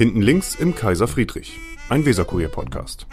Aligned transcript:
Hinten 0.00 0.22
links 0.22 0.54
im 0.54 0.74
Kaiser 0.74 1.06
Friedrich, 1.06 1.58
ein 1.90 2.06
Weserkurier-Podcast. 2.06 3.06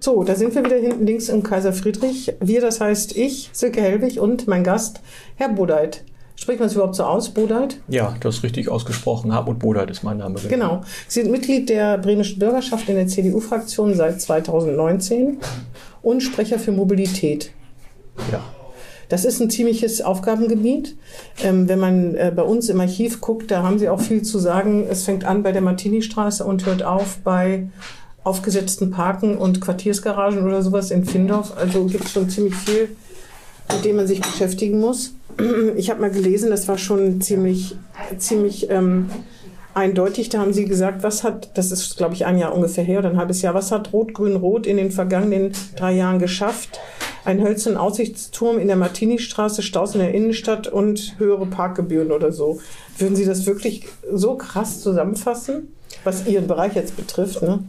So, 0.00 0.24
da 0.24 0.34
sind 0.34 0.54
wir 0.54 0.64
wieder 0.64 0.78
hinten 0.78 1.04
links 1.04 1.28
im 1.28 1.42
Kaiser 1.42 1.74
Friedrich. 1.74 2.32
Wir, 2.40 2.62
das 2.62 2.80
heißt 2.80 3.14
ich, 3.14 3.50
Silke 3.52 3.82
Helwig 3.82 4.20
und 4.20 4.48
mein 4.48 4.64
Gast, 4.64 5.02
Herr 5.36 5.50
Bodeit. 5.50 6.02
Spricht 6.34 6.60
man 6.60 6.68
es 6.68 6.76
überhaupt 6.76 6.94
so 6.94 7.04
aus, 7.04 7.28
Bodeit? 7.28 7.78
Ja, 7.88 8.16
das 8.20 8.36
ist 8.36 8.42
richtig 8.42 8.70
ausgesprochen. 8.70 9.34
Hartmut 9.34 9.58
Bodeit 9.58 9.90
ist 9.90 10.02
mein 10.02 10.16
Name. 10.16 10.40
Genau. 10.48 10.80
Sie 11.08 11.20
sind 11.20 11.30
Mitglied 11.30 11.68
der 11.68 11.98
bremischen 11.98 12.38
Bürgerschaft 12.38 12.88
in 12.88 12.94
der 12.94 13.06
CDU-Fraktion 13.06 13.92
seit 13.92 14.22
2019 14.22 15.40
und 16.00 16.22
Sprecher 16.22 16.58
für 16.58 16.72
Mobilität. 16.72 17.52
Ja. 18.32 18.42
Das 19.08 19.24
ist 19.24 19.40
ein 19.40 19.50
ziemliches 19.50 20.02
Aufgabengebiet. 20.02 20.96
Ähm, 21.42 21.68
wenn 21.68 21.78
man 21.78 22.14
äh, 22.14 22.32
bei 22.34 22.42
uns 22.42 22.68
im 22.68 22.80
Archiv 22.80 23.20
guckt, 23.20 23.50
da 23.50 23.62
haben 23.62 23.78
Sie 23.78 23.88
auch 23.88 24.00
viel 24.00 24.22
zu 24.22 24.38
sagen. 24.38 24.86
Es 24.88 25.04
fängt 25.04 25.24
an 25.24 25.42
bei 25.42 25.52
der 25.52 25.62
Martini-Straße 25.62 26.44
und 26.44 26.66
hört 26.66 26.82
auf 26.82 27.18
bei 27.24 27.68
aufgesetzten 28.24 28.90
Parken 28.90 29.38
und 29.38 29.60
Quartiersgaragen 29.60 30.44
oder 30.44 30.62
sowas 30.62 30.90
in 30.90 31.04
Findorf. 31.04 31.54
Also 31.56 31.86
gibt 31.86 32.04
es 32.04 32.12
schon 32.12 32.28
ziemlich 32.28 32.54
viel, 32.54 32.90
mit 33.72 33.84
dem 33.84 33.96
man 33.96 34.06
sich 34.06 34.20
beschäftigen 34.20 34.80
muss. 34.80 35.14
Ich 35.76 35.88
habe 35.88 36.00
mal 36.00 36.10
gelesen, 36.10 36.50
das 36.50 36.68
war 36.68 36.78
schon 36.78 37.20
ziemlich, 37.20 37.76
ziemlich 38.18 38.68
ähm, 38.70 39.08
eindeutig. 39.78 40.28
Da 40.28 40.40
haben 40.40 40.52
Sie 40.52 40.66
gesagt, 40.66 41.02
was 41.02 41.24
hat, 41.24 41.56
das 41.56 41.70
ist 41.70 41.96
glaube 41.96 42.14
ich 42.14 42.26
ein 42.26 42.36
Jahr 42.36 42.54
ungefähr 42.54 42.84
her 42.84 42.98
oder 42.98 43.10
ein 43.10 43.16
halbes 43.16 43.40
Jahr, 43.40 43.54
was 43.54 43.72
hat 43.72 43.92
Rot-Grün-Rot 43.92 44.66
in 44.66 44.76
den 44.76 44.90
vergangenen 44.90 45.52
drei 45.76 45.92
Jahren 45.92 46.18
geschafft? 46.18 46.78
Ein 47.24 47.42
hölzernen 47.42 47.78
Aussichtsturm 47.78 48.58
in 48.58 48.68
der 48.68 48.76
Martini-Straße, 48.76 49.62
Staus 49.62 49.94
in 49.94 50.00
der 50.00 50.14
Innenstadt 50.14 50.66
und 50.66 51.14
höhere 51.18 51.46
Parkgebühren 51.46 52.10
oder 52.10 52.32
so. 52.32 52.60
Würden 52.96 53.16
Sie 53.16 53.24
das 53.24 53.46
wirklich 53.46 53.86
so 54.12 54.36
krass 54.36 54.80
zusammenfassen, 54.80 55.74
was 56.04 56.26
Ihren 56.26 56.46
Bereich 56.46 56.74
jetzt 56.74 56.96
betrifft? 56.96 57.42
Ne? 57.42 57.64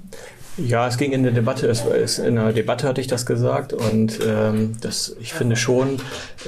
Ja, 0.58 0.88
es 0.88 0.98
ging 0.98 1.14
in 1.14 1.24
der 1.24 1.32
Debatte, 1.32 1.68
es, 1.68 1.86
es, 1.86 2.20
in 2.20 2.36
der 2.36 2.52
Debatte 2.52 2.88
hatte 2.88 3.00
ich 3.00 3.08
das 3.08 3.26
gesagt 3.26 3.72
und 3.72 4.20
ähm, 4.28 4.74
das, 4.82 5.16
ich 5.22 5.34
finde 5.34 5.56
schon, 5.56 5.98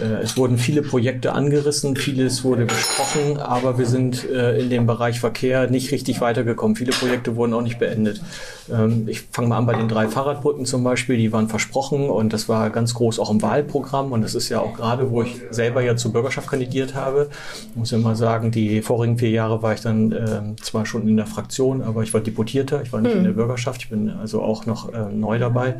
äh, 0.02 0.22
es 0.22 0.36
wurden 0.36 0.58
viele 0.58 0.82
Projekte 0.82 1.34
angerissen, 1.34 1.96
vieles 1.96 2.44
wurde 2.44 2.66
besprochen, 2.66 3.38
aber 3.38 3.78
wir 3.78 3.86
sind 3.86 4.30
äh, 4.30 4.60
in 4.60 4.70
dem 4.70 4.86
Bereich 4.86 5.20
Verkehr 5.20 5.70
nicht 5.70 5.92
richtig 5.92 6.20
weitergekommen. 6.20 6.76
Viele 6.76 6.92
Projekte 6.92 7.36
wurden 7.36 7.54
auch 7.54 7.62
nicht 7.62 7.80
beendet. 7.80 8.22
Ähm, 8.70 9.08
ich 9.08 9.22
fange 9.32 9.48
mal 9.48 9.58
an 9.58 9.66
bei 9.66 9.76
den 9.76 9.88
drei 9.88 10.08
Fahrradbrücken 10.08 10.66
zum 10.66 10.84
Beispiel, 10.84 11.18
die 11.18 11.32
waren 11.32 11.48
versprochen 11.48 12.10
und 12.10 12.34
das 12.34 12.50
war 12.50 12.70
ganz 12.70 12.94
groß 12.94 13.20
auch 13.20 13.30
im 13.30 13.42
Wahlprogramm 13.42 14.12
und 14.12 14.22
das 14.24 14.36
ist 14.36 14.50
ja 14.50 14.60
auch 14.60 14.74
gerade, 14.74 15.10
wo 15.12 15.24
ich 15.24 15.42
selber 15.52 15.82
ja 15.82 15.96
zur 15.96 16.12
Bürgerschaft 16.12 16.50
kandidiert 16.50 16.96
habe, 16.96 17.30
ich 17.70 17.76
muss 17.76 17.92
mal 17.92 18.16
sagen, 18.16 18.52
die 18.52 18.82
vorigen 18.82 19.18
vier 19.18 19.30
Jahre 19.30 19.62
war 19.62 19.74
ich 19.74 19.82
dann 19.82 20.12
äh, 20.12 20.62
zwar 20.62 20.86
schon 20.86 21.08
in 21.08 21.18
der 21.18 21.28
Fraktion, 21.28 21.82
aber 21.82 22.04
ich 22.04 22.14
war 22.14 22.22
Deputierter, 22.22 22.82
ich 22.82 22.92
war 22.92 23.02
nicht 23.02 23.14
mhm. 23.14 23.20
in 23.20 23.24
der 23.26 23.32
Bürgerschaft, 23.32 23.84
ich 23.84 23.90
bin 23.90 24.01
also 24.10 24.42
auch 24.42 24.66
noch 24.66 24.94
äh, 24.94 25.12
neu 25.12 25.40
dabei. 25.40 25.76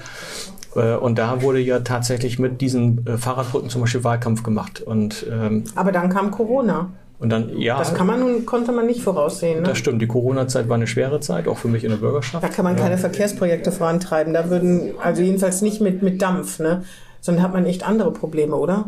Äh, 0.76 0.96
und 0.96 1.18
da 1.18 1.42
wurde 1.42 1.60
ja 1.60 1.80
tatsächlich 1.80 2.40
mit 2.40 2.62
diesen 2.62 3.06
äh, 3.06 3.18
Fahrradbrücken 3.18 3.70
zum 3.70 3.82
Beispiel 3.82 4.04
Wahlkampf 4.04 4.44
gemacht. 4.44 4.82
Und, 4.82 5.26
ähm, 5.32 5.64
Aber 5.76 5.92
dann 5.92 6.10
kam 6.10 6.32
Corona. 6.32 6.90
Und 7.20 7.30
dann, 7.30 7.56
ja. 7.56 7.78
Das 7.78 7.94
kann 7.94 8.08
man 8.08 8.20
nun, 8.20 8.48
konnte 8.48 8.72
man 8.72 8.88
nicht 8.88 9.04
voraussehen. 9.04 9.62
Ne? 9.62 9.68
Das 9.68 9.78
stimmt. 9.78 10.02
Die 10.02 10.08
Corona-Zeit 10.08 10.70
war 10.70 10.76
eine 10.76 10.88
schwere 10.88 11.20
Zeit, 11.20 11.48
auch 11.48 11.60
für 11.60 11.68
mich 11.68 11.84
in 11.84 11.92
der 11.92 11.98
Bürgerschaft. 11.98 12.44
Da 12.44 12.48
kann 12.48 12.66
man 12.66 12.76
keine 12.76 12.96
ja. 12.96 12.98
Verkehrsprojekte 12.98 13.72
vorantreiben. 13.72 14.34
Da 14.34 14.50
würden, 14.50 14.94
also 15.02 15.22
jedenfalls 15.22 15.62
nicht 15.62 15.82
mit, 15.82 16.02
mit 16.02 16.22
Dampf, 16.22 16.58
ne? 16.60 16.84
Sondern 17.20 17.44
hat 17.44 17.54
man 17.54 17.68
echt 17.68 17.88
andere 17.88 18.12
Probleme, 18.12 18.56
oder? 18.56 18.86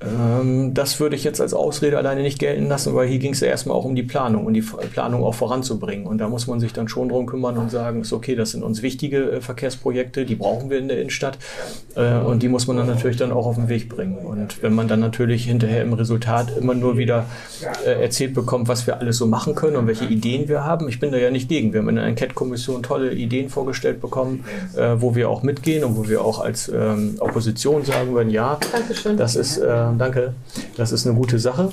Ähm, 0.00 0.74
das 0.74 1.00
würde 1.00 1.16
ich 1.16 1.24
jetzt 1.24 1.40
als 1.40 1.54
Ausrede 1.54 1.96
alleine 1.96 2.20
nicht 2.22 2.38
gelten 2.38 2.68
lassen, 2.68 2.94
weil 2.94 3.08
hier 3.08 3.18
ging 3.18 3.32
es 3.32 3.40
ja 3.40 3.48
erstmal 3.48 3.76
auch 3.76 3.84
um 3.84 3.94
die 3.94 4.02
Planung 4.02 4.44
und 4.44 4.52
die 4.52 4.60
Planung 4.60 5.24
auch 5.24 5.34
voranzubringen. 5.34 6.06
Und 6.06 6.18
da 6.18 6.28
muss 6.28 6.46
man 6.46 6.60
sich 6.60 6.74
dann 6.74 6.86
schon 6.88 7.08
drum 7.08 7.24
kümmern 7.24 7.56
und 7.56 7.70
sagen, 7.70 8.02
ist 8.02 8.12
okay, 8.12 8.34
das 8.34 8.50
sind 8.50 8.62
uns 8.62 8.82
wichtige 8.82 9.30
äh, 9.30 9.40
Verkehrsprojekte, 9.40 10.26
die 10.26 10.34
brauchen 10.34 10.68
wir 10.68 10.78
in 10.78 10.88
der 10.88 11.00
Innenstadt 11.00 11.38
äh, 11.94 12.18
und 12.18 12.42
die 12.42 12.48
muss 12.48 12.66
man 12.66 12.76
dann 12.76 12.86
natürlich 12.86 13.16
dann 13.16 13.32
auch 13.32 13.46
auf 13.46 13.54
den 13.54 13.68
Weg 13.68 13.88
bringen. 13.88 14.18
Und 14.18 14.62
wenn 14.62 14.74
man 14.74 14.86
dann 14.86 15.00
natürlich 15.00 15.46
hinterher 15.46 15.82
im 15.82 15.94
Resultat 15.94 16.54
immer 16.56 16.74
nur 16.74 16.98
wieder 16.98 17.24
äh, 17.86 18.02
erzählt 18.02 18.34
bekommt, 18.34 18.68
was 18.68 18.86
wir 18.86 19.00
alles 19.00 19.16
so 19.16 19.26
machen 19.26 19.54
können 19.54 19.76
und 19.76 19.86
welche 19.86 20.04
Ideen 20.04 20.48
wir 20.48 20.64
haben, 20.64 20.88
ich 20.88 21.00
bin 21.00 21.10
da 21.10 21.16
ja 21.16 21.30
nicht 21.30 21.48
gegen. 21.48 21.72
Wir 21.72 21.80
haben 21.80 21.88
in 21.88 21.96
der 21.96 22.04
Enquete-Kommission 22.04 22.82
tolle 22.82 23.14
Ideen 23.14 23.48
vorgestellt 23.48 24.00
bekommen, 24.00 24.44
wo 24.98 25.14
wir 25.14 25.30
auch 25.30 25.42
mitgehen 25.42 25.84
und 25.84 25.96
wo 25.96 26.08
wir 26.08 26.24
auch 26.24 26.40
als 26.40 26.68
ähm, 26.68 27.16
Opposition 27.20 27.84
sagen 27.84 28.14
würden, 28.14 28.30
ja, 28.30 28.58
Dankeschön. 28.72 29.16
das 29.16 29.36
ist 29.36 29.60
danke. 29.92 30.34
Das 30.76 30.92
ist 30.92 31.06
eine 31.06 31.16
gute 31.16 31.38
Sache. 31.38 31.72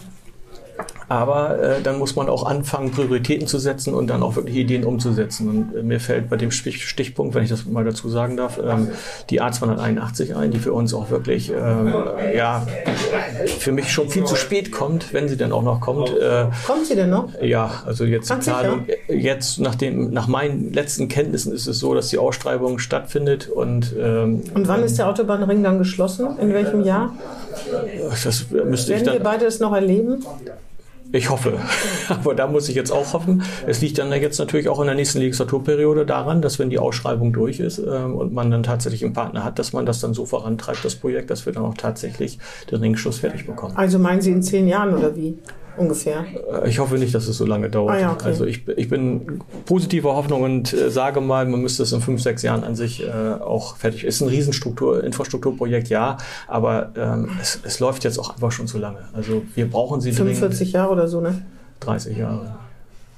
Aber 1.09 1.59
äh, 1.59 1.81
dann 1.81 1.99
muss 1.99 2.15
man 2.15 2.29
auch 2.29 2.45
anfangen, 2.45 2.91
Prioritäten 2.91 3.47
zu 3.47 3.59
setzen 3.59 3.93
und 3.93 4.07
dann 4.07 4.23
auch 4.23 4.35
wirklich 4.35 4.55
Ideen 4.55 4.83
umzusetzen. 4.83 5.49
Und 5.49 5.75
äh, 5.75 5.83
mir 5.83 5.99
fällt 5.99 6.29
bei 6.29 6.37
dem 6.37 6.51
Stichpunkt, 6.51 7.35
wenn 7.35 7.43
ich 7.43 7.49
das 7.49 7.65
mal 7.65 7.83
dazu 7.83 8.09
sagen 8.09 8.37
darf, 8.37 8.59
ähm, 8.63 8.89
die 9.29 9.41
A281 9.41 10.35
ein, 10.35 10.51
die 10.51 10.59
für 10.59 10.73
uns 10.73 10.93
auch 10.93 11.09
wirklich, 11.09 11.51
ähm, 11.51 11.93
ja, 12.35 12.65
für 13.59 13.71
mich 13.71 13.91
schon 13.91 14.09
viel 14.09 14.23
zu 14.25 14.35
spät 14.35 14.71
kommt, 14.71 15.13
wenn 15.13 15.27
sie 15.27 15.37
dann 15.37 15.51
auch 15.51 15.63
noch 15.63 15.81
kommt. 15.81 16.09
Äh, 16.09 16.47
kommt 16.65 16.85
sie 16.85 16.95
denn 16.95 17.09
noch? 17.09 17.29
Ja, 17.41 17.83
also 17.85 18.05
jetzt 18.05 18.29
die 18.29 18.35
Planung, 18.35 18.85
jetzt 19.07 19.59
nach, 19.59 19.75
dem, 19.75 20.11
nach 20.11 20.27
meinen 20.27 20.73
letzten 20.73 21.07
Kenntnissen 21.07 21.53
ist 21.53 21.67
es 21.67 21.79
so, 21.79 21.93
dass 21.93 22.09
die 22.09 22.17
Ausschreibung 22.17 22.79
stattfindet. 22.79 23.49
Und, 23.49 23.93
ähm, 23.99 24.43
und 24.53 24.67
wann 24.67 24.83
ist 24.83 24.97
der 24.97 25.07
Autobahnring 25.09 25.63
dann 25.63 25.77
geschlossen? 25.77 26.37
In 26.39 26.53
welchem 26.53 26.83
Jahr? 26.83 27.13
Das 28.09 28.45
müsste 28.51 28.89
Werden 28.89 28.99
ich 28.99 29.03
dann, 29.03 29.13
wir 29.13 29.23
beide 29.23 29.45
es 29.45 29.59
noch 29.59 29.73
erleben? 29.73 30.23
Ich 31.13 31.29
hoffe. 31.29 31.59
Aber 32.09 32.33
da 32.33 32.47
muss 32.47 32.67
ich 32.67 32.75
jetzt 32.75 32.91
auch 32.91 33.13
hoffen. 33.13 33.43
Es 33.67 33.81
liegt 33.81 33.99
dann 33.99 34.11
jetzt 34.11 34.39
natürlich 34.39 34.67
auch 34.67 34.79
in 34.79 34.87
der 34.87 34.95
nächsten 34.95 35.19
Legislaturperiode 35.19 36.07
daran, 36.07 36.41
dass 36.41 36.57
wenn 36.57 36.71
die 36.71 36.79
Ausschreibung 36.79 37.31
durch 37.31 37.59
ist 37.59 37.77
äh, 37.77 37.81
und 37.81 38.33
man 38.33 38.49
dann 38.49 38.63
tatsächlich 38.63 39.05
einen 39.05 39.13
Partner 39.13 39.43
hat, 39.43 39.59
dass 39.59 39.73
man 39.73 39.85
das 39.85 39.99
dann 39.99 40.15
so 40.15 40.25
vorantreibt, 40.25 40.83
das 40.83 40.95
Projekt, 40.95 41.29
dass 41.29 41.45
wir 41.45 41.53
dann 41.53 41.65
auch 41.65 41.75
tatsächlich 41.75 42.39
den 42.71 42.79
Ringschluss 42.79 43.19
fertig 43.19 43.45
bekommen. 43.45 43.77
Also 43.77 43.99
meinen 43.99 44.21
Sie 44.21 44.31
in 44.31 44.41
zehn 44.41 44.67
Jahren 44.67 44.95
oder 44.95 45.15
wie? 45.15 45.37
Ungefähr? 45.77 46.25
Äh, 46.63 46.69
ich 46.69 46.79
hoffe 46.79 46.95
nicht, 46.95 47.13
dass 47.13 47.27
es 47.27 47.37
so 47.37 47.45
lange 47.45 47.69
dauert. 47.69 47.95
Ah, 47.95 47.99
ja, 47.99 48.11
okay. 48.11 48.25
Also 48.25 48.45
ich, 48.45 48.67
ich 48.67 48.89
bin 48.89 49.41
positiver 49.65 50.15
Hoffnung 50.15 50.41
und 50.41 50.73
äh, 50.73 50.89
sage 50.89 51.21
mal, 51.21 51.45
man 51.45 51.61
müsste 51.61 51.83
es 51.83 51.91
in 51.91 52.01
fünf, 52.01 52.21
sechs 52.21 52.41
Jahren 52.41 52.63
an 52.63 52.75
sich 52.75 53.03
äh, 53.03 53.11
auch 53.11 53.77
fertig. 53.77 54.03
Ist 54.03 54.21
ein 54.21 54.29
Riesenstruktur, 54.29 55.03
Infrastrukturprojekt, 55.03 55.89
ja, 55.89 56.17
aber 56.47 56.91
ähm, 56.95 57.29
es, 57.41 57.59
es 57.63 57.79
läuft 57.79 58.03
jetzt 58.03 58.19
auch 58.19 58.33
einfach 58.33 58.51
schon 58.51 58.67
zu 58.67 58.77
lange. 58.77 58.99
Also 59.13 59.43
wir 59.55 59.69
brauchen 59.69 60.01
sie 60.01 60.11
45 60.11 60.57
dringend. 60.57 60.73
Jahre 60.73 60.91
oder 60.91 61.07
so, 61.07 61.21
ne? 61.21 61.43
30 61.81 62.17
Jahre. 62.17 62.55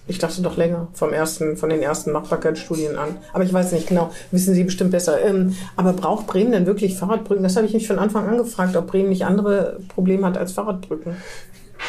Ich 0.08 0.20
dachte 0.20 0.42
doch 0.44 0.56
länger, 0.56 0.88
vom 0.94 1.14
ersten, 1.14 1.58
von 1.58 1.70
den 1.70 1.82
ersten 1.82 2.12
Machbarkeitsstudien 2.12 2.96
an. 2.96 3.18
Aber 3.34 3.44
ich 3.44 3.52
weiß 3.52 3.72
nicht 3.72 3.88
genau, 3.88 4.12
wissen 4.30 4.54
Sie 4.54 4.64
bestimmt 4.64 4.92
besser. 4.92 5.20
Ähm, 5.24 5.56
aber 5.76 5.94
braucht 5.94 6.28
Bremen 6.28 6.52
denn 6.52 6.68
wirklich 6.68 6.96
Fahrradbrücken? 6.96 7.42
Das 7.42 7.56
habe 7.56 7.66
ich 7.66 7.74
mich 7.74 7.88
von 7.88 7.98
Anfang 7.98 8.28
an 8.28 8.38
gefragt, 8.38 8.76
ob 8.76 8.86
Bremen 8.86 9.10
nicht 9.10 9.26
andere 9.26 9.80
Probleme 9.88 10.28
hat 10.28 10.38
als 10.38 10.52
Fahrradbrücken 10.52 11.16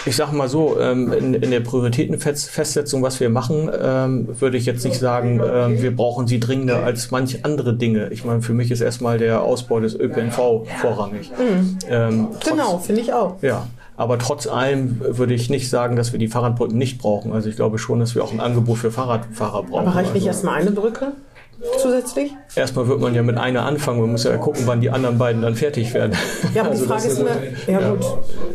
ich 0.05 0.17
sage 0.17 0.35
mal 0.35 0.49
so, 0.49 0.79
ähm, 0.81 1.13
in, 1.13 1.35
in, 1.35 1.51
der 1.51 1.61
Prioritätenfestsetzung, 1.61 3.03
was 3.03 3.19
wir 3.21 3.29
machen, 3.29 3.71
ähm, 3.81 4.41
würde 4.41 4.57
ich 4.57 4.67
jetzt 4.67 4.85
nicht 4.85 4.99
sagen, 4.99 5.41
äh, 5.41 5.83
wir 5.83 5.95
brauchen 5.95 6.27
sie 6.27 6.41
dringender 6.41 6.85
als 6.85 7.11
manche 7.11 7.45
andere 7.45 7.75
Dinge. 7.75 8.09
Ich 8.11 8.25
meine, 8.25 8.43
für 8.43 8.55
mich 8.55 8.71
ist 8.71 8.81
erstmal 8.81 9.19
der 9.19 9.43
Ausbau 9.43 9.81
des 9.81 9.99
ÖPNV 9.99 10.67
vorrangig. 10.81 11.31
Mhm. 11.31 11.79
Ähm, 11.89 12.29
trotz, 12.41 12.51
genau, 12.53 12.79
finde 12.79 13.01
ich 13.01 13.13
auch. 13.13 13.43
Ja. 13.43 13.67
Aber 13.97 14.19
trotz 14.19 14.47
allem 14.47 15.01
würde 15.01 15.35
ich 15.35 15.49
nicht 15.49 15.71
sagen, 15.71 15.97
dass 15.97 16.13
wir 16.13 16.19
die 16.19 16.29
Fahrradbrücken 16.29 16.77
nicht 16.77 16.99
brauchen. 16.99 17.33
Also 17.33 17.49
ich 17.49 17.57
glaube 17.57 17.79
schon, 17.79 17.99
dass 17.99 18.15
wir 18.15 18.23
auch 18.23 18.33
ein 18.33 18.41
Angebot 18.41 18.79
für 18.79 18.91
Fahrradfahrer 18.91 19.63
brauchen. 19.63 19.87
Aber 19.87 19.97
reicht 19.97 20.13
nicht 20.13 20.29
also, 20.29 20.47
erstmal 20.47 20.61
eine 20.61 20.71
Brücke? 20.71 21.13
Zusätzlich? 21.81 22.33
Erstmal 22.55 22.89
wird 22.89 23.01
man 23.01 23.15
ja 23.15 23.23
mit 23.23 23.37
einer 23.39 23.65
anfangen. 23.65 24.01
Man 24.01 24.13
muss 24.13 24.25
ja 24.25 24.37
gucken, 24.37 24.63
wann 24.67 24.81
die 24.81 24.91
anderen 24.91 25.19
beiden 25.19 25.43
dann 25.43 25.55
fertig 25.55 25.93
werden. 25.95 26.17
Ja, 26.55 26.63
aber 26.63 26.71
also 26.73 26.83
die 26.83 26.89
Frage 26.89 27.09
ist 27.09 27.19
immer, 27.19 27.37
ja, 27.67 27.91
gut. 27.91 28.07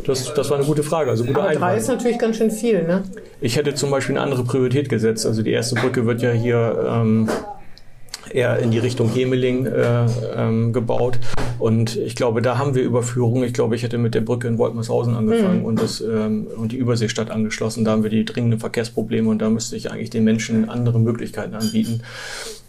Das, 0.06 0.34
das 0.34 0.50
war 0.50 0.58
eine 0.58 0.66
gute 0.66 0.84
Frage. 0.84 1.10
Also 1.10 1.26
aber 1.26 1.54
drei 1.54 1.78
ist 1.78 1.88
natürlich 1.88 2.20
ganz 2.20 2.38
schön 2.38 2.52
viel, 2.52 2.84
ne? 2.84 3.04
Ich 3.40 3.56
hätte 3.56 3.74
zum 3.74 3.92
Beispiel 3.92 4.16
eine 4.16 4.24
andere 4.24 4.44
Priorität 4.44 4.90
gesetzt. 4.90 5.26
Also 5.26 5.42
die 5.42 5.52
erste 5.52 5.76
Brücke 5.76 6.06
wird 6.06 6.22
ja 6.22 6.32
hier 6.32 6.86
ähm, 6.88 7.30
eher 8.34 8.59
in 8.59 8.72
die 8.72 8.80
Richtung 8.80 9.09
Hemeling 9.09 9.66
äh, 9.66 10.06
ähm, 10.36 10.74
gebaut. 10.74 11.20
Und 11.59 11.96
ich 11.96 12.16
glaube, 12.16 12.42
da 12.42 12.58
haben 12.58 12.74
wir 12.74 12.84
Überführung. 12.84 13.44
Ich 13.44 13.54
glaube, 13.54 13.76
ich 13.76 13.84
hätte 13.84 13.97
mit 13.97 14.16
der 14.16 14.22
Brücke 14.22 14.47
in 14.47 14.58
Woltmershausen 14.58 15.16
angefangen 15.16 15.59
mhm. 15.59 15.66
und, 15.66 15.82
das, 15.82 16.02
ähm, 16.02 16.47
und 16.58 16.72
die 16.72 16.78
Überseestadt 16.78 17.30
angeschlossen. 17.30 17.86
Da 17.86 17.92
haben 17.92 18.04
wir 18.04 18.09
die 18.09 18.26
dringenden 18.26 18.59
Verkehrsprobleme 18.59 19.30
und 19.30 19.40
da 19.40 19.50
müsste 19.50 19.76
ich 19.76 19.92
eigentlich 19.92 20.09
den 20.09 20.24
Menschen 20.24 20.70
andere 20.70 21.00
Möglichkeiten 21.00 21.54
anbieten. 21.54 22.02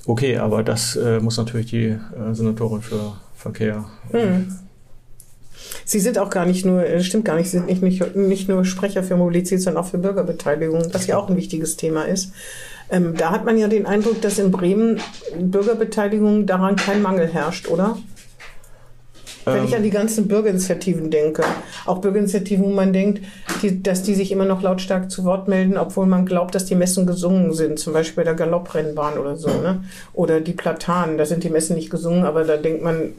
Okay, 0.06 0.37
aber 0.37 0.62
das 0.62 0.96
äh, 0.96 1.20
muss 1.20 1.37
natürlich 1.37 1.66
die 1.66 1.87
äh, 1.87 1.99
Senatorin 2.32 2.82
für 2.82 3.14
Verkehr. 3.34 3.84
Hm. 4.10 4.56
Sie 5.84 6.00
sind 6.00 6.19
auch 6.19 6.31
gar 6.31 6.46
nicht 6.46 6.64
nur, 6.64 6.82
das 6.82 7.06
stimmt 7.06 7.25
gar 7.25 7.37
nicht, 7.37 7.50
Sie 7.50 7.58
sind 7.58 7.66
nicht, 7.66 7.82
nicht, 7.82 8.16
nicht 8.16 8.49
nur 8.49 8.64
Sprecher 8.64 9.02
für 9.02 9.16
Mobilität, 9.16 9.60
sondern 9.60 9.84
auch 9.84 9.88
für 9.88 9.99
Bürgerbeteiligung, 9.99 10.82
was 10.93 11.06
ja 11.06 11.16
auch 11.16 11.28
ein 11.28 11.37
wichtiges 11.37 11.76
Thema 11.76 12.02
ist. 12.02 12.32
Ähm, 12.90 13.14
da 13.16 13.31
hat 13.31 13.44
man 13.44 13.58
ja 13.58 13.69
den 13.69 13.87
Eindruck, 13.87 14.20
dass 14.20 14.38
in 14.38 14.50
Bremen 14.50 15.00
Bürgerbeteiligung 15.38 16.46
daran 16.46 16.76
kein 16.76 17.00
Mangel 17.00 17.26
herrscht, 17.26 17.69
oder? 17.69 17.96
Wenn 19.44 19.58
Ähm, 19.58 19.64
ich 19.64 19.76
an 19.76 19.82
die 19.82 19.90
ganzen 19.90 20.28
Bürgerinitiativen 20.28 21.10
denke, 21.10 21.42
auch 21.86 21.98
Bürgerinitiativen, 21.98 22.64
wo 22.64 22.70
man 22.70 22.92
denkt, 22.92 23.22
die, 23.62 23.82
dass 23.82 24.02
die 24.02 24.14
sich 24.14 24.32
immer 24.32 24.44
noch 24.44 24.62
lautstark 24.62 25.10
zu 25.10 25.24
Wort 25.24 25.48
melden, 25.48 25.76
obwohl 25.76 26.06
man 26.06 26.26
glaubt, 26.26 26.54
dass 26.54 26.64
die 26.64 26.74
Messen 26.74 27.06
gesungen 27.06 27.52
sind, 27.52 27.78
zum 27.78 27.92
Beispiel 27.92 28.22
bei 28.22 28.24
der 28.24 28.34
Galopprennbahn 28.34 29.18
oder 29.18 29.36
so, 29.36 29.48
ne? 29.48 29.84
Oder 30.12 30.40
die 30.40 30.52
Platanen, 30.52 31.18
da 31.18 31.26
sind 31.26 31.44
die 31.44 31.50
Messen 31.50 31.76
nicht 31.76 31.90
gesungen, 31.90 32.24
aber 32.24 32.44
da 32.44 32.56
denkt 32.56 32.82
man 32.82 33.12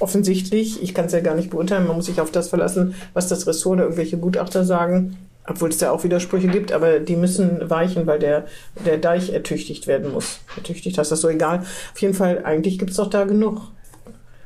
offensichtlich, 0.00 0.82
ich 0.82 0.94
kann 0.94 1.06
es 1.06 1.12
ja 1.12 1.20
gar 1.20 1.34
nicht 1.34 1.50
beurteilen, 1.50 1.86
man 1.86 1.96
muss 1.96 2.06
sich 2.06 2.20
auf 2.20 2.30
das 2.30 2.48
verlassen, 2.48 2.94
was 3.12 3.28
das 3.28 3.46
Ressort 3.46 3.74
oder 3.74 3.84
irgendwelche 3.84 4.18
Gutachter 4.18 4.64
sagen, 4.64 5.16
obwohl 5.46 5.68
es 5.68 5.78
da 5.78 5.90
auch 5.90 6.04
Widersprüche 6.04 6.48
gibt, 6.48 6.72
aber 6.72 6.98
die 6.98 7.16
müssen 7.16 7.70
weichen, 7.70 8.06
weil 8.06 8.18
der, 8.18 8.46
der 8.84 8.98
Deich 8.98 9.32
ertüchtigt 9.32 9.86
werden 9.86 10.12
muss. 10.12 10.40
Ertüchtigt 10.56 10.98
hast 10.98 11.12
das 11.12 11.20
so 11.20 11.28
egal. 11.28 11.60
Auf 11.60 12.00
jeden 12.00 12.14
Fall, 12.14 12.44
eigentlich 12.44 12.78
gibt 12.78 12.90
es 12.90 12.96
doch 12.96 13.10
da 13.10 13.24
genug. 13.24 13.60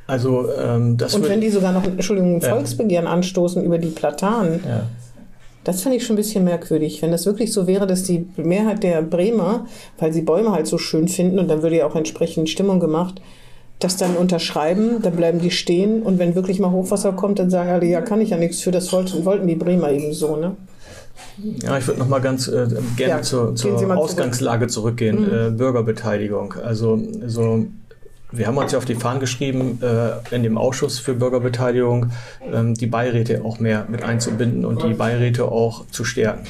Also 0.08 0.48
ähm, 0.58 0.96
das 0.96 1.14
Und 1.14 1.28
wenn 1.28 1.40
die 1.40 1.50
sogar 1.50 1.70
noch, 1.72 1.84
Entschuldigung, 1.84 2.36
ein 2.36 2.40
Ja. 2.40 2.48
Volksbegehren 2.48 3.06
anstoßen 3.06 3.62
über 3.62 3.76
die 3.76 3.88
Platanen, 3.90 4.60
ja. 4.66 4.86
das 5.64 5.82
finde 5.82 5.98
ich 5.98 6.06
schon 6.06 6.14
ein 6.14 6.16
bisschen 6.16 6.44
merkwürdig. 6.44 7.02
Wenn 7.02 7.12
das 7.12 7.26
wirklich 7.26 7.52
so 7.52 7.66
wäre, 7.66 7.86
dass 7.86 8.04
die 8.04 8.26
Mehrheit 8.36 8.82
der 8.82 9.02
Bremer, 9.02 9.66
weil 9.98 10.12
sie 10.14 10.22
Bäume 10.22 10.50
halt 10.50 10.66
so 10.66 10.78
schön 10.78 11.08
finden 11.08 11.38
und 11.38 11.48
dann 11.48 11.62
würde 11.62 11.76
ja 11.76 11.86
auch 11.86 11.94
entsprechend 11.94 12.48
Stimmung 12.48 12.80
gemacht, 12.80 13.20
das 13.80 13.98
dann 13.98 14.16
unterschreiben, 14.16 15.02
dann 15.02 15.14
bleiben 15.14 15.40
die 15.40 15.50
stehen 15.50 16.02
und 16.02 16.18
wenn 16.18 16.34
wirklich 16.34 16.58
mal 16.58 16.72
Hochwasser 16.72 17.12
kommt, 17.12 17.38
dann 17.38 17.50
sagen 17.50 17.68
alle, 17.68 17.86
ja, 17.86 18.00
kann 18.00 18.22
ich 18.22 18.30
ja 18.30 18.38
nichts 18.38 18.62
für, 18.62 18.70
das 18.70 18.90
wollten, 18.92 19.24
wollten 19.26 19.46
die 19.46 19.56
Bremer 19.56 19.90
eben 19.92 20.12
so, 20.14 20.36
ne? 20.36 20.56
Ja, 21.62 21.76
ich 21.78 21.86
würde 21.86 22.00
noch 22.00 22.08
mal 22.08 22.20
ganz 22.20 22.48
äh, 22.48 22.66
gerne 22.96 23.12
Ja, 23.12 23.22
zur, 23.22 23.54
zur 23.54 23.72
mal 23.72 23.78
zurück. 23.78 23.88
Mhm. 23.90 23.98
Ausgangslage 23.98 24.66
zurückgehen. 24.68 25.24
Äh, 25.24 25.50
Bürgerbeteiligung. 25.50 26.54
Also 26.64 27.00
so, 27.26 27.66
wir 28.30 28.46
haben 28.46 28.58
uns 28.58 28.72
ja 28.72 28.78
auf 28.78 28.84
die 28.84 28.94
Fahnen 28.94 29.20
geschrieben, 29.20 29.80
äh, 29.82 30.34
in 30.34 30.42
dem 30.42 30.58
Ausschuss 30.58 30.98
für 30.98 31.14
Bürgerbeteiligung 31.14 32.10
ähm, 32.52 32.74
die 32.74 32.86
Beiräte 32.86 33.44
auch 33.44 33.58
mehr 33.58 33.86
mit 33.88 34.02
einzubinden 34.02 34.64
und 34.64 34.82
die 34.82 34.94
Beiräte 34.94 35.46
auch 35.46 35.86
zu 35.86 36.04
stärken. 36.04 36.46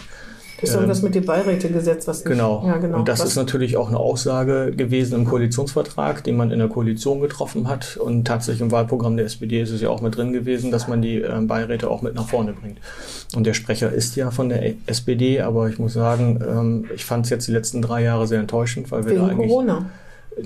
Das 0.60 0.70
ist 0.70 0.74
irgendwas 0.74 1.02
mit 1.02 1.14
dem 1.14 1.24
Beirätegesetz, 1.24 2.08
was 2.08 2.24
Genau. 2.24 2.64
Ja, 2.66 2.78
genau. 2.78 2.98
Und 2.98 3.08
das 3.08 3.20
was, 3.20 3.28
ist 3.28 3.36
natürlich 3.36 3.76
auch 3.76 3.88
eine 3.88 3.98
Aussage 3.98 4.72
gewesen 4.76 5.14
im 5.14 5.24
Koalitionsvertrag, 5.24 6.24
den 6.24 6.36
man 6.36 6.50
in 6.50 6.58
der 6.58 6.66
Koalition 6.66 7.20
getroffen 7.20 7.68
hat. 7.68 7.96
Und 7.96 8.24
tatsächlich 8.24 8.62
im 8.62 8.72
Wahlprogramm 8.72 9.16
der 9.16 9.26
SPD 9.26 9.62
ist 9.62 9.70
es 9.70 9.80
ja 9.80 9.88
auch 9.88 10.00
mit 10.00 10.16
drin 10.16 10.32
gewesen, 10.32 10.72
dass 10.72 10.88
man 10.88 11.00
die 11.00 11.20
ähm, 11.20 11.46
Beiräte 11.46 11.88
auch 11.88 12.02
mit 12.02 12.16
nach 12.16 12.28
vorne 12.28 12.54
bringt. 12.54 12.78
Und 13.36 13.46
der 13.46 13.54
Sprecher 13.54 13.92
ist 13.92 14.16
ja 14.16 14.32
von 14.32 14.48
der 14.48 14.74
SPD, 14.86 15.42
aber 15.42 15.68
ich 15.68 15.78
muss 15.78 15.92
sagen, 15.92 16.40
ähm, 16.42 16.90
ich 16.92 17.04
fand 17.04 17.26
es 17.26 17.30
jetzt 17.30 17.46
die 17.46 17.52
letzten 17.52 17.80
drei 17.80 18.02
Jahre 18.02 18.26
sehr 18.26 18.40
enttäuschend, 18.40 18.90
weil 18.90 19.06
wir 19.06 19.14
da 19.14 19.20
wegen 19.20 19.30
eigentlich. 19.30 19.48
Corona. 19.50 19.86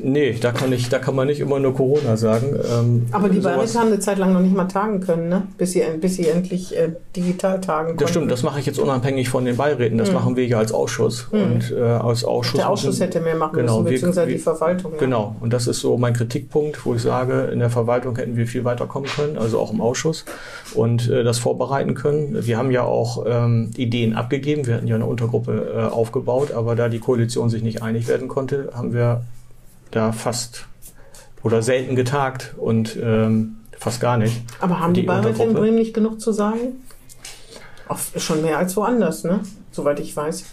Nee, 0.03 0.37
da 0.41 0.53
kann, 0.53 0.73
ich, 0.73 0.89
da 0.89 0.99
kann 0.99 1.15
man 1.15 1.27
nicht 1.27 1.41
immer 1.41 1.59
nur 1.59 1.75
Corona 1.75 2.17
sagen. 2.17 2.55
Ähm, 2.73 3.07
Aber 3.13 3.29
die 3.29 3.41
Beiräte 3.41 3.79
haben 3.79 3.89
eine 3.89 3.99
Zeit 3.99 4.19
lang 4.19 4.33
noch 4.33 4.41
nicht 4.41 4.55
mal 4.55 4.65
tagen 4.65 5.01
können, 5.01 5.29
ne? 5.29 5.43
bis, 5.59 5.73
sie, 5.73 5.83
bis 6.01 6.17
sie 6.17 6.29
endlich 6.29 6.77
äh, 6.77 6.91
digital 7.15 7.61
tagen 7.61 7.89
konnten. 7.89 8.01
Das 8.03 8.11
stimmt, 8.11 8.31
das 8.31 8.43
mache 8.43 8.61
ich 8.61 8.67
jetzt 8.67 8.79
unabhängig 8.79 9.29
von 9.29 9.45
den 9.45 9.57
Beiräten. 9.57 9.99
Das 9.99 10.13
machen 10.13 10.37
wir 10.37 10.47
ja 10.47 10.59
als 10.59 10.73
Ausschuss. 10.73 11.29
Und 11.31 11.73
äh, 11.77 11.81
als 11.83 12.25
Ausschuss. 12.25 12.59
Der 12.59 12.71
Ausschuss 12.71 12.87
müssen- 12.95 13.03
hätte 13.03 13.21
mehr 13.21 13.37
machen 13.37 13.57
Genau, 13.57 13.81
müssen, 13.81 13.93
beziehungsweise 13.95 14.29
wir- 14.29 14.35
die 14.37 14.41
Verwaltung. 14.43 14.93
Ja. 14.93 14.99
Genau, 14.99 15.37
und 15.41 15.53
das 15.53 15.67
ist 15.67 15.81
so 15.81 15.99
mein 15.99 16.15
Kritikpunkt, 16.15 16.87
wo 16.87 16.95
ich 16.95 17.03
sage, 17.03 17.51
in 17.53 17.59
der 17.59 17.71
Verwaltung 17.71 18.17
hätten 18.17 18.37
wir 18.37 18.47
viel 18.47 18.65
weiterkommen 18.65 19.09
können, 19.15 19.37
also 19.37 19.59
auch 19.59 19.73
im 19.73 19.81
Ausschuss 19.81 20.25
und 20.75 21.11
äh, 21.11 21.23
das 21.25 21.39
vorbereiten 21.39 21.95
können. 21.95 22.47
Wir 22.47 22.57
haben 22.57 22.71
ja 22.71 22.83
auch 22.85 23.25
ähm, 23.29 23.71
Ideen 23.77 24.15
abgegeben, 24.15 24.67
wir 24.67 24.75
hatten 24.77 24.87
ja 24.89 24.95
eine 24.95 25.07
Untergruppe 25.07 25.73
äh, 25.77 25.93
aufgebaut, 25.93 26.53
aber 26.53 26.77
da 26.77 26.89
die 26.89 26.99
Koalition 26.99 27.51
sich 27.51 27.63
nicht 27.63 27.83
einig 27.83 28.09
werden 28.09 28.29
konnte, 28.29 28.71
haben 28.75 28.93
wir 28.95 29.23
da 29.93 30.13
fast 30.13 30.67
oder 31.43 31.63
selten 31.63 31.97
getagt 31.97 32.55
und 32.57 32.97
ähm, 33.01 33.57
fast 33.79 34.01
gar 34.01 34.17
nicht. 34.17 34.43
Aber 34.61 34.81
haben 34.81 34.95
die, 34.95 35.03
Die 35.03 35.07
Beiräte 35.07 35.43
in? 35.43 35.55
Bremen 35.55 35.77
nicht 35.77 35.95
genug 35.95 36.21
zu 36.21 36.33
sagen? 36.33 36.83
Oft, 37.89 38.21
schon 38.21 38.43
mehr 38.43 38.59
als 38.59 38.77
woanders, 38.77 39.25
ne? 39.25 39.41
Soweit 39.71 40.01
ich 40.01 40.17
weiß. 40.17 40.45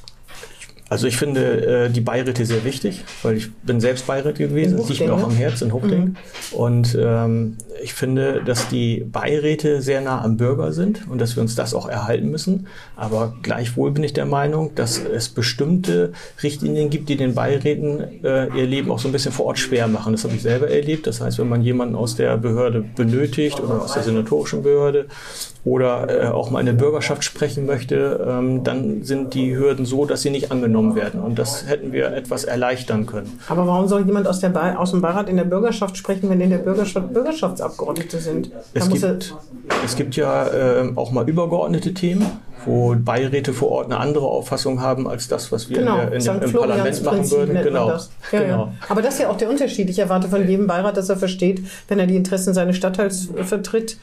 Also 0.90 1.06
ich 1.06 1.18
finde 1.18 1.86
äh, 1.86 1.90
die 1.90 2.02
Beiräte 2.02 2.46
sehr 2.46 2.64
wichtig, 2.64 3.04
weil 3.22 3.38
ich 3.38 3.54
bin 3.54 3.80
selbst 3.80 4.08
Beiräte 4.08 4.48
gewesen, 4.48 4.78
das 4.78 4.90
liegt 4.90 5.02
mir 5.02 5.14
auch 5.14 5.20
ne? 5.20 5.26
am 5.26 5.36
Herz 5.36 5.62
in 5.62 5.72
Huchting. 5.72 6.04
Mhm. 6.04 6.16
Und 6.52 6.98
ähm, 7.00 7.58
ich 7.84 7.94
finde, 7.94 8.42
dass 8.44 8.68
die 8.70 9.02
Beiräte 9.02 9.82
sehr 9.82 10.02
nah 10.02 10.22
am 10.24 10.38
Bürger 10.38 10.72
sind 10.72 11.08
und 11.08 11.22
dass 11.22 11.36
wir 11.36 11.42
uns 11.42 11.56
das 11.56 11.76
auch 11.76 11.88
erhalten 11.88 12.30
müssen. 12.32 12.68
Aber 12.96 13.36
gleichwohl 13.44 13.92
bin 13.92 14.04
ich 14.04 14.14
der 14.14 14.26
Meinung, 14.26 14.74
dass 14.74 14.98
es 14.98 15.30
bestimmte 15.30 16.12
Richtlinien 16.42 16.90
gibt, 16.90 17.10
die 17.10 17.18
den 17.18 17.36
Beiräten 17.36 18.24
äh, 18.24 18.48
ihr 18.58 18.66
Leben 18.66 18.90
auch 18.92 19.00
so 19.00 19.08
ein 19.08 19.12
bisschen 19.12 19.32
vor 19.32 19.46
Ort 19.46 19.60
schwer 19.60 19.88
machen. 19.88 20.14
Das 20.14 20.24
habe 20.24 20.34
ich 20.34 20.42
selber 20.42 20.70
erlebt. 20.70 21.06
Das 21.06 21.22
heißt, 21.22 21.38
wenn 21.38 21.50
man 21.50 21.62
jemanden 21.62 21.96
aus 21.96 22.16
der 22.16 22.36
Behörde 22.38 22.84
benötigt 22.96 23.60
oder 23.60 23.84
aus 23.84 23.94
der 23.94 24.04
senatorischen 24.04 24.64
Behörde 24.64 25.06
oder 25.66 26.08
äh, 26.10 26.28
auch 26.28 26.52
mal 26.52 26.62
in 26.62 26.66
der 26.66 26.74
Bürgerschaft 26.74 27.24
sprechen 27.24 27.66
möchte, 27.66 28.26
ähm, 28.28 28.64
dann 28.64 29.04
sind 29.04 29.34
die 29.34 29.56
Hürden 29.56 29.86
so, 29.86 30.06
dass 30.06 30.22
sie 30.22 30.30
nicht 30.30 30.52
angenommen 30.52 30.96
werden. 30.96 31.20
Und 31.20 31.38
das 31.38 31.68
hätten 31.68 31.92
wir 31.92 32.14
etwas 32.14 32.46
erleichtern 32.46 33.06
können. 33.06 33.40
Aber 33.50 33.68
warum 33.68 33.88
soll 33.88 34.06
jemand 34.06 34.28
aus, 34.28 34.40
Be 34.40 34.80
aus 34.80 34.92
dem 34.92 35.02
Beirat 35.02 35.28
in 35.28 35.36
der 35.36 35.44
Bürgerschaft 35.44 35.98
sprechen, 35.98 36.30
wenn 36.30 36.40
in 36.40 36.50
der 36.50 36.60
Bürgerschaft 36.60 37.14
Bürgerschaftsabgeordnete 37.14 38.20
sind? 38.20 38.52
Da 38.52 38.60
Es 38.74 38.88
er, 38.88 38.94
gibt, 38.94 39.36
es 39.86 39.96
gibt 39.98 40.16
ja 40.16 40.50
ähm, 40.52 40.98
auch 40.98 41.12
mal 41.12 41.28
übergeordnete 41.28 41.94
Themen, 41.94 42.26
wo 42.66 42.96
Beiräte 42.96 43.54
vor 43.54 43.70
Ort 43.70 43.86
eine 43.88 43.98
andere 43.98 44.28
Auffassung 44.28 44.82
haben 44.82 45.10
als 45.10 45.28
das, 45.28 45.52
was 45.52 45.70
wir 45.70 45.80
genau, 45.80 46.00
in 46.04 46.24
der, 46.24 46.36
in 46.36 46.42
im 46.42 46.54
Parlament 46.54 47.04
machen 47.04 47.32
würden. 47.32 47.62
Genau. 47.62 47.90
das. 47.90 48.10
Ja, 48.32 48.40
genau. 48.40 48.58
ja. 48.58 48.74
Aber 48.88 49.02
das 49.02 49.16
ist 49.16 49.22
ja 49.22 49.30
auch 49.30 49.38
der 49.38 49.50
Unterschied. 49.50 49.90
Ich 49.90 50.00
erwarte 50.00 50.30
von 50.30 50.48
jedem 50.48 50.68
Beirat, 50.68 50.96
dass 50.96 51.10
er 51.10 51.18
versteht, 51.18 51.62
wenn 51.90 52.00
er 52.00 52.08
die 52.08 52.16
Interessen 52.16 52.54
seines 52.54 52.78
Stadtteils 52.78 53.30
äh, 53.36 53.44
vertritt, 53.44 53.98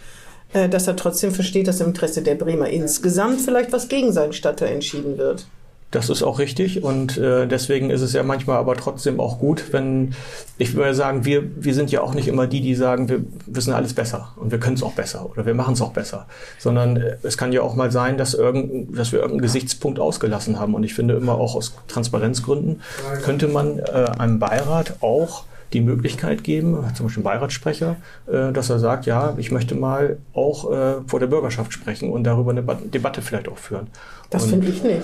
äh, 0.52 0.68
dass 0.68 0.86
er 0.86 0.96
trotzdem 0.96 1.32
versteht, 1.32 1.68
dass 1.68 1.80
im 1.80 1.88
Interesse 1.88 2.22
der 2.22 2.34
Bremer 2.34 2.68
insgesamt 2.68 3.40
vielleicht 3.40 3.72
was 3.72 3.88
gegen 3.88 4.12
seinen 4.12 4.32
Stadtteil 4.32 4.72
entschieden 4.72 5.18
wird. 5.18 5.46
Das 5.92 6.10
ist 6.10 6.24
auch 6.24 6.40
richtig 6.40 6.82
und 6.82 7.16
äh, 7.16 7.46
deswegen 7.46 7.90
ist 7.90 8.00
es 8.00 8.12
ja 8.12 8.24
manchmal 8.24 8.56
aber 8.56 8.74
trotzdem 8.74 9.20
auch 9.20 9.38
gut, 9.38 9.72
wenn 9.72 10.14
ich 10.58 10.74
würde 10.74 10.94
sagen, 10.94 11.24
wir, 11.24 11.44
wir 11.62 11.74
sind 11.74 11.92
ja 11.92 12.00
auch 12.00 12.12
nicht 12.12 12.26
immer 12.26 12.48
die, 12.48 12.60
die 12.60 12.74
sagen, 12.74 13.08
wir 13.08 13.22
wissen 13.46 13.72
alles 13.72 13.94
besser 13.94 14.32
und 14.36 14.50
wir 14.50 14.58
können 14.58 14.74
es 14.74 14.82
auch 14.82 14.94
besser 14.94 15.30
oder 15.30 15.46
wir 15.46 15.54
machen 15.54 15.74
es 15.74 15.80
auch 15.80 15.92
besser, 15.92 16.26
sondern 16.58 16.96
äh, 16.96 17.16
es 17.22 17.38
kann 17.38 17.52
ja 17.52 17.62
auch 17.62 17.76
mal 17.76 17.92
sein, 17.92 18.18
dass, 18.18 18.34
irgend, 18.34 18.98
dass 18.98 19.12
wir 19.12 19.20
irgendeinen 19.20 19.42
Gesichtspunkt 19.42 20.00
ausgelassen 20.00 20.58
haben 20.58 20.74
und 20.74 20.82
ich 20.82 20.92
finde 20.92 21.14
immer 21.14 21.36
auch 21.36 21.54
aus 21.54 21.74
Transparenzgründen 21.86 22.82
könnte 23.22 23.46
man 23.46 23.78
äh, 23.78 24.06
einem 24.18 24.40
Beirat 24.40 24.96
auch 25.02 25.44
die 25.76 25.82
Möglichkeit 25.82 26.42
geben, 26.42 26.74
zum 26.94 27.06
Beispiel 27.06 27.22
einem 27.22 27.38
Beiratssprecher, 27.38 27.96
äh, 28.26 28.50
dass 28.52 28.70
er 28.70 28.78
sagt, 28.78 29.04
ja, 29.04 29.34
ich 29.36 29.50
möchte 29.52 29.74
mal 29.74 30.16
auch 30.32 30.70
äh, 30.72 30.94
vor 31.06 31.20
der 31.20 31.26
Bürgerschaft 31.26 31.72
sprechen 31.72 32.10
und 32.10 32.24
darüber 32.24 32.50
eine 32.52 32.62
Ba- 32.62 32.78
Debatte 32.82 33.20
vielleicht 33.20 33.48
auch 33.48 33.58
führen. 33.58 33.88
Das 34.30 34.46
finde 34.46 34.68
ich 34.68 34.82
nicht. 34.82 35.02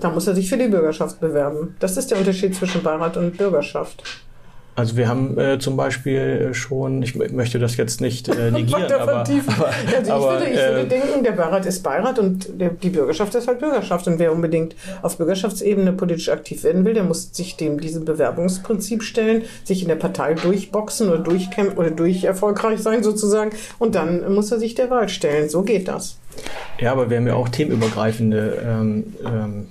Da 0.00 0.10
muss 0.10 0.26
er 0.28 0.34
sich 0.34 0.48
für 0.48 0.56
die 0.56 0.68
Bürgerschaft 0.68 1.20
bewerben. 1.20 1.74
Das 1.80 1.96
ist 1.96 2.10
der 2.10 2.18
Unterschied 2.18 2.54
zwischen 2.54 2.82
Beirat 2.82 3.16
und 3.16 3.36
Bürgerschaft. 3.36 4.04
Also 4.74 4.96
wir 4.96 5.06
haben 5.06 5.38
äh, 5.38 5.58
zum 5.58 5.76
Beispiel 5.76 6.50
äh, 6.50 6.54
schon, 6.54 7.02
ich 7.02 7.14
möchte 7.14 7.58
das 7.58 7.76
jetzt 7.76 8.00
nicht 8.00 8.28
äh, 8.28 8.50
negieren, 8.50 8.90
aber, 8.90 9.02
aber, 9.02 9.18
also 9.18 9.32
ich, 9.34 10.10
aber 10.10 10.30
würde, 10.32 10.46
ich 10.46 10.56
würde 10.56 10.80
äh, 10.80 10.86
denken, 10.86 11.24
der 11.24 11.32
Beirat 11.32 11.66
ist 11.66 11.82
Beirat 11.82 12.18
und 12.18 12.48
der, 12.58 12.70
die 12.70 12.88
Bürgerschaft 12.88 13.34
ist 13.34 13.48
halt 13.48 13.58
Bürgerschaft. 13.58 14.06
Und 14.06 14.18
wer 14.18 14.32
unbedingt 14.32 14.74
auf 15.02 15.18
Bürgerschaftsebene 15.18 15.92
politisch 15.92 16.30
aktiv 16.30 16.64
werden 16.64 16.86
will, 16.86 16.94
der 16.94 17.04
muss 17.04 17.34
sich 17.34 17.56
dem 17.56 17.80
diesem 17.80 18.06
Bewerbungsprinzip 18.06 19.02
stellen, 19.02 19.42
sich 19.62 19.82
in 19.82 19.88
der 19.88 19.96
Partei 19.96 20.34
durchboxen 20.34 21.10
oder 21.10 21.18
durchkämpfen 21.18 21.76
oder 21.76 21.90
durch 21.90 22.24
erfolgreich 22.24 22.80
sein 22.80 23.02
sozusagen. 23.02 23.50
Und 23.78 23.94
dann 23.94 24.32
muss 24.32 24.50
er 24.52 24.58
sich 24.58 24.74
der 24.74 24.88
Wahl 24.88 25.10
stellen. 25.10 25.50
So 25.50 25.62
geht 25.62 25.88
das. 25.88 26.16
ja, 26.80 26.92
aber 26.92 27.10
wir 27.10 27.18
haben 27.18 27.26
ja 27.26 27.34
auch 27.34 27.50
themenübergreifende 27.50 28.62
ähm, 28.64 29.14
ähm, 29.22 29.66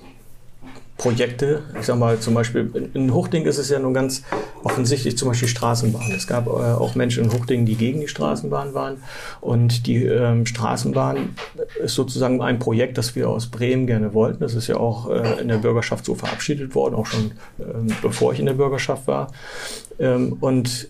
Projekte. 1.02 1.62
Ich 1.80 1.86
sag 1.86 1.98
mal 1.98 2.18
zum 2.20 2.34
Beispiel, 2.34 2.70
in- 2.74 2.92
in 2.94 3.14
Huchting 3.14 3.44
ist 3.44 3.58
es 3.58 3.68
ja 3.70 3.78
nun 3.80 3.92
ganz 3.92 4.22
offensichtlich 4.62 5.18
zum 5.18 5.28
Beispiel 5.28 5.48
Straßenbahn. 5.48 6.12
Es 6.12 6.28
gab 6.28 6.46
äh, 6.46 6.50
auch 6.50 6.94
Menschen 6.94 7.24
in 7.24 7.32
Huchting, 7.32 7.66
die 7.66 7.74
gegen 7.74 8.00
die 8.00 8.06
Straßenbahn 8.08 8.72
waren. 8.72 8.98
Und 9.40 9.86
die 9.88 10.04
ähm, 10.04 10.46
Straßenbahn 10.46 11.30
ist 11.82 11.94
sozusagen 11.94 12.40
ein 12.40 12.60
Projekt, 12.60 12.98
das 12.98 13.16
wir 13.16 13.28
aus 13.28 13.48
Bremen 13.48 13.86
gerne 13.88 14.14
wollten. 14.14 14.40
Das 14.40 14.54
ist 14.54 14.68
ja 14.68 14.76
auch 14.76 15.10
äh, 15.10 15.40
in 15.40 15.48
der 15.48 15.58
Bürgerschaft 15.58 16.04
so 16.04 16.14
verabschiedet 16.14 16.74
worden, 16.76 16.94
auch 16.94 17.06
schon 17.06 17.32
ähm, 17.58 17.88
bevor 18.00 18.32
ich 18.32 18.38
in 18.38 18.46
der 18.46 18.54
Bürgerschaft 18.54 19.06
war. 19.08 19.32
Ähm, 19.98 20.36
und 20.40 20.88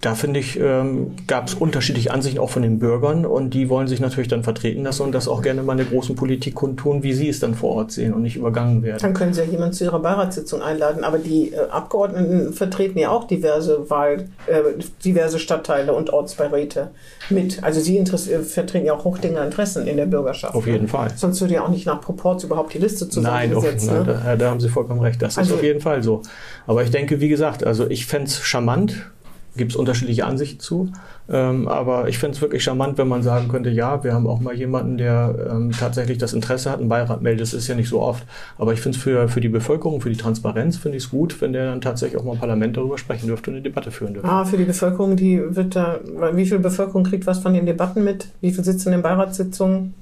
da 0.00 0.14
finde 0.14 0.40
ich, 0.40 0.60
ähm, 0.60 1.12
gab 1.26 1.48
es 1.48 1.54
unterschiedliche 1.54 2.12
Ansichten 2.12 2.38
auch 2.38 2.50
von 2.50 2.60
den 2.60 2.78
Bürgern 2.78 3.24
und 3.24 3.54
die 3.54 3.70
wollen 3.70 3.88
sich 3.88 4.00
natürlich 4.00 4.28
dann 4.28 4.42
vertreten 4.42 4.82
lassen 4.82 5.02
und 5.02 5.12
das 5.12 5.28
auch 5.28 5.40
gerne 5.40 5.62
mal 5.62 5.72
in 5.72 5.78
der 5.78 5.86
großen 5.86 6.14
Politik 6.14 6.54
kundtun, 6.54 7.02
wie 7.02 7.14
sie 7.14 7.28
es 7.28 7.40
dann 7.40 7.54
vor 7.54 7.70
Ort 7.74 7.92
sehen 7.92 8.12
und 8.12 8.22
nicht 8.22 8.36
übergangen 8.36 8.82
werden. 8.82 8.98
Dann 9.00 9.14
können 9.14 9.32
Sie 9.32 9.40
ja 9.40 9.46
jemanden 9.46 9.72
zu 9.72 9.84
Ihrer 9.84 10.00
Beiratssitzung 10.00 10.60
einladen. 10.60 11.04
Aber 11.04 11.18
die 11.18 11.52
äh, 11.54 11.68
Abgeordneten 11.70 12.52
vertreten 12.52 12.98
ja 12.98 13.08
auch 13.10 13.24
diverse 13.24 13.88
Wahl, 13.88 14.28
äh, 14.46 14.60
diverse 15.04 15.38
Stadtteile 15.38 15.94
und 15.94 16.10
Ortsbeiräte 16.10 16.90
mit. 17.30 17.64
Also 17.64 17.80
Sie 17.80 17.96
äh, 17.96 18.04
vertreten 18.40 18.84
ja 18.86 18.92
auch 18.92 19.04
Hochdinger 19.04 19.42
Interessen 19.42 19.86
in 19.86 19.96
der 19.96 20.06
Bürgerschaft. 20.06 20.54
Auf 20.54 20.66
ne? 20.66 20.72
jeden 20.72 20.88
Fall. 20.88 21.12
Sonst 21.16 21.40
würde 21.40 21.54
ja 21.54 21.64
auch 21.64 21.70
nicht 21.70 21.86
nach 21.86 22.02
Proporz 22.02 22.44
überhaupt 22.44 22.74
die 22.74 22.78
Liste 22.78 23.06
Nein, 23.20 23.54
auf, 23.54 23.64
zusammengesetzt. 23.64 23.86
nein 23.86 24.06
ne? 24.06 24.22
da, 24.22 24.36
da 24.36 24.50
haben 24.50 24.60
Sie 24.60 24.68
vollkommen 24.68 25.00
recht. 25.00 25.22
Das 25.22 25.38
Also- 25.38 25.54
ist 25.54 25.60
auf 25.60 25.64
jeden 25.64 25.80
Fall 25.80 26.02
so. 26.02 26.20
Aber 26.66 26.82
ich 26.82 26.90
denke, 26.90 27.20
wie 27.20 27.28
gesagt, 27.28 27.64
also 27.64 27.88
ich 27.88 28.06
fände 28.06 28.26
es 28.28 28.40
charmant, 28.40 29.10
gibt 29.56 29.72
es 29.72 29.76
unterschiedliche 29.76 30.24
Ansichten 30.26 30.60
zu. 30.60 30.90
Ähm, 31.30 31.68
aber 31.68 32.08
ich 32.08 32.18
finde 32.18 32.36
es 32.36 32.42
wirklich 32.42 32.62
charmant, 32.62 32.98
wenn 32.98 33.08
man 33.08 33.22
sagen 33.22 33.48
könnte, 33.48 33.70
ja, 33.70 34.04
wir 34.04 34.12
haben 34.12 34.26
auch 34.26 34.40
mal 34.40 34.54
jemanden, 34.54 34.98
der 34.98 35.34
ähm, 35.50 35.70
tatsächlich 35.70 36.18
das 36.18 36.32
Interesse 36.32 36.70
hat, 36.70 36.80
einen 36.80 36.88
Beirat 36.88 37.22
meldet. 37.22 37.42
Das 37.42 37.54
ist 37.54 37.66
ja 37.68 37.74
nicht 37.74 37.88
so 37.88 38.00
oft. 38.00 38.24
Aber 38.58 38.72
ich 38.72 38.80
finde 38.80 38.98
es 38.98 39.02
für, 39.02 39.28
für 39.28 39.40
die 39.40 39.48
Bevölkerung, 39.48 40.00
für 40.00 40.10
die 40.10 40.16
Transparenz, 40.16 40.76
finde 40.76 40.98
ich 40.98 41.04
es 41.04 41.10
gut, 41.10 41.40
wenn 41.40 41.52
der 41.52 41.70
dann 41.70 41.80
tatsächlich 41.80 42.20
auch 42.20 42.24
mal 42.24 42.34
im 42.34 42.38
Parlament 42.38 42.76
darüber 42.76 42.98
sprechen 42.98 43.26
dürfte 43.26 43.50
und 43.50 43.56
eine 43.56 43.62
Debatte 43.62 43.90
führen 43.90 44.14
dürfte. 44.14 44.30
Ah, 44.30 44.44
für 44.44 44.56
die 44.56 44.64
Bevölkerung, 44.64 45.16
die 45.16 45.40
wird 45.54 45.76
da, 45.76 46.00
wie 46.34 46.46
viel 46.46 46.58
Bevölkerung 46.58 47.04
kriegt 47.04 47.26
was 47.26 47.38
von 47.38 47.54
den 47.54 47.66
Debatten 47.66 48.04
mit? 48.04 48.28
Wie 48.40 48.52
viel 48.52 48.64
sitzen 48.64 48.88
in 48.88 48.92
den 48.92 49.02
Beiratssitzungen? 49.02 49.94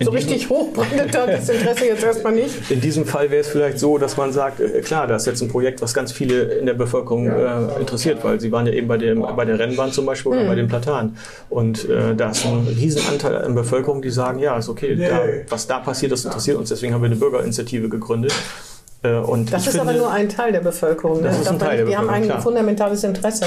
So 0.00 0.10
richtig 0.10 0.48
hochbrandet 0.50 1.16
hat 1.16 1.28
das 1.28 1.48
Interesse 1.48 1.86
jetzt 1.86 2.04
erstmal 2.04 2.34
nicht. 2.34 2.70
In 2.70 2.80
diesem 2.80 3.06
Fall 3.06 3.30
wäre 3.30 3.40
es 3.40 3.48
vielleicht 3.48 3.78
so, 3.78 3.96
dass 3.96 4.16
man 4.16 4.32
sagt, 4.32 4.60
äh, 4.60 4.80
klar, 4.82 5.06
das 5.06 5.22
ist 5.22 5.26
jetzt 5.26 5.42
ein 5.42 5.48
Projekt, 5.48 5.80
was 5.80 5.94
ganz 5.94 6.12
viele 6.12 6.42
in 6.42 6.66
der 6.66 6.74
Bevölkerung 6.74 7.28
äh, 7.28 7.80
interessiert, 7.80 8.22
weil 8.22 8.38
sie 8.40 8.52
waren 8.52 8.66
ja 8.66 8.72
eben 8.72 8.88
bei, 8.88 8.98
dem, 8.98 9.22
bei 9.22 9.44
der 9.44 9.58
Rennbahn 9.58 9.92
zum 9.92 10.04
Beispiel 10.04 10.32
oder 10.32 10.42
mhm. 10.42 10.48
bei 10.48 10.54
den 10.54 10.68
Platanen. 10.68 11.16
Und 11.48 11.88
äh, 11.88 12.14
da 12.14 12.30
ist 12.30 12.44
ein 12.44 12.66
Riesenanteil 12.68 13.36
an 13.36 13.54
Bevölkerung, 13.54 14.02
die 14.02 14.10
sagen, 14.10 14.38
ja, 14.38 14.58
ist 14.58 14.68
okay, 14.68 14.96
da, 14.96 15.22
was 15.48 15.66
da 15.66 15.78
passiert, 15.78 16.12
das 16.12 16.24
interessiert 16.24 16.58
uns. 16.58 16.68
Deswegen 16.68 16.92
haben 16.92 17.02
wir 17.02 17.06
eine 17.06 17.16
Bürgerinitiative 17.16 17.88
gegründet. 17.88 18.34
Äh, 19.06 19.18
und 19.18 19.52
das 19.52 19.66
ist 19.66 19.76
finde, 19.76 19.90
aber 19.90 19.98
nur 19.98 20.10
ein 20.10 20.28
Teil 20.28 20.52
der 20.52 20.60
Bevölkerung. 20.60 21.22
Das 21.22 21.36
ne? 21.36 21.42
ist 21.42 21.48
ein 21.48 21.58
Teil 21.58 21.84
die 21.84 21.96
haben 21.96 22.08
ein 22.08 22.24
klar. 22.24 22.40
fundamentales 22.40 23.04
Interesse. 23.04 23.46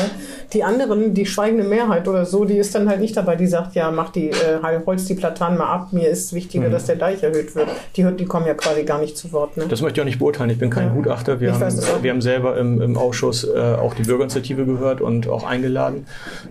Die 0.54 0.64
anderen, 0.64 1.14
die 1.14 1.26
schweigende 1.26 1.64
Mehrheit 1.64 2.08
oder 2.08 2.26
so, 2.26 2.46
die 2.46 2.58
ist 2.58 2.74
dann 2.76 2.90
halt 2.90 3.00
nicht 3.00 3.16
dabei, 3.16 3.36
die 3.36 3.48
sagt, 3.48 3.76
ja, 3.76 3.92
mach 3.92 4.12
die, 4.12 4.30
äh, 4.30 4.60
holz 4.86 5.06
die 5.06 5.16
Platanen 5.16 5.58
mal 5.58 5.72
ab, 5.72 5.90
mir 5.92 6.08
ist 6.08 6.34
wichtiger, 6.34 6.68
mhm. 6.68 6.72
dass 6.72 6.86
der 6.86 6.96
Deich 6.96 7.24
erhöht 7.24 7.56
wird. 7.56 7.68
Die, 7.96 8.04
die 8.04 8.26
kommen 8.26 8.48
ja 8.48 8.54
quasi 8.54 8.84
gar 8.84 9.00
nicht 9.00 9.18
zu 9.18 9.32
Wort. 9.32 9.58
Ne? 9.58 9.66
Das 9.70 9.82
möchte 9.82 10.00
ich 10.00 10.02
auch 10.02 10.06
nicht 10.06 10.20
beurteilen. 10.20 10.50
Ich 10.50 10.60
bin 10.60 10.70
kein 10.70 10.88
ja. 10.88 10.94
Gutachter. 10.94 11.40
Wir, 11.40 11.54
haben, 11.54 11.78
wir 12.02 12.12
haben 12.12 12.22
selber 12.22 12.58
im, 12.58 12.82
im 12.82 12.98
Ausschuss 12.98 13.44
äh, 13.44 13.60
auch 13.60 13.94
die 13.94 14.04
Bürgerinitiative 14.04 14.66
gehört 14.66 15.02
und 15.02 15.28
auch 15.28 15.44
eingeladen. 15.44 16.08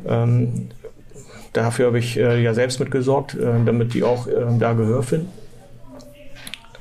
Ähm, 0.06 0.68
dafür 1.52 1.86
habe 1.86 1.98
ich 1.98 2.16
äh, 2.16 2.42
ja 2.42 2.54
selbst 2.54 2.80
mitgesorgt, 2.80 3.34
äh, 3.34 3.46
damit 3.64 3.94
die 3.94 4.02
auch 4.02 4.26
ähm, 4.26 4.58
da 4.58 4.72
Gehör 4.72 5.02
finden. 5.02 5.28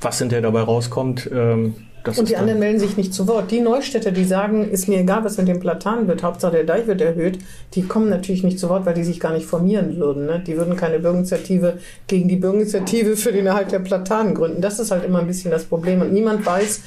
Was 0.00 0.18
hinterher 0.18 0.42
dabei 0.42 0.60
rauskommt, 0.60 1.28
ähm, 1.32 1.74
das 2.04 2.18
und 2.18 2.28
die 2.28 2.36
anderen 2.36 2.60
melden 2.60 2.78
sich 2.78 2.96
nicht 2.96 3.12
zu 3.12 3.26
Wort. 3.28 3.50
Die 3.50 3.60
Neustädter, 3.60 4.10
die 4.10 4.24
sagen, 4.24 4.70
ist 4.70 4.88
mir 4.88 5.00
egal, 5.00 5.24
was 5.24 5.36
mit 5.36 5.48
dem 5.48 5.60
Platan 5.60 6.08
wird, 6.08 6.22
Hauptsache 6.22 6.52
der 6.52 6.64
Deich 6.64 6.86
wird 6.86 7.00
erhöht, 7.00 7.38
die 7.74 7.82
kommen 7.82 8.08
natürlich 8.08 8.44
nicht 8.44 8.58
zu 8.58 8.68
Wort, 8.68 8.86
weil 8.86 8.94
die 8.94 9.04
sich 9.04 9.20
gar 9.20 9.32
nicht 9.32 9.46
formieren 9.46 9.96
würden. 9.96 10.26
Ne? 10.26 10.42
Die 10.46 10.56
würden 10.56 10.76
keine 10.76 10.98
Bürgerinitiative 10.98 11.78
gegen 12.06 12.28
die 12.28 12.36
Bürgerinitiative 12.36 13.16
für 13.16 13.32
den 13.32 13.46
Erhalt 13.46 13.72
der 13.72 13.80
Platanen 13.80 14.34
gründen. 14.34 14.60
Das 14.60 14.78
ist 14.78 14.90
halt 14.90 15.04
immer 15.04 15.20
ein 15.20 15.26
bisschen 15.26 15.50
das 15.50 15.64
Problem. 15.64 16.00
Und 16.00 16.12
niemand 16.12 16.44
weiß, 16.46 16.80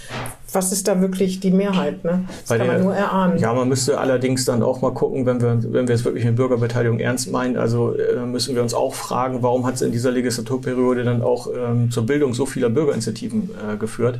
was 0.54 0.72
ist 0.72 0.88
da 0.88 1.00
wirklich 1.02 1.40
die 1.40 1.52
Mehrheit? 1.52 2.04
Ne? 2.04 2.26
Das 2.28 2.50
Bei 2.50 2.58
kann 2.58 2.68
der, 2.68 2.76
man 2.76 2.86
nur 2.86 2.96
erahnen. 2.96 3.38
Ja, 3.38 3.54
man 3.54 3.70
müsste 3.70 4.00
allerdings 4.00 4.46
dann 4.46 4.64
auch 4.64 4.82
mal 4.82 4.94
gucken, 4.94 5.26
wenn 5.26 5.42
wir, 5.42 5.60
wenn 5.72 5.88
wir 5.88 5.96
jetzt 5.96 6.06
wirklich 6.06 6.26
eine 6.26 6.34
Bürgerbeteiligung 6.34 7.00
ernst 7.00 7.32
meinen, 7.32 7.58
also 7.58 7.96
äh, 7.96 8.26
müssen 8.26 8.56
wir 8.56 8.62
uns 8.62 8.74
auch 8.74 8.94
fragen, 8.94 9.42
warum 9.42 9.66
hat 9.66 9.76
es 9.76 9.82
in 9.82 9.92
dieser 9.92 10.12
Legislaturperiode 10.12 11.04
dann 11.04 11.22
auch 11.22 11.48
ähm, 11.56 11.92
zur 11.92 12.06
Bildung 12.06 12.34
so 12.34 12.46
vieler 12.46 12.70
Bürgerinitiativen 12.70 13.50
äh, 13.74 13.78
geführt? 13.78 14.20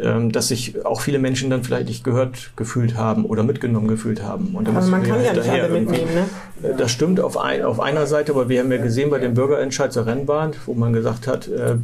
Ähm, 0.00 0.32
dass 0.32 0.48
sich 0.48 0.84
auch 0.84 1.00
viele 1.00 1.20
Menschen 1.20 1.50
dann 1.50 1.62
vielleicht 1.62 1.86
nicht 1.86 2.02
gehört 2.02 2.50
gefühlt 2.56 2.96
haben 2.96 3.24
oder 3.24 3.44
mitgenommen 3.44 3.86
gefühlt 3.86 4.24
haben. 4.24 4.54
Und 4.54 4.68
aber 4.68 4.80
man 4.82 5.04
kann 5.04 5.22
ja 5.22 5.32
nicht 5.32 5.48
alle 5.48 5.68
mitnehmen, 5.68 6.10
ne? 6.12 6.68
Äh, 6.68 6.76
das 6.76 6.90
stimmt 6.90 7.20
auf, 7.20 7.38
ein, 7.38 7.62
auf 7.62 7.78
einer 7.78 8.06
Seite, 8.06 8.32
aber 8.32 8.48
wir 8.48 8.60
haben 8.60 8.72
ja 8.72 8.78
gesehen 8.78 9.10
bei 9.10 9.20
dem 9.20 9.34
Bürgerentscheid 9.34 9.92
zur 9.92 10.06
Rennbahn, 10.06 10.54
wo 10.66 10.74
man 10.74 10.92
gesagt 10.92 11.28
hat, 11.28 11.46
äh, 11.46 11.76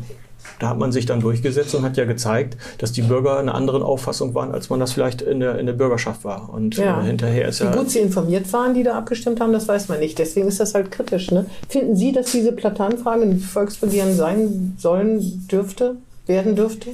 da 0.59 0.71
hat 0.71 0.79
man 0.79 0.91
sich 0.91 1.07
dann 1.07 1.21
durchgesetzt 1.21 1.75
und 1.77 1.85
hat 1.85 1.97
ja 1.97 2.05
gezeigt, 2.05 2.57
dass 2.79 2.91
die 2.91 3.03
Bürger 3.03 3.39
eine 3.39 3.55
andere 3.55 3.85
Auffassung 3.85 4.35
waren, 4.35 4.53
als 4.53 4.71
man 4.71 4.81
das 4.81 4.93
vielleicht 4.93 5.23
in 5.23 5.39
der, 5.39 5.59
in 5.59 5.67
der 5.67 5.75
Bürgerschaft 5.75 6.25
war. 6.25 6.53
Und 6.53 6.79
ja. 6.79 7.01
äh, 7.01 7.07
hinterher 7.07 7.49
ist 7.49 7.61
Wie 7.61 7.65
ja. 7.65 7.73
Wie 7.73 7.79
gut 7.79 7.91
sie 7.91 8.01
informiert 8.01 8.53
waren, 8.53 8.75
die 8.75 8.83
da 8.83 8.99
abgestimmt 8.99 9.41
haben, 9.41 9.53
das 9.53 9.69
weiß 9.69 9.89
man 9.89 10.01
nicht. 10.01 10.19
Deswegen 10.19 10.49
ist 10.49 10.59
das 10.59 10.75
halt 10.75 10.91
kritisch. 10.91 11.31
Ne? 11.31 11.47
Finden 11.69 11.95
Sie, 11.95 12.11
dass 12.11 12.33
diese 12.33 12.51
Platanfrage 12.53 13.23
ein 13.23 13.39
Volksbegehren 13.39 14.17
sein 14.17 14.75
sollen 14.79 15.47
dürfte, 15.49 15.97
werden 16.27 16.57
dürfte? 16.57 16.91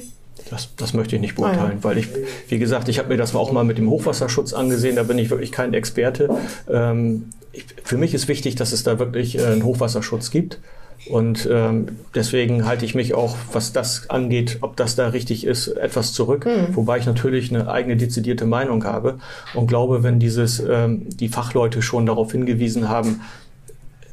Das, 0.49 0.75
das 0.75 0.93
möchte 0.93 1.15
ich 1.15 1.21
nicht 1.21 1.35
beurteilen, 1.35 1.59
ah, 1.59 1.73
ja. 1.75 1.83
weil 1.83 1.97
ich, 1.97 2.07
wie 2.47 2.59
gesagt, 2.59 2.89
ich 2.89 2.99
habe 2.99 3.09
mir 3.09 3.17
das 3.17 3.35
auch 3.35 3.51
mal 3.51 3.63
mit 3.63 3.77
dem 3.77 3.89
Hochwasserschutz 3.89 4.53
angesehen, 4.53 4.95
da 4.95 5.03
bin 5.03 5.17
ich 5.17 5.29
wirklich 5.29 5.51
kein 5.51 5.73
Experte. 5.73 6.29
Ähm, 6.69 7.29
ich, 7.51 7.65
für 7.83 7.97
mich 7.97 8.13
ist 8.13 8.27
wichtig, 8.27 8.55
dass 8.55 8.71
es 8.71 8.83
da 8.83 8.99
wirklich 8.99 9.37
äh, 9.37 9.45
einen 9.45 9.63
Hochwasserschutz 9.63 10.31
gibt. 10.31 10.59
Und 11.09 11.47
ähm, 11.49 11.99
deswegen 12.15 12.65
halte 12.65 12.83
ich 12.83 12.95
mich 12.95 13.13
auch, 13.13 13.35
was 13.53 13.71
das 13.71 14.09
angeht, 14.09 14.57
ob 14.61 14.75
das 14.75 14.95
da 14.95 15.09
richtig 15.09 15.45
ist, 15.45 15.67
etwas 15.67 16.13
zurück. 16.13 16.45
Mhm. 16.45 16.75
Wobei 16.75 16.97
ich 16.97 17.05
natürlich 17.05 17.53
eine 17.53 17.69
eigene 17.69 17.97
dezidierte 17.97 18.45
Meinung 18.45 18.83
habe 18.83 19.19
und 19.53 19.67
glaube, 19.67 20.03
wenn 20.03 20.19
dieses 20.19 20.59
ähm, 20.59 21.07
die 21.07 21.29
Fachleute 21.29 21.81
schon 21.81 22.05
darauf 22.05 22.31
hingewiesen 22.31 22.89
haben, 22.89 23.21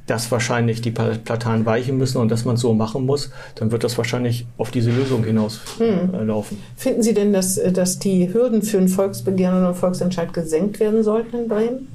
dass 0.07 0.31
wahrscheinlich 0.31 0.83
die 0.83 0.91
Platanen 0.91 1.65
weichen 1.65 1.97
müssen 1.97 2.19
und 2.19 2.31
dass 2.31 2.45
man 2.45 2.57
es 2.57 2.61
so 2.61 2.75
machen 2.75 3.07
muss, 3.07 3.31
dann 3.55 3.73
wird 3.73 3.85
das 3.85 3.97
wahrscheinlich 3.97 4.47
auf 4.59 4.71
diese 4.71 4.91
Lösung 4.91 5.25
hinauslaufen. 5.25 6.19
Hm. 6.19 6.29
Äh, 6.29 6.43
Finden 6.77 7.03
Sie 7.03 7.15
denn, 7.15 7.33
dass, 7.33 7.57
äh, 7.57 7.73
dass 7.73 7.99
die 7.99 8.33
Hürden 8.33 8.63
für 8.63 8.79
ein 8.79 8.89
Volksbegehren 8.89 9.57
oder 9.57 9.69
einen 9.69 9.77
Volksentscheid 9.77 10.33
gesenkt 10.35 10.79
werden 10.79 11.03
sollten 11.03 11.37
in 11.37 11.49
Bremen? 11.49 11.89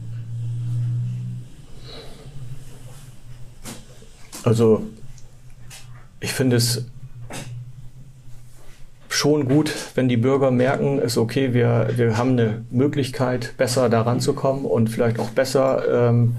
Also 4.43 4.81
ich 6.19 6.33
finde 6.33 6.55
es 6.55 6.85
schon 9.09 9.47
gut, 9.47 9.71
wenn 9.95 10.07
die 10.07 10.17
Bürger 10.17 10.49
merken, 10.49 10.99
ist 10.99 11.17
okay, 11.17 11.53
wir, 11.53 11.89
wir 11.95 12.17
haben 12.17 12.31
eine 12.31 12.63
Möglichkeit, 12.71 13.53
besser 13.57 13.89
daran 13.89 14.19
zu 14.19 14.33
kommen 14.33 14.65
und 14.65 14.89
vielleicht 14.89 15.19
auch 15.19 15.29
besser 15.29 16.09
ähm, 16.09 16.37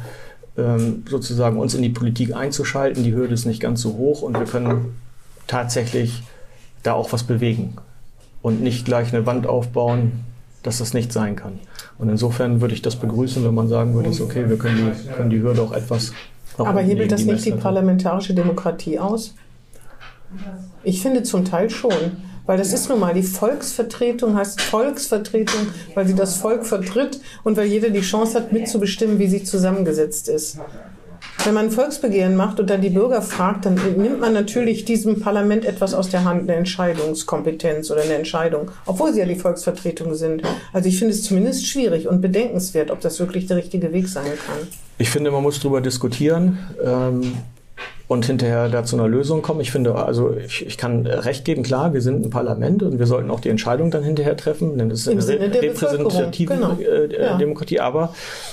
sozusagen 0.57 1.59
uns 1.59 1.75
in 1.75 1.83
die 1.83 1.88
Politik 1.88 2.35
einzuschalten. 2.35 3.02
Die 3.04 3.14
Hürde 3.14 3.35
ist 3.35 3.47
nicht 3.47 3.61
ganz 3.61 3.80
so 3.80 3.95
hoch 3.95 4.23
und 4.23 4.38
wir 4.38 4.47
können 4.47 4.97
tatsächlich 5.47 6.23
da 6.83 6.92
auch 6.92 7.12
was 7.12 7.25
bewegen 7.25 7.76
und 8.42 8.62
nicht 8.62 8.85
gleich 8.85 9.12
eine 9.14 9.26
Wand 9.26 9.47
aufbauen, 9.47 10.12
dass 10.62 10.78
das 10.78 10.92
nicht 10.92 11.12
sein 11.12 11.37
kann. 11.37 11.59
Und 11.99 12.09
insofern 12.09 12.61
würde 12.61 12.75
ich 12.75 12.83
das 12.83 12.97
begrüßen, 12.97 13.45
wenn 13.45 13.54
man 13.54 13.69
sagen 13.69 13.95
würde, 13.95 14.11
ist 14.11 14.21
okay, 14.21 14.49
wir 14.49 14.59
können 14.59 14.92
die, 14.92 15.09
können 15.12 15.30
die 15.30 15.40
Hürde 15.40 15.62
auch 15.62 15.73
etwas. 15.73 16.12
Aber 16.59 16.80
hebelt 16.80 17.12
das 17.12 17.25
nicht 17.25 17.45
die 17.45 17.52
parlamentarische 17.52 18.35
Demokratie 18.35 18.99
aus? 18.99 19.35
Ich 20.83 21.00
finde 21.00 21.23
zum 21.23 21.45
Teil 21.45 21.71
schon. 21.71 21.92
Weil 22.50 22.59
das 22.59 22.73
ist 22.73 22.88
nun 22.88 22.99
mal, 22.99 23.14
die 23.14 23.23
Volksvertretung 23.23 24.37
heißt 24.37 24.61
Volksvertretung, 24.61 25.69
weil 25.95 26.09
sie 26.09 26.16
das 26.16 26.35
Volk 26.35 26.66
vertritt 26.66 27.21
und 27.45 27.57
weil 27.57 27.69
jeder 27.69 27.90
die 27.90 28.00
Chance 28.00 28.35
hat, 28.37 28.52
mitzubestimmen, 28.52 29.21
wie 29.21 29.28
sie 29.28 29.45
zusammengesetzt 29.45 30.28
ist. 30.28 30.59
Wenn 31.45 31.54
man 31.54 31.66
ein 31.66 31.71
Volksbegehren 31.71 32.35
macht 32.35 32.59
und 32.59 32.69
dann 32.69 32.80
die 32.80 32.90
Bürger 32.90 33.23
fragt, 33.23 33.66
dann 33.66 33.75
nimmt 33.75 34.19
man 34.19 34.33
natürlich 34.33 34.85
diesem 34.85 35.21
Parlament 35.21 35.64
etwas 35.64 35.95
aus 35.95 36.09
der 36.09 36.25
Hand, 36.25 36.50
eine 36.50 36.59
Entscheidungskompetenz 36.59 37.88
oder 37.92 38.02
eine 38.02 38.14
Entscheidung, 38.14 38.73
obwohl 38.85 39.12
sie 39.12 39.21
ja 39.21 39.26
die 39.26 39.37
Volksvertretung 39.37 40.16
sind. 40.16 40.42
Also 40.73 40.88
ich 40.88 40.99
finde 40.99 41.14
es 41.14 41.23
zumindest 41.23 41.69
schwierig 41.69 42.09
und 42.09 42.21
bedenkenswert, 42.21 42.90
ob 42.90 43.00
das 43.00 43.21
wirklich 43.21 43.47
der 43.47 43.59
richtige 43.59 43.92
Weg 43.92 44.09
sein 44.09 44.25
kann. 44.25 44.66
Ich 44.99 45.09
finde, 45.11 45.30
man 45.30 45.45
muss 45.45 45.61
darüber 45.61 45.80
diskutieren. 45.80 46.59
Ähm 46.85 47.33
und 48.11 48.26
hinterher 48.26 48.69
da 48.69 48.83
zu 48.83 48.97
einer 48.97 49.07
Lösung 49.07 49.40
kommen. 49.40 49.61
Ich 49.61 49.71
finde, 49.71 49.95
also 49.95 50.35
ich, 50.35 50.67
ich, 50.67 50.76
kann 50.76 51.07
recht 51.07 51.45
geben, 51.45 51.62
klar, 51.62 51.95
wir 51.95 52.00
sind 52.00 52.26
ein 52.26 52.31
Parlament 52.31 52.83
und 52.83 52.99
wir 52.99 53.07
sollten 53.07 53.31
auch 53.31 53.38
die 53.38 53.50
Entscheidung 53.50 53.93
dann 53.93 54.02
hinterher 54.02 54.37
treffen, 54.37 54.76
denn 54.79 54.88
das 54.88 55.07
ist 55.07 55.07
Im 55.07 55.21
eine 55.21 55.55
Re 55.55 55.62
repräsentative 55.62 56.55
genau. 56.55 56.76
äh, 56.81 57.23
ja. 57.23 57.38
Demokratie. 57.38 57.79
Aber 57.79 58.12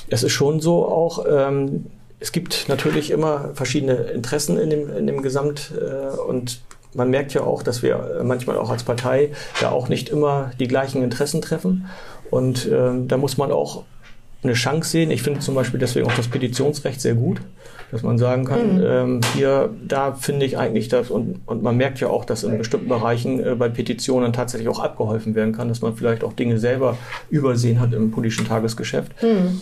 es 0.09 0.21
ist 0.21 0.33
schon 0.33 0.59
so 0.59 0.85
auch, 0.85 1.25
ähm, 1.27 1.87
es 2.19 2.31
gibt 2.31 2.65
natürlich 2.69 3.09
immer 3.09 3.49
verschiedene 3.55 3.95
Interessen 3.95 4.59
in 4.59 4.69
dem, 4.69 4.95
in 4.95 5.07
dem 5.07 5.23
Gesamt 5.23 5.71
äh, 5.75 6.15
und 6.15 6.59
man 6.93 7.09
merkt 7.09 7.33
ja 7.33 7.41
auch, 7.41 7.63
dass 7.63 7.81
wir 7.81 8.21
manchmal 8.23 8.57
auch 8.57 8.69
als 8.69 8.83
Partei 8.83 9.31
da 9.59 9.71
auch 9.71 9.89
nicht 9.89 10.09
immer 10.09 10.51
die 10.59 10.67
gleichen 10.67 11.01
Interessen 11.01 11.41
treffen. 11.41 11.87
Und 12.29 12.69
ähm, 12.71 13.07
da 13.07 13.17
muss 13.17 13.37
man 13.37 13.51
auch 13.51 13.85
eine 14.43 14.53
Chance 14.53 14.91
sehen. 14.91 15.09
Ich 15.09 15.23
finde 15.23 15.39
zum 15.39 15.55
Beispiel 15.55 15.79
deswegen 15.79 16.05
auch 16.05 16.15
das 16.15 16.27
Petitionsrecht 16.27 17.01
sehr 17.01 17.15
gut 17.15 17.41
dass 17.91 18.03
man 18.03 18.17
sagen 18.17 18.45
kann, 18.45 18.77
mhm. 18.77 18.83
ähm, 18.85 19.21
hier, 19.35 19.69
da 19.87 20.13
finde 20.13 20.45
ich 20.45 20.57
eigentlich 20.57 20.89
das 20.89 21.09
und, 21.09 21.39
und 21.45 21.63
man 21.63 21.77
merkt 21.77 21.99
ja 21.99 22.09
auch, 22.09 22.25
dass 22.25 22.43
in 22.43 22.57
bestimmten 22.57 22.89
Bereichen 22.89 23.39
äh, 23.39 23.55
bei 23.55 23.69
Petitionen 23.69 24.33
tatsächlich 24.33 24.67
auch 24.69 24.79
abgeholfen 24.79 25.35
werden 25.35 25.53
kann, 25.53 25.69
dass 25.69 25.81
man 25.81 25.95
vielleicht 25.95 26.23
auch 26.23 26.33
Dinge 26.33 26.57
selber 26.57 26.97
übersehen 27.29 27.79
hat 27.79 27.93
im 27.93 28.11
politischen 28.11 28.47
Tagesgeschäft. 28.47 29.11
Mhm. 29.23 29.61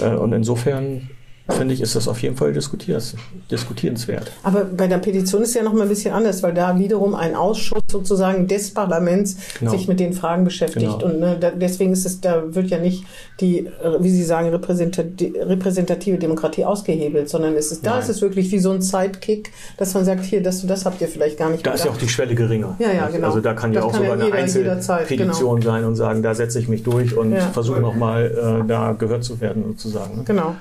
Äh, 0.00 0.14
und 0.14 0.32
insofern 0.32 1.10
finde 1.54 1.74
ich, 1.74 1.80
ist 1.80 1.94
das 1.94 2.08
auf 2.08 2.20
jeden 2.22 2.36
Fall 2.36 2.52
diskutierenswert. 2.52 4.32
Aber 4.42 4.64
bei 4.64 4.88
der 4.88 4.98
Petition 4.98 5.42
ist 5.42 5.50
es 5.50 5.54
ja 5.54 5.62
noch 5.62 5.72
mal 5.72 5.82
ein 5.82 5.88
bisschen 5.88 6.12
anders, 6.12 6.42
weil 6.42 6.54
da 6.54 6.76
wiederum 6.78 7.14
ein 7.14 7.36
Ausschuss 7.36 7.82
sozusagen 7.90 8.48
des 8.48 8.74
Parlaments 8.74 9.36
genau. 9.58 9.70
sich 9.70 9.86
mit 9.86 10.00
den 10.00 10.12
Fragen 10.12 10.44
beschäftigt. 10.44 10.86
Genau. 10.86 11.04
Und 11.04 11.20
ne, 11.20 11.36
da, 11.38 11.50
deswegen 11.50 11.92
ist 11.92 12.04
es, 12.04 12.20
da 12.20 12.54
wird 12.54 12.68
ja 12.68 12.78
nicht 12.78 13.04
die, 13.40 13.68
wie 14.00 14.10
Sie 14.10 14.24
sagen, 14.24 14.48
repräsentative 14.48 16.18
Demokratie 16.18 16.64
ausgehebelt, 16.64 17.28
sondern 17.28 17.54
es 17.54 17.70
ist, 17.70 17.86
da 17.86 17.90
Nein. 17.90 18.00
ist 18.02 18.08
es 18.08 18.22
wirklich 18.22 18.50
wie 18.50 18.58
so 18.58 18.72
ein 18.72 18.82
Sidekick, 18.82 19.52
dass 19.76 19.94
man 19.94 20.04
sagt, 20.04 20.24
hier, 20.24 20.42
das, 20.42 20.66
das 20.66 20.84
habt 20.84 21.00
ihr 21.00 21.08
vielleicht 21.08 21.38
gar 21.38 21.50
nicht 21.50 21.64
Da 21.64 21.72
ist 21.72 21.84
ja 21.84 21.90
auch 21.92 21.96
die 21.96 22.08
Schwelle 22.08 22.34
geringer. 22.34 22.74
Ja, 22.78 22.92
ja, 22.92 23.08
genau. 23.08 23.28
Also 23.28 23.40
da 23.40 23.54
kann 23.54 23.72
ja 23.72 23.84
auch 23.84 23.94
sogar 23.94 24.14
eine 24.14 24.32
Einzelpetition 24.32 25.60
genau. 25.60 25.72
sein 25.72 25.84
und 25.84 25.94
sagen, 25.94 26.22
da 26.22 26.34
setze 26.34 26.58
ich 26.58 26.66
mich 26.68 26.82
durch 26.82 27.16
und 27.16 27.32
ja. 27.32 27.40
versuche 27.52 27.80
nochmal 27.80 28.62
äh, 28.64 28.66
da 28.66 28.92
gehört 28.92 29.22
zu 29.22 29.40
werden 29.40 29.64
sozusagen. 29.64 30.18
Ne? 30.18 30.24
Genau. 30.24 30.56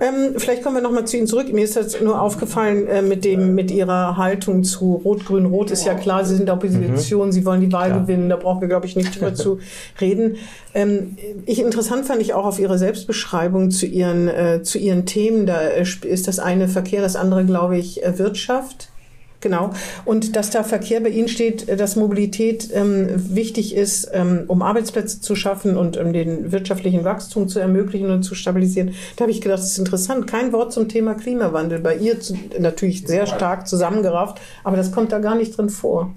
Ähm, 0.00 0.34
vielleicht 0.36 0.62
kommen 0.62 0.76
wir 0.76 0.82
nochmal 0.82 1.06
zu 1.06 1.16
Ihnen 1.16 1.26
zurück. 1.26 1.52
Mir 1.52 1.64
ist 1.64 1.76
das 1.76 2.00
nur 2.00 2.20
aufgefallen 2.20 2.86
äh, 2.86 3.02
mit, 3.02 3.24
dem, 3.24 3.54
mit 3.54 3.70
Ihrer 3.70 4.16
Haltung 4.16 4.64
zu 4.64 5.00
Rot-Grün-Rot. 5.04 5.70
Ist 5.70 5.84
ja 5.84 5.94
klar, 5.94 6.24
Sie 6.24 6.36
sind 6.36 6.50
Opposition, 6.50 7.28
mhm. 7.28 7.32
Sie 7.32 7.44
wollen 7.44 7.60
die 7.60 7.72
Wahl 7.72 7.90
ja. 7.90 7.98
gewinnen. 7.98 8.28
Da 8.28 8.36
brauchen 8.36 8.60
wir, 8.60 8.68
glaube 8.68 8.86
ich, 8.86 8.96
nicht 8.96 9.14
drüber 9.14 9.34
zu 9.34 9.58
reden. 10.00 10.36
Ähm, 10.74 11.16
ich, 11.46 11.60
interessant 11.60 12.06
fand 12.06 12.20
ich 12.20 12.34
auch 12.34 12.44
auf 12.44 12.58
Ihre 12.58 12.78
Selbstbeschreibung 12.78 13.70
zu 13.70 13.86
Ihren, 13.86 14.28
äh, 14.28 14.62
zu 14.62 14.78
Ihren 14.78 15.06
Themen. 15.06 15.46
Da 15.46 15.60
äh, 15.60 15.82
ist 15.82 16.26
das 16.28 16.38
eine 16.38 16.68
Verkehr, 16.68 17.00
das 17.00 17.16
andere, 17.16 17.44
glaube 17.44 17.76
ich, 17.76 18.02
äh, 18.02 18.18
Wirtschaft. 18.18 18.88
Genau. 19.44 19.72
Und 20.06 20.36
dass 20.36 20.48
da 20.48 20.62
Verkehr 20.62 21.00
bei 21.00 21.10
Ihnen 21.10 21.28
steht, 21.28 21.68
äh, 21.68 21.76
dass 21.76 21.96
Mobilität 21.96 22.70
ähm, 22.72 23.08
wichtig 23.14 23.74
ist, 23.76 24.10
ähm, 24.14 24.44
um 24.48 24.62
Arbeitsplätze 24.62 25.20
zu 25.20 25.36
schaffen 25.36 25.76
und 25.76 25.98
um 25.98 26.14
den 26.14 26.50
wirtschaftlichen 26.50 27.04
Wachstum 27.04 27.46
zu 27.46 27.60
ermöglichen 27.60 28.10
und 28.10 28.22
zu 28.22 28.34
stabilisieren. 28.34 28.94
Da 29.16 29.24
habe 29.24 29.32
ich 29.32 29.42
gedacht, 29.42 29.58
das 29.58 29.72
ist 29.72 29.78
interessant. 29.78 30.26
Kein 30.26 30.54
Wort 30.54 30.72
zum 30.72 30.88
Thema 30.88 31.12
Klimawandel. 31.12 31.80
Bei 31.80 31.94
ihr 31.94 32.20
zu, 32.20 32.38
natürlich 32.58 33.06
sehr 33.06 33.26
stark 33.26 33.68
zusammengerafft, 33.68 34.40
aber 34.64 34.78
das 34.78 34.92
kommt 34.92 35.12
da 35.12 35.18
gar 35.18 35.34
nicht 35.34 35.58
drin 35.58 35.68
vor. 35.68 36.14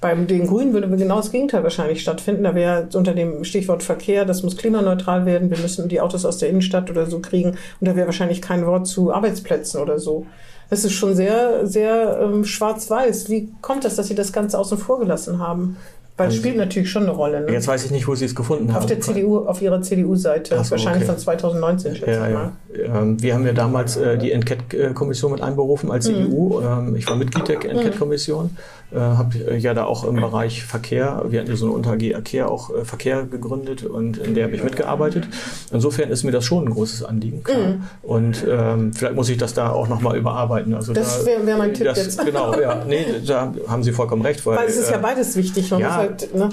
Bei 0.00 0.12
den 0.16 0.48
Grünen 0.48 0.72
würde 0.72 0.88
genau 0.96 1.18
das 1.18 1.30
Gegenteil 1.30 1.62
wahrscheinlich 1.62 2.02
stattfinden. 2.02 2.42
Da 2.42 2.56
wäre 2.56 2.88
unter 2.94 3.14
dem 3.14 3.44
Stichwort 3.44 3.84
Verkehr, 3.84 4.24
das 4.24 4.42
muss 4.42 4.56
klimaneutral 4.56 5.24
werden, 5.24 5.50
wir 5.50 5.58
müssen 5.58 5.88
die 5.88 6.00
Autos 6.00 6.24
aus 6.24 6.38
der 6.38 6.48
Innenstadt 6.48 6.90
oder 6.90 7.06
so 7.06 7.20
kriegen. 7.20 7.50
Und 7.50 7.86
da 7.88 7.94
wäre 7.94 8.06
wahrscheinlich 8.06 8.42
kein 8.42 8.66
Wort 8.66 8.88
zu 8.88 9.14
Arbeitsplätzen 9.14 9.80
oder 9.80 10.00
so. 10.00 10.26
Es 10.68 10.84
ist 10.84 10.92
schon 10.92 11.14
sehr, 11.14 11.66
sehr 11.66 12.20
ähm, 12.22 12.44
schwarz-weiß. 12.44 13.30
Wie 13.30 13.48
kommt 13.62 13.84
das, 13.84 13.96
dass 13.96 14.08
Sie 14.08 14.14
das 14.14 14.32
Ganze 14.32 14.58
außen 14.58 14.78
vor 14.78 14.98
gelassen 14.98 15.38
haben? 15.38 15.76
Weil 16.16 16.28
es 16.28 16.34
also, 16.34 16.42
spielt 16.42 16.56
natürlich 16.56 16.90
schon 16.90 17.02
eine 17.02 17.12
Rolle. 17.12 17.42
Ne? 17.42 17.52
Jetzt 17.52 17.68
weiß 17.68 17.84
ich 17.84 17.90
nicht, 17.90 18.08
wo 18.08 18.14
Sie 18.14 18.24
es 18.24 18.34
gefunden 18.34 18.72
haben. 18.72 18.82
Auf 18.82 18.86
der 18.86 19.00
CDU, 19.00 19.40
auf 19.40 19.60
Ihrer 19.60 19.82
CDU-Seite. 19.82 20.56
So, 20.64 20.70
wahrscheinlich 20.70 21.02
okay. 21.02 21.12
von 21.12 21.18
2019, 21.18 21.96
schätze 21.96 22.10
ja, 22.10 22.26
ich 22.26 22.34
mal. 22.34 22.52
Ja. 22.74 23.02
Ähm, 23.02 23.22
wir 23.22 23.34
haben 23.34 23.44
ja 23.46 23.52
damals 23.52 23.96
äh, 23.98 24.16
die 24.16 24.32
Enquete-Kommission 24.32 25.32
mit 25.32 25.42
einberufen 25.42 25.90
als 25.90 26.06
CDU. 26.06 26.60
Mhm. 26.60 26.66
Ähm, 26.66 26.96
ich 26.96 27.06
war 27.06 27.16
Mitglied 27.16 27.46
der 27.48 27.56
Enquete-Kommission. 27.56 28.44
Mhm 28.46 28.56
äh, 28.92 28.98
habe 28.98 29.38
äh, 29.38 29.56
ja 29.56 29.74
da 29.74 29.84
auch 29.84 30.04
im 30.04 30.16
Bereich 30.16 30.64
Verkehr, 30.64 31.24
wir 31.28 31.40
hatten 31.40 31.50
ja 31.50 31.56
so 31.56 31.66
eine 31.66 31.74
Unter 31.74 31.96
G 31.96 32.12
Verkehr 32.26 32.50
auch 32.50 32.74
äh, 32.74 32.84
Verkehr 32.84 33.24
gegründet 33.24 33.84
und 33.84 34.18
in 34.18 34.34
der 34.34 34.44
habe 34.44 34.56
ich 34.56 34.64
mitgearbeitet. 34.64 35.28
Insofern 35.72 36.10
ist 36.10 36.24
mir 36.24 36.32
das 36.32 36.44
schon 36.44 36.64
ein 36.64 36.70
großes 36.70 37.04
Anliegen. 37.04 37.42
Mhm. 37.46 37.82
Und 38.02 38.44
ähm, 38.48 38.92
vielleicht 38.92 39.14
muss 39.14 39.28
ich 39.28 39.38
das 39.38 39.54
da 39.54 39.70
auch 39.70 39.88
nochmal 39.88 40.16
überarbeiten. 40.16 40.74
Also 40.74 40.92
das 40.92 41.20
da, 41.20 41.26
wäre 41.26 41.46
wär 41.46 41.56
mein 41.56 41.74
Tipp 41.74 41.86
das, 41.86 41.98
jetzt. 41.98 42.24
Genau, 42.24 42.58
ja, 42.58 42.84
nee, 42.86 43.04
da 43.26 43.52
haben 43.68 43.82
Sie 43.82 43.92
vollkommen 43.92 44.22
recht. 44.22 44.44
Weil, 44.44 44.58
weil 44.58 44.68
es 44.68 44.76
ist 44.76 44.90
ja 44.90 44.96
äh, 44.96 45.02
beides 45.02 45.36
wichtig. 45.36 45.70
Ja, 45.70 45.96
halt, 45.96 46.34
ne? 46.34 46.48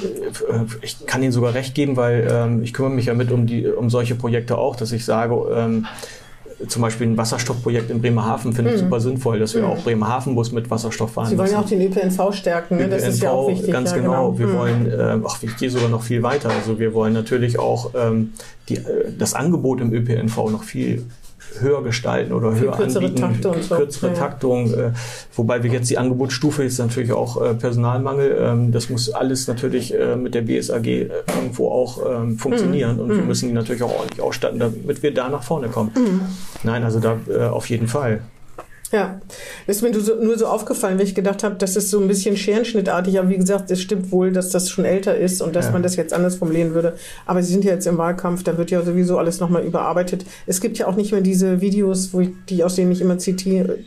ich 0.81 1.05
kann 1.05 1.23
Ihnen 1.23 1.31
sogar 1.31 1.53
recht 1.53 1.73
geben, 1.73 1.97
weil 1.97 2.27
ähm, 2.31 2.63
ich 2.63 2.73
kümmere 2.73 2.93
mich 2.93 3.05
ja 3.05 3.13
mit 3.13 3.31
um 3.31 3.47
die 3.47 3.67
um 3.67 3.89
solche 3.89 4.15
Projekte 4.15 4.57
auch, 4.57 4.75
dass 4.75 4.91
ich 4.91 5.05
sage, 5.05 5.35
ähm, 5.55 5.85
zum 6.67 6.81
Beispiel 6.81 7.07
ein 7.07 7.17
Wasserstoffprojekt 7.17 7.89
in 7.89 8.01
Bremerhaven 8.01 8.53
finde 8.53 8.71
ich 8.71 8.77
mhm. 8.77 8.85
super 8.85 8.99
sinnvoll, 8.99 9.39
dass 9.39 9.53
wir 9.53 9.61
mhm. 9.61 9.69
auch 9.69 9.83
Bremerhaven 9.83 10.33
muss 10.33 10.51
mit 10.51 10.69
Wasserstoff 10.69 11.11
fahren. 11.11 11.29
Sie 11.29 11.37
wollen 11.37 11.51
ja 11.51 11.59
auch 11.59 11.67
den 11.67 11.81
ÖPNV 11.81 12.33
stärken, 12.33 12.77
ne? 12.77 12.89
das 12.89 13.07
ist 13.07 13.21
ja 13.21 13.31
auch 13.31 13.49
wichtig. 13.49 13.71
Ganz 13.71 13.91
ja, 13.91 13.97
genau. 13.97 14.31
genau. 14.31 14.39
Wir 14.39 14.47
mhm. 14.47 14.57
wollen, 14.57 14.91
äh, 14.91 15.19
ach, 15.27 15.41
ich 15.41 15.55
gehe 15.57 15.69
sogar 15.69 15.89
noch 15.89 16.03
viel 16.03 16.23
weiter. 16.23 16.49
Also 16.49 16.79
wir 16.79 16.93
wollen 16.93 17.13
natürlich 17.13 17.59
auch 17.59 17.91
ähm, 17.95 18.33
die, 18.69 18.75
äh, 18.75 19.11
das 19.17 19.33
Angebot 19.33 19.81
im 19.81 19.93
ÖPNV 19.93 20.37
noch 20.51 20.63
viel 20.63 21.05
höher 21.59 21.83
gestalten 21.83 22.33
oder 22.33 22.55
höher 22.55 22.71
kürzere 22.73 23.05
anbieten, 23.05 23.21
Takte 23.21 23.49
und 23.51 23.63
so. 23.63 23.75
kürzere 23.75 24.07
ja. 24.09 24.13
Taktung, 24.13 24.73
äh, 24.73 24.91
wobei 25.35 25.63
wir 25.63 25.71
jetzt 25.71 25.89
die 25.89 25.97
Angebotsstufe 25.97 26.63
ist 26.63 26.79
natürlich 26.79 27.11
auch 27.11 27.41
äh, 27.41 27.53
Personalmangel. 27.53 28.37
Ähm, 28.39 28.71
das 28.71 28.89
muss 28.89 29.09
alles 29.09 29.47
natürlich 29.47 29.93
äh, 29.93 30.15
mit 30.15 30.35
der 30.35 30.41
BSAG 30.41 30.87
äh, 30.87 31.09
irgendwo 31.35 31.69
auch 31.69 31.99
ähm, 32.09 32.37
funktionieren 32.37 32.95
mhm. 32.95 33.01
und 33.01 33.07
mhm. 33.09 33.17
wir 33.17 33.23
müssen 33.23 33.49
die 33.49 33.55
natürlich 33.55 33.83
auch 33.83 33.93
ordentlich 33.93 34.21
ausstatten, 34.21 34.59
damit 34.59 35.03
wir 35.03 35.13
da 35.13 35.29
nach 35.29 35.43
vorne 35.43 35.67
kommen. 35.67 35.91
Mhm. 35.95 36.21
Nein, 36.63 36.83
also 36.83 36.99
da 36.99 37.17
äh, 37.29 37.45
auf 37.45 37.69
jeden 37.69 37.87
Fall. 37.87 38.21
Ja, 38.93 39.19
das 39.65 39.77
ist 39.77 39.81
mir 39.81 39.89
nur 39.91 40.37
so 40.37 40.45
aufgefallen, 40.45 40.99
weil 40.99 41.07
ich 41.07 41.15
gedacht 41.15 41.43
habe, 41.43 41.55
das 41.55 41.75
ist 41.75 41.89
so 41.89 41.99
ein 41.99 42.07
bisschen 42.07 42.37
scherenschnittartig. 42.37 43.17
Aber 43.17 43.27
wie 43.29 43.37
gesagt, 43.37 43.71
es 43.71 43.81
stimmt 43.81 44.11
wohl, 44.11 44.31
dass 44.31 44.51
das 44.51 44.69
schon 44.69 44.85
älter 44.85 45.17
ist 45.17 45.41
und 45.41 45.55
dass 45.55 45.65
ja. 45.65 45.71
man 45.71 45.81
das 45.81 45.95
jetzt 45.95 46.13
anders 46.13 46.35
formulieren 46.35 46.75
würde. 46.75 46.93
Aber 47.25 47.41
Sie 47.41 47.51
sind 47.51 47.65
ja 47.65 47.71
jetzt 47.71 47.87
im 47.87 47.97
Wahlkampf, 47.97 48.43
da 48.43 48.55
wird 48.55 48.69
ja 48.69 48.83
sowieso 48.83 49.17
alles 49.17 49.39
nochmal 49.39 49.63
überarbeitet. 49.63 50.25
Es 50.45 50.61
gibt 50.61 50.77
ja 50.77 50.85
auch 50.85 50.95
nicht 50.95 51.11
mehr 51.11 51.21
diese 51.21 51.59
Videos, 51.59 52.13
wo 52.13 52.19
ich, 52.19 52.29
die 52.49 52.63
aus 52.63 52.75
denen 52.75 52.91
ich 52.91 53.01
immer 53.01 53.17
zitiere, 53.17 53.79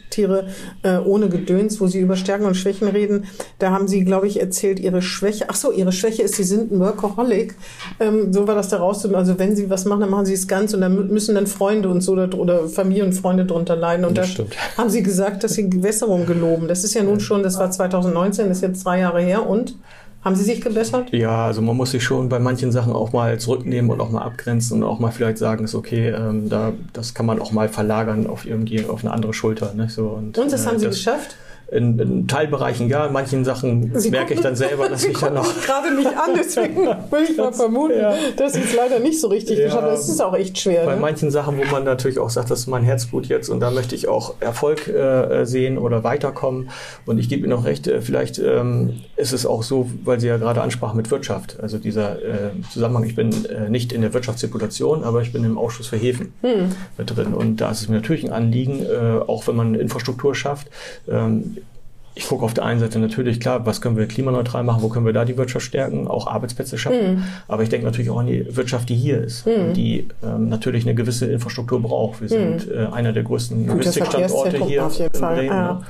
äh, 0.83 0.97
ohne 0.99 1.29
Gedöns, 1.29 1.81
wo 1.81 1.87
Sie 1.87 2.01
über 2.01 2.17
Stärken 2.17 2.45
und 2.45 2.57
Schwächen 2.57 2.89
reden. 2.89 3.27
Da 3.61 3.71
haben 3.71 3.87
Sie, 3.87 4.05
glaube 4.05 4.27
ich, 4.27 4.41
erzählt, 4.41 4.81
Ihre 4.81 5.03
Schwäche. 5.03 5.45
Ach 5.47 5.55
so, 5.55 5.71
Ihre 5.71 5.93
Schwäche 5.93 6.23
ist, 6.25 6.35
Sie 6.35 6.43
sind 6.43 6.73
ein 6.73 6.81
Workaholic. 6.81 7.55
Ähm, 8.01 8.33
so 8.33 8.49
war 8.49 8.57
das 8.57 8.71
da 8.71 8.79
raus. 8.79 9.07
Also 9.07 9.39
wenn 9.39 9.55
Sie 9.55 9.71
was 9.71 9.85
machen, 9.85 10.01
dann 10.01 10.11
machen 10.11 10.27
Sie 10.27 10.35
es 10.35 10.49
ganz 10.49 10.75
und 10.75 10.81
dann 10.81 11.07
müssen 11.09 11.37
dann 11.37 11.47
Freunde 11.47 11.91
und 11.91 12.01
so 12.01 12.15
oder 12.15 12.69
Familie 12.69 13.05
und 13.05 13.13
Freunde 13.13 13.45
drunter 13.45 13.77
leiden. 13.77 14.05
Und 14.05 14.19
das 14.19 14.27
da 14.27 14.33
stimmt. 14.33 14.57
haben 14.77 14.91
Sie 14.91 14.96
Sie 14.97 15.03
gesagt, 15.03 15.45
dass 15.45 15.53
Sie 15.55 15.69
Gewässerung 15.69 16.25
geloben. 16.25 16.69
Das 16.69 16.83
ist 16.83 16.95
ja 16.95 17.03
nun 17.03 17.21
schon, 17.21 17.43
das 17.43 17.59
war 17.59 17.71
2019, 17.71 18.49
das 18.49 18.59
ist 18.59 18.63
jetzt 18.63 18.85
drei 18.85 19.01
Jahre 19.01 19.21
her 19.21 19.47
und 19.47 19.77
haben 20.25 20.35
Sie 20.35 20.43
sich 20.43 20.61
gebessert? 20.61 21.13
Ja, 21.13 21.47
also 21.47 21.63
man 21.63 21.77
muss 21.77 21.93
sich 21.93 22.03
schon 22.03 22.29
bei 22.29 22.41
manchen 22.41 22.73
Sachen 22.73 22.93
auch 22.93 23.13
mal 23.13 23.39
zurücknehmen 23.39 23.91
und 23.91 24.01
auch 24.01 24.11
mal 24.11 24.23
abgrenzen 24.23 24.79
und 24.79 24.89
auch 24.89 24.99
mal 24.99 25.13
vielleicht 25.13 25.39
sagen, 25.39 25.65
ist 25.65 25.75
okay, 25.75 26.09
ähm, 26.09 26.49
da, 26.49 26.73
das 26.93 27.15
kann 27.15 27.27
man 27.27 27.41
auch 27.41 27.53
mal 27.53 27.69
verlagern 27.69 28.27
auf 28.27 28.45
irgendwie 28.45 28.85
auf 28.87 29.05
eine 29.05 29.13
andere 29.13 29.33
Schulter. 29.33 29.73
Ne? 29.75 29.89
So, 29.89 30.09
und, 30.09 30.37
und 30.37 30.53
das 30.53 30.65
äh, 30.65 30.69
haben 30.69 30.79
Sie 30.79 30.87
das, 30.87 30.97
geschafft? 30.97 31.37
In, 31.71 31.99
in 31.99 32.29
Teilbereichen 32.29 32.89
ja, 32.89 33.07
in 33.07 33.13
manchen 33.13 33.45
Sachen 33.45 33.99
Sie 33.99 34.11
merke 34.11 34.35
ich 34.35 34.41
dann 34.41 34.55
selber, 34.55 34.89
dass 34.89 35.05
ich 35.05 35.19
dann 35.19 35.35
noch. 35.35 35.63
gerade 35.63 35.95
nicht 35.95 36.07
an, 36.09 36.31
deswegen 36.37 36.77
würde 37.11 37.25
ich 37.29 37.37
mal 37.37 37.53
vermuten, 37.53 37.99
ja. 37.99 38.15
dass 38.37 38.53
Sie 38.53 38.61
es 38.61 38.75
leider 38.75 39.01
nicht 39.01 39.21
so 39.21 39.29
richtig 39.29 39.59
ja, 39.59 39.65
geschafft 39.65 39.83
haben. 39.83 39.91
Das 39.91 40.09
ist 40.09 40.21
auch 40.21 40.35
echt 40.35 40.59
schwer. 40.59 40.85
Bei 40.85 40.95
ne? 40.95 41.01
manchen 41.01 41.31
Sachen, 41.31 41.59
wo 41.59 41.65
man 41.71 41.83
natürlich 41.83 42.21
auch 42.21 42.31
sagt, 42.31 42.51
das 42.51 42.61
ist 42.61 42.67
mein 42.69 42.85
Herzblut 42.85 43.27
jetzt 43.27 43.49
und 43.49 43.61
da 43.61 43.73
möchte 43.73 43.97
ich 43.97 44.07
auch 44.07 44.35
Erfolg 44.39 44.87
äh, 44.87 45.45
sehen 45.45 45.79
oder 45.79 46.05
weiterkommen. 46.05 46.71
Und 47.05 47.19
ich 47.19 47.29
gebe 47.29 47.45
Ihnen 47.45 47.53
auch 47.53 47.65
recht, 47.65 47.89
äh, 47.89 48.01
vielleicht 48.01 48.39
ähm, 48.39 49.01
ist 49.17 49.33
es 49.33 49.45
auch 49.45 49.65
so, 49.65 49.91
weil 50.05 50.21
Sie 50.21 50.29
ja 50.29 50.37
gerade 50.37 50.63
ansprachen 50.63 50.97
mit 50.97 51.11
Wirtschaft, 51.11 51.59
also 51.61 51.79
dieser 51.79 52.23
äh, 52.23 52.51
Zusammenhang, 52.73 53.05
ich 53.05 53.17
bin 53.17 53.45
äh, 53.47 53.69
nicht 53.69 53.93
in 53.93 54.03
der 54.03 54.15
Wirtschaftsreputation, 54.15 55.03
aber 55.03 55.23
ich 55.23 55.33
bin 55.33 55.43
im 55.43 55.59
Ausschuss 55.59 55.89
für 55.89 55.97
Häfen 55.97 56.33
hm. 56.43 56.73
mit 56.97 57.17
drin. 57.17 57.35
Und 57.35 57.57
da 57.57 57.73
ist 57.73 57.81
es 57.81 57.89
mir 57.89 57.97
natürlich 57.97 58.25
ein 58.25 58.33
Anliegen, 58.33 58.85
äh, 58.85 59.19
auch 59.27 59.49
wenn 59.49 59.57
man 59.57 59.75
Infrastruktur 59.75 60.35
schafft, 60.35 60.69
ähm, 61.09 61.56
ich 62.17 62.29
gucke 62.29 62.47
auf 62.47 62.55
der 62.55 62.65
einen 62.65 62.81
Seite 62.81 62.99
natürlich 62.99 63.41
klar, 63.41 63.67
was 63.67 63.83
können 63.83 63.99
wir 63.99 64.07
klimaneutral 64.07 64.65
machen, 64.65 64.83
wo 64.83 64.89
können 64.89 65.05
wir 65.05 65.13
da 65.13 65.27
die 65.27 65.37
Wirtschaft 65.37 65.67
stärken, 65.67 66.09
auch 66.09 66.27
Arbeitsplätze 66.27 66.79
schaffen. 66.79 67.17
Mhm. 67.17 67.23
Aber 67.47 67.63
ich 67.63 67.69
denke 67.69 67.85
natürlich 67.85 68.09
auch 68.09 68.19
an 68.19 68.27
die 68.27 68.57
Wirtschaft, 68.57 68.89
die 68.89 68.95
hier 68.95 69.21
ist, 69.21 69.47
mhm. 69.47 69.75
die 69.75 70.09
ähm, 70.25 70.49
natürlich 70.49 70.87
eine 70.87 70.95
gewisse 70.95 71.27
Infrastruktur 71.27 71.81
braucht. 71.83 72.23
Wir 72.23 72.31
sind 72.31 72.67
mhm. 72.67 72.73
äh, 72.73 72.87
einer 72.87 73.13
der 73.13 73.23
größten 73.23 73.67
Logistikstandorte 73.67 74.65
hier 74.65 74.91
in, 74.99 75.21
Bremen, 75.21 75.51
ah, 75.51 75.83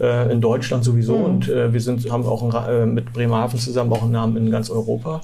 äh, 0.00 0.32
in 0.32 0.40
Deutschland 0.40 0.84
sowieso 0.84 1.16
und 1.16 1.50
äh, 1.50 1.70
wir 1.70 1.80
sind, 1.82 2.10
haben 2.10 2.24
auch 2.24 2.42
ein, 2.42 2.72
äh, 2.72 2.86
mit 2.86 3.12
Bremerhaven 3.12 3.60
zusammen 3.60 3.92
auch 3.92 4.02
einen 4.02 4.12
Namen 4.12 4.38
in 4.38 4.50
ganz 4.50 4.70
Europa. 4.70 5.20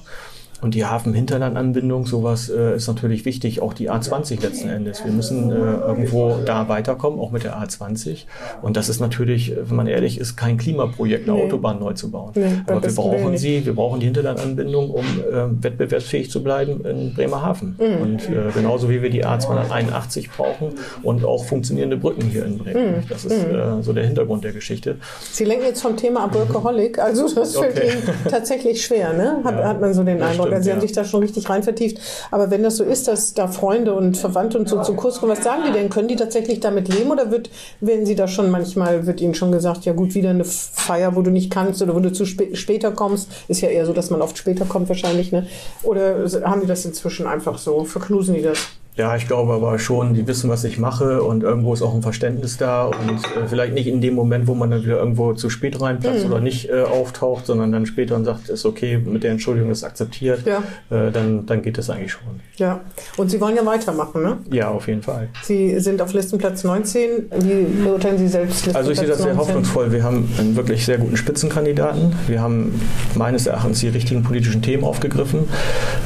Und 0.61 0.75
die 0.75 0.85
Hafen-Hinterland-Anbindung, 0.85 2.05
sowas 2.05 2.49
äh, 2.49 2.75
ist 2.75 2.87
natürlich 2.87 3.25
wichtig, 3.25 3.61
auch 3.61 3.73
die 3.73 3.89
A20 3.89 4.41
letzten 4.41 4.69
Endes. 4.69 5.03
Wir 5.03 5.11
müssen 5.11 5.51
äh, 5.51 5.55
irgendwo 5.55 6.37
da 6.45 6.69
weiterkommen, 6.69 7.19
auch 7.19 7.31
mit 7.31 7.43
der 7.43 7.57
A20. 7.57 8.25
Und 8.61 8.77
das 8.77 8.87
ist 8.87 8.99
natürlich, 8.99 9.55
wenn 9.55 9.75
man 9.75 9.87
ehrlich 9.87 10.19
ist, 10.19 10.35
kein 10.35 10.57
Klimaprojekt, 10.57 11.27
eine 11.27 11.37
nee. 11.37 11.45
Autobahn 11.45 11.79
neu 11.79 11.93
zu 11.93 12.11
bauen. 12.11 12.31
Nee, 12.35 12.61
Aber 12.67 12.83
wir 12.83 12.93
brauchen 12.93 13.37
sie, 13.37 13.65
wir 13.65 13.73
brauchen 13.73 13.99
die 13.99 14.05
Hinterland-Anbindung, 14.05 14.91
um 14.91 15.05
äh, 15.05 15.63
wettbewerbsfähig 15.63 16.29
zu 16.29 16.43
bleiben 16.43 16.85
in 16.85 17.13
Bremerhaven. 17.15 17.75
Mhm. 17.79 18.01
Und 18.01 18.29
äh, 18.29 18.51
genauso 18.53 18.89
wie 18.89 19.01
wir 19.01 19.09
die 19.09 19.25
A281 19.25 20.29
brauchen 20.35 20.73
und 21.01 21.25
auch 21.25 21.43
funktionierende 21.43 21.97
Brücken 21.97 22.21
hier 22.23 22.45
in 22.45 22.59
Bremen. 22.59 22.97
Mhm. 22.97 23.03
Das 23.09 23.25
ist 23.25 23.47
mhm. 23.47 23.55
äh, 23.55 23.83
so 23.83 23.93
der 23.93 24.05
Hintergrund 24.05 24.43
der 24.43 24.51
Geschichte. 24.51 24.97
Sie 25.31 25.45
lenken 25.45 25.65
jetzt 25.65 25.81
vom 25.81 25.97
Thema 25.97 26.31
Workaholic, 26.31 26.99
also 26.99 27.27
das 27.33 27.55
fällt 27.55 27.77
okay. 27.77 27.93
Ihnen 27.93 28.29
tatsächlich 28.29 28.85
schwer, 28.85 29.13
ne? 29.13 29.37
Hat, 29.43 29.57
ja, 29.57 29.67
hat 29.67 29.81
man 29.81 29.93
so 29.93 30.03
den 30.03 30.21
Eindruck 30.21 30.50
also 30.53 30.63
sie 30.63 30.69
ja. 30.69 30.75
haben 30.75 30.81
sich 30.81 30.91
da 30.91 31.03
schon 31.03 31.21
richtig 31.21 31.49
rein 31.49 31.63
vertieft. 31.63 31.99
Aber 32.31 32.51
wenn 32.51 32.63
das 32.63 32.77
so 32.77 32.83
ist, 32.83 33.07
dass 33.07 33.33
da 33.33 33.47
Freunde 33.47 33.93
und 33.93 34.17
Verwandte 34.17 34.57
und 34.57 34.67
so 34.67 34.81
zu 34.81 34.93
Kurs 34.93 35.19
kommen, 35.19 35.31
was 35.31 35.43
sagen 35.43 35.63
die 35.67 35.71
denn? 35.71 35.89
Können 35.89 36.07
die 36.07 36.15
tatsächlich 36.15 36.59
damit 36.59 36.87
leben 36.87 37.11
oder 37.11 37.31
wird, 37.31 37.49
werden 37.79 38.05
sie 38.05 38.15
da 38.15 38.27
schon 38.27 38.49
manchmal, 38.49 39.05
wird 39.07 39.21
ihnen 39.21 39.33
schon 39.33 39.51
gesagt, 39.51 39.85
ja 39.85 39.93
gut, 39.93 40.15
wieder 40.15 40.29
eine 40.29 40.45
Feier, 40.45 41.15
wo 41.15 41.21
du 41.21 41.31
nicht 41.31 41.51
kannst 41.51 41.81
oder 41.81 41.95
wo 41.95 41.99
du 41.99 42.11
zu 42.11 42.25
spä 42.25 42.55
später 42.55 42.91
kommst? 42.91 43.29
Ist 43.47 43.61
ja 43.61 43.69
eher 43.69 43.85
so, 43.85 43.93
dass 43.93 44.09
man 44.09 44.21
oft 44.21 44.37
später 44.37 44.65
kommt 44.65 44.89
wahrscheinlich, 44.89 45.31
ne? 45.31 45.47
Oder 45.83 46.25
haben 46.43 46.61
die 46.61 46.67
das 46.67 46.85
inzwischen 46.85 47.27
einfach 47.27 47.57
so? 47.57 47.83
Verknusen 47.85 48.35
die 48.35 48.41
das? 48.41 48.59
Ja, 48.97 49.15
ich 49.15 49.27
glaube 49.27 49.53
aber 49.53 49.79
schon, 49.79 50.13
die 50.13 50.27
wissen, 50.27 50.49
was 50.49 50.63
ich 50.65 50.77
mache 50.77 51.23
und 51.23 51.43
irgendwo 51.43 51.73
ist 51.73 51.81
auch 51.81 51.95
ein 51.95 52.01
Verständnis 52.01 52.57
da 52.57 52.85
und 52.85 53.19
äh, 53.19 53.47
vielleicht 53.47 53.73
nicht 53.73 53.87
in 53.87 54.01
dem 54.01 54.15
Moment, 54.15 54.47
wo 54.47 54.53
man 54.53 54.69
dann 54.69 54.83
wieder 54.83 54.99
irgendwo 54.99 55.33
zu 55.33 55.49
spät 55.49 55.79
reinplatzt 55.79 56.25
mhm. 56.25 56.31
oder 56.31 56.41
nicht 56.41 56.69
äh, 56.69 56.81
auftaucht, 56.81 57.45
sondern 57.45 57.71
dann 57.71 57.85
später 57.85 58.15
und 58.15 58.25
sagt, 58.25 58.49
ist 58.49 58.65
okay, 58.65 58.97
mit 58.97 59.23
der 59.23 59.31
Entschuldigung 59.31 59.71
ist 59.71 59.85
akzeptiert, 59.85 60.43
ja. 60.45 60.57
äh, 60.89 61.09
dann, 61.11 61.45
dann 61.45 61.61
geht 61.61 61.77
das 61.77 61.89
eigentlich 61.89 62.11
schon. 62.11 62.41
Ja, 62.57 62.81
und 63.15 63.31
Sie 63.31 63.39
wollen 63.39 63.55
ja 63.55 63.65
weitermachen, 63.65 64.23
ne? 64.23 64.37
Ja, 64.51 64.69
auf 64.69 64.87
jeden 64.87 65.03
Fall. 65.03 65.29
Sie 65.43 65.79
sind 65.79 66.01
auf 66.01 66.11
Listenplatz 66.13 66.65
19. 66.65 67.31
Wie 67.39 67.83
beurteilen 67.83 68.17
Sie 68.17 68.27
selbst 68.27 68.65
Listenplatz 68.65 68.75
Also 68.75 68.91
ich 68.91 68.99
sehe 68.99 69.07
das 69.07 69.19
sehr 69.19 69.33
19? 69.33 69.39
hoffnungsvoll. 69.39 69.91
Wir 69.93 70.03
haben 70.03 70.29
einen 70.37 70.55
wirklich 70.57 70.85
sehr 70.85 70.97
guten 70.97 71.15
Spitzenkandidaten. 71.15 72.13
Wir 72.27 72.41
haben 72.41 72.79
meines 73.15 73.47
Erachtens 73.47 73.79
die 73.79 73.87
richtigen 73.87 74.23
politischen 74.23 74.61
Themen 74.61 74.83
aufgegriffen. 74.83 75.47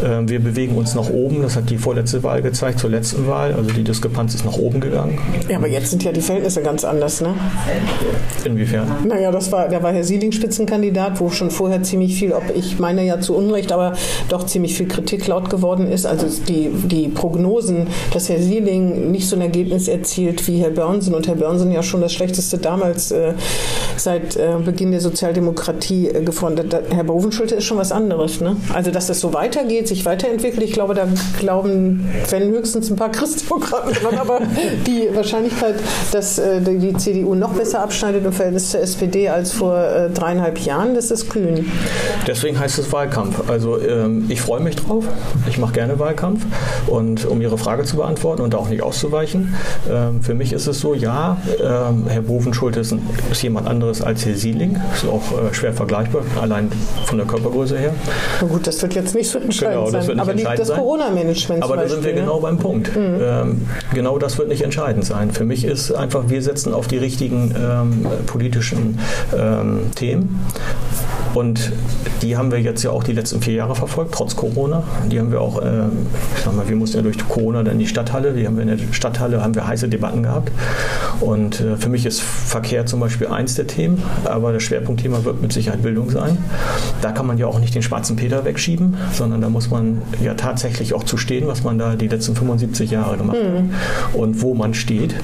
Ähm, 0.04 0.30
wir 0.30 0.40
bewegen 0.40 0.76
uns 0.76 0.94
nach 0.94 1.10
oben, 1.10 1.42
das 1.42 1.56
hat 1.56 1.70
die 1.70 1.78
vorletzte 1.78 2.22
Wahl 2.22 2.44
gezeigt 2.44 2.75
Vergleich 2.76 2.78
zur 2.78 2.90
letzten 2.90 3.28
Wahl. 3.28 3.54
Also 3.54 3.72
die 3.72 3.84
Diskrepanz 3.84 4.36
ist 4.36 4.46
nach 4.46 4.58
oben 4.58 4.80
gegangen. 4.80 5.20
Ja, 5.50 5.58
aber 5.58 5.68
jetzt 5.68 5.90
sind 5.90 6.04
ja 6.04 6.12
die 6.12 6.22
Verhältnisse 6.22 6.62
ganz 6.62 6.84
anders, 6.84 7.22
ne? 7.22 7.34
Inwiefern? 8.44 8.88
Naja, 9.08 9.32
das 9.32 9.52
war, 9.52 9.70
da 9.70 9.82
war 9.82 9.92
Herr 9.92 10.04
Sieling 10.04 10.32
Spitzenkandidat, 10.32 11.20
wo 11.20 11.30
schon 11.30 11.52
vorher 11.52 11.82
ziemlich 11.84 12.18
viel, 12.18 12.34
ob 12.34 12.44
ich 12.56 12.80
meine 12.80 13.04
ja 13.04 13.20
zu 13.20 13.36
Unrecht, 13.36 13.72
aber 13.72 13.94
doch 14.30 14.46
ziemlich 14.46 14.76
viel 14.76 14.88
Kritik 14.88 15.28
laut 15.28 15.50
geworden 15.50 15.88
ist. 15.92 16.06
Also 16.06 16.28
die, 16.48 16.70
die 16.70 17.08
Prognosen, 17.08 17.88
dass 18.14 18.30
Herr 18.30 18.40
Sieling 18.40 19.12
nicht 19.12 19.28
so 19.28 19.36
ein 19.36 19.42
Ergebnis 19.42 19.88
erzielt 19.88 20.48
wie 20.48 20.58
Herr 20.58 20.72
Börnsen 20.72 21.14
und 21.14 21.28
Herr 21.28 21.36
Börnsen 21.36 21.72
ja 21.72 21.84
schon 21.84 22.02
das 22.02 22.14
Schlechteste 22.14 22.58
damals 22.58 23.12
äh, 23.12 23.34
seit 23.98 24.36
äh, 24.36 24.56
Beginn 24.64 24.92
der 24.92 25.02
Sozialdemokratie 25.02 26.10
äh, 26.10 26.24
gefordert. 26.24 26.76
Herr 26.90 27.04
Bovenschulte 27.04 27.56
ist 27.56 27.66
schon 27.66 27.78
was 27.78 27.92
anderes, 27.92 28.42
ne? 28.42 28.58
Also 28.74 28.92
dass 28.92 29.08
das 29.08 29.20
so 29.20 29.34
weitergeht, 29.34 29.88
sich 29.88 30.06
weiterentwickelt, 30.06 30.64
ich 30.64 30.74
glaube, 30.74 30.94
da 30.94 31.08
glauben, 31.40 32.10
wenn 32.30 32.50
höchstens 32.50 32.65
höchstens 32.66 32.90
ein 32.90 32.96
paar 32.96 33.12
Christdemokraten 33.12 33.94
dran, 33.94 34.18
aber 34.18 34.40
die 34.88 35.08
Wahrscheinlichkeit, 35.14 35.76
dass 36.12 36.40
äh, 36.40 36.60
die 36.62 36.94
CDU 36.98 37.36
noch 37.36 37.54
besser 37.54 37.82
abschneidet 37.82 38.26
im 38.26 38.34
Verhältnis 38.34 38.72
zur 38.72 38.80
SPD 38.80 39.30
als 39.30 39.52
vor 39.52 39.78
äh, 39.78 40.10
dreieinhalb 40.10 40.58
Jahren, 40.60 40.96
das 40.96 41.12
ist 41.12 41.30
kühn. 41.30 41.72
Deswegen 42.26 42.60
heißt 42.60 42.80
es 42.80 42.92
Wahlkampf. 42.92 43.48
Also 43.48 43.80
ähm, 43.80 44.26
ich 44.30 44.42
freue 44.42 44.62
mich 44.62 44.78
drauf. 44.78 45.06
Ich 45.48 45.60
mache 45.60 45.74
gerne 45.74 46.00
Wahlkampf. 46.00 46.44
Und 46.88 47.26
um 47.26 47.40
Ihre 47.40 47.60
Frage 47.60 47.84
zu 47.84 47.98
beantworten 47.98 48.42
und 48.42 48.56
auch 48.56 48.68
nicht 48.68 48.82
auszuweichen, 48.82 49.54
ähm, 49.88 50.24
für 50.24 50.34
mich 50.34 50.52
ist 50.52 50.66
es 50.66 50.80
so, 50.80 50.96
ja, 50.96 51.38
ähm, 51.62 52.06
Herr 52.08 52.22
Bovenschulte 52.22 52.80
ist, 52.80 52.96
ist, 53.32 53.44
jemand 53.44 53.68
anderes 53.68 54.02
als 54.02 54.26
Herr 54.26 54.36
Sieling. 54.36 54.80
Ist 54.96 55.06
auch 55.06 55.22
äh, 55.22 55.54
schwer 55.54 55.74
vergleichbar, 55.74 56.24
allein 56.42 56.72
von 57.06 57.20
der 57.20 57.28
Körpergröße 57.28 57.78
her. 57.78 57.94
Na 58.42 58.48
gut, 58.48 58.66
das 58.66 58.82
wird 58.82 58.96
jetzt 58.96 59.14
nicht 59.14 59.30
so 59.30 59.38
entscheidend 59.38 59.86
genau, 59.86 60.02
sein. 60.02 60.20
Aber 60.20 60.34
liegt 60.34 60.58
das 60.58 60.74
Corona-Management 60.74 61.62
Aber 61.62 61.78
da 61.78 61.88
sind 61.88 62.04
wir 62.04 62.14
genau 62.14 62.40
beim 62.40 62.55
Punkt. 62.58 62.96
Mhm. 62.96 63.18
Ähm, 63.22 63.62
genau 63.94 64.18
das 64.18 64.38
wird 64.38 64.50
nicht 64.50 64.62
entscheidend 64.62 65.06
sein. 65.06 65.32
Für 65.32 65.46
mich 65.46 65.66
ist 65.66 65.92
einfach, 65.92 66.30
wir 66.30 66.42
setzen 66.42 66.74
auf 66.74 66.88
die 66.88 66.98
richtigen 66.98 67.54
ähm, 67.58 68.06
politischen 68.26 69.00
ähm, 69.38 69.92
Themen. 69.96 70.40
Und 71.36 71.72
die 72.22 72.38
haben 72.38 72.52
wir 72.52 72.62
jetzt 72.62 72.82
ja 72.84 72.92
auch 72.92 73.04
die 73.04 73.12
letzten 73.12 73.42
vier 73.42 73.56
Jahre 73.56 73.76
verfolgt, 73.76 74.14
trotz 74.14 74.36
Corona. 74.36 74.84
Die 75.12 75.20
haben 75.20 75.32
wir 75.32 75.42
auch, 75.42 75.62
äh, 75.62 75.88
ich 76.38 76.44
sag 76.44 76.56
mal, 76.56 76.68
wir 76.68 76.76
mussten 76.76 76.98
ja 76.98 77.04
durch 77.04 77.18
Corona 77.28 77.62
dann 77.62 77.74
in 77.74 77.80
die 77.80 77.88
Stadthalle. 77.88 78.34
Die 78.34 78.48
haben 78.48 78.56
wir 78.56 78.64
in 78.64 78.70
der 78.70 78.94
Stadthalle 78.94 79.44
haben 79.44 79.54
wir 79.54 79.68
heiße 79.68 79.90
Debatten 79.90 80.24
gehabt. 80.24 80.52
Und 81.20 81.60
äh, 81.60 81.76
für 81.76 81.90
mich 81.90 82.06
ist 82.06 82.22
Verkehr 82.22 82.86
zum 82.86 83.00
Beispiel 83.02 83.28
eins 83.28 83.56
der 83.56 83.68
Themen, 83.68 84.02
aber 84.24 84.54
das 84.54 84.64
Schwerpunktthema 84.64 85.26
wird 85.26 85.42
mit 85.42 85.52
Sicherheit 85.52 85.84
Bildung 85.84 86.10
sein. 86.10 86.38
Da 87.02 87.12
kann 87.12 87.28
man 87.28 87.38
ja 87.38 87.48
auch 87.48 87.60
nicht 87.60 87.76
den 87.76 87.82
schwarzen 87.82 88.16
Peter 88.16 88.46
wegschieben, 88.46 88.96
sondern 89.14 89.42
da 89.42 89.50
muss 89.50 89.70
man 89.70 90.02
ja 90.24 90.36
tatsächlich 90.36 90.94
auch 90.94 91.04
zu 91.04 91.18
stehen, 91.18 91.48
was 91.48 91.64
man 91.64 91.78
da 91.78 91.96
die 91.96 92.08
letzten 92.08 92.36
75 92.36 92.92
Jahre 92.92 93.18
gemacht 93.18 93.38
mhm. 93.44 93.58
hat 93.58 94.16
und 94.16 94.42
wo 94.42 94.54
man 94.54 94.74
steht. 94.74 95.16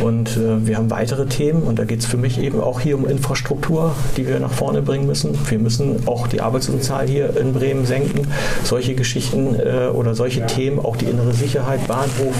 Und 0.00 0.36
äh, 0.36 0.66
wir 0.66 0.76
haben 0.76 0.90
weitere 0.90 1.26
Themen 1.26 1.62
und 1.62 1.78
da 1.78 1.84
geht 1.84 2.00
es 2.00 2.06
für 2.06 2.16
mich 2.16 2.40
eben 2.40 2.60
auch 2.60 2.80
hier 2.80 2.96
um 2.96 3.06
Infrastruktur, 3.06 3.94
die 4.16 4.28
wir 4.28 4.38
nach 4.38 4.52
vorne 4.52 4.82
bringen 4.82 5.06
müssen. 5.06 5.36
Wir 5.48 5.55
wir 5.56 5.62
müssen 5.62 6.06
auch 6.06 6.26
die 6.26 6.42
Arbeitslosenzahl 6.42 7.08
hier 7.08 7.34
in 7.34 7.54
Bremen 7.54 7.86
senken. 7.86 8.26
Solche 8.62 8.94
Geschichten 8.94 9.58
äh, 9.58 9.88
oder 9.88 10.14
solche 10.14 10.44
Themen, 10.44 10.78
auch 10.78 10.96
die 10.96 11.06
innere 11.06 11.32
Sicherheit, 11.32 11.86
Bahnhof 11.86 12.34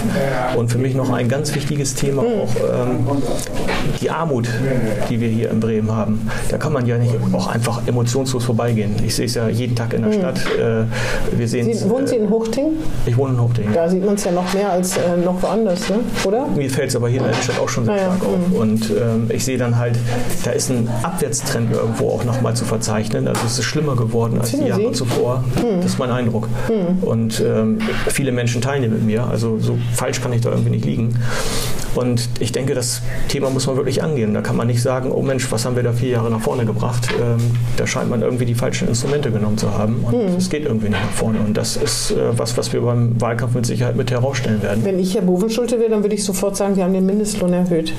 und 0.55 0.71
für 0.71 0.77
mich 0.77 0.93
noch 0.93 1.11
ein 1.11 1.27
ganz 1.27 1.55
wichtiges 1.55 1.95
Thema 1.95 2.21
auch 2.21 2.55
ähm, 2.55 3.07
die 3.99 4.11
Armut, 4.11 4.47
die 5.09 5.19
wir 5.19 5.29
hier 5.29 5.49
in 5.49 5.59
Bremen 5.59 5.91
haben. 5.91 6.29
Da 6.49 6.57
kann 6.59 6.73
man 6.73 6.85
ja 6.85 6.97
nicht 6.99 7.15
auch 7.33 7.47
einfach 7.47 7.87
emotionslos 7.87 8.43
vorbeigehen. 8.43 8.95
Ich 9.03 9.15
sehe 9.15 9.25
es 9.25 9.33
ja 9.33 9.49
jeden 9.49 9.75
Tag 9.75 9.93
in 9.93 10.03
der 10.03 10.11
hm. 10.11 10.19
Stadt. 10.19 10.39
Äh, 10.55 10.83
wir 11.37 11.47
sehen 11.47 11.73
Sie, 11.73 11.89
wohnen 11.89 12.05
Sie 12.05 12.17
in 12.17 12.29
Huchting? 12.29 12.67
Ich 13.07 13.17
wohne 13.17 13.33
in 13.33 13.41
Huchting. 13.41 13.73
Da 13.73 13.89
sieht 13.89 14.05
man 14.05 14.13
es 14.13 14.23
ja 14.25 14.31
noch 14.31 14.53
mehr 14.53 14.71
als 14.71 14.97
äh, 14.97 15.17
noch 15.23 15.41
woanders, 15.41 15.89
ne? 15.89 15.99
oder? 16.23 16.45
Mir 16.55 16.69
fällt 16.69 16.89
es 16.89 16.95
aber 16.95 17.09
hier 17.09 17.21
in 17.21 17.27
der 17.27 17.33
Stadt 17.33 17.59
auch 17.59 17.69
schon 17.69 17.85
sehr 17.85 17.97
stark 17.97 18.21
ja. 18.21 18.27
auf. 18.27 18.35
Hm. 18.51 18.53
Und 18.53 18.89
ähm, 18.91 19.29
ich 19.29 19.43
sehe 19.43 19.57
dann 19.57 19.77
halt, 19.77 19.97
da 20.43 20.51
ist 20.51 20.69
ein 20.69 20.87
Abwärtstrend 21.01 21.71
irgendwo 21.71 22.09
auch 22.09 22.23
nochmal 22.23 22.55
zu 22.55 22.65
verzeichnen 22.65 23.06
verzeichnen. 23.07 23.27
Also 23.27 23.41
es 23.45 23.59
ist 23.59 23.65
schlimmer 23.65 23.95
geworden 23.95 24.39
als 24.39 24.51
die 24.51 24.65
Jahre 24.65 24.91
zuvor. 24.91 25.43
Hm. 25.61 25.77
Das 25.77 25.85
ist 25.91 25.99
mein 25.99 26.11
Eindruck. 26.11 26.47
Hm. 26.67 27.03
Und 27.03 27.41
ähm, 27.45 27.79
viele 28.07 28.31
Menschen 28.31 28.61
teilen 28.61 28.91
mit 28.91 29.03
mir. 29.03 29.25
Also 29.25 29.57
so 29.59 29.77
falsch 29.93 30.21
kann 30.21 30.33
ich 30.33 30.41
da 30.41 30.49
irgendwie 30.49 30.71
nicht 30.71 30.85
liegen. 30.85 31.19
Und 31.95 32.29
ich 32.39 32.51
denke, 32.51 32.75
das 32.75 33.01
Thema 33.27 33.49
muss 33.49 33.65
man 33.65 33.75
wirklich 33.75 34.03
angehen. 34.03 34.33
Da 34.33 34.41
kann 34.41 34.55
man 34.55 34.67
nicht 34.67 34.81
sagen, 34.81 35.11
oh 35.11 35.23
Mensch, 35.23 35.51
was 35.51 35.65
haben 35.65 35.75
wir 35.75 35.83
da 35.83 35.93
vier 35.93 36.09
Jahre 36.09 36.29
nach 36.29 36.41
vorne 36.41 36.65
gebracht? 36.65 37.07
Ähm, 37.19 37.39
da 37.75 37.87
scheint 37.87 38.09
man 38.09 38.21
irgendwie 38.21 38.45
die 38.45 38.53
falschen 38.53 38.87
Instrumente 38.87 39.31
genommen 39.31 39.57
zu 39.57 39.75
haben. 39.75 40.03
Und 40.03 40.13
hm. 40.13 40.35
es 40.37 40.49
geht 40.49 40.65
irgendwie 40.65 40.89
nicht 40.89 41.01
nach 41.01 41.11
vorne. 41.11 41.39
Und 41.39 41.57
das 41.57 41.75
ist 41.75 42.11
äh, 42.11 42.37
was, 42.37 42.57
was 42.57 42.71
wir 42.71 42.81
beim 42.81 43.19
Wahlkampf 43.19 43.55
mit 43.55 43.65
Sicherheit 43.65 43.95
mit 43.95 44.11
herausstellen 44.11 44.61
werden. 44.61 44.83
Wenn 44.83 44.99
ich 44.99 45.15
Herr 45.15 45.23
Bovenschulte 45.23 45.79
wäre, 45.79 45.89
dann 45.89 46.03
würde 46.03 46.15
ich 46.15 46.23
sofort 46.23 46.55
sagen, 46.55 46.75
wir 46.75 46.83
haben 46.83 46.93
den 46.93 47.05
Mindestlohn 47.05 47.53
erhöht. 47.53 47.93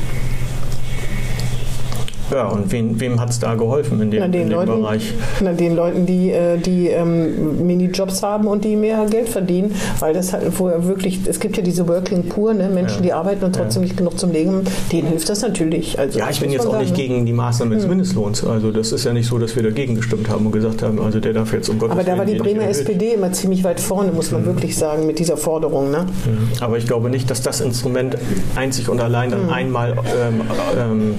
Ja, 2.30 2.48
und 2.48 2.70
wen, 2.72 3.00
wem 3.00 3.20
hat 3.20 3.30
es 3.30 3.38
da 3.38 3.54
geholfen 3.54 4.00
in 4.00 4.10
dem, 4.10 4.20
na, 4.20 4.26
in 4.26 4.32
dem 4.32 4.50
Leuten, 4.50 4.82
Bereich? 4.82 5.14
Na, 5.40 5.52
den 5.52 5.74
Leuten, 5.74 6.06
die, 6.06 6.30
äh, 6.30 6.58
die 6.58 6.88
ähm, 6.88 7.66
Minijobs 7.66 8.22
haben 8.22 8.46
und 8.46 8.64
die 8.64 8.76
mehr 8.76 9.06
Geld 9.10 9.28
verdienen, 9.28 9.74
weil 10.00 10.14
das 10.14 10.32
halt 10.32 10.52
vorher 10.52 10.86
wirklich, 10.86 11.20
es 11.26 11.40
gibt 11.40 11.56
ja 11.56 11.62
diese 11.62 11.88
Working 11.88 12.28
Poor, 12.28 12.54
ne? 12.54 12.68
Menschen, 12.68 12.98
ja. 12.98 13.02
die 13.02 13.12
arbeiten 13.12 13.44
und 13.44 13.54
trotzdem 13.54 13.82
ja. 13.82 13.88
nicht 13.88 13.96
genug 13.96 14.18
zum 14.18 14.32
Leben, 14.32 14.62
denen 14.92 15.08
hilft 15.08 15.28
das 15.28 15.42
natürlich. 15.42 15.98
Also, 15.98 16.18
ja, 16.18 16.28
ich 16.30 16.40
bin 16.40 16.50
jetzt 16.50 16.66
auch 16.66 16.72
sagen, 16.72 16.84
nicht 16.84 16.94
gegen 16.94 17.24
die 17.24 17.32
Maßnahmen 17.32 17.74
des 17.74 17.84
hm. 17.84 17.90
Mindestlohns. 17.90 18.44
Also 18.44 18.70
das 18.72 18.92
ist 18.92 19.04
ja 19.04 19.12
nicht 19.12 19.26
so, 19.26 19.38
dass 19.38 19.56
wir 19.56 19.62
dagegen 19.62 19.94
gestimmt 19.94 20.28
haben 20.28 20.46
und 20.46 20.52
gesagt 20.52 20.82
haben, 20.82 21.00
also 21.00 21.20
der 21.20 21.32
darf 21.32 21.52
jetzt 21.52 21.68
um 21.68 21.78
Gottes 21.78 21.92
Aber 21.92 22.04
da 22.04 22.18
war 22.18 22.24
die 22.24 22.36
Bremer 22.36 22.68
SPD 22.68 23.14
immer 23.14 23.32
ziemlich 23.32 23.64
weit 23.64 23.80
vorne, 23.80 24.12
muss 24.12 24.30
man 24.30 24.42
mhm. 24.42 24.46
wirklich 24.46 24.76
sagen, 24.76 25.06
mit 25.06 25.18
dieser 25.18 25.36
Forderung. 25.36 25.90
Ne? 25.90 26.06
Mhm. 26.26 26.48
Aber 26.60 26.76
ich 26.76 26.86
glaube 26.86 27.10
nicht, 27.10 27.30
dass 27.30 27.42
das 27.42 27.60
Instrument 27.60 28.16
einzig 28.54 28.88
und 28.88 29.00
allein 29.00 29.30
dann 29.30 29.44
mhm. 29.44 29.50
einmal 29.50 29.92
ähm, 29.92 30.40
ähm, 30.78 31.14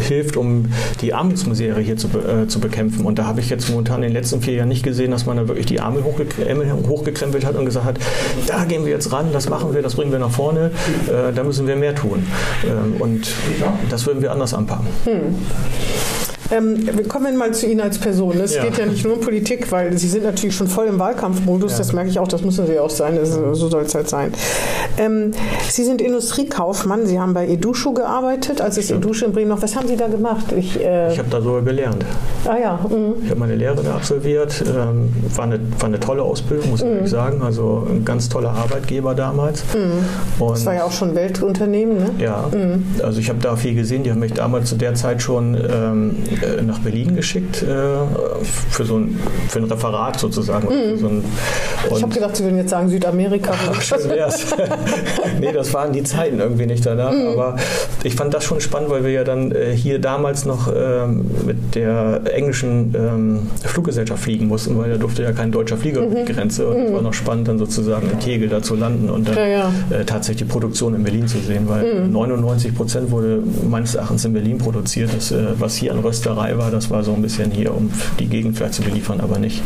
hilft, 0.00 0.36
um 0.36 0.66
die 1.00 1.14
Armutsmisere 1.14 1.80
hier 1.80 1.96
zu, 1.96 2.08
äh, 2.08 2.46
zu 2.48 2.60
bekämpfen. 2.60 3.04
Und 3.04 3.18
da 3.18 3.26
habe 3.26 3.40
ich 3.40 3.50
jetzt 3.50 3.68
momentan 3.68 4.02
in 4.02 4.10
den 4.10 4.12
letzten 4.12 4.40
vier 4.40 4.54
Jahren 4.54 4.68
nicht 4.68 4.82
gesehen, 4.82 5.10
dass 5.10 5.26
man 5.26 5.36
da 5.36 5.48
wirklich 5.48 5.66
die 5.66 5.80
Arme 5.80 6.02
hochgekrempelt 6.04 7.44
hat 7.44 7.56
und 7.56 7.64
gesagt 7.64 7.86
hat, 7.86 7.98
da 8.46 8.64
gehen 8.64 8.84
wir 8.84 8.92
jetzt 8.92 9.12
ran, 9.12 9.26
das 9.32 9.48
machen 9.48 9.74
wir, 9.74 9.82
das 9.82 9.94
bringen 9.94 10.12
wir 10.12 10.18
nach 10.18 10.30
vorne, 10.30 10.70
äh, 11.06 11.32
da 11.34 11.42
müssen 11.44 11.66
wir 11.66 11.76
mehr 11.76 11.94
tun. 11.94 12.26
Ähm, 12.64 13.00
und 13.00 13.28
das 13.90 14.06
würden 14.06 14.22
wir 14.22 14.32
anders 14.32 14.54
anpacken. 14.54 14.86
Hm. 15.04 15.34
Ähm, 16.50 16.88
wir 16.92 17.08
kommen 17.08 17.36
mal 17.36 17.52
zu 17.52 17.66
Ihnen 17.66 17.80
als 17.80 17.98
Person. 17.98 18.38
Es 18.40 18.54
ja. 18.54 18.64
geht 18.64 18.78
ja 18.78 18.86
nicht 18.86 19.04
nur 19.04 19.14
um 19.14 19.20
Politik, 19.20 19.70
weil 19.72 19.96
Sie 19.98 20.08
sind 20.08 20.24
natürlich 20.24 20.54
schon 20.54 20.68
voll 20.68 20.86
im 20.86 20.98
Wahlkampfmodus. 20.98 21.72
Ja. 21.72 21.78
Das 21.78 21.92
merke 21.92 22.10
ich 22.10 22.18
auch, 22.18 22.28
das 22.28 22.42
müssen 22.42 22.66
Sie 22.66 22.78
auch 22.78 22.90
sein. 22.90 23.16
Das, 23.16 23.32
so 23.32 23.68
soll 23.68 23.82
es 23.82 23.94
halt 23.94 24.08
sein. 24.08 24.32
Ähm, 24.98 25.32
Sie 25.68 25.84
sind 25.84 26.00
Industriekaufmann. 26.00 27.06
Sie 27.06 27.18
haben 27.18 27.34
bei 27.34 27.48
Eduschu 27.48 27.92
gearbeitet, 27.92 28.60
als 28.60 28.76
es 28.76 28.90
Eduschu 28.90 29.26
in 29.26 29.32
Bremen 29.32 29.48
noch. 29.48 29.62
Was 29.62 29.76
haben 29.76 29.88
Sie 29.88 29.96
da 29.96 30.06
gemacht? 30.08 30.52
Ich, 30.56 30.82
äh 30.82 31.12
ich 31.12 31.18
habe 31.18 31.28
da 31.30 31.40
sogar 31.40 31.62
gelernt. 31.62 32.04
Ah 32.44 32.56
ja. 32.60 32.80
Mhm. 32.88 33.14
Ich 33.24 33.30
habe 33.30 33.40
meine 33.40 33.56
Lehre 33.56 33.82
da 33.82 33.94
absolviert. 33.94 34.62
Ähm, 34.66 35.12
war, 35.34 35.44
eine, 35.44 35.58
war 35.78 35.86
eine 35.86 36.00
tolle 36.00 36.22
Ausbildung, 36.22 36.70
muss 36.70 36.82
ich 36.82 36.88
mhm. 36.88 37.06
sagen. 37.06 37.42
Also 37.42 37.86
ein 37.90 38.04
ganz 38.04 38.28
toller 38.28 38.50
Arbeitgeber 38.50 39.14
damals. 39.14 39.64
Mhm. 39.74 40.04
Das 40.38 40.64
war 40.66 40.74
ja 40.74 40.84
auch 40.84 40.92
schon 40.92 41.14
Weltunternehmen, 41.14 41.98
ne? 41.98 42.10
Ja. 42.18 42.48
Mhm. 42.52 42.84
Also 43.02 43.20
ich 43.20 43.28
habe 43.28 43.40
da 43.40 43.56
viel 43.56 43.74
gesehen. 43.74 44.04
Die 44.04 44.10
haben 44.10 44.20
mich 44.20 44.34
damals 44.34 44.68
zu 44.68 44.76
der 44.76 44.94
Zeit 44.94 45.22
schon 45.22 45.56
ähm, 45.56 46.16
äh, 46.30 46.35
nach 46.64 46.78
Berlin 46.80 47.14
geschickt 47.14 47.62
äh, 47.62 47.66
für 48.70 48.84
so 48.84 48.98
ein, 48.98 49.18
für 49.48 49.60
ein 49.60 49.64
Referat 49.64 50.18
sozusagen. 50.18 50.68
Mhm. 50.68 50.98
So 50.98 51.08
ein, 51.08 51.24
ich 51.94 52.02
habe 52.02 52.14
gedacht, 52.14 52.36
Sie 52.36 52.44
würden 52.44 52.56
jetzt 52.56 52.70
sagen 52.70 52.88
Südamerika. 52.88 53.52
Ach, 53.52 53.80
schön 53.80 54.08
wär's. 54.08 54.46
nee, 55.40 55.52
das 55.52 55.72
waren 55.72 55.92
die 55.92 56.02
Zeiten 56.02 56.40
irgendwie 56.40 56.66
nicht 56.66 56.84
danach. 56.84 57.12
Mhm. 57.12 57.28
Aber 57.28 57.56
ich 58.02 58.14
fand 58.14 58.34
das 58.34 58.44
schon 58.44 58.60
spannend, 58.60 58.90
weil 58.90 59.04
wir 59.04 59.10
ja 59.10 59.24
dann 59.24 59.52
äh, 59.52 59.74
hier 59.74 59.98
damals 59.98 60.44
noch 60.44 60.68
ähm, 60.74 61.26
mit 61.44 61.74
der 61.74 62.22
englischen 62.32 62.94
ähm, 62.96 63.46
Fluggesellschaft 63.64 64.22
fliegen 64.22 64.46
mussten, 64.48 64.78
weil 64.78 64.90
da 64.90 64.96
durfte 64.96 65.22
ja 65.22 65.32
kein 65.32 65.52
deutscher 65.52 65.76
Flieger 65.76 66.02
mhm. 66.02 66.12
über 66.12 66.20
die 66.24 66.32
Grenze. 66.32 66.66
Und 66.66 66.76
es 66.76 66.90
mhm. 66.90 66.94
war 66.94 67.02
noch 67.02 67.14
spannend, 67.14 67.48
dann 67.48 67.58
sozusagen 67.58 68.10
in 68.10 68.20
Tegel 68.20 68.48
da 68.48 68.62
zu 68.62 68.74
landen 68.74 69.10
und 69.10 69.28
dann 69.28 69.36
ja, 69.36 69.46
ja. 69.46 69.72
Äh, 69.90 70.04
tatsächlich 70.04 70.36
die 70.46 70.52
Produktion 70.52 70.94
in 70.94 71.02
Berlin 71.02 71.26
zu 71.26 71.38
sehen, 71.38 71.68
weil 71.68 72.08
99 72.08 72.72
mhm. 72.72 72.76
Prozent 72.76 73.10
wurde 73.10 73.42
meines 73.68 73.94
Erachtens 73.94 74.24
in 74.24 74.32
Berlin 74.32 74.58
produziert, 74.58 75.10
das, 75.14 75.30
äh, 75.32 75.46
was 75.58 75.76
hier 75.76 75.92
an 75.92 76.00
Röst 76.00 76.25
Juristerei 76.26 76.58
war. 76.58 76.70
Das 76.70 76.90
war 76.90 77.02
so 77.04 77.12
ein 77.12 77.22
bisschen 77.22 77.50
hier, 77.50 77.74
um 77.74 77.90
die 78.18 78.26
Gegend 78.26 78.56
vielleicht 78.56 78.74
zu 78.74 78.82
beliefern, 78.82 79.20
aber 79.20 79.38
nicht, 79.38 79.62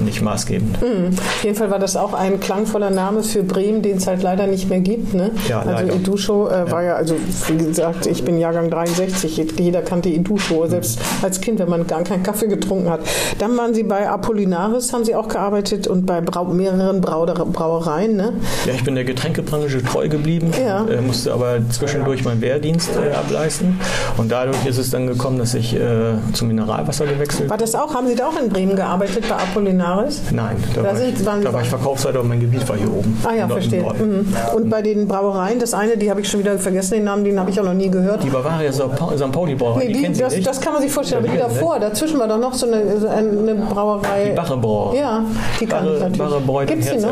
nicht 0.00 0.22
maßgebend. 0.22 0.80
Mhm. 0.82 1.08
Auf 1.16 1.44
jeden 1.44 1.56
Fall 1.56 1.70
war 1.70 1.78
das 1.78 1.96
auch 1.96 2.12
ein 2.14 2.40
klangvoller 2.40 2.90
Name 2.90 3.22
für 3.22 3.42
Bremen, 3.42 3.82
den 3.82 3.98
es 3.98 4.06
halt 4.06 4.22
leider 4.22 4.46
nicht 4.46 4.68
mehr 4.68 4.80
gibt. 4.80 5.14
Ne? 5.14 5.30
Ja, 5.48 5.60
also 5.60 5.70
leider. 5.70 5.94
Idusho 5.94 6.48
äh, 6.48 6.70
war 6.70 6.82
ja, 6.82 6.94
also 6.96 7.14
wie 7.48 7.56
gesagt, 7.56 8.06
ich 8.06 8.24
bin 8.24 8.38
Jahrgang 8.38 8.70
63, 8.70 9.44
jeder 9.58 9.82
kannte 9.82 10.08
Idusho, 10.08 10.66
selbst 10.66 10.98
als 11.22 11.40
Kind, 11.40 11.58
wenn 11.58 11.68
man 11.68 11.86
gar 11.86 12.02
keinen 12.02 12.22
Kaffee 12.22 12.48
getrunken 12.48 12.90
hat. 12.90 13.00
Dann 13.38 13.56
waren 13.56 13.74
Sie 13.74 13.82
bei 13.82 14.08
Apollinaris, 14.08 14.92
haben 14.92 15.04
Sie 15.04 15.14
auch 15.14 15.28
gearbeitet 15.28 15.86
und 15.86 16.06
bei 16.06 16.20
Brau 16.20 16.44
mehreren 16.46 17.00
Brauereien. 17.00 18.16
Ne? 18.16 18.32
Ja, 18.66 18.74
ich 18.74 18.84
bin 18.84 18.94
der 18.94 19.04
Getränkebranche 19.04 19.82
treu 19.82 20.08
geblieben, 20.08 20.50
Ja. 20.60 20.84
äh, 20.86 21.00
musste 21.00 21.32
aber 21.32 21.58
zwischendurch 21.70 22.24
meinen 22.24 22.40
Wehrdienst 22.40 22.90
äh, 22.96 23.14
ableisten. 23.14 23.78
Und 24.16 24.30
dadurch 24.32 24.66
ist 24.66 24.78
es 24.78 24.90
dann 24.90 25.06
gekommen, 25.06 25.38
dass 25.38 25.54
ich 25.54 25.74
äh, 25.74 25.91
zum 26.32 26.48
Mineralwasser 26.48 27.06
gewechselt 27.06 27.48
War 27.50 27.56
das 27.58 27.74
auch, 27.74 27.94
haben 27.94 28.06
Sie 28.06 28.14
da 28.14 28.28
auch 28.28 28.38
in 28.40 28.48
Bremen 28.48 28.76
gearbeitet 28.76 29.24
bei 29.28 29.34
Apollinaris? 29.36 30.20
Nein, 30.30 30.56
da, 30.74 30.82
Da 30.82 30.88
war, 30.88 30.96
sind- 30.96 31.18
ich, 31.18 31.24
da 31.24 31.52
war 31.52 31.62
ich 31.62 31.68
Verkaufsleiter 31.68 32.20
und 32.20 32.28
mein 32.28 32.40
Gebiet 32.40 32.68
war 32.68 32.76
hier 32.76 32.92
oben. 32.92 33.16
Ah 33.24 33.32
ja, 33.34 33.48
verstehe. 33.48 33.82
Mhm. 33.82 34.26
Und 34.54 34.70
bei 34.70 34.82
den 34.82 35.06
Brauereien, 35.08 35.58
das 35.58 35.74
eine, 35.74 35.96
die 35.96 36.10
habe 36.10 36.20
ich 36.20 36.28
schon 36.28 36.40
wieder 36.40 36.58
vergessen, 36.58 36.94
den 36.94 37.04
Namen, 37.04 37.24
den 37.24 37.38
habe 37.38 37.50
ich 37.50 37.58
auch 37.60 37.64
noch 37.64 37.74
nie 37.74 37.90
gehört. 37.90 38.22
Die 38.22 38.30
Bavaria 38.30 38.72
St. 38.72 38.94
Pa- 38.96 39.16
St. 39.16 39.30
Pauli 39.32 39.54
Brauerei, 39.54 39.84
Nee, 39.86 39.92
die, 39.92 40.12
die, 40.12 40.18
das, 40.20 40.40
das 40.40 40.60
kann 40.60 40.72
man 40.74 40.82
sich 40.82 40.90
vorstellen, 40.92 41.24
aber 41.24 41.32
die 41.32 41.38
Ja, 41.38 41.48
ne? 41.48 41.54
davor, 41.54 41.78
dazwischen 41.78 42.18
war 42.18 42.28
doch 42.28 42.38
noch 42.38 42.54
so 42.54 42.66
eine, 42.66 42.76
eine 43.10 43.54
Brauerei. 43.54 44.30
Die 44.30 44.36
Bache 44.36 44.56
Brauerei. 44.56 44.98
Ja, 44.98 45.24
die 45.60 45.66
kann 45.66 45.84
ich 45.84 45.90
Barre, 45.90 45.98
natürlich. 46.00 46.18
Barre 46.18 46.40
Bräu, 46.40 46.66
dein 46.66 46.80
Herz. 46.80 47.02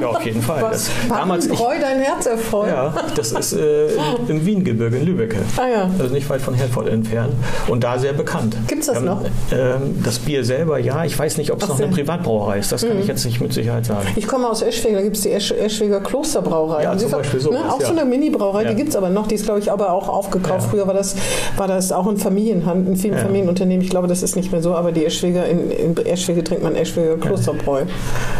Ja, 0.00 0.08
auf 0.08 0.24
jeden 0.24 0.42
Fall. 0.42 0.62
Was? 0.62 0.90
Damals, 1.08 1.46
ich, 1.46 1.52
Bräu 1.58 1.74
dein 1.80 2.00
Herz 2.00 2.26
erfreut? 2.26 2.68
ja, 2.68 2.92
das 3.16 3.32
ist 3.32 3.52
äh, 3.54 3.86
im, 3.88 4.28
im 4.28 4.46
Wiengebirge 4.46 4.96
in 4.96 5.06
Lübeck. 5.06 5.34
Ah 5.56 5.66
ja. 5.72 5.90
Also 5.98 6.12
nicht 6.14 6.28
weit 6.30 6.40
von 6.40 6.54
Herford 6.54 6.88
entfernt. 6.88 7.32
Und 7.68 7.84
da 7.84 7.89
sehr 7.98 8.12
bekannt. 8.12 8.56
Gibt's 8.66 8.86
das 8.86 9.02
Wir 9.02 9.10
haben, 9.10 9.22
noch? 9.22 9.30
Ähm, 9.52 10.00
das 10.04 10.18
Bier 10.18 10.44
selber, 10.44 10.78
ja. 10.78 11.04
Ich 11.04 11.18
weiß 11.18 11.38
nicht, 11.38 11.50
ob 11.52 11.62
es 11.62 11.68
noch 11.68 11.74
eine 11.76 11.78
sehr. 11.78 11.86
Mhm. 11.88 11.94
Privatbrauerei 11.94 12.58
ist. 12.58 12.72
Das 12.72 12.86
kann 12.86 12.98
ich 12.98 13.06
jetzt 13.06 13.24
nicht 13.24 13.40
mit 13.40 13.52
Sicherheit 13.52 13.86
sagen. 13.86 14.06
Ich 14.16 14.26
komme 14.26 14.48
aus 14.48 14.62
Eschwege, 14.62 14.96
da 14.96 15.02
gibt 15.02 15.16
es 15.16 15.22
die 15.22 15.30
Esch 15.32 15.52
Eschweger 15.52 16.00
Klosterbrauerei. 16.00 16.82
Ja, 16.84 16.96
zum 16.96 17.10
Beispiel 17.10 17.40
sowas, 17.40 17.60
ne, 17.60 17.72
Auch 17.72 17.80
ja. 17.80 17.86
so 17.86 17.92
eine 17.92 18.04
Mini-Brauerei, 18.04 18.62
Ja. 18.64 18.68
die 18.70 18.76
gibt 18.76 18.90
es 18.90 18.96
aber 18.96 19.08
noch. 19.10 19.26
Die 19.26 19.34
ist, 19.34 19.44
glaube 19.44 19.60
ich, 19.60 19.70
aber 19.72 19.92
auch 19.92 20.08
aufgekauft. 20.08 20.64
Ja. 20.64 20.68
Früher 20.70 20.86
war 20.86 20.94
das, 20.94 21.16
war 21.56 21.68
das 21.68 21.92
auch 21.92 22.06
ein 22.06 22.16
Familienhand, 22.16 22.98
Fam- 22.98 23.12
Ja. 23.12 23.18
Familienunternehmen. 23.18 23.82
Ich 23.84 23.90
glaube, 23.90 24.06
das 24.08 24.22
ist 24.22 24.36
nicht 24.36 24.52
mehr 24.52 24.62
so, 24.62 24.74
aber 24.74 24.92
die 24.92 25.04
Eschweger, 25.06 25.46
in, 25.46 25.70
in 25.70 25.96
Eschwege 26.06 26.42
trinkt 26.44 26.62
man 26.62 26.74
Eschweger 26.76 27.16
Klosterbräu. 27.16 27.82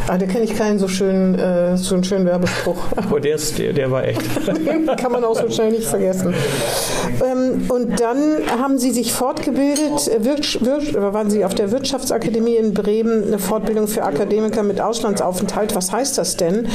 Ah, 0.08 0.18
da 0.18 0.26
kenne 0.26 0.44
ich 0.44 0.56
keinen 0.56 0.78
so 0.78 0.88
schönen, 0.88 1.38
äh, 1.38 1.76
so 1.76 1.94
einen 1.94 2.04
schönen 2.04 2.26
Werbespruch. 2.26 2.76
Aber 2.96 3.20
der, 3.20 3.36
ist, 3.36 3.58
der, 3.58 3.72
der 3.72 3.90
war 3.90 4.04
echt. 4.04 4.22
Kann 4.98 5.12
man 5.12 5.24
auch 5.24 5.36
so 5.40 5.48
schnell 5.50 5.70
nicht 5.70 5.84
vergessen. 5.84 6.34
Ähm, 7.24 7.62
und 7.68 8.00
dann 8.00 8.18
haben 8.60 8.78
Sie 8.78 8.90
sich 8.90 9.12
fortgebildet, 9.40 10.09
äh, 10.09 10.24
Wirtsch, 10.24 10.59
waren 10.61 11.31
Sie 11.31 11.44
auf 11.44 11.55
der 11.55 11.70
Wirtschaftsakademie 11.70 12.57
in 12.57 12.74
Bremen, 12.74 13.24
eine 13.24 13.38
Fortbildung 13.38 13.88
für 13.88 14.03
Akademiker 14.03 14.62
mit 14.62 14.81
Auslandsaufenthalt. 14.81 15.74
Was 15.74 15.92
heißt 15.92 16.18
das 16.18 16.37
denn? 16.37 16.68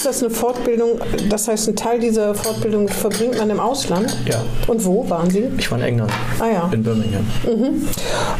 Ist 0.00 0.06
das 0.06 0.22
eine 0.22 0.30
Fortbildung, 0.32 0.98
das 1.28 1.46
heißt, 1.46 1.68
ein 1.68 1.76
Teil 1.76 1.98
dieser 2.00 2.34
Fortbildung 2.34 2.88
verbringt 2.88 3.36
man 3.36 3.50
im 3.50 3.60
Ausland? 3.60 4.16
Ja. 4.26 4.42
Und 4.66 4.82
wo 4.86 5.06
waren 5.10 5.28
Sie? 5.28 5.44
Ich 5.58 5.70
war 5.70 5.76
in 5.76 5.84
England. 5.84 6.10
Ah 6.38 6.46
ja. 6.50 6.70
In 6.72 6.82
Birmingham. 6.82 7.26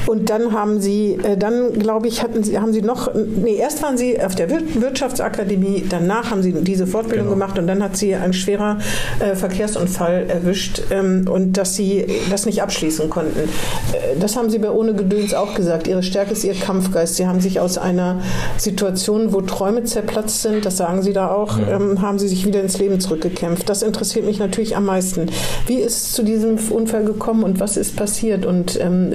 Und 0.06 0.30
dann 0.30 0.54
haben 0.54 0.80
Sie, 0.80 1.18
äh, 1.22 1.36
dann 1.36 1.78
glaube 1.78 2.08
ich, 2.08 2.22
hatten 2.22 2.42
Sie, 2.42 2.58
haben 2.58 2.72
Sie 2.72 2.80
noch, 2.80 3.10
nee, 3.14 3.56
erst 3.56 3.82
waren 3.82 3.98
Sie 3.98 4.18
auf 4.22 4.34
der 4.34 4.48
Wir- 4.48 4.62
Wirtschaftsakademie, 4.80 5.84
danach 5.86 6.30
haben 6.30 6.42
Sie 6.42 6.52
diese 6.54 6.86
Fortbildung 6.86 7.26
Genau. 7.26 7.38
gemacht 7.38 7.58
und 7.58 7.66
dann 7.66 7.82
hat 7.82 7.94
Sie 7.94 8.14
ein 8.14 8.32
schwerer 8.32 8.78
äh, 9.18 9.34
Verkehrsunfall 9.36 10.30
erwischt 10.30 10.80
ähm, 10.90 11.26
und 11.30 11.58
dass 11.58 11.74
Sie 11.76 12.06
das 12.30 12.46
nicht 12.46 12.62
abschließen 12.62 13.10
konnten. 13.10 13.38
Äh, 13.38 14.18
das 14.18 14.34
haben 14.34 14.48
Sie 14.48 14.58
bei 14.60 14.70
Ohne 14.70 14.94
Gedöns 14.94 15.34
auch 15.34 15.52
gesagt. 15.54 15.88
Ihre 15.88 16.02
Stärke 16.02 16.32
ist 16.32 16.42
Ihr 16.42 16.54
Kampfgeist. 16.54 17.16
Sie 17.16 17.26
haben 17.26 17.42
sich 17.42 17.60
aus 17.60 17.76
einer 17.76 18.20
Situation, 18.56 19.34
wo 19.34 19.42
Träume 19.42 19.84
zerplatzt 19.84 20.40
sind, 20.40 20.64
das 20.64 20.78
sagen 20.78 21.02
Sie 21.02 21.12
da 21.12 21.28
auch, 21.30 21.49
ähm, 21.58 22.02
haben 22.02 22.18
Sie 22.18 22.28
sich 22.28 22.46
wieder 22.46 22.60
ins 22.60 22.78
Leben 22.78 23.00
zurückgekämpft. 23.00 23.68
Das 23.68 23.82
interessiert 23.82 24.24
mich 24.24 24.38
natürlich 24.38 24.76
am 24.76 24.84
meisten. 24.84 25.26
Wie 25.66 25.76
ist 25.76 26.04
es 26.04 26.12
zu 26.12 26.22
diesem 26.22 26.58
Unfall 26.70 27.04
gekommen 27.04 27.42
und 27.42 27.60
was 27.60 27.76
ist 27.76 27.96
passiert? 27.96 28.46
Und 28.46 28.78
ähm, 28.80 29.12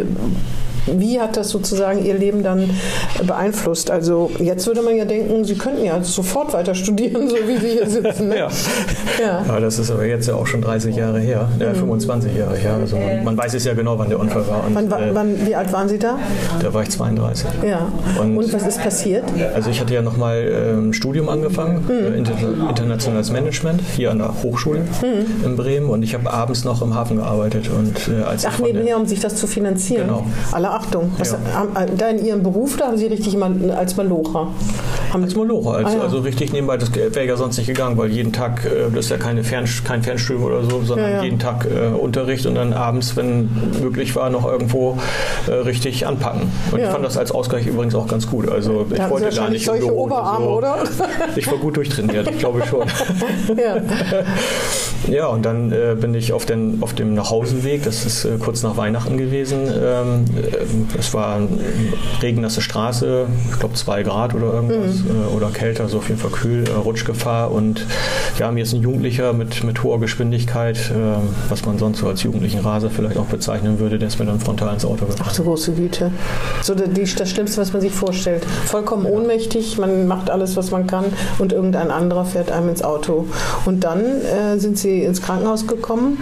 wie 0.87 1.19
hat 1.19 1.37
das 1.37 1.49
sozusagen 1.49 2.03
Ihr 2.05 2.15
Leben 2.15 2.43
dann 2.43 2.69
beeinflusst? 3.25 3.89
Also 3.91 4.31
jetzt 4.39 4.67
würde 4.67 4.81
man 4.81 4.95
ja 4.95 5.05
denken, 5.05 5.43
Sie 5.45 5.55
könnten 5.55 5.83
ja 5.85 6.01
sofort 6.03 6.53
weiter 6.53 6.75
studieren, 6.75 7.29
so 7.29 7.35
wie 7.47 7.57
Sie 7.57 7.69
hier 7.73 7.89
sitzen. 7.89 8.29
Ne? 8.29 8.37
Ja. 8.37 8.47
Ja. 9.21 9.45
Aber 9.47 9.59
das 9.61 9.79
ist 9.79 9.91
aber 9.91 10.05
jetzt 10.05 10.27
ja 10.27 10.35
auch 10.35 10.47
schon 10.47 10.61
30 10.61 10.95
Jahre 10.95 11.19
her, 11.19 11.47
äh, 11.59 11.73
25 11.73 12.35
Jahre 12.35 12.55
her. 12.57 12.73
Also 12.75 12.97
man, 12.97 13.23
man 13.23 13.37
weiß 13.37 13.53
es 13.53 13.63
ja 13.65 13.73
genau, 13.73 13.97
wann 13.97 14.09
der 14.09 14.19
Unfall 14.19 14.47
war. 14.47 14.63
Und, 14.65 14.71
Mhm. 14.71 14.75
Wann, 14.75 14.91
wa- 14.91 14.99
äh, 14.99 15.09
wann, 15.15 15.45
wie 15.47 15.55
alt 15.55 15.71
waren 15.73 15.87
Sie 15.89 15.97
da? 15.99 16.17
da 16.61 16.73
war 16.73 16.83
ich 16.83 16.89
32. 16.89 17.47
Ja. 17.67 17.87
Und- 18.21 18.37
Und, 18.37 18.53
was 18.53 18.67
ist 18.67 18.81
passiert? 18.81 19.23
Also 19.53 19.69
ich 19.69 19.79
hatte 19.79 19.93
ja 19.93 20.01
nochmal 20.01 20.75
ein 20.77 20.93
Studium 20.93 21.29
angefangen, 21.29 21.83
Mhm. 21.85 22.13
äh, 22.13 22.17
Inter 22.17 22.33
internationales 22.69 23.31
Management, 23.31 23.81
hier 23.95 24.11
an 24.11 24.17
der 24.19 24.33
Hochschule 24.43 24.79
Mhm. 24.81 25.45
in 25.45 25.55
Bremen. 25.55 25.89
Und 25.89 26.03
ich 26.03 26.13
habe 26.13 26.31
abends 26.31 26.63
noch 26.63 26.81
im 26.81 26.93
Hafen 26.93 27.17
gearbeitet. 27.17 27.69
Und, 27.69 28.09
äh, 28.13 28.23
als 28.23 28.45
Ach, 28.45 28.59
nebenher, 28.59 28.97
um 28.97 29.05
sich 29.05 29.19
das 29.19 29.35
zu 29.35 29.47
finanzieren. 29.47 30.07
Genau. 30.07 30.25
Alle 30.51 30.69
Achtung. 30.75 31.11
Was, 31.17 31.31
Ja. 31.31 31.37
haben, 31.53 31.69
da 31.97 32.07
in 32.09 32.25
Ihrem 32.25 32.43
Beruf, 32.43 32.77
da 32.77 32.87
haben 32.87 32.97
Sie 32.97 33.07
richtig 33.07 33.35
mal 33.37 33.53
als 33.71 33.95
Malocher. 33.95 34.47
Haben 35.13 35.23
Als 35.23 35.35
Molocher, 35.35 35.75
als, 35.75 35.87
Ah, 35.87 35.97
ja. 35.97 36.01
also 36.01 36.19
richtig 36.19 36.51
nebenbei, 36.51 36.75
das 36.77 36.93
wäre 36.93 37.25
ja 37.25 37.37
sonst 37.37 37.57
nicht 37.57 37.67
gegangen, 37.67 37.97
weil 37.97 38.11
jeden 38.11 38.33
Tag, 38.33 38.65
äh, 38.65 38.91
das 38.93 39.05
ist 39.05 39.11
ja 39.11 39.17
keine 39.17 39.43
Fern, 39.43 39.65
kein 39.85 40.03
Fernstudium 40.03 40.43
oder 40.43 40.63
so, 40.63 40.81
sondern 40.83 41.09
Ja, 41.11 41.23
jeden 41.23 41.39
Tag 41.39 41.65
äh, 41.65 41.87
Unterricht 41.95 42.45
und 42.45 42.55
dann 42.55 42.73
abends, 42.73 43.15
wenn 43.15 43.49
möglich 43.81 44.13
war, 44.15 44.29
noch 44.29 44.45
irgendwo 44.45 44.97
äh, 45.47 45.51
richtig 45.53 46.05
anpacken. 46.05 46.51
Und 46.71 46.79
ich 46.81 46.87
fand 46.87 47.05
das 47.05 47.17
als 47.17 47.31
Ausgleich 47.31 47.65
übrigens 47.67 47.95
auch 47.95 48.07
ganz 48.07 48.27
gut. 48.29 48.49
Also 48.49 48.85
ich 48.89 48.97
Da 48.97 49.05
Sie 49.05 49.11
wollte 49.11 49.35
gar 49.35 49.49
nicht 49.49 49.61
im 49.67 49.73
solche 49.73 49.87
Büro 49.87 50.03
Oberarme, 50.03 50.45
so. 50.45 50.51
oder? 50.57 50.77
Ich 51.37 51.47
war 51.49 51.57
gut 51.59 51.77
durchtrainiert, 51.77 52.29
ich 52.31 52.39
glaube 52.39 52.61
schon. 52.69 52.81
ja. 53.57 53.77
Ja, 55.07 55.27
und 55.27 55.45
dann 55.45 55.71
äh, 55.71 55.95
bin 55.99 56.15
ich 56.15 56.33
auf, 56.33 56.47
den, 56.47 56.79
auf 56.81 56.93
dem 56.95 57.13
Nachhausenweg, 57.13 57.83
das 57.83 58.05
ist 58.07 58.25
äh, 58.25 58.37
kurz 58.39 58.63
nach 58.63 58.75
Weihnachten 58.75 59.17
gewesen. 59.17 59.67
Ähm, 59.67 60.25
äh, 60.35 60.64
es 60.97 61.13
war 61.13 61.35
eine 61.35 61.47
regennasse 62.21 62.61
Straße, 62.61 63.27
ich 63.51 63.59
glaube 63.59 63.75
zwei 63.75 64.03
Grad 64.03 64.33
oder 64.33 64.53
irgendwas, 64.53 65.01
äh, 65.01 65.35
oder 65.35 65.49
kälter, 65.49 65.87
so 65.87 65.97
auf 65.97 66.09
jeden 66.09 66.19
Fall 66.19 66.31
kühl, 66.31 66.63
äh, 66.67 66.71
Rutschgefahr. 66.71 67.51
Und 67.51 67.85
ja, 68.39 68.51
mir 68.51 68.63
ist 68.63 68.73
ein 68.73 68.81
Jugendlicher 68.81 69.33
mit, 69.33 69.63
mit 69.63 69.83
hoher 69.83 69.99
Geschwindigkeit, 69.99 70.77
äh, 70.77 71.49
was 71.49 71.65
man 71.65 71.77
sonst 71.77 71.99
so 71.99 72.07
als 72.07 72.23
jugendlichen 72.23 72.59
Raser 72.59 72.89
vielleicht 72.89 73.17
auch 73.17 73.25
bezeichnen 73.25 73.79
würde, 73.79 73.97
der 73.97 74.07
ist 74.07 74.19
mir 74.19 74.25
dann 74.25 74.39
frontal 74.39 74.73
ins 74.73 74.85
Auto 74.85 75.05
gefahren. 75.05 75.27
Ach 75.29 75.35
du 75.35 75.43
große 75.43 75.73
Güte. 75.73 76.11
So 76.61 76.75
die, 76.75 77.03
das 77.03 77.29
Schlimmste, 77.29 77.61
was 77.61 77.73
man 77.73 77.81
sich 77.81 77.91
vorstellt. 77.91 78.45
Vollkommen 78.65 79.05
ohnmächtig, 79.05 79.77
man 79.77 80.07
macht 80.07 80.29
alles, 80.29 80.55
was 80.55 80.71
man 80.71 80.87
kann 80.87 81.05
und 81.39 81.53
irgendein 81.53 81.91
anderer 81.91 82.25
fährt 82.25 82.51
einem 82.51 82.69
ins 82.69 82.81
Auto. 82.81 83.27
Und 83.65 83.83
dann 83.83 84.01
äh, 84.01 84.57
sind 84.57 84.77
Sie 84.77 85.03
ins 85.03 85.21
Krankenhaus 85.21 85.67
gekommen. 85.67 86.17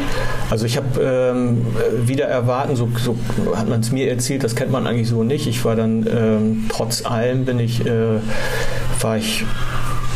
Also 0.50 0.66
ich 0.66 0.78
habe 0.78 1.02
ähm, 1.02 1.66
wieder 2.06 2.26
erwarten, 2.26 2.76
so, 2.76 2.90
so 2.98 3.16
hat 3.56 3.70
man 3.70 3.82
es 3.82 3.92
mir 3.92 4.10
erzählt, 4.10 4.33
das 4.40 4.56
kennt 4.56 4.72
man 4.72 4.88
eigentlich 4.88 5.08
so 5.08 5.24
nicht. 5.24 5.48
Ich 5.48 5.64
war 5.66 5.76
dann 5.76 6.06
ähm, 6.08 6.66
trotz 6.70 7.06
allem 7.06 7.46
bin 7.46 7.60
ich, 7.60 7.86
äh, 7.86 8.20
war 9.02 9.18
ich 9.18 9.46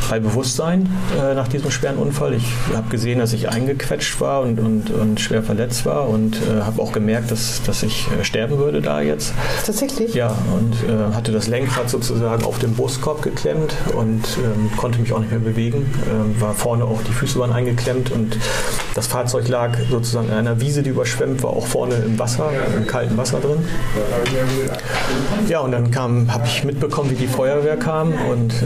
bei 0.10 0.20
Bewusstsein 0.20 0.90
äh, 1.20 1.34
nach 1.34 1.48
diesem 1.48 1.72
schweren 1.72 1.98
Unfall. 1.98 2.34
Ich 2.34 2.46
habe 2.74 2.90
gesehen, 2.90 3.20
dass 3.20 3.34
ich 3.34 3.50
eingequetscht 3.50 4.20
war 4.22 4.42
und, 4.42 4.60
und, 4.60 4.90
und 4.90 5.20
schwer 5.20 5.44
verletzt 5.44 5.86
war 5.86 6.08
und 6.08 6.38
äh, 6.38 6.62
habe 6.62 6.82
auch 6.82 6.92
gemerkt, 6.92 7.32
dass, 7.32 7.62
dass 7.64 7.84
ich 7.84 8.08
äh, 8.12 8.24
sterben 8.24 8.58
würde 8.58 8.82
da 8.82 9.02
jetzt. 9.02 9.34
Tatsächlich? 9.66 10.14
Ja, 10.14 10.36
und 10.56 10.76
äh, 10.90 11.14
hatte 11.14 11.32
das 11.32 11.48
Lenkrad 11.48 11.90
sozusagen 11.90 12.46
auf 12.46 12.60
den 12.60 12.74
Brustkorb 12.74 13.22
geklemmt 13.22 13.74
und 13.94 14.24
ähm, 14.38 14.72
konnte 14.78 15.00
mich 15.00 15.14
auch 15.14 15.20
nicht 15.20 15.32
mehr 15.32 15.40
bewegen. 15.40 15.94
Ähm, 16.10 16.40
war 16.40 16.54
vorne 16.54 16.86
auch, 16.86 17.02
die 17.04 17.14
Füße 17.14 17.40
waren 17.40 17.52
eingeklemmt 17.52 18.12
und 18.12 18.38
das 18.98 19.06
Fahrzeug 19.06 19.48
lag 19.48 19.78
sozusagen 19.92 20.30
in 20.30 20.34
einer 20.34 20.60
Wiese, 20.60 20.82
die 20.82 20.90
überschwemmt 20.90 21.44
war, 21.44 21.52
auch 21.52 21.68
vorne 21.68 21.94
im 22.04 22.18
Wasser, 22.18 22.50
im 22.76 22.88
kalten 22.88 23.16
Wasser 23.16 23.40
drin. 23.40 23.60
Ja, 25.48 25.60
und 25.60 25.72
dann 25.72 25.92
kam, 25.92 26.34
habe 26.34 26.48
ich 26.48 26.64
mitbekommen, 26.64 27.12
wie 27.12 27.16
die 27.16 27.28
Feuerwehr 27.28 27.78
kam 27.78 28.12
und, 28.32 28.54
äh, 28.64 28.66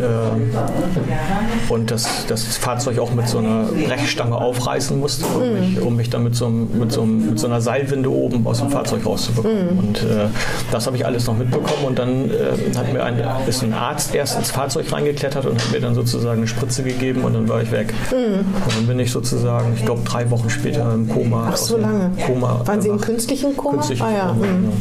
und 1.68 1.92
das, 1.92 2.26
das 2.28 2.44
Fahrzeug 2.56 2.98
auch 3.00 3.14
mit 3.14 3.28
so 3.28 3.40
einer 3.40 3.66
Brechstange 3.66 4.34
aufreißen 4.38 4.98
musste, 4.98 5.26
um, 5.26 5.54
mich, 5.54 5.82
um 5.82 5.96
mich 5.98 6.10
dann 6.10 6.24
mit 6.24 6.34
so, 6.34 6.46
einem, 6.46 6.80
mit, 6.80 6.94
so 6.94 7.02
einem, 7.02 7.32
mit 7.32 7.40
so 7.40 7.48
einer 7.48 7.60
Seilwinde 7.60 8.10
oben 8.10 8.48
aus 8.48 8.60
dem 8.60 8.70
Fahrzeug 8.70 9.06
rauszubekommen. 9.06 9.80
Und 9.80 9.98
äh, 9.98 10.28
das 10.72 10.88
habe 10.88 10.96
ich 10.96 11.06
alles 11.06 11.28
noch 11.28 11.38
mitbekommen 11.38 11.84
und 11.88 12.00
dann 12.00 12.32
äh, 12.32 12.78
hat 12.78 12.94
mir 12.94 13.04
ein, 13.04 13.22
ist 13.48 13.64
ein 13.64 13.74
Arzt 13.74 14.16
erst 14.16 14.38
ins 14.38 14.50
Fahrzeug 14.50 14.90
reingeklettert 14.94 15.46
und 15.46 15.62
hat 15.62 15.72
mir 15.74 15.82
dann 15.82 15.94
sozusagen 15.94 16.38
eine 16.38 16.48
Spritze 16.48 16.84
gegeben 16.84 17.26
und 17.26 17.34
dann 17.34 17.50
war 17.50 17.62
ich 17.62 17.74
weg. 17.74 17.94
Und 18.12 18.78
dann 18.78 18.88
bin 18.88 18.98
ich 18.98 19.12
sozusagen, 19.12 19.74
ich 19.76 19.84
glaube, 19.84 20.04
drei 20.06 20.21
Wochen 20.30 20.50
später 20.50 20.94
im 20.94 21.08
Koma. 21.10 21.50
Ach, 21.52 21.58
so 21.58 21.78
lange. 21.78 22.12
Koma 22.26 22.62
Waren 22.66 22.82
Sie 22.82 22.90
im 22.90 23.00
künstlichen 23.00 23.56
Koma? 23.58 23.76
Künstlichen 23.78 24.04
ah 24.04 24.12
ja. 24.12 24.28
Koma, 24.28 24.46
mhm. 24.46 24.74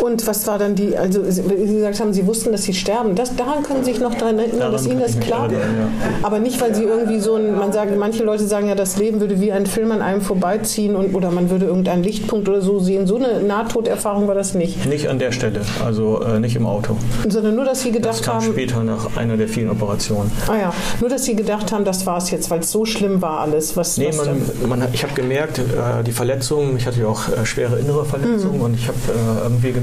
Und 0.00 0.26
was 0.26 0.46
war 0.46 0.58
dann 0.58 0.74
die, 0.74 0.96
also 0.96 1.22
Sie 1.28 1.42
gesagt 1.42 2.00
haben, 2.00 2.12
Sie 2.12 2.26
wussten, 2.26 2.52
dass 2.52 2.64
Sie 2.64 2.74
sterben. 2.74 3.14
Das, 3.14 3.34
daran 3.36 3.62
können 3.62 3.84
Sie 3.84 3.92
sich 3.92 4.00
noch 4.00 4.14
daran 4.14 4.38
erinnern, 4.38 4.58
Daran 4.58 4.72
dass 4.72 4.86
Ihnen 4.86 5.00
das 5.00 5.18
klar 5.20 5.50
ja. 5.50 5.58
Aber 6.22 6.38
nicht, 6.38 6.60
weil 6.60 6.74
Sie 6.74 6.84
irgendwie 6.84 7.18
so 7.18 7.34
ein, 7.36 7.56
man 7.58 7.72
sagt, 7.72 7.96
manche 7.96 8.22
Leute 8.24 8.46
sagen 8.46 8.68
ja, 8.68 8.74
das 8.74 8.96
Leben 8.96 9.20
würde 9.20 9.40
wie 9.40 9.52
ein 9.52 9.66
Film 9.66 9.92
an 9.92 10.02
einem 10.02 10.20
vorbeiziehen 10.20 10.96
und, 10.96 11.14
oder 11.14 11.30
man 11.30 11.50
würde 11.50 11.66
irgendeinen 11.66 12.02
Lichtpunkt 12.02 12.48
oder 12.48 12.62
so 12.62 12.78
sehen. 12.78 13.06
So 13.06 13.16
eine 13.16 13.42
Nahtoderfahrung 13.42 14.28
war 14.28 14.34
das 14.34 14.54
nicht. 14.54 14.86
Nicht 14.86 15.08
an 15.08 15.18
der 15.18 15.32
Stelle, 15.32 15.60
also 15.84 16.22
äh, 16.22 16.40
nicht 16.40 16.56
im 16.56 16.66
Auto. 16.66 16.96
Sondern 17.28 17.54
nur, 17.54 17.64
dass 17.64 17.82
Sie 17.82 17.90
Das 17.90 18.00
gedacht 18.00 18.22
kam 18.22 18.34
haben, 18.36 18.52
später 18.52 18.82
nach 18.84 19.16
einer 19.16 19.36
der 19.36 19.48
vielen 19.48 19.70
Operationen. 19.70 20.30
ah 20.48 20.56
ja, 20.56 20.72
nur, 21.00 21.10
dass 21.10 21.24
Sie 21.24 21.34
gedacht 21.36 21.72
haben, 21.72 21.84
das 21.84 22.06
war 22.06 22.18
es 22.18 22.30
jetzt, 22.30 22.50
weil 22.50 22.60
es 22.60 22.70
so 22.70 22.84
schlimm 22.84 23.20
war 23.22 23.40
alles. 23.40 23.76
Was, 23.76 23.96
Nee, 23.98 24.08
was 24.08 24.26
man, 24.26 24.78
man, 24.80 24.88
ich 24.92 25.02
habe 25.02 25.14
gemerkt, 25.14 25.58
äh, 25.58 26.02
die 26.04 26.12
Verletzungen, 26.12 26.76
ich 26.76 26.86
hatte 26.86 27.00
ja 27.00 27.06
auch 27.06 27.28
äh, 27.28 27.44
schwere 27.44 27.78
innere 27.78 28.04
Verletzungen 28.04 28.60
und 28.60 28.74
ich 28.74 28.88
habe 28.88 28.98
äh, 29.08 29.42
irgendwie 29.42 29.72
gemerkt, 29.72 29.81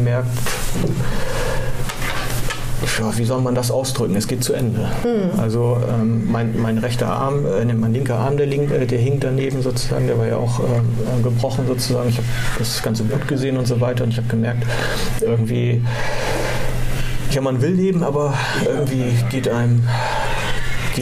ja, 3.00 3.18
wie 3.18 3.26
soll 3.26 3.42
man 3.42 3.56
das 3.56 3.72
ausdrücken? 3.72 4.16
Es 4.16 4.28
geht 4.28 4.44
zu 4.44 4.54
Ende. 4.54 4.90
Also 5.38 5.78
ähm, 5.90 6.30
mein, 6.32 6.60
mein 6.62 6.78
rechter 6.78 7.08
Arm, 7.08 7.46
äh, 7.46 7.66
mein 7.74 7.94
linker 7.94 8.18
Arm, 8.18 8.38
der, 8.38 8.46
link, 8.46 8.72
äh, 8.72 8.86
der 8.86 9.00
hing 9.00 9.20
daneben 9.20 9.62
sozusagen, 9.62 10.08
der 10.08 10.18
war 10.18 10.28
ja 10.28 10.38
auch 10.38 10.60
äh, 10.60 10.64
äh, 10.64 11.22
gebrochen 11.24 11.66
sozusagen. 11.68 12.10
Ich 12.10 12.18
habe 12.18 12.28
das 12.58 12.82
ganze 12.82 13.04
Blut 13.04 13.28
gesehen 13.28 13.58
und 13.58 13.68
so 13.68 13.80
weiter 13.80 14.04
und 14.04 14.12
ich 14.12 14.18
habe 14.18 14.28
gemerkt, 14.28 14.64
irgendwie, 15.22 15.82
ja, 17.32 17.42
man 17.42 17.62
will 17.62 17.72
leben, 17.72 18.04
aber 18.04 18.34
irgendwie 18.66 19.14
geht 19.30 19.48
einem... 19.48 19.84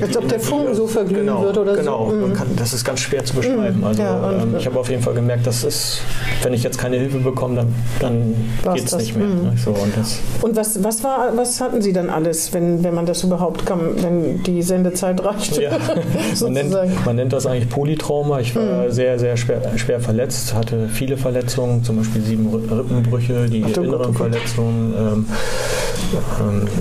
Als 0.03 0.17
ob 0.17 0.27
der 0.27 0.39
Funken 0.39 0.75
so 0.75 0.88
verglühen 0.88 1.25
genau, 1.27 1.43
wird 1.43 1.57
oder 1.57 1.73
so. 1.75 1.79
genau. 1.79 2.05
Mhm. 2.07 2.33
das 2.57 2.73
ist 2.73 2.83
ganz 2.86 2.99
schwer 3.01 3.23
zu 3.25 3.36
beschreiben. 3.36 3.83
Also 3.83 4.01
Ja, 4.01 4.31
ähm, 4.41 4.55
ich 4.57 4.65
habe 4.65 4.79
auf 4.79 4.89
jeden 4.89 5.01
Fall 5.01 5.13
gemerkt, 5.13 5.45
dass 5.47 5.63
es, 5.63 5.99
wenn 6.43 6.53
ich 6.53 6.63
jetzt 6.63 6.77
keine 6.77 6.97
Hilfe 6.97 7.19
bekomme, 7.19 7.65
dann, 7.99 8.36
dann 8.63 8.75
geht 8.75 8.86
es 8.86 8.95
nicht 8.97 9.15
mehr. 9.15 9.27
Mhm. 9.27 9.43
Ne? 9.43 9.53
So, 9.63 9.71
und 9.71 9.95
das, 9.97 10.19
Und 10.41 10.55
was, 10.55 10.83
was, 10.83 11.03
war, 11.03 11.31
was 11.36 11.60
hatten 11.62 11.81
Sie 11.81 11.93
dann 11.93 12.10
alles, 12.10 12.53
wenn, 12.53 12.83
wenn 12.83 12.93
man 12.93 13.05
das 13.05 13.23
überhaupt 13.23 13.65
kann, 13.65 13.79
wenn 13.97 14.43
die 14.43 14.62
Sendezeit 14.62 15.23
reicht? 15.23 15.57
ja, 15.57 15.71
man, 16.41 16.53
nennt, 16.53 16.75
man 17.05 17.15
nennt 17.15 17.33
das 17.33 17.45
eigentlich 17.45 17.69
Polytrauma. 17.69 18.39
Ich 18.39 18.55
war 18.55 18.89
sehr, 18.91 19.19
sehr 19.19 19.38
schwer, 19.38 19.62
schwer 19.77 19.99
verletzt, 19.99 20.53
hatte 20.53 20.89
viele 20.89 21.17
Verletzungen, 21.17 21.83
zum 21.83 21.97
Beispiel 21.97 22.21
sieben 22.21 22.47
Ri- 22.47 22.77
Rippenbrüche, 22.77 23.47
die 23.49 23.63
Ach 23.65 23.77
inneren 23.77 24.12
oh. 24.12 24.13
Verletzungen. 24.13 24.93
Ähm, 24.97 25.25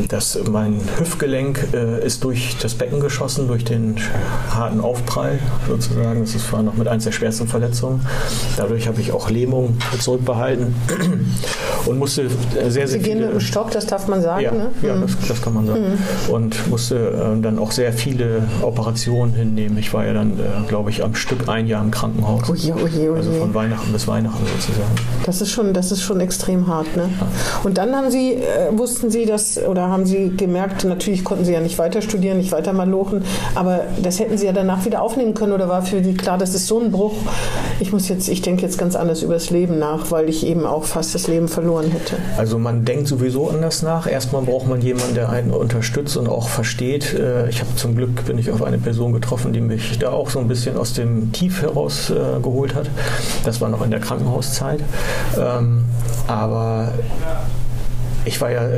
das, 0.09 0.39
mein 0.51 0.81
Hüftgelenk 0.99 1.69
äh, 1.73 2.05
ist 2.05 2.23
durch 2.25 2.57
das 2.61 2.75
Becken 2.75 3.01
geschossen, 3.01 3.49
durch 3.49 3.65
den 3.65 3.97
harten 4.51 4.81
Aufprall 4.81 5.39
sozusagen. 5.69 6.21
Das 6.21 6.35
ist- 6.35 6.53
war 6.53 6.63
noch 6.63 6.75
mit 6.75 6.89
eins 6.89 7.05
der 7.05 7.13
schwersten 7.13 7.49
Verletzungen. 7.49 8.01
Dadurch 8.57 8.87
habe 8.89 9.01
ich 9.01 9.13
auch 9.13 9.31
Lähmung 9.31 9.77
zurückbehalten 9.99 10.75
und 11.87 11.99
musste 11.99 12.23
äh, 12.23 12.29
sehr, 12.65 12.71
sehr 12.71 12.89
Sie 12.89 12.99
gehen 13.01 13.21
mit 13.21 13.33
dem 13.33 13.41
Stock, 13.41 13.71
das 13.71 13.87
darf 13.87 14.07
man 14.09 14.23
sagen. 14.23 14.43
Ja, 14.43 14.53
ne? 14.53 14.71
ja 14.83 14.95
Mhm. 14.95 15.03
das, 15.03 15.29
das 15.29 15.43
kann 15.43 15.55
man 15.55 15.67
sagen. 15.67 15.85
Und 16.29 16.69
musste 16.69 16.97
äh, 16.97 17.41
dann 17.41 17.59
auch 17.59 17.73
sehr 17.73 17.93
viele 17.93 18.43
Operationen 18.63 19.35
hinnehmen. 19.35 19.77
Ich 19.79 19.93
war 19.93 20.07
ja 20.07 20.13
dann, 20.13 20.39
glaube 20.69 20.91
ich, 20.91 21.03
am 21.05 21.15
Stück 21.15 21.49
ein 21.49 21.67
Jahr 21.67 21.83
im 21.83 21.91
Krankenhaus. 21.91 22.49
Oje, 22.49 22.75
oje, 22.75 23.13
Also 23.15 23.31
oje. 23.31 23.41
von 23.41 23.55
Weihnachten 23.55 23.93
bis 23.93 24.07
Weihnachten 24.09 24.45
sozusagen. 24.47 24.91
Das 25.25 25.41
ist 25.41 25.51
schon, 25.51 25.73
das 25.75 25.93
ist 25.93 26.03
schon 26.03 26.21
extrem 26.21 26.67
hart. 26.67 26.97
Ne? 26.97 27.09
Und 27.65 27.79
dann 27.79 27.95
haben 27.95 28.11
Sie, 28.11 28.35
äh, 28.35 28.77
wussten 28.77 29.06
Sie 29.11 29.27
das 29.27 29.59
oder 29.59 29.89
haben 29.89 30.07
Sie 30.07 30.31
gemerkt, 30.37 30.85
natürlich 30.85 31.25
konnten 31.25 31.45
Sie 31.45 31.53
ja 31.53 31.61
nicht 31.61 31.79
weiter 31.79 32.03
studieren, 32.03 32.39
nicht 32.39 32.53
weiter 32.53 32.73
malochen, 32.73 33.25
aber 33.55 33.81
das 34.03 34.19
hätten 34.19 34.39
Sie 34.39 34.47
ja 34.47 34.53
danach 34.53 34.85
wieder 34.85 35.03
aufnehmen 35.03 35.35
können 35.35 35.53
oder 35.53 35.69
war 35.69 35.83
für 35.83 36.03
Sie 36.03 36.15
klar, 36.15 36.39
das 36.39 36.55
ist 36.55 36.67
so 36.67 36.81
ein 36.81 36.91
Bruch. 36.91 37.15
Ich 37.81 37.93
muss 37.93 38.09
jetzt, 38.09 38.29
ich 38.29 38.43
denke 38.43 38.63
jetzt 38.63 38.79
ganz 38.79 38.97
anders 38.97 39.23
über 39.23 39.35
das 39.35 39.51
Leben 39.51 39.79
nach, 39.79 40.11
weil 40.11 40.29
ich 40.29 40.47
eben 40.47 40.65
auch 40.67 40.85
fast 40.85 41.15
das 41.15 41.29
Leben 41.29 41.49
verloren 41.49 41.91
hätte. 41.91 42.17
Also 42.37 42.59
man 42.59 42.85
denkt 42.85 43.09
sowieso 43.09 43.49
anders 43.51 43.83
nach. 43.83 44.07
Erstmal 44.07 44.43
braucht 44.43 44.67
man 44.69 44.81
jemanden, 44.81 45.15
der 45.15 45.29
einen 45.31 45.51
unterstützt 45.51 46.17
und 46.17 46.29
auch 46.29 46.49
versteht. 46.49 47.15
Äh, 47.15 47.49
Ich 47.49 47.61
habe 47.61 47.75
zum 47.77 47.97
Glück 47.97 48.25
bin 48.25 48.39
ich 48.39 48.51
auf 48.51 48.63
eine 48.63 48.79
Person 48.79 49.13
getroffen, 49.13 49.53
die 49.53 49.61
mich 49.61 49.99
da 49.99 50.11
auch 50.11 50.31
so 50.31 50.39
ein 50.39 50.49
bisschen 50.49 50.77
aus 50.77 50.93
dem 50.95 51.33
Tief 51.33 51.63
heraus 51.63 52.11
äh, 52.11 52.41
geholt 52.41 52.75
hat. 52.75 52.89
Das 53.45 53.61
war 53.61 53.69
noch 53.69 53.83
in 53.85 53.91
der 53.91 54.01
Krankenhauszeit. 54.01 54.81
Ähm, 55.39 55.85
aber 56.27 56.93
ich 58.27 58.41
war 58.41 58.51
ja, 58.51 58.69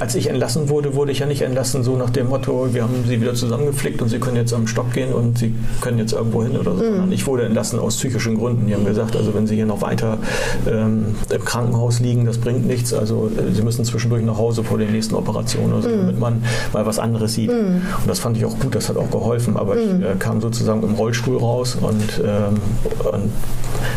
als 0.00 0.14
ich 0.14 0.28
entlassen 0.28 0.68
wurde, 0.68 0.94
wurde 0.94 1.12
ich 1.12 1.20
ja 1.20 1.26
nicht 1.26 1.40
entlassen 1.40 1.82
so 1.82 1.96
nach 1.96 2.10
dem 2.10 2.28
Motto, 2.28 2.68
wir 2.72 2.82
haben 2.82 3.04
sie 3.06 3.20
wieder 3.20 3.34
zusammengeflickt 3.34 4.02
und 4.02 4.10
sie 4.10 4.18
können 4.18 4.36
jetzt 4.36 4.52
am 4.52 4.66
Stock 4.66 4.92
gehen 4.92 5.12
und 5.14 5.38
sie 5.38 5.54
können 5.80 5.98
jetzt 5.98 6.12
irgendwo 6.12 6.42
hin 6.42 6.56
oder 6.56 6.72
so. 6.72 6.78
Sondern 6.84 7.12
Ich 7.12 7.26
wurde 7.26 7.44
entlassen 7.44 7.78
aus 7.78 7.96
psychischen 7.96 8.36
Gründen. 8.36 8.66
Die 8.66 8.74
haben 8.74 8.84
gesagt, 8.84 9.16
also 9.16 9.34
wenn 9.34 9.46
sie 9.46 9.54
hier 9.54 9.64
noch 9.66 9.80
weiter 9.80 10.18
ähm, 10.70 11.16
im 11.30 11.44
Krankenhaus 11.44 12.00
liegen, 12.00 12.26
das 12.26 12.36
bringt 12.38 12.66
nichts. 12.66 12.92
Also 12.92 13.30
äh, 13.34 13.54
sie 13.54 13.62
müssen 13.62 13.84
zwischendurch 13.86 14.22
nach 14.24 14.36
Hause 14.36 14.62
vor 14.62 14.76
der 14.76 14.88
nächsten 14.88 15.14
Operation 15.14 15.72
oder 15.72 15.82
so, 15.82 15.88
damit 15.88 16.20
man 16.20 16.42
mal 16.74 16.84
was 16.84 16.98
anderes 16.98 17.32
sieht. 17.34 17.50
Und 17.50 18.06
das 18.06 18.18
fand 18.18 18.36
ich 18.36 18.44
auch 18.44 18.58
gut, 18.58 18.74
das 18.74 18.90
hat 18.90 18.98
auch 18.98 19.10
geholfen. 19.10 19.56
Aber 19.56 19.76
ich 19.76 19.88
äh, 19.88 20.16
kam 20.18 20.42
sozusagen 20.42 20.82
im 20.82 20.94
Rollstuhl 20.94 21.38
raus 21.38 21.78
und, 21.80 22.22
ähm, 22.22 22.60
und 23.10 23.32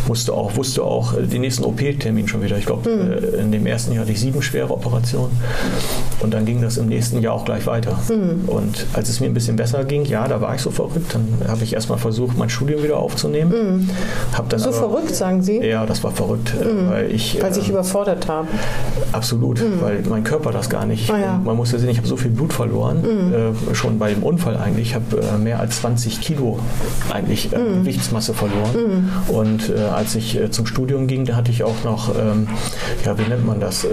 musste 0.08 0.34
auch, 0.34 0.56
wusste 0.56 0.84
auch 0.84 1.18
äh, 1.18 1.24
den 1.24 1.42
nächsten 1.42 1.66
OP-Termin 1.66 2.30
schon 2.30 2.42
wieder. 2.42 2.58
Ich 2.58 2.66
glaube, 2.66 2.90
äh, 2.90 3.42
in 3.42 3.52
dem 3.52 3.66
ersten 3.66 3.92
Jahr 3.92 4.04
hatte 4.04 4.14
ich 4.14 4.20
sieben 4.20 4.42
schwere 4.42 4.72
Operationen 4.72 5.01
und 6.22 6.34
dann 6.34 6.46
ging 6.46 6.62
das 6.62 6.78
im 6.78 6.88
nächsten 6.88 7.22
Jahr 7.22 7.34
auch 7.34 7.46
gleich 7.46 7.66
weiter. 7.66 7.98
Und 8.48 8.86
als 8.94 9.10
es 9.10 9.20
mir 9.20 9.28
ein 9.28 9.34
bisschen 9.34 9.56
besser 9.56 9.84
ging, 9.84 10.06
ja, 10.06 10.28
da 10.28 10.42
war 10.42 10.54
ich 10.56 10.62
so 10.62 10.72
verrückt, 10.72 11.14
dann 11.14 11.50
habe 11.50 11.64
ich 11.64 11.74
erstmal 11.74 11.98
versucht, 11.98 12.38
mein 12.38 12.50
Studium 12.50 12.84
wieder 12.84 12.98
aufzunehmen. 12.98 13.90
Hab 14.34 14.50
dann 14.50 14.60
So 14.60 14.70
aber, 14.70 14.78
verrückt, 14.78 15.16
sagen 15.16 15.42
Sie? 15.42 15.58
Ja, 15.58 15.86
das 15.86 16.04
war 16.04 16.12
verrückt, 16.12 16.54
äh, 16.60 16.90
weil 16.90 17.12
ich 17.12 17.42
Weil 17.42 17.54
Sie 17.54 17.60
sich 17.62 17.70
äh, 17.70 17.74
überfordert 17.74 18.28
haben. 18.28 18.48
Absolut, 19.12 19.62
weil 19.82 20.04
mein 20.10 20.24
Körper 20.24 20.52
das 20.52 20.70
gar 20.70 20.86
nicht. 20.86 21.10
Ah, 21.10 21.18
ja. 21.20 21.42
Man 21.44 21.56
muss 21.58 21.72
ja 21.72 21.80
sehen, 21.80 21.90
ich 21.90 21.98
habe 21.98 22.08
so 22.08 22.18
viel 22.18 22.32
Blut 22.32 22.54
verloren, 22.54 23.04
äh, 23.34 23.76
schon 23.76 23.98
bei 24.00 24.14
dem 24.14 24.24
Unfall 24.24 24.58
eigentlich. 24.58 24.90
Ich 24.90 24.96
habe 24.96 25.22
äh, 25.22 25.38
mehr 25.38 25.60
als 25.60 25.82
20 25.82 26.22
Kilo 26.22 26.60
eigentlich 27.12 27.52
äh, 27.54 27.58
Gewichtsmasse 27.58 28.34
verloren. 28.34 29.10
Und 29.28 29.70
äh, 29.70 29.80
als 29.82 30.16
ich 30.16 30.38
äh, 30.40 30.52
zum 30.52 30.66
Studium 30.66 31.08
ging, 31.08 31.26
da 31.26 31.36
hatte 31.36 31.52
ich 31.52 31.64
auch 31.64 31.84
noch, 31.84 32.14
ähm, 32.16 32.48
ja, 33.06 33.18
wie 33.18 33.24
nennt 33.24 33.46
man 33.46 33.60
das, 33.60 33.86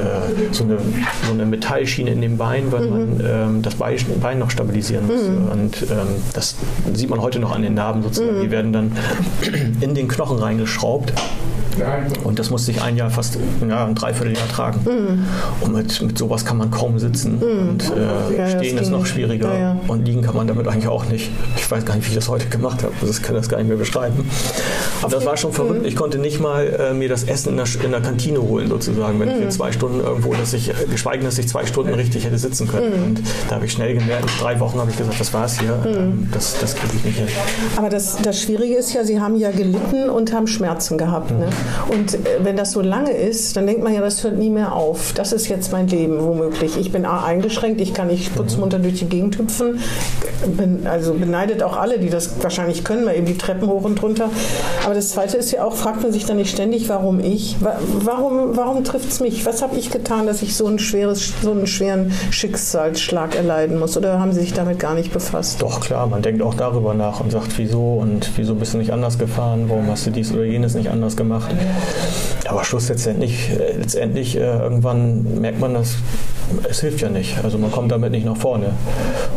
so, 0.52 0.64
eine, 0.64 0.78
so 1.26 1.32
eine 1.32 1.46
Metallschiene 1.46 2.10
in 2.10 2.20
dem 2.20 2.36
Bein, 2.36 2.70
weil 2.72 2.86
man 2.86 3.20
ähm, 3.24 3.62
das 3.62 3.74
Bein, 3.76 4.38
noch 4.38 4.50
stabilisieren 4.50 5.06
muss. 5.06 5.22
Und 5.52 5.82
ähm, 5.90 6.08
das 6.34 6.56
sieht 6.94 7.10
man 7.10 7.20
heute 7.20 7.38
noch 7.38 7.54
an 7.54 7.62
den 7.62 7.74
Narben 7.74 8.02
sozusagen. 8.02 8.40
Die 8.40 8.50
werden 8.50 8.72
dann 8.72 8.92
in 9.80 9.94
den 9.94 10.08
Knochen 10.08 10.38
reingeschraubt. 10.38 11.12
Und 12.24 12.38
das 12.38 12.50
musste 12.50 12.70
ich 12.70 12.82
ein 12.82 12.96
Jahr 12.96 13.10
fast, 13.10 13.38
ja, 13.68 13.86
ein 13.86 13.94
Dreivierteljahr 13.94 14.48
tragen. 14.48 15.24
Und 15.60 15.74
mit, 15.74 16.02
mit 16.02 16.18
sowas 16.18 16.44
kann 16.44 16.56
man 16.56 16.70
kaum 16.70 16.98
sitzen. 16.98 17.38
Und 17.42 17.84
äh, 17.90 18.36
Ja, 18.36 18.44
das 18.44 18.52
stehen 18.52 18.78
ist 18.78 18.90
noch 18.90 19.06
schwieriger. 19.06 19.52
Ja, 19.52 19.58
ja. 19.58 19.80
Und 19.88 20.04
liegen 20.06 20.22
kann 20.22 20.36
man 20.36 20.46
damit 20.46 20.68
eigentlich 20.68 20.88
auch 20.88 21.04
nicht. 21.06 21.30
Ich 21.56 21.70
weiß 21.70 21.84
gar 21.84 21.94
nicht, 21.96 22.04
wie 22.06 22.10
ich 22.10 22.14
das 22.16 22.28
heute 22.28 22.46
gemacht 22.46 22.82
habe. 22.82 22.92
Ich 23.08 23.22
kann 23.22 23.34
das 23.34 23.48
gar 23.48 23.58
nicht 23.58 23.68
mehr 23.68 23.76
beschreiben. 23.76 24.28
Aber 25.02 25.10
das 25.10 25.24
war 25.24 25.36
schon 25.36 25.52
verrückt. 25.52 25.86
Ich 25.86 25.96
konnte 25.96 26.18
nicht 26.18 26.40
mal 26.40 26.66
äh, 26.66 26.94
mir 26.94 27.08
das 27.08 27.24
Essen 27.24 27.50
in 27.50 27.56
der, 27.56 27.66
in 27.84 27.90
der 27.90 28.00
Kantine 28.00 28.40
holen, 28.42 28.68
sozusagen, 28.68 29.18
wenn 29.20 29.30
ich 29.30 29.40
in 29.42 29.50
zwei 29.50 29.72
Stunden 29.72 30.00
irgendwo, 30.00 30.34
dass 30.34 30.52
ich, 30.52 30.70
äh, 30.70 30.74
geschweige, 30.90 31.24
dass 31.24 31.38
ich 31.38 31.48
zwei 31.48 31.64
Stunden 31.66 31.94
richtig 31.94 32.24
hätte 32.24 32.38
sitzen 32.38 32.68
können. 32.68 32.92
Und 32.92 33.20
da 33.48 33.56
habe 33.56 33.66
ich 33.66 33.72
schnell 33.72 33.94
gemerkt, 33.94 34.26
nach 34.26 34.38
drei 34.40 34.60
Wochen 34.60 34.78
habe 34.78 34.90
ich 34.90 34.96
gesagt, 34.96 35.20
das 35.20 35.32
war's 35.32 35.58
hier. 35.58 35.78
Ähm, 35.86 36.28
das 36.32 36.58
das 36.60 36.74
kriege 36.74 36.92
ich 36.96 37.04
nicht 37.04 37.18
hin. 37.18 37.28
Aber 37.76 37.88
das, 37.88 38.16
das 38.22 38.40
Schwierige 38.40 38.74
ist 38.76 38.92
ja, 38.92 39.04
Sie 39.04 39.20
haben 39.20 39.36
ja 39.36 39.50
gelitten 39.50 40.10
und 40.10 40.32
haben 40.32 40.46
Schmerzen 40.46 40.98
gehabt. 40.98 41.30
Ne? 41.30 41.48
Und 41.88 42.14
äh, 42.14 42.18
wenn 42.42 42.56
das 42.56 42.72
so 42.72 42.80
lange 42.80 43.10
ist, 43.12 43.56
dann 43.56 43.66
denkt 43.66 43.82
man 43.82 43.94
ja, 43.94 44.00
das 44.00 44.22
hört 44.24 44.36
nie 44.38 44.50
mehr 44.50 44.72
auf. 44.74 45.12
Das 45.14 45.32
ist 45.32 45.48
jetzt 45.48 45.72
mein 45.72 45.86
Leben, 45.88 46.22
womöglich. 46.22 46.76
Ich 46.78 46.92
bin 46.92 47.04
A, 47.04 47.24
eingeschränkt, 47.24 47.80
ich 47.80 47.94
kann 47.94 48.08
nicht 48.08 48.34
putzmunter 48.34 48.78
durch 48.78 48.98
die 48.98 49.06
Gegend 49.06 49.38
hüpfen. 49.38 49.78
Bin, 50.56 50.86
also 50.86 51.14
beneidet 51.14 51.62
auch 51.62 51.76
alle, 51.76 51.98
die 51.98 52.10
das 52.10 52.42
wahrscheinlich 52.42 52.84
können, 52.84 53.04
mal 53.04 53.14
eben 53.16 53.26
die 53.26 53.36
Treppen 53.38 53.68
hoch 53.68 53.84
und 53.84 54.02
runter. 54.02 54.30
Aber 54.84 54.94
das 54.94 55.10
Zweite 55.10 55.36
ist 55.36 55.50
ja 55.50 55.64
auch, 55.64 55.74
fragt 55.74 56.02
man 56.02 56.12
sich 56.12 56.26
dann 56.26 56.36
nicht 56.36 56.50
ständig, 56.50 56.88
warum 56.88 57.20
ich? 57.20 57.56
Wa- 57.60 57.78
Warum, 58.04 58.56
warum 58.56 58.84
trifft 58.84 59.10
es 59.10 59.20
mich? 59.20 59.44
Was 59.46 59.62
habe 59.62 59.76
ich 59.76 59.90
getan, 59.90 60.26
dass 60.26 60.42
ich 60.42 60.56
so, 60.56 60.66
ein 60.66 60.78
schweres, 60.78 61.32
so 61.42 61.50
einen 61.50 61.66
schweren 61.66 62.12
Schicksalsschlag 62.30 63.34
erleiden 63.36 63.78
muss? 63.78 63.96
Oder 63.96 64.18
haben 64.20 64.32
Sie 64.32 64.40
sich 64.40 64.52
damit 64.52 64.78
gar 64.78 64.94
nicht 64.94 65.12
befasst? 65.12 65.60
Doch, 65.62 65.80
klar, 65.80 66.06
man 66.06 66.22
denkt 66.22 66.42
auch 66.42 66.54
darüber 66.54 66.94
nach 66.94 67.20
und 67.20 67.30
sagt, 67.30 67.58
wieso 67.58 67.98
und 68.00 68.30
wieso 68.36 68.54
bist 68.54 68.74
du 68.74 68.78
nicht 68.78 68.92
anders 68.92 69.18
gefahren, 69.18 69.64
warum 69.68 69.86
hast 69.88 70.06
du 70.06 70.10
dies 70.10 70.32
oder 70.32 70.44
jenes 70.44 70.74
nicht 70.74 70.88
anders 70.90 71.16
gemacht. 71.16 71.48
Aber 72.46 72.64
Schluss 72.64 72.88
letztendlich, 72.88 73.50
letztendlich 73.78 74.36
äh, 74.36 74.40
irgendwann 74.40 75.40
merkt 75.40 75.60
man, 75.60 75.74
dass 75.74 75.96
es 76.68 76.80
hilft 76.80 77.02
ja 77.02 77.10
nicht. 77.10 77.44
Also 77.44 77.58
man 77.58 77.70
kommt 77.70 77.92
damit 77.92 78.10
nicht 78.12 78.24
nach 78.24 78.36
vorne. 78.36 78.70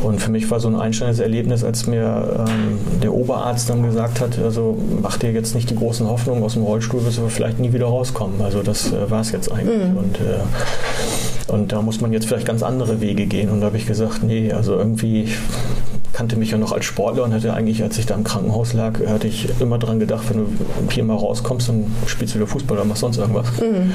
Und 0.02 0.22
für 0.22 0.32
mich 0.32 0.50
war 0.50 0.60
so 0.60 0.70
ein 0.70 0.76
einschneidendes 0.76 1.20
Erlebnis, 1.20 1.64
als 1.64 1.88
mir 1.88 2.46
ähm, 2.48 2.80
der 3.02 3.14
Oberarzt 3.14 3.70
dann 3.70 3.84
gesagt 3.84 4.22
hat, 4.22 4.40
also 4.40 4.78
mach 5.02 5.18
dir 5.18 5.32
jetzt 5.32 5.54
nicht 5.56 5.70
die 5.70 5.76
großen 5.76 6.08
Hoffnungen 6.08 6.44
aus 6.44 6.54
dem 6.54 6.64
Rollstuhl, 6.64 7.04
wirst 7.06 7.18
du 7.18 7.28
vielleicht 7.28 7.60
nie 7.60 7.74
wieder 7.74 7.88
rauskommen. 7.88 8.42
Also 8.42 8.64
das 8.64 8.94
äh, 8.94 9.10
war 9.10 9.22
es 9.22 9.32
jetzt 9.32 9.52
eigentlich. 9.52 9.90
Und 9.96 10.18
äh, 10.18 10.40
und 11.48 11.74
da 11.74 11.82
muss 11.82 12.00
man 12.00 12.14
jetzt 12.14 12.28
vielleicht 12.28 12.48
ganz 12.48 12.64
andere 12.64 13.02
Wege 13.02 13.26
gehen. 13.26 13.50
Und 13.50 13.60
da 13.60 13.68
habe 13.68 13.78
ich 13.78 13.86
gesagt, 13.86 14.24
nee, 14.24 14.54
also 14.54 14.78
irgendwie 14.78 15.28
kannte 16.22 16.36
mich 16.36 16.52
ja 16.52 16.60
noch 16.60 16.72
als 16.72 16.86
Sportler 16.86 17.24
und 17.24 17.34
hatte 17.34 17.52
eigentlich, 17.52 17.82
als 17.82 17.98
ich 17.98 18.06
da 18.06 18.14
im 18.14 18.24
Krankenhaus 18.24 18.74
lag, 18.74 18.94
hatte 19.08 19.28
ich 19.28 19.50
immer 19.60 19.80
dran 19.80 20.00
gedacht, 20.00 20.30
wenn 20.30 20.38
du 20.38 20.92
hier 20.92 21.04
mal 21.04 21.16
rauskommst, 21.16 21.70
dann 21.70 21.86
spielst 22.06 22.36
du 22.36 22.38
wieder 22.38 22.46
Fußball 22.46 22.78
oder 22.78 22.86
machst 22.86 23.02
sonst 23.02 23.18
irgendwas. 23.18 23.48
Mhm. 23.60 23.92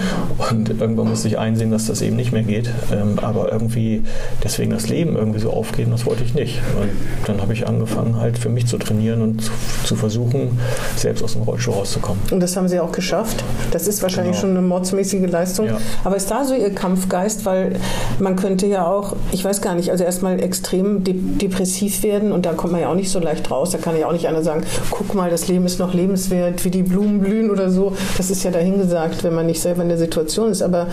Und 0.50 0.80
irgendwann 0.80 1.08
musste 1.08 1.28
ich 1.28 1.38
einsehen, 1.38 1.70
dass 1.70 1.86
das 1.86 2.02
eben 2.02 2.16
nicht 2.16 2.32
mehr 2.32 2.42
geht. 2.42 2.68
Ähm, 2.92 3.20
aber 3.22 3.52
irgendwie 3.52 4.02
deswegen 4.42 4.72
das 4.72 4.88
Leben 4.88 5.14
irgendwie 5.14 5.38
so 5.38 5.52
aufgeben, 5.52 5.92
das 5.92 6.04
wollte 6.04 6.24
ich 6.24 6.34
nicht. 6.34 6.60
Und 6.80 6.90
dann 7.28 7.40
habe 7.40 7.52
ich 7.52 7.68
angefangen, 7.68 8.16
halt 8.16 8.38
für 8.38 8.48
mich 8.48 8.66
zu 8.66 8.76
trainieren 8.76 9.22
und 9.22 9.42
zu, 9.42 9.52
zu, 9.84 9.94
versuchen, 9.94 10.58
selbst 10.96 11.22
aus 11.22 11.34
dem 11.34 11.42
Rollstuhl 11.42 11.74
rauszukommen. 11.74 12.20
Und 12.32 12.40
das 12.40 12.56
haben 12.56 12.66
Sie 12.66 12.80
auch 12.80 12.90
geschafft. 12.90 13.44
Das 13.70 13.86
ist 13.86 14.02
wahrscheinlich 14.02 14.32
genau. 14.32 14.40
schon 14.40 14.50
eine 14.50 14.66
mordsmäßige 14.66 15.30
Leistung. 15.30 15.66
Ja. 15.66 15.78
Aber 16.02 16.16
ist 16.16 16.28
da 16.28 16.44
so 16.44 16.54
Ihr 16.54 16.74
Kampfgeist? 16.74 17.44
Weil 17.44 17.76
man 18.18 18.34
könnte 18.34 18.66
ja 18.66 18.84
auch, 18.84 19.14
ich 19.30 19.44
weiß 19.44 19.62
gar 19.62 19.76
nicht, 19.76 19.92
also 19.92 20.02
erstmal 20.02 20.40
extrem 20.42 21.04
de 21.04 21.14
depressiv 21.14 22.02
werden 22.02 22.15
und 22.22 22.46
da 22.46 22.52
kommt 22.52 22.72
man 22.72 22.80
ja 22.80 22.88
auch 22.88 22.94
nicht 22.94 23.10
so 23.10 23.18
leicht 23.18 23.50
raus. 23.50 23.70
Da 23.70 23.78
kann 23.78 23.98
ja 23.98 24.06
auch 24.06 24.12
nicht 24.12 24.28
einer 24.28 24.42
sagen, 24.42 24.64
guck 24.90 25.14
mal, 25.14 25.30
das 25.30 25.48
Leben 25.48 25.66
ist 25.66 25.78
noch 25.78 25.94
lebenswert, 25.94 26.64
wie 26.64 26.70
die 26.70 26.82
Blumen 26.82 27.20
blühen 27.20 27.50
oder 27.50 27.70
so. 27.70 27.92
Das 28.16 28.30
ist 28.30 28.42
ja 28.44 28.50
dahingesagt, 28.50 29.24
wenn 29.24 29.34
man 29.34 29.46
nicht 29.46 29.60
selber 29.60 29.82
in 29.82 29.88
der 29.88 29.98
Situation 29.98 30.50
ist. 30.50 30.62
Aber 30.62 30.88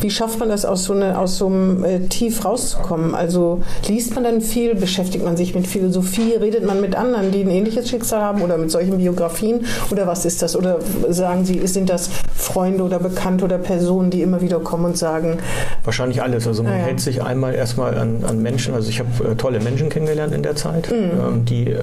wie 0.00 0.10
schafft 0.10 0.38
man 0.38 0.48
das, 0.48 0.64
aus 0.64 0.84
so, 0.84 0.92
eine, 0.92 1.18
aus 1.18 1.38
so 1.38 1.46
einem 1.46 1.84
äh, 1.84 2.00
Tief 2.08 2.44
rauszukommen? 2.44 3.14
Also 3.14 3.62
liest 3.86 4.14
man 4.14 4.24
dann 4.24 4.40
viel, 4.40 4.74
beschäftigt 4.74 5.24
man 5.24 5.36
sich 5.36 5.54
mit 5.54 5.66
Philosophie, 5.66 6.34
redet 6.34 6.66
man 6.66 6.80
mit 6.80 6.94
anderen, 6.94 7.32
die 7.32 7.42
ein 7.42 7.50
ähnliches 7.50 7.88
Schicksal 7.88 8.20
haben 8.20 8.42
oder 8.42 8.58
mit 8.58 8.70
solchen 8.70 8.98
Biografien 8.98 9.64
oder 9.90 10.06
was 10.06 10.24
ist 10.24 10.42
das? 10.42 10.56
Oder 10.56 10.78
sagen 11.08 11.44
Sie, 11.44 11.66
sind 11.66 11.88
das 11.88 12.10
Freunde 12.34 12.82
oder 12.82 12.98
Bekannte 12.98 13.44
oder 13.44 13.58
Personen, 13.58 14.10
die 14.10 14.22
immer 14.22 14.40
wieder 14.40 14.60
kommen 14.60 14.86
und 14.86 14.98
sagen? 14.98 15.38
Wahrscheinlich 15.84 16.22
alles. 16.22 16.46
Also 16.46 16.62
man 16.62 16.72
ja, 16.72 16.78
ja. 16.78 16.84
hält 16.86 17.00
sich 17.00 17.22
einmal 17.22 17.54
erstmal 17.54 17.96
an, 17.96 18.24
an 18.24 18.42
Menschen. 18.42 18.74
Also 18.74 18.90
ich 18.90 19.00
habe 19.00 19.32
äh, 19.32 19.34
tolle 19.36 19.60
Menschen 19.60 19.88
kennengelernt 19.88 20.34
in 20.34 20.42
der 20.42 20.55
Zeit, 20.56 20.90
mhm. 20.90 20.96
ähm, 20.96 21.44
die, 21.44 21.74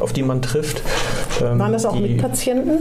auf 0.00 0.12
die 0.12 0.22
man 0.22 0.42
trifft. 0.42 0.82
Ähm, 1.40 1.58
Waren 1.58 1.72
das 1.72 1.84
auch 1.84 1.96
die, 1.96 2.02
Mitpatienten? 2.02 2.78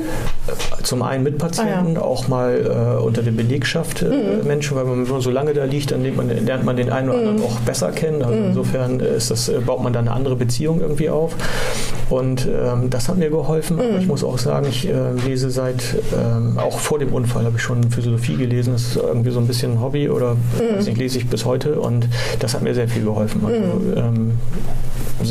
Äh, 0.48 0.84
zum 0.84 1.02
einen 1.02 1.24
Mitpatienten, 1.24 1.98
ah, 1.98 2.00
ja. 2.00 2.02
auch 2.02 2.28
mal 2.28 2.98
äh, 3.00 3.04
unter 3.04 3.22
der 3.22 3.32
Belegschaft 3.32 4.02
äh, 4.02 4.06
mhm. 4.06 4.48
Menschen, 4.48 4.78
weil 4.78 4.86
man 4.86 5.06
so 5.06 5.32
lange 5.32 5.54
da 5.54 5.66
liegt, 5.66 5.92
dann 5.92 6.04
lernt 6.04 6.18
man, 6.18 6.46
lernt 6.46 6.64
man 6.66 6.76
den 6.76 6.90
einen 6.90 7.10
oder 7.10 7.20
anderen 7.20 7.38
mhm. 7.38 7.44
auch 7.44 7.60
besser 7.62 7.92
kennen. 7.92 8.24
Also 8.24 8.40
mhm. 8.40 8.48
insofern 8.48 9.00
das, 9.00 9.52
baut 9.66 9.84
man 9.84 9.94
dann 9.94 10.08
eine 10.08 10.16
andere 10.16 10.36
Beziehung 10.36 10.82
irgendwie 10.82 11.10
auf. 11.10 11.36
Und 12.12 12.46
ähm, 12.46 12.90
das 12.90 13.08
hat 13.08 13.18
mir 13.18 13.30
geholfen. 13.30 13.80
Aber 13.80 13.98
ich 13.98 14.02
mhm. 14.02 14.08
muss 14.08 14.24
auch 14.24 14.38
sagen, 14.38 14.68
ich 14.70 14.88
äh, 14.88 15.14
lese 15.26 15.50
seit, 15.50 15.82
ähm, 16.14 16.58
auch 16.58 16.78
vor 16.78 17.00
dem 17.00 17.14
Unfall 17.14 17.46
habe 17.46 17.56
ich 17.56 17.64
schon 17.64 17.90
Philosophie 17.90 18.36
gelesen. 18.36 18.74
Das 18.74 18.82
ist 18.82 18.96
irgendwie 18.98 19.32
so 19.32 19.40
ein 19.40 19.48
bisschen 19.48 19.74
ein 19.74 19.82
Hobby 19.82 20.10
oder 20.10 20.36
mhm. 20.36 20.84
nicht, 20.84 20.98
lese 20.98 21.20
ich 21.20 21.28
bis 21.28 21.46
heute. 21.46 21.80
Und 21.80 22.10
das 22.40 22.54
hat 22.54 22.64
mir 22.64 22.76
sehr 22.76 22.90
viel 22.90 23.04
geholfen. 23.04 23.42
Also, 23.46 24.00
ähm, 24.00 24.32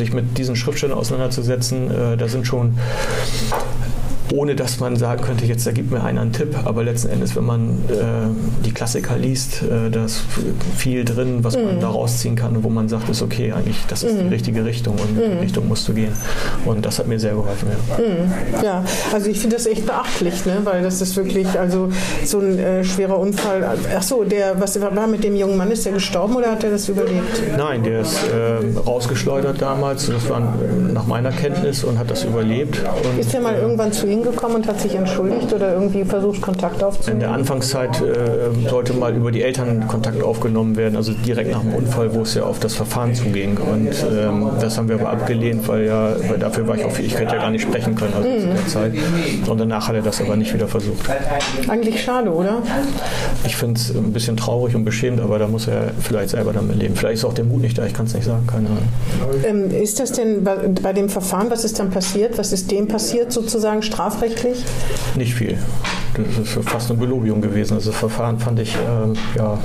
sich 0.00 0.12
mit 0.12 0.38
diesen 0.38 0.56
Schriftstellern 0.56 0.98
auseinanderzusetzen, 0.98 1.90
äh, 1.90 2.16
da 2.16 2.26
sind 2.28 2.46
schon 2.46 2.76
ohne 4.32 4.54
dass 4.54 4.80
man 4.80 4.96
sagen 4.96 5.22
könnte, 5.22 5.44
jetzt 5.44 5.66
da 5.66 5.72
gibt 5.72 5.90
mir 5.90 6.02
einer 6.02 6.20
einen 6.20 6.32
Tipp. 6.32 6.56
Aber 6.64 6.84
letzten 6.84 7.08
Endes, 7.08 7.34
wenn 7.36 7.44
man 7.44 7.70
äh, 7.88 8.64
die 8.64 8.72
Klassiker 8.72 9.16
liest, 9.16 9.62
äh, 9.62 9.90
da 9.90 10.04
ist 10.04 10.22
viel 10.76 11.04
drin, 11.04 11.42
was 11.42 11.56
mhm. 11.56 11.64
man 11.64 11.80
da 11.80 11.88
rausziehen 11.88 12.36
kann 12.36 12.50
wo 12.62 12.68
man 12.68 12.88
sagt, 12.88 13.08
ist 13.08 13.22
okay, 13.22 13.52
eigentlich, 13.52 13.76
das 13.88 14.02
ist 14.02 14.14
mhm. 14.14 14.24
die 14.24 14.28
richtige 14.28 14.64
Richtung 14.64 14.94
und 14.94 15.10
in 15.10 15.30
die 15.30 15.34
mhm. 15.36 15.40
Richtung 15.40 15.68
musst 15.68 15.88
du 15.88 15.94
gehen. 15.94 16.12
Und 16.64 16.84
das 16.84 16.98
hat 16.98 17.06
mir 17.06 17.18
sehr 17.18 17.32
geholfen. 17.32 17.68
Ja, 17.70 17.98
mhm. 17.98 18.64
ja 18.64 18.84
also 19.12 19.30
ich 19.30 19.40
finde 19.40 19.56
das 19.56 19.66
echt 19.66 19.86
beachtlich, 19.86 20.44
ne? 20.46 20.58
weil 20.64 20.82
das 20.82 21.00
ist 21.00 21.16
wirklich 21.16 21.46
also 21.58 21.90
so 22.24 22.40
ein 22.40 22.58
äh, 22.58 22.84
schwerer 22.84 23.18
Unfall. 23.18 23.64
Ach 23.96 24.02
so, 24.02 24.24
der, 24.24 24.60
was 24.60 24.80
war 24.80 25.06
mit 25.06 25.24
dem 25.24 25.36
jungen 25.36 25.56
Mann? 25.56 25.70
Ist 25.70 25.86
der 25.86 25.92
gestorben 25.92 26.36
oder 26.36 26.50
hat 26.52 26.64
er 26.64 26.70
das 26.70 26.88
überlebt? 26.88 27.42
Nein, 27.56 27.82
der 27.82 28.00
ist 28.00 28.18
äh, 28.24 28.78
rausgeschleudert 28.78 29.62
damals. 29.62 30.06
Das 30.06 30.28
war 30.28 30.54
nach 30.92 31.06
meiner 31.06 31.30
Kenntnis 31.30 31.84
und 31.84 31.98
hat 31.98 32.10
das 32.10 32.24
überlebt. 32.24 32.80
Ist 33.18 33.34
er 33.34 33.40
mal 33.40 33.54
äh, 33.54 33.60
irgendwann 33.60 33.92
zu 33.92 34.06
Ihnen 34.06 34.19
hingekommen 34.20 34.58
und 34.58 34.68
hat 34.68 34.80
sich 34.80 34.94
entschuldigt 34.94 35.52
oder 35.52 35.74
irgendwie 35.74 36.04
versucht, 36.04 36.40
Kontakt 36.40 36.82
aufzunehmen? 36.82 37.20
In 37.20 37.20
der 37.20 37.32
Anfangszeit 37.32 38.00
äh, 38.00 38.68
sollte 38.68 38.92
mal 38.92 39.14
über 39.14 39.30
die 39.30 39.42
Eltern 39.42 39.86
Kontakt 39.88 40.22
aufgenommen 40.22 40.76
werden, 40.76 40.96
also 40.96 41.12
direkt 41.12 41.50
nach 41.50 41.60
dem 41.60 41.74
Unfall, 41.74 42.14
wo 42.14 42.22
es 42.22 42.34
ja 42.34 42.44
auf 42.44 42.58
das 42.58 42.74
Verfahren 42.74 43.14
zuging. 43.14 43.56
Und 43.58 43.88
ähm, 44.10 44.50
das 44.60 44.78
haben 44.78 44.88
wir 44.88 44.96
aber 44.96 45.10
abgelehnt, 45.10 45.66
weil 45.68 45.86
ja, 45.86 46.12
weil 46.28 46.38
dafür 46.38 46.66
war 46.68 46.76
ich 46.76 46.84
auch, 46.84 46.98
ich 46.98 47.14
hätte 47.14 47.34
ja 47.34 47.40
gar 47.40 47.50
nicht 47.50 47.62
sprechen 47.62 47.94
können 47.94 48.12
also 48.14 48.28
mhm. 48.28 48.40
zu 48.40 48.46
der 48.46 48.66
Zeit. 48.66 48.92
Und 49.46 49.58
danach 49.58 49.88
hat 49.88 49.94
er 49.94 50.02
das 50.02 50.20
aber 50.20 50.36
nicht 50.36 50.52
wieder 50.52 50.68
versucht. 50.68 51.08
Eigentlich 51.68 52.02
schade, 52.02 52.32
oder? 52.32 52.58
Ich 53.44 53.56
finde 53.56 53.80
es 53.80 53.94
ein 53.94 54.12
bisschen 54.12 54.36
traurig 54.36 54.74
und 54.74 54.84
beschämt, 54.84 55.20
aber 55.20 55.38
da 55.38 55.46
muss 55.46 55.66
er 55.66 55.90
vielleicht 56.00 56.30
selber 56.30 56.52
damit 56.52 56.76
leben. 56.76 56.96
Vielleicht 56.96 57.18
ist 57.18 57.24
auch 57.24 57.34
der 57.34 57.44
Mut 57.44 57.62
nicht 57.62 57.78
da, 57.78 57.86
ich 57.86 57.94
kann 57.94 58.06
es 58.06 58.14
nicht 58.14 58.24
sagen, 58.24 58.46
keine 58.46 58.68
Ahnung. 58.68 58.88
Ähm, 59.44 59.70
ist 59.70 60.00
das 60.00 60.12
denn 60.12 60.44
bei, 60.44 60.56
bei 60.82 60.92
dem 60.92 61.08
Verfahren, 61.08 61.50
was 61.50 61.64
ist 61.64 61.78
dann 61.78 61.90
passiert? 61.90 62.38
Was 62.38 62.52
ist 62.52 62.70
dem 62.70 62.88
passiert 62.88 63.32
sozusagen 63.32 63.82
strafrechtlich? 63.82 64.09
Strafrechtlich? 64.10 64.64
Nicht 65.14 65.34
viel. 65.34 65.58
Das 66.14 66.56
ist 66.56 66.68
fast 66.68 66.90
eine 66.90 66.98
Belobigung 66.98 67.40
gewesen. 67.40 67.78
Das 67.82 67.88
Verfahren 67.94 68.38
fand 68.38 68.58
ich 68.58 68.76
ähm, 68.76 69.14
ja 69.36 69.58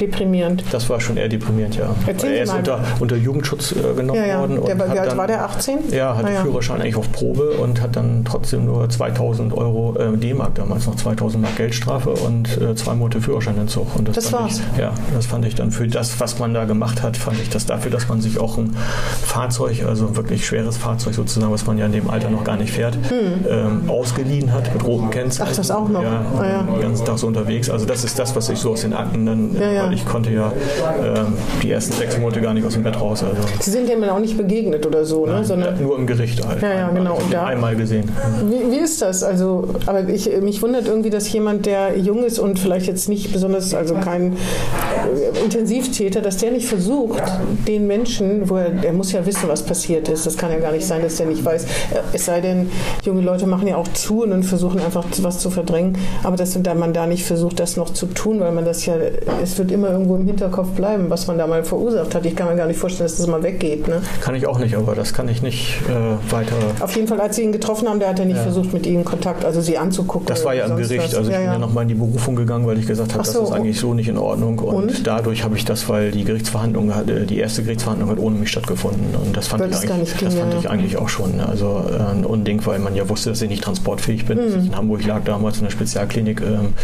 deprimierend. 0.00 0.64
Das 0.70 0.88
war 0.88 1.00
schon 1.00 1.16
eher 1.16 1.28
deprimierend, 1.28 1.76
ja. 1.76 1.94
Erzählen 2.06 2.34
er 2.34 2.42
ist 2.44 2.54
unter, 2.54 2.80
unter, 3.00 3.16
Jugendschutz 3.16 3.72
äh, 3.72 3.94
genommen 3.94 4.20
ja, 4.20 4.26
ja. 4.26 4.40
worden. 4.40 4.60
Der, 4.64 4.74
und 4.74 4.94
wie 4.94 4.98
alt 4.98 5.16
war 5.16 5.26
der? 5.26 5.44
18? 5.44 5.90
Ja, 5.90 6.16
hat 6.16 6.24
ah, 6.24 6.30
ja. 6.30 6.42
Führerschein 6.42 6.80
eigentlich 6.80 6.96
auf 6.96 7.10
Probe 7.12 7.52
und 7.52 7.80
hat 7.80 7.96
dann 7.96 8.24
trotzdem 8.24 8.64
nur 8.64 8.88
2000 8.88 9.52
Euro 9.52 9.96
äh, 9.98 10.16
D-Mark, 10.16 10.54
damals 10.54 10.86
noch 10.86 10.96
2000 10.96 11.42
Mark 11.42 11.56
Geldstrafe 11.56 12.10
und 12.10 12.60
äh, 12.60 12.74
zwei 12.74 12.94
Monate 12.94 13.20
Führerscheinentzug. 13.20 13.96
Und 13.96 14.08
das, 14.08 14.16
das 14.16 14.32
war's? 14.32 14.60
Ich, 14.72 14.78
ja, 14.78 14.92
das 15.14 15.26
fand 15.26 15.44
ich 15.44 15.54
dann 15.54 15.70
für 15.70 15.86
das, 15.86 16.20
was 16.20 16.38
man 16.38 16.54
da 16.54 16.64
gemacht 16.64 17.02
hat, 17.02 17.16
fand 17.16 17.40
ich 17.40 17.50
das 17.50 17.66
dafür, 17.66 17.90
dass 17.90 18.08
man 18.08 18.20
sich 18.20 18.38
auch 18.38 18.58
ein 18.58 18.76
Fahrzeug, 19.24 19.84
also 19.86 20.16
wirklich 20.16 20.46
schweres 20.46 20.76
Fahrzeug 20.76 21.14
sozusagen, 21.14 21.52
was 21.52 21.66
man 21.66 21.78
ja 21.78 21.86
in 21.86 21.92
dem 21.92 22.10
Alter 22.10 22.30
noch 22.30 22.44
gar 22.44 22.56
nicht 22.56 22.72
fährt, 22.72 22.96
hm. 23.08 23.44
ähm, 23.48 23.90
ausgeliehen 23.90 24.52
hat 24.52 24.72
mit 24.72 24.84
roten 24.84 25.10
Kennzeichen. 25.10 25.50
Ach, 25.52 25.56
das 25.56 25.70
auch 25.70 25.88
noch? 25.88 26.02
Ja, 26.02 26.24
ah, 26.38 26.46
ja. 26.46 26.62
den 26.62 26.80
ganzen 26.80 27.04
Tag 27.04 27.18
so 27.18 27.26
unterwegs. 27.26 27.70
Also 27.70 27.86
das 27.86 28.04
ist 28.04 28.18
das, 28.18 28.34
was 28.34 28.48
ich 28.48 28.58
so 28.58 28.72
aus 28.72 28.82
den 28.82 28.92
Akten 28.92 29.26
dann, 29.26 29.54
ja, 29.54 29.70
ja. 29.70 29.91
Ich 29.92 30.04
konnte 30.04 30.30
ja 30.30 30.48
äh, 30.48 31.20
die 31.62 31.70
ersten 31.70 31.94
sechs 31.94 32.18
Monate 32.18 32.40
gar 32.40 32.54
nicht 32.54 32.66
aus 32.66 32.74
dem 32.74 32.82
Bett 32.82 33.00
raus. 33.00 33.22
Also. 33.22 33.42
Sie 33.60 33.70
sind 33.70 33.88
dem 33.88 34.02
auch 34.04 34.18
nicht 34.18 34.36
begegnet 34.36 34.86
oder 34.86 35.04
so, 35.04 35.26
ne? 35.26 35.32
Nein, 35.32 35.44
Sondern 35.44 35.82
nur 35.82 35.98
im 35.98 36.06
Gericht 36.06 36.44
halt. 36.46 36.62
Ja, 36.62 36.72
ja, 36.72 36.88
genau. 36.90 37.14
Also 37.14 37.26
da, 37.30 37.46
einmal 37.46 37.76
gesehen. 37.76 38.10
Wie, 38.48 38.72
wie, 38.72 38.78
ist 38.78 39.02
das? 39.02 39.22
Also, 39.22 39.68
aber 39.86 40.08
ich, 40.08 40.30
mich 40.40 40.62
wundert 40.62 40.86
irgendwie, 40.86 41.10
dass 41.10 41.30
jemand, 41.32 41.66
der 41.66 41.98
jung 41.98 42.24
ist 42.24 42.38
und 42.38 42.58
vielleicht 42.58 42.86
jetzt 42.86 43.08
nicht 43.08 43.32
besonders, 43.32 43.74
also 43.74 43.94
kein 43.94 44.32
äh, 44.32 45.44
Intensivtäter, 45.44 46.20
dass 46.20 46.38
der 46.38 46.50
nicht 46.50 46.66
versucht, 46.66 47.22
den 47.66 47.86
Menschen, 47.86 48.48
wo 48.48 48.56
er, 48.56 48.82
er 48.82 48.92
muss 48.92 49.12
ja 49.12 49.24
wissen, 49.26 49.48
was 49.48 49.62
passiert 49.62 50.08
ist. 50.08 50.26
Das 50.26 50.36
kann 50.36 50.50
ja 50.50 50.58
gar 50.58 50.72
nicht 50.72 50.86
sein, 50.86 51.02
dass 51.02 51.16
der 51.16 51.26
nicht 51.26 51.44
weiß. 51.44 51.64
Äh, 51.64 51.66
es 52.12 52.24
sei 52.24 52.40
denn, 52.40 52.70
junge 53.04 53.22
Leute 53.22 53.46
machen 53.46 53.68
ja 53.68 53.76
auch 53.76 53.88
zu 53.88 54.22
und 54.22 54.42
versuchen 54.44 54.80
einfach 54.80 55.04
was 55.22 55.38
zu 55.38 55.50
verdrängen. 55.50 55.98
Aber 56.22 56.36
dass 56.36 56.56
man 56.74 56.92
da 56.92 57.06
nicht 57.06 57.24
versucht, 57.24 57.60
das 57.60 57.76
noch 57.76 57.90
zu 57.90 58.06
tun, 58.06 58.40
weil 58.40 58.52
man 58.52 58.64
das 58.64 58.86
ja, 58.86 58.94
es 59.42 59.58
wird 59.58 59.71
immer 59.72 59.90
irgendwo 59.90 60.16
im 60.16 60.26
Hinterkopf 60.26 60.70
bleiben, 60.70 61.06
was 61.08 61.26
man 61.26 61.38
da 61.38 61.46
mal 61.46 61.64
verursacht 61.64 62.14
hat. 62.14 62.24
Ich 62.26 62.36
kann 62.36 62.48
mir 62.48 62.56
gar 62.56 62.66
nicht 62.66 62.78
vorstellen, 62.78 63.08
dass 63.08 63.18
das 63.18 63.26
mal 63.26 63.42
weggeht. 63.42 63.88
Ne? 63.88 64.00
Kann 64.20 64.34
ich 64.34 64.46
auch 64.46 64.58
nicht, 64.58 64.76
aber 64.76 64.94
das 64.94 65.12
kann 65.12 65.28
ich 65.28 65.42
nicht 65.42 65.80
äh, 65.88 66.32
weiter. 66.32 66.54
Auf 66.80 66.94
jeden 66.94 67.08
Fall, 67.08 67.20
als 67.20 67.36
Sie 67.36 67.42
ihn 67.42 67.52
getroffen 67.52 67.88
haben, 67.88 67.98
der 67.98 68.10
hat 68.10 68.18
ja 68.18 68.24
nicht 68.24 68.36
ja. 68.36 68.42
versucht, 68.42 68.72
mit 68.72 68.86
Ihnen 68.86 69.04
Kontakt, 69.04 69.44
also 69.44 69.60
Sie 69.60 69.78
anzugucken. 69.78 70.26
Das 70.26 70.44
war 70.44 70.54
ja 70.54 70.66
im 70.66 70.76
Gericht. 70.76 71.04
Was. 71.04 71.14
Also 71.14 71.30
ich 71.30 71.34
ja, 71.34 71.38
bin 71.38 71.46
ja, 71.46 71.52
ja 71.54 71.58
nochmal 71.58 71.82
in 71.82 71.88
die 71.88 71.94
Berufung 71.94 72.36
gegangen, 72.36 72.66
weil 72.66 72.78
ich 72.78 72.86
gesagt 72.86 73.14
habe, 73.14 73.24
so. 73.24 73.40
das 73.40 73.48
ist 73.50 73.54
eigentlich 73.54 73.78
so 73.78 73.94
nicht 73.94 74.08
in 74.08 74.18
Ordnung. 74.18 74.58
Und, 74.58 74.74
und? 74.74 75.06
dadurch 75.06 75.44
habe 75.44 75.56
ich 75.56 75.64
das, 75.64 75.88
weil 75.88 76.10
die 76.10 76.24
Gerichtsverhandlung 76.24 76.94
hat, 76.94 77.06
die 77.08 77.38
erste 77.38 77.62
Gerichtsverhandlung 77.62 78.10
hat 78.10 78.18
ohne 78.18 78.36
mich 78.36 78.50
stattgefunden. 78.50 79.14
Und 79.14 79.36
das 79.36 79.48
fand, 79.48 79.64
ich 79.64 79.90
eigentlich, 79.90 80.16
ging, 80.16 80.28
das 80.28 80.38
fand 80.38 80.54
ich 80.54 80.68
eigentlich 80.68 80.96
auch 80.96 81.08
schon. 81.08 81.40
Also 81.40 81.84
äh, 81.90 82.12
ein 82.12 82.24
Unding, 82.24 82.64
weil 82.66 82.78
man 82.78 82.94
ja 82.94 83.08
wusste, 83.08 83.30
dass 83.30 83.42
ich 83.42 83.48
nicht 83.48 83.64
transportfähig 83.64 84.26
bin. 84.26 84.38
Mhm. 84.38 84.58
Ich 84.60 84.66
in 84.66 84.76
Hamburg 84.76 85.04
lag 85.04 85.22
damals 85.24 85.58
in 85.58 85.64
der 85.64 85.70
Spezialklinik. 85.70 86.40
Ähm, 86.40 86.74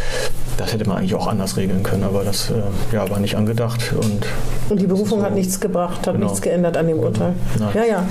das 0.57 0.72
hätte 0.72 0.89
man 0.89 0.99
eigentlich 0.99 1.14
auch 1.14 1.26
anders 1.26 1.57
regeln 1.57 1.82
können, 1.82 2.03
aber 2.03 2.24
das 2.24 2.51
äh, 2.51 2.55
ja, 2.93 3.09
war 3.09 3.20
nicht 3.20 3.37
angedacht. 3.37 3.93
Und, 3.93 4.26
und 4.68 4.81
die 4.81 4.87
Berufung 4.87 5.20
so, 5.20 5.24
hat 5.24 5.35
nichts 5.35 5.61
gebracht, 5.61 6.07
hat 6.07 6.14
genau. 6.14 6.26
nichts 6.26 6.43
geändert 6.43 6.76
an 6.76 6.87
dem 6.87 6.99
Urteil. 6.99 7.35
Nein. 7.59 7.68
Ja, 7.74 7.85
ja. 7.85 8.07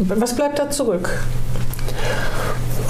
Was 0.00 0.34
bleibt 0.34 0.58
da 0.58 0.70
zurück? 0.70 1.10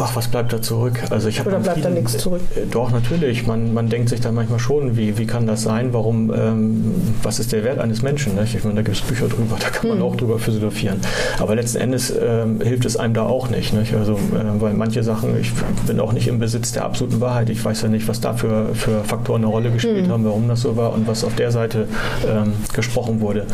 Ach, 0.01 0.15
was 0.15 0.29
bleibt 0.29 0.53
da 0.53 0.63
zurück? 0.63 1.01
Also 1.11 1.29
ich 1.29 1.45
Oder 1.45 1.59
bleibt 1.59 1.85
da 1.85 1.91
nichts 1.91 2.19
zurück? 2.19 2.41
Äh, 2.55 2.67
doch, 2.71 2.91
natürlich. 2.91 3.47
Man, 3.47 3.75
man 3.75 3.89
denkt 3.89 4.09
sich 4.11 4.21
dann 4.21 4.35
manchmal 4.35 4.61
schon, 4.61 4.97
wie, 4.97 5.19
wie 5.19 5.27
kann 5.27 5.47
das 5.47 5.63
sein? 5.63 5.93
Warum, 5.93 6.33
ähm, 6.33 6.95
was 7.23 7.41
ist 7.41 7.53
der 7.53 7.65
Wert 7.65 7.79
eines 7.81 8.03
Menschen? 8.03 8.37
Nicht? 8.37 8.55
Ich 8.55 8.63
meine, 8.63 8.77
da 8.77 8.83
gibt 8.83 8.97
es 8.97 9.03
Bücher 9.03 9.27
drüber, 9.27 9.57
da 9.59 9.71
kann 9.71 9.89
man 9.89 9.99
hm. 9.99 10.05
auch 10.05 10.15
drüber 10.15 10.39
philosophieren. 10.39 11.01
Aber 11.41 11.57
letzten 11.57 11.79
Endes 11.79 12.13
ähm, 12.17 12.61
hilft 12.61 12.85
es 12.85 12.97
einem 12.97 13.15
da 13.15 13.25
auch 13.25 13.51
nicht. 13.51 13.73
nicht? 13.73 13.95
Also, 13.95 14.13
äh, 14.15 14.61
weil 14.61 14.75
manche 14.75 15.03
Sachen, 15.03 15.39
ich 15.41 15.53
bin 15.87 15.99
auch 15.99 16.13
nicht 16.13 16.29
im 16.29 16.39
Besitz 16.39 16.73
der 16.73 16.85
absoluten 16.85 17.21
Wahrheit. 17.21 17.51
Ich 17.51 17.65
weiß 17.65 17.83
ja 17.83 17.89
nicht, 17.89 18.07
was 18.07 18.21
da 18.21 18.35
für, 18.35 18.75
für 18.75 19.03
Faktoren 19.03 19.43
eine 19.43 19.51
Rolle 19.51 19.71
gespielt 19.73 20.05
hm. 20.05 20.13
haben, 20.13 20.25
warum 20.25 20.47
das 20.47 20.61
so 20.61 20.77
war 20.77 20.93
und 20.93 21.09
was 21.09 21.25
auf 21.25 21.35
der 21.35 21.51
Seite 21.51 21.89
ähm, 22.25 22.53
gesprochen 22.73 23.21
wurde. 23.21 23.47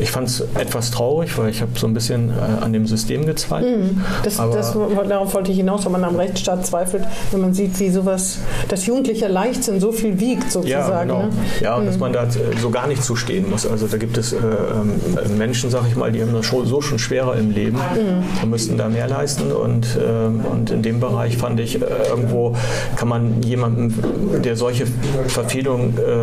Ich 0.00 0.10
fand 0.10 0.28
es 0.28 0.40
etwas 0.58 0.90
traurig, 0.90 1.38
weil 1.38 1.50
ich 1.50 1.62
habe 1.62 1.72
so 1.76 1.86
ein 1.86 1.94
bisschen 1.94 2.30
äh, 2.30 2.64
an 2.64 2.72
dem 2.72 2.86
System 2.86 3.24
gezweifelt. 3.24 3.76
Hm. 3.76 4.00
Das, 4.24 4.36
das, 4.36 4.76
darauf 5.08 5.34
wollte 5.34 5.52
ich 5.52 5.58
hinaus 5.58 5.75
hinaus, 5.76 5.84
wenn 5.84 5.92
man 5.92 6.04
am 6.04 6.16
Rechtsstaat 6.16 6.66
zweifelt, 6.66 7.04
wenn 7.30 7.40
man 7.40 7.54
sieht, 7.54 7.78
wie 7.80 7.90
sowas, 7.90 8.38
dass 8.68 8.86
Jugendlicher 8.86 9.28
Leichtsinn 9.28 9.80
so 9.80 9.92
viel 9.92 10.18
wiegt 10.20 10.50
sozusagen. 10.50 10.90
Ja, 10.90 11.02
genau. 11.02 11.22
Ne? 11.22 11.30
ja 11.60 11.76
und 11.76 11.86
dass 11.86 11.98
man 11.98 12.12
da 12.12 12.26
so 12.60 12.70
gar 12.70 12.86
nicht 12.86 13.02
zustehen 13.02 13.50
muss. 13.50 13.66
Also 13.66 13.86
da 13.86 13.96
gibt 13.96 14.18
es 14.18 14.32
äh, 14.32 14.38
ähm, 14.38 15.38
Menschen, 15.38 15.70
sag 15.70 15.86
ich 15.88 15.96
mal, 15.96 16.12
die 16.12 16.22
haben 16.22 16.32
das 16.32 16.46
schon, 16.46 16.66
so 16.66 16.80
schon 16.80 16.98
schwerer 16.98 17.36
im 17.36 17.50
Leben 17.50 17.76
mhm. 17.76 18.42
und 18.42 18.50
müssten 18.50 18.76
da 18.76 18.88
mehr 18.88 19.08
leisten. 19.08 19.52
Und, 19.52 19.96
äh, 19.96 20.48
und 20.48 20.70
in 20.70 20.82
dem 20.82 21.00
Bereich 21.00 21.36
fand 21.36 21.60
ich, 21.60 21.80
äh, 21.80 21.84
irgendwo 22.08 22.54
kann 22.96 23.08
man 23.08 23.42
jemandem, 23.42 23.94
der 24.42 24.56
solche 24.56 24.86
Verfehlungen 25.28 25.96
äh, 25.98 26.22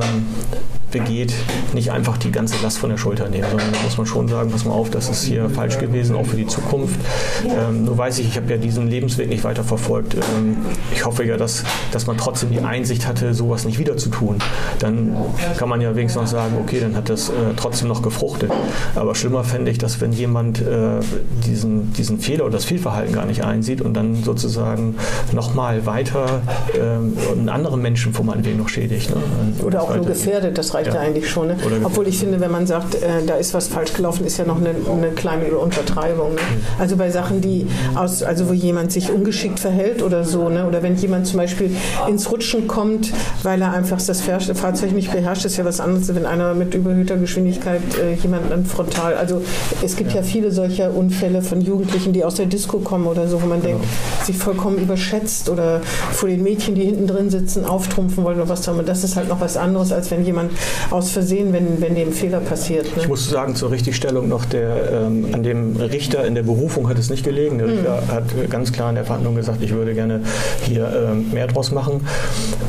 begeht, 0.93 1.33
nicht 1.73 1.91
einfach 1.91 2.17
die 2.17 2.31
ganze 2.31 2.55
Last 2.63 2.77
von 2.77 2.89
der 2.89 2.97
Schulter 2.97 3.27
nehmen, 3.27 3.47
sondern 3.49 3.71
da 3.73 3.79
muss 3.83 3.97
man 3.97 4.05
schon 4.05 4.27
sagen, 4.29 4.49
pass 4.49 4.63
mal 4.63 4.71
auf, 4.71 4.89
das 4.89 5.09
ist 5.09 5.23
hier 5.23 5.49
falsch 5.49 5.77
gewesen, 5.79 6.15
auch 6.15 6.25
für 6.25 6.37
die 6.37 6.47
Zukunft. 6.47 6.99
Ähm, 7.43 7.83
nur 7.83 7.97
weiß 7.97 8.19
ich, 8.19 8.29
ich 8.29 8.37
habe 8.37 8.49
ja 8.49 8.57
diesen 8.57 8.87
Lebensweg 8.87 9.27
nicht 9.27 9.43
weiter 9.43 9.63
verfolgt. 9.63 10.15
Ähm, 10.15 10.57
ich 10.93 11.05
hoffe 11.05 11.25
ja, 11.25 11.35
dass, 11.35 11.63
dass 11.91 12.07
man 12.07 12.17
trotzdem 12.17 12.51
die 12.51 12.59
Einsicht 12.59 13.07
hatte, 13.07 13.33
sowas 13.33 13.65
nicht 13.65 13.79
wieder 13.79 13.97
zu 13.97 14.09
tun. 14.09 14.37
Dann 14.79 15.17
kann 15.57 15.67
man 15.67 15.81
ja 15.81 15.95
wenigstens 15.95 16.21
noch 16.21 16.27
sagen, 16.29 16.55
okay, 16.61 16.79
dann 16.79 16.95
hat 16.95 17.09
das 17.09 17.29
äh, 17.29 17.33
trotzdem 17.57 17.87
noch 17.87 18.01
gefruchtet. 18.01 18.51
Aber 18.95 19.15
schlimmer 19.15 19.43
fände 19.43 19.71
ich, 19.71 19.79
dass 19.79 19.99
wenn 19.99 20.13
jemand 20.13 20.61
äh, 20.61 20.99
diesen, 21.45 21.91
diesen 21.93 22.19
Fehler 22.19 22.45
oder 22.45 22.53
das 22.53 22.65
Fehlverhalten 22.65 23.13
gar 23.13 23.25
nicht 23.25 23.43
einsieht 23.43 23.81
und 23.81 23.95
dann 23.95 24.23
sozusagen 24.23 24.95
nochmal 25.31 25.85
weiter 25.85 26.41
äh, 26.73 26.79
einen 26.79 27.49
anderen 27.49 27.81
Menschen 27.81 28.13
vor 28.13 28.23
meinem 28.23 28.45
Weg 28.45 28.57
noch 28.57 28.69
schädigt. 28.69 29.09
Ne? 29.09 29.17
Oder 29.63 29.81
auch 29.81 29.95
nur 29.95 30.05
gefährdet, 30.05 30.57
das 30.57 30.73
reicht 30.73 30.82
reicht 30.83 30.95
ja, 30.95 31.01
eigentlich 31.01 31.29
schon. 31.29 31.47
Ne? 31.47 31.57
Obwohl 31.83 32.07
ich 32.07 32.17
finde, 32.17 32.39
wenn 32.39 32.51
man 32.51 32.67
sagt, 32.67 32.95
äh, 32.95 33.23
da 33.25 33.35
ist 33.35 33.53
was 33.53 33.67
falsch 33.67 33.93
gelaufen, 33.93 34.25
ist 34.25 34.37
ja 34.37 34.45
noch 34.45 34.57
eine, 34.57 34.69
eine 34.69 35.11
kleine 35.11 35.57
Untertreibung. 35.57 36.35
Ne? 36.35 36.41
Mhm. 36.41 36.81
Also 36.81 36.95
bei 36.95 37.09
Sachen, 37.09 37.41
die 37.41 37.67
aus, 37.95 38.23
also 38.23 38.49
wo 38.49 38.53
jemand 38.53 38.91
sich 38.91 39.11
ungeschickt 39.11 39.59
verhält 39.59 40.01
oder 40.01 40.23
so, 40.23 40.49
ne? 40.49 40.65
oder 40.67 40.83
wenn 40.83 40.95
jemand 40.95 41.27
zum 41.27 41.37
Beispiel 41.37 41.75
ins 42.07 42.31
Rutschen 42.31 42.67
kommt, 42.67 43.11
weil 43.43 43.61
er 43.61 43.73
einfach 43.73 44.01
das 44.01 44.21
Fahrzeug 44.21 44.91
nicht 44.91 45.11
beherrscht, 45.11 45.45
ist 45.45 45.57
ja 45.57 45.65
was 45.65 45.79
anderes, 45.79 46.13
wenn 46.13 46.25
einer 46.25 46.53
mit 46.53 46.73
überhöhter 46.73 47.17
Geschwindigkeit 47.17 47.81
äh, 48.01 48.13
jemanden 48.13 48.65
frontal. 48.65 49.15
Also 49.15 49.41
es 49.83 49.95
gibt 49.95 50.11
ja. 50.11 50.17
ja. 50.17 50.23
viele 50.23 50.51
solcher 50.51 50.93
Unfälle 50.93 51.41
von 51.41 51.61
Jugendlichen, 51.61 52.13
die 52.13 52.23
aus 52.23 52.35
der 52.35 52.45
Disco 52.45 52.79
kommen 52.79 53.07
oder 53.07 53.27
so, 53.27 53.41
wo 53.41 53.45
man 53.45 53.61
genau. 53.61 53.79
denkt, 53.79 53.87
sich 54.25 54.37
vollkommen 54.37 54.77
überschätzt 54.77 55.49
oder 55.49 55.81
vor 56.11 56.29
den 56.29 56.43
Mädchen, 56.43 56.75
die 56.75 56.83
hinten 56.83 57.07
drin 57.07 57.29
sitzen, 57.29 57.65
auftrumpfen 57.65 58.23
wollen 58.23 58.39
oder 58.39 58.49
was 58.49 58.67
auch 58.67 58.73
immer. 58.73 58.83
Das 58.83 59.03
ist 59.03 59.15
halt 59.15 59.29
noch 59.29 59.41
was 59.41 59.57
anderes, 59.57 59.91
als 59.91 60.11
wenn 60.11 60.25
jemand 60.25 60.51
aus 60.89 61.11
Versehen, 61.11 61.53
wenn, 61.53 61.81
wenn 61.81 61.95
dem 61.95 62.11
Fehler 62.11 62.39
passiert. 62.39 62.85
Ne? 62.95 63.03
Ich 63.03 63.07
muss 63.07 63.29
sagen, 63.29 63.55
zur 63.55 63.71
Richtigstellung 63.71 64.27
noch, 64.27 64.45
der, 64.45 64.91
ähm, 64.91 65.27
an 65.31 65.43
dem 65.43 65.75
Richter 65.75 66.25
in 66.25 66.35
der 66.35 66.43
Berufung 66.43 66.89
hat 66.89 66.99
es 66.99 67.09
nicht 67.09 67.23
gelegen. 67.23 67.57
Der 67.57 67.67
Richter 67.67 68.01
mhm. 68.01 68.11
hat 68.11 68.49
ganz 68.49 68.71
klar 68.71 68.89
in 68.89 68.95
der 68.95 69.05
Verhandlung 69.05 69.35
gesagt, 69.35 69.61
ich 69.61 69.73
würde 69.73 69.93
gerne 69.93 70.21
hier 70.65 70.91
ähm, 71.11 71.31
mehr 71.31 71.47
draus 71.47 71.71
machen. 71.71 72.05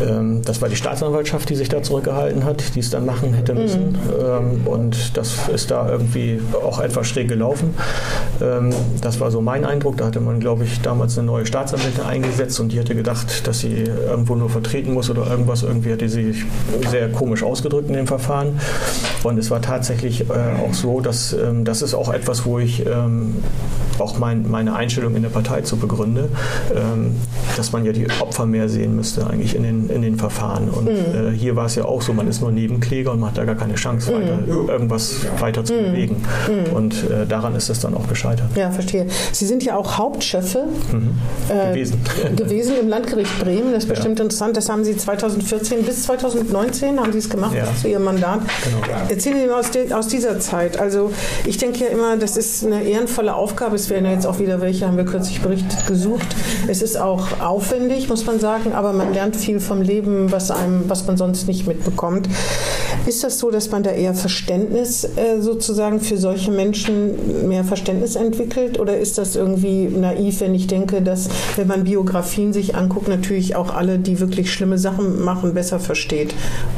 Ähm, 0.02 0.42
das 0.44 0.61
war 0.62 0.68
die 0.68 0.76
Staatsanwaltschaft, 0.76 1.48
die 1.48 1.57
sich 1.57 1.68
da 1.68 1.82
zurückgehalten 1.82 2.44
hat, 2.44 2.74
die 2.74 2.80
es 2.80 2.90
dann 2.90 3.07
machen 3.07 3.34
hätte 3.34 3.55
müssen. 3.55 3.96
Mhm. 4.14 4.66
und 4.66 5.16
das 5.16 5.48
ist 5.52 5.70
da 5.70 5.88
irgendwie 5.88 6.40
auch 6.64 6.80
etwas 6.80 7.07
schräg 7.07 7.28
gelaufen. 7.28 7.74
Ähm, 8.40 8.70
das 9.00 9.20
war 9.20 9.30
so 9.30 9.40
mein 9.40 9.64
Eindruck. 9.64 9.96
Da 9.98 10.07
hatte 10.07 10.20
man, 10.20 10.40
glaube 10.40 10.64
ich, 10.64 10.80
damals 10.80 11.18
eine 11.18 11.26
neue 11.26 11.46
Staatsanwältin 11.46 12.05
eingesetzt 12.05 12.61
und 12.61 12.72
die 12.72 12.78
hätte 12.78 12.94
gedacht, 12.94 13.46
dass 13.46 13.61
sie 13.61 13.84
irgendwo 14.09 14.34
nur 14.34 14.50
vertreten 14.50 14.92
muss 14.92 15.11
oder 15.11 15.26
irgendwas. 15.26 15.62
Irgendwie 15.62 15.92
hatte 15.92 16.09
sie 16.09 16.34
sehr 16.90 17.11
komisch 17.11 17.42
ausgedrückt 17.42 17.90
in 17.95 18.05
dem 18.05 18.07
Verfahren. 18.07 18.59
Und 19.22 19.38
es 19.38 19.51
war 19.51 19.62
tatsächlich 19.62 20.28
äh, 20.28 20.32
auch 20.32 20.74
so, 20.74 21.01
dass 21.01 21.32
ähm, 21.32 21.64
das 21.64 21.82
ist 21.82 21.95
auch 21.95 22.12
etwas, 22.12 22.45
wo 22.45 22.59
ich 22.59 22.84
ähm, 22.84 23.36
auch 23.99 24.18
mein, 24.18 24.51
meine 24.51 24.74
Einstellung 24.74 25.14
in 25.14 25.22
der 25.22 25.30
Partei 25.30 25.62
zu 25.62 25.76
begründe, 25.76 26.28
ähm, 26.74 27.16
dass 27.57 27.72
man 27.72 27.84
ja 27.84 27.92
die 27.92 28.07
Opfer 28.20 28.47
mehr 28.47 28.68
sehen 28.68 28.97
müsste 28.97 29.26
eigentlich 29.26 29.55
in 29.55 29.62
den, 29.62 29.88
in 29.88 30.03
den 30.03 30.16
Verfahren. 30.16 30.68
Und 30.68 30.86
mhm. 30.86 31.34
äh, 31.34 31.36
hier 31.36 31.57
war 31.57 31.66
es 31.66 31.74
ja 31.74 31.84
auch 31.84 32.03
so, 32.03 32.12
man 32.12 32.28
ist 32.28 32.40
nur 32.40 32.53
Nebenkläger 32.53 33.12
und 33.12 33.20
man 33.20 33.30
hat 33.30 33.38
da 33.38 33.45
gar 33.45 33.55
keine 33.55 33.74
Chance, 33.74 34.12
mhm. 34.12 34.16
weiter, 34.16 34.38
irgendwas 34.47 35.16
weiter 35.38 35.64
zu 35.64 35.74
mhm. 35.74 35.84
bewegen. 35.84 36.22
Mhm. 36.49 36.72
Und 36.76 37.11
äh, 37.11 37.26
daran 37.26 37.55
ist 37.55 37.70
es 37.70 37.80
dann 37.80 37.95
auch 37.95 38.09
gescheitert. 38.09 38.49
Ja, 38.57 38.70
verstehe. 38.70 39.07
Sie 39.32 39.47
sind 39.47 39.64
ja 39.64 39.76
auch 39.76 39.97
Hauptchefe 39.97 40.64
mhm. 40.92 41.12
äh, 41.49 41.70
gewesen. 41.70 42.01
gewesen 42.36 42.74
im 42.80 42.88
Landgericht 42.88 43.38
Bremen. 43.38 43.72
Das 43.72 43.84
ist 43.84 43.88
bestimmt 43.88 44.18
ja. 44.18 44.24
interessant. 44.24 44.57
Das 44.57 44.68
haben 44.68 44.84
Sie 44.84 44.97
2014 44.97 45.84
bis 45.84 46.05
2019 46.05 47.01
haben 47.01 47.12
Sie 47.12 47.18
es 47.18 47.30
gemacht 47.30 47.55
ja. 47.55 47.64
Zu 47.77 47.89
Ihrem 47.89 48.05
Mandat. 48.05 48.41
Genau. 48.64 48.79
Erzählen 49.09 49.39
Sie 49.39 49.47
mir 49.47 49.57
aus, 49.57 49.66
aus 49.93 50.09
dieser 50.09 50.41
Zeit. 50.41 50.79
Also 50.79 51.12
ich 51.45 51.59
denke 51.59 51.85
ja 51.85 51.91
immer, 51.91 52.16
das 52.16 52.37
ist 52.37 52.64
eine 52.64 52.83
ehrenvolle 52.83 53.35
Aufgabe 53.35 53.75
es 53.75 53.91
werden 53.91 54.07
ja 54.07 54.12
jetzt 54.12 54.27
auch 54.27 54.39
wieder 54.39 54.61
welche, 54.61 54.87
haben 54.87 54.97
wir 54.97 55.05
kürzlich 55.05 55.41
berichtet, 55.41 55.87
gesucht. 55.87 56.27
Es 56.68 56.83
ist 56.83 56.97
auch 56.97 57.41
aufwendig, 57.41 58.09
muss 58.09 58.25
man 58.25 58.41
sagen, 58.41 58.72
aber 58.72 58.93
man 58.93 59.12
lernt 59.12 59.37
viel 59.37 59.61
vom 59.61 59.83
Leben, 59.83 60.33
was, 60.33 60.51
einem, 60.51 60.89
was 60.89 61.07
man 61.07 61.16
sonst 61.16 61.47
nicht 61.47 61.66
mitbekommt. 61.66 62.29
Ist 63.07 63.22
das 63.22 63.38
so, 63.38 63.50
dass 63.50 63.70
man 63.70 63.82
da 63.82 63.90
eher 63.90 64.14
Verständnis 64.14 65.05
äh, 65.05 65.40
sozusagen 65.40 66.00
für 66.00 66.16
solche 66.16 66.50
Menschen 66.50 67.48
mehr 67.48 67.62
Verständnis 67.62 68.16
entwickelt? 68.16 68.80
Oder 68.80 68.96
ist 68.96 69.18
das 69.18 69.36
irgendwie 69.36 69.88
naiv, 69.88 70.40
wenn 70.40 70.55
ich 70.55 70.68
denke, 70.68 71.02
dass, 71.02 71.28
wenn 71.57 71.66
man 71.66 71.84
Biografien 71.84 72.55
sich 72.55 72.74
anguckt, 72.74 73.09
natürlich 73.09 73.57
auch 73.57 73.74
alle, 73.74 73.98
die 73.98 74.20
wirklich 74.20 74.50
schlimme 74.50 74.78
Sachen 74.78 75.22
machen, 75.22 75.52
besser 75.52 75.80
versteht? 75.80 76.34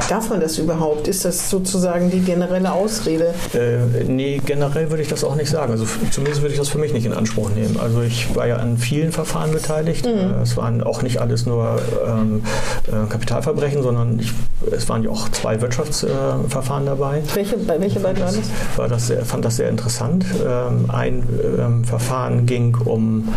Darf 0.09 0.29
man 0.29 0.41
das 0.41 0.57
überhaupt? 0.57 1.07
Ist 1.07 1.23
das 1.23 1.49
sozusagen 1.49 2.11
die 2.11 2.19
generelle 2.19 2.73
Ausrede? 2.73 3.33
Äh, 3.53 4.03
nee, 4.05 4.41
generell 4.45 4.89
würde 4.89 5.03
ich 5.03 5.09
das 5.09 5.23
auch 5.23 5.35
nicht 5.35 5.49
sagen. 5.49 5.71
Also 5.71 5.85
zumindest 6.11 6.41
würde 6.41 6.53
ich 6.53 6.59
das 6.59 6.67
für 6.67 6.77
mich 6.77 6.91
nicht 6.91 7.05
in 7.05 7.13
Anspruch 7.13 7.49
nehmen. 7.51 7.79
Also 7.81 8.01
ich 8.01 8.35
war 8.35 8.47
ja 8.47 8.57
an 8.57 8.77
vielen 8.77 9.13
Verfahren 9.13 9.51
beteiligt. 9.51 10.05
Mhm. 10.05 10.11
Äh, 10.11 10.41
es 10.43 10.57
waren 10.57 10.83
auch 10.83 11.03
nicht 11.03 11.21
alles 11.21 11.45
nur 11.45 11.79
ähm, 12.05 12.43
äh, 12.87 13.09
Kapitalverbrechen, 13.09 13.81
sondern 13.81 14.19
ich, 14.19 14.33
es 14.71 14.89
waren 14.89 15.03
ja 15.03 15.09
auch 15.09 15.29
zwei 15.29 15.61
Wirtschaftsverfahren 15.61 16.16
äh, 16.17 16.85
dabei. 16.85 17.21
Welche, 17.33 17.57
bei 17.57 17.79
welche 17.79 17.99
beiden 17.99 18.23
waren 18.23 18.35
das? 18.35 18.77
War 18.77 18.87
das 18.87 19.07
sehr, 19.07 19.25
fand 19.25 19.45
das 19.45 19.57
sehr 19.57 19.69
interessant. 19.69 20.25
Ähm, 20.45 20.89
ein 20.89 21.23
ähm, 21.59 21.83
Verfahren 21.83 22.45
ging 22.45 22.75
um, 22.75 23.27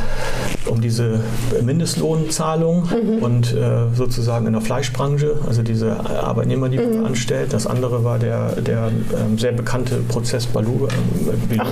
um 0.66 0.80
diese 0.80 1.20
Mindestlohnzahlung 1.62 2.88
mhm. 2.88 3.22
und 3.22 3.54
äh, 3.54 3.94
sozusagen 3.94 4.46
in 4.46 4.52
der 4.52 4.62
Fleischbranche, 4.62 5.36
also 5.46 5.62
diese 5.62 5.98
Arbeitnehmer, 6.00 6.68
die 6.68 6.78
man 6.78 7.00
mhm. 7.00 7.06
anstellt. 7.06 7.52
Das 7.52 7.66
andere 7.66 8.04
war 8.04 8.18
der, 8.18 8.52
der 8.60 8.88
ähm, 8.88 9.38
sehr 9.38 9.52
bekannte 9.52 9.96
Prozess 10.08 10.46
Baluga. 10.46 10.88
Äh, 10.88 11.58
Ach, 11.58 11.66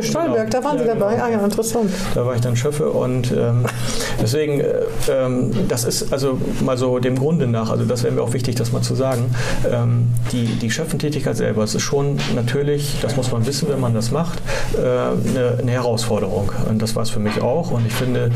Stolberg, 0.00 0.50
genau. 0.50 0.62
da 0.62 0.64
waren 0.64 0.78
Sie 0.78 0.84
dabei. 0.84 1.14
Genau. 1.14 1.24
Ah 1.24 1.30
ja, 1.30 1.44
interessant. 1.44 1.90
Da 2.14 2.26
war 2.26 2.34
ich 2.34 2.40
dann 2.40 2.56
Schöffe 2.56 2.90
und 2.90 3.32
ähm, 3.32 3.66
deswegen, 4.20 4.60
äh, 4.60 4.72
ähm, 5.08 5.50
das 5.68 5.84
ist 5.84 6.12
also 6.12 6.38
mal 6.64 6.76
so 6.76 6.98
dem 6.98 7.18
Grunde 7.18 7.46
nach, 7.46 7.70
also 7.70 7.84
das 7.84 8.02
wäre 8.02 8.14
mir 8.14 8.22
auch 8.22 8.32
wichtig, 8.32 8.54
das 8.56 8.72
mal 8.72 8.82
zu 8.82 8.94
sagen, 8.94 9.34
ähm, 9.70 10.08
die, 10.32 10.53
die 10.60 10.70
Schöffentätigkeit 10.70 11.36
selber, 11.36 11.62
es 11.62 11.74
ist 11.74 11.82
schon 11.82 12.18
natürlich, 12.34 12.96
das 13.02 13.16
muss 13.16 13.30
man 13.30 13.46
wissen, 13.46 13.68
wenn 13.68 13.80
man 13.80 13.94
das 13.94 14.10
macht, 14.10 14.38
äh, 14.76 14.80
eine, 14.80 15.58
eine 15.60 15.72
Herausforderung. 15.72 16.50
Und 16.68 16.80
das 16.80 16.94
war 16.96 17.02
es 17.02 17.10
für 17.10 17.20
mich 17.20 17.40
auch 17.40 17.70
und 17.70 17.86
ich 17.86 17.92
finde 17.92 18.30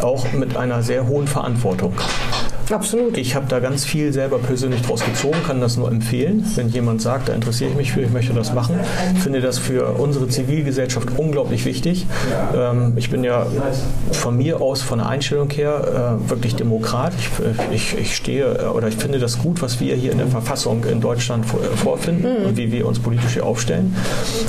auch 0.00 0.32
mit 0.32 0.56
einer 0.56 0.82
sehr 0.82 1.06
hohen 1.06 1.26
Verantwortung. 1.26 1.94
Absolut. 2.70 3.16
Ich 3.18 3.34
habe 3.34 3.46
da 3.48 3.60
ganz 3.60 3.84
viel 3.84 4.12
selber 4.12 4.38
persönlich 4.38 4.82
draus 4.82 5.04
gezogen, 5.04 5.36
kann 5.46 5.60
das 5.60 5.76
nur 5.76 5.90
empfehlen. 5.90 6.44
Wenn 6.54 6.68
jemand 6.68 7.02
sagt, 7.02 7.28
da 7.28 7.32
interessiere 7.32 7.70
ich 7.70 7.76
mich 7.76 7.92
für, 7.92 8.00
ich 8.00 8.10
möchte 8.10 8.32
das 8.32 8.54
machen, 8.54 8.78
finde 9.22 9.40
das 9.40 9.58
für 9.58 9.98
unsere 9.98 10.28
Zivilgesellschaft 10.28 11.08
unglaublich 11.16 11.64
wichtig. 11.64 12.06
Ähm, 12.56 12.94
ich 12.96 13.10
bin 13.10 13.24
ja 13.24 13.46
von 14.12 14.36
mir 14.36 14.60
aus, 14.60 14.82
von 14.82 14.98
der 14.98 15.08
Einstellung 15.08 15.50
her, 15.50 16.18
äh, 16.24 16.30
wirklich 16.30 16.56
Demokrat. 16.56 17.12
Ich, 17.18 17.74
ich, 17.74 17.98
ich 17.98 18.16
stehe 18.16 18.44
äh, 18.44 18.64
oder 18.66 18.88
ich 18.88 18.96
finde 18.96 19.18
das 19.18 19.38
gut, 19.38 19.62
was 19.62 19.80
wir 19.80 19.94
hier 19.94 20.12
in 20.12 20.18
der 20.18 20.28
Verfassung 20.28 20.84
in 20.84 21.00
Deutschland 21.00 21.44
äh, 21.46 21.76
vorfinden 21.76 22.40
mhm. 22.40 22.46
und 22.46 22.56
wie 22.56 22.72
wir 22.72 22.86
uns 22.86 22.98
politisch 22.98 23.34
hier 23.34 23.46
aufstellen. 23.46 23.94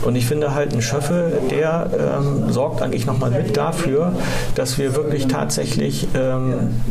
Und 0.06 0.16
ich 0.16 0.26
finde 0.26 0.54
halt, 0.54 0.74
ein 0.74 0.82
Schöffe, 0.82 1.34
der 1.52 1.90
ähm, 2.20 2.52
sorgt 2.52 2.82
eigentlich 2.82 3.06
nochmal 3.06 3.32
mit 3.32 3.56
dafür, 3.56 4.14
dass 4.56 4.78
wir 4.78 4.96
wirklich 4.96 5.28
tatsächlich 5.28 6.08
ähm, 6.16 6.82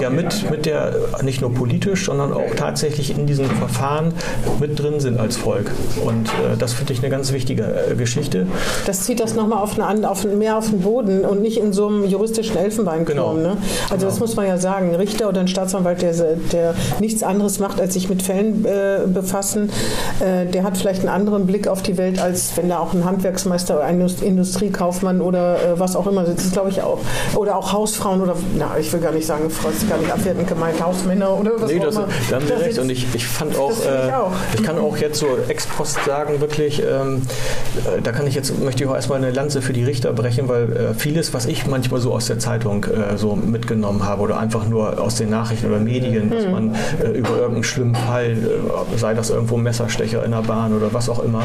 ja 0.00 0.10
mit, 0.10 0.50
mit 0.50 0.66
der, 0.66 0.94
nicht 1.22 1.40
nur 1.40 1.52
politisch, 1.52 2.06
sondern 2.06 2.32
auch 2.32 2.54
tatsächlich 2.56 3.16
in 3.16 3.26
diesem 3.26 3.46
Verfahren 3.46 4.12
mit 4.60 4.78
drin 4.78 5.00
sind 5.00 5.18
als 5.18 5.36
Volk. 5.36 5.70
Und 6.04 6.28
äh, 6.28 6.56
das 6.58 6.72
finde 6.72 6.92
ich 6.92 7.00
eine 7.00 7.10
ganz 7.10 7.32
wichtige 7.32 7.62
äh, 7.62 7.94
Geschichte. 7.94 8.46
Das 8.86 9.04
zieht 9.04 9.20
das 9.20 9.34
nochmal 9.34 9.62
auf, 9.62 9.78
eine, 9.78 10.10
auf 10.10 10.24
mehr 10.24 10.56
auf 10.56 10.70
den 10.70 10.80
Boden 10.80 11.24
und 11.24 11.42
nicht 11.42 11.58
in 11.58 11.72
so 11.72 11.88
einem 11.88 12.04
juristischen 12.04 12.56
Elfenbeinturm. 12.56 13.06
Genau. 13.06 13.34
Ne? 13.34 13.56
Also 13.84 13.96
genau. 13.96 14.04
das 14.06 14.20
muss 14.20 14.36
man 14.36 14.46
ja 14.46 14.58
sagen. 14.58 14.90
Ein 14.90 14.94
Richter 14.96 15.28
oder 15.28 15.40
ein 15.40 15.48
Staatsanwalt, 15.48 16.02
der, 16.02 16.14
der 16.52 16.74
nichts 17.00 17.22
anderes 17.22 17.58
macht, 17.58 17.80
als 17.80 17.94
sich 17.94 18.08
mit 18.08 18.22
Fällen 18.22 18.64
äh, 18.64 19.00
befassen, 19.06 19.70
äh, 20.20 20.46
der 20.46 20.64
hat 20.64 20.76
vielleicht 20.76 21.00
einen 21.00 21.08
anderen 21.08 21.46
Blick 21.46 21.68
auf 21.68 21.82
die 21.82 21.96
Welt, 21.96 22.20
als 22.20 22.56
wenn 22.56 22.68
da 22.68 22.78
auch 22.78 22.94
ein 22.94 23.04
Handwerksmeister 23.04 23.76
oder 23.76 23.84
ein 23.84 24.00
Industriekaufmann 24.00 25.20
oder 25.20 25.56
äh, 25.56 25.78
was 25.78 25.96
auch 25.96 26.06
immer 26.06 26.26
sitzt, 26.26 26.52
glaube 26.52 26.70
ich 26.70 26.82
auch. 26.82 26.98
Oder 27.34 27.56
auch 27.56 27.72
Hausfrauen 27.72 28.20
oder, 28.20 28.34
na, 28.56 28.78
ich 28.78 28.92
will 28.92 29.00
gar 29.00 29.12
nicht 29.12 29.26
sagen 29.26 29.50
Frau 29.50 29.67
weiß 29.68 29.88
gar 29.88 29.98
nicht, 29.98 30.10
abwertend 30.12 30.48
gemeint, 30.48 30.82
Hausmänner 30.82 31.30
oder 31.38 31.52
was 31.60 31.70
Nee, 31.70 31.80
auch 31.80 31.84
das, 31.84 31.96
immer. 31.96 32.08
da 32.30 32.36
haben 32.36 32.42
Sie 32.46 32.48
Das 32.52 32.58
recht. 32.60 32.68
jetzt- 32.70 32.78
Und 32.80 32.90
ich, 32.90 33.06
ich 33.14 33.26
fand 33.26 33.56
auch, 33.58 33.70
ich 33.72 33.86
äh, 33.86 34.12
auch. 34.12 34.32
ich 34.54 34.62
kann 34.62 34.78
auch 34.78 34.96
jetzt 34.96 35.18
so 35.18 35.26
ex 35.48 35.66
post 35.66 35.98
sagen, 36.04 36.40
wirklich, 36.40 36.82
ähm, 36.82 37.22
äh, 37.96 38.00
da 38.02 38.12
kann 38.12 38.26
ich 38.26 38.34
jetzt, 38.34 38.58
möchte 38.62 38.84
ich 38.84 38.90
auch 38.90 38.94
erstmal 38.94 39.18
eine 39.18 39.30
Lanze 39.30 39.62
für 39.62 39.72
die 39.72 39.84
Richter 39.84 40.12
brechen, 40.12 40.48
weil 40.48 40.72
äh, 40.72 40.94
vieles, 40.94 41.34
was 41.34 41.46
ich 41.46 41.66
manchmal 41.66 42.00
so 42.00 42.12
aus 42.12 42.26
der 42.26 42.38
Zeitung 42.38 42.84
äh, 42.84 43.16
so 43.16 43.36
mitgenommen 43.36 44.04
habe 44.04 44.22
oder 44.22 44.38
einfach 44.38 44.66
nur 44.66 45.00
aus 45.00 45.16
den 45.16 45.30
Nachrichten 45.30 45.66
oder 45.66 45.78
Medien, 45.80 46.30
dass 46.30 46.46
man 46.46 46.74
äh, 47.02 47.08
über 47.10 47.30
irgendeinen 47.36 47.64
schlimmen 47.64 47.94
Fall, 47.94 48.36
sei 48.96 49.14
das 49.14 49.30
irgendwo 49.30 49.56
ein 49.56 49.62
Messerstecher 49.62 50.24
in 50.24 50.30
der 50.32 50.42
Bahn 50.42 50.74
oder 50.76 50.92
was 50.92 51.08
auch 51.08 51.22
immer, 51.22 51.42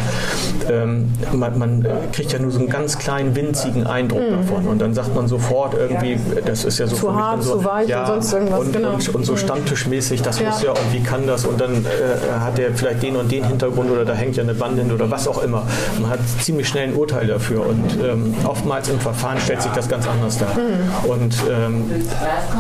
ähm, 0.70 1.12
man, 1.34 1.58
man 1.58 1.88
kriegt 2.12 2.32
ja 2.34 2.40
nur 2.40 2.52
so 2.52 2.60
einen 2.60 2.70
ganz 2.70 2.98
kleinen, 2.98 3.36
winzigen 3.36 3.86
Eindruck 3.86 4.22
davon. 4.30 4.68
Und 4.68 4.80
dann 4.82 4.94
sagt 4.94 5.16
man 5.16 5.28
sofort 5.28 5.74
irgendwie, 5.74 6.18
das 6.46 6.64
ist 6.66 6.80
ja 6.80 6.88
so 6.88 6.96
Zu 6.96 7.06
für 7.08 7.12
mich 7.12 7.22
hart, 7.22 7.34
dann 7.38 7.42
so, 7.42 7.58
zu 7.58 7.66
weich 7.66 7.88
ja, 7.90 8.06
sonst 8.14 8.34
irgendwas, 8.34 8.60
und, 8.60 8.74
genau. 8.74 8.94
und, 8.94 9.16
und 9.16 9.26
so 9.26 9.36
stammtischmäßig, 9.36 10.22
das 10.22 10.40
Ja. 10.40 10.50
muss 10.50 10.62
ja 10.62 10.72
und 10.72 10.92
wie 10.94 11.02
kann 11.02 11.26
das 11.28 11.46
und 11.46 11.60
dann 11.60 11.86
äh, 11.86 12.40
hat 12.40 12.60
er 12.60 12.72
vielleicht 12.74 13.02
den 13.04 13.16
und 13.16 13.32
den 13.32 13.44
Hintergrund 13.46 13.90
oder 13.92 14.06
da 14.06 14.14
hängt 14.14 14.36
ja 14.36 14.44
eine 14.44 14.54
Bande 14.54 14.82
hin 14.82 14.92
oder 14.92 15.10
was 15.10 15.28
auch 15.28 15.42
immer. 15.44 15.64
Man 16.02 16.10
hat 16.12 16.20
ziemlich 16.42 16.68
schnell 16.68 16.90
ein 16.90 16.94
Urteil 16.96 17.28
dafür 17.28 17.66
und 17.66 17.84
ähm, 18.04 18.34
oftmals 18.46 18.90
im 18.90 19.00
Verfahren 19.00 19.40
stellt 19.40 19.62
sich 19.62 19.72
das 19.72 19.88
ganz 19.90 20.08
anders 20.08 20.38
dar. 20.38 20.54
Mhm. 20.54 21.10
Und 21.10 21.36
ähm, 21.50 21.84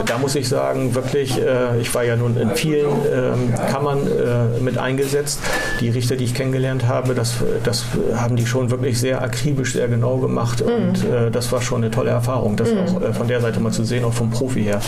da 0.06 0.18
muss 0.18 0.36
ich 0.36 0.47
sagen, 0.49 0.95
wirklich, 0.95 1.38
äh, 1.39 1.80
ich 1.80 1.93
war 1.93 2.04
ja 2.04 2.16
nun 2.16 2.38
in 2.38 2.51
vielen 2.51 2.88
ähm, 3.14 3.54
Kammern 3.72 3.99
äh, 4.08 4.60
mit 4.62 4.78
eingesetzt. 4.78 5.39
Die 5.80 5.89
Richter, 5.89 6.16
die 6.16 6.26
ich 6.26 6.34
kennengelernt 6.34 6.88
habe, 6.88 7.14
das, 7.14 7.36
das 7.64 7.86
haben 8.16 8.36
die 8.36 8.45
schon 8.45 8.72
wirklich 8.72 8.99
sehr 8.99 9.22
akribisch, 9.22 9.74
sehr 9.74 9.88
genau 9.88 10.18
gemacht 10.18 10.64
Mhm. 10.64 10.72
und 10.89 11.04
äh, 11.12 11.32
das 11.32 11.51
war 11.51 11.62
schon 11.62 11.84
eine 11.84 11.91
tolle 11.91 12.12
Erfahrung, 12.12 12.56
das 12.56 12.70
auch 12.70 13.01
äh, 13.01 13.14
von 13.14 13.28
der 13.28 13.41
Seite 13.41 13.60
mal 13.60 13.72
zu 13.72 13.84
sehen, 13.84 14.04
auch 14.06 14.14
vom 14.14 14.30
Profi 14.30 14.64
her. 14.64 14.80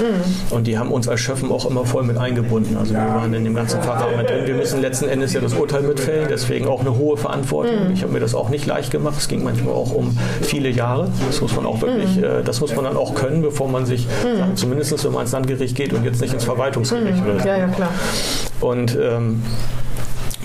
Mhm. 0.56 0.58
Und 0.58 0.68
die 0.68 0.78
haben 0.78 0.92
uns 0.92 1.08
als 1.08 1.20
Schöffen 1.20 1.52
auch 1.52 1.70
immer 1.70 1.86
voll 1.86 2.04
mit 2.04 2.18
eingebunden. 2.18 2.78
Also 2.78 2.94
wir 2.94 3.02
waren 3.02 3.34
in 3.34 3.44
dem 3.44 3.56
ganzen 3.56 3.82
Verfahren 3.82 4.18
mit 4.18 4.30
drin. 4.30 4.46
Wir 4.46 4.56
müssen 4.56 4.82
letzten 4.82 5.10
Endes 5.10 5.34
ja 5.34 5.42
das 5.42 5.54
Urteil 5.54 5.84
mitfällen, 5.84 6.28
deswegen 6.30 6.68
auch 6.68 6.82
eine 6.82 6.98
hohe 6.98 7.18
Verantwortung. 7.18 7.92
Ich 7.94 8.02
habe 8.04 8.14
mir 8.14 8.20
das 8.20 8.34
auch 8.36 8.50
nicht 8.50 8.66
leicht 8.66 8.92
gemacht. 8.92 9.16
Es 9.18 9.28
ging 9.28 9.44
manchmal 9.44 9.74
auch 9.74 9.94
um 9.94 10.18
viele 10.42 10.70
Jahre. 10.70 11.10
Das 11.28 11.42
muss 11.42 11.56
man 11.56 11.66
auch 11.66 11.82
wirklich, 11.82 12.22
äh, 12.22 12.42
das 12.44 12.62
muss 12.62 12.76
man 12.76 12.86
dann 12.86 12.98
auch 12.98 13.16
können, 13.16 13.42
bevor 13.42 13.68
man 13.68 13.86
sich, 13.86 14.08
zumindest 14.56 15.04
wenn 15.04 15.12
man 15.12 15.24
ins 15.24 15.32
Landgericht 15.32 15.76
geht 15.76 15.94
und 15.94 16.06
jetzt 16.06 16.22
nicht 16.22 16.34
ins 16.34 16.44
Verwaltungsgericht 16.46 17.22
oder 17.24 17.40
so. 17.40 17.48
Ja, 17.48 17.58
ja, 17.58 17.68
klar. 17.68 17.90
Und 18.62 18.98
ähm, 19.02 19.42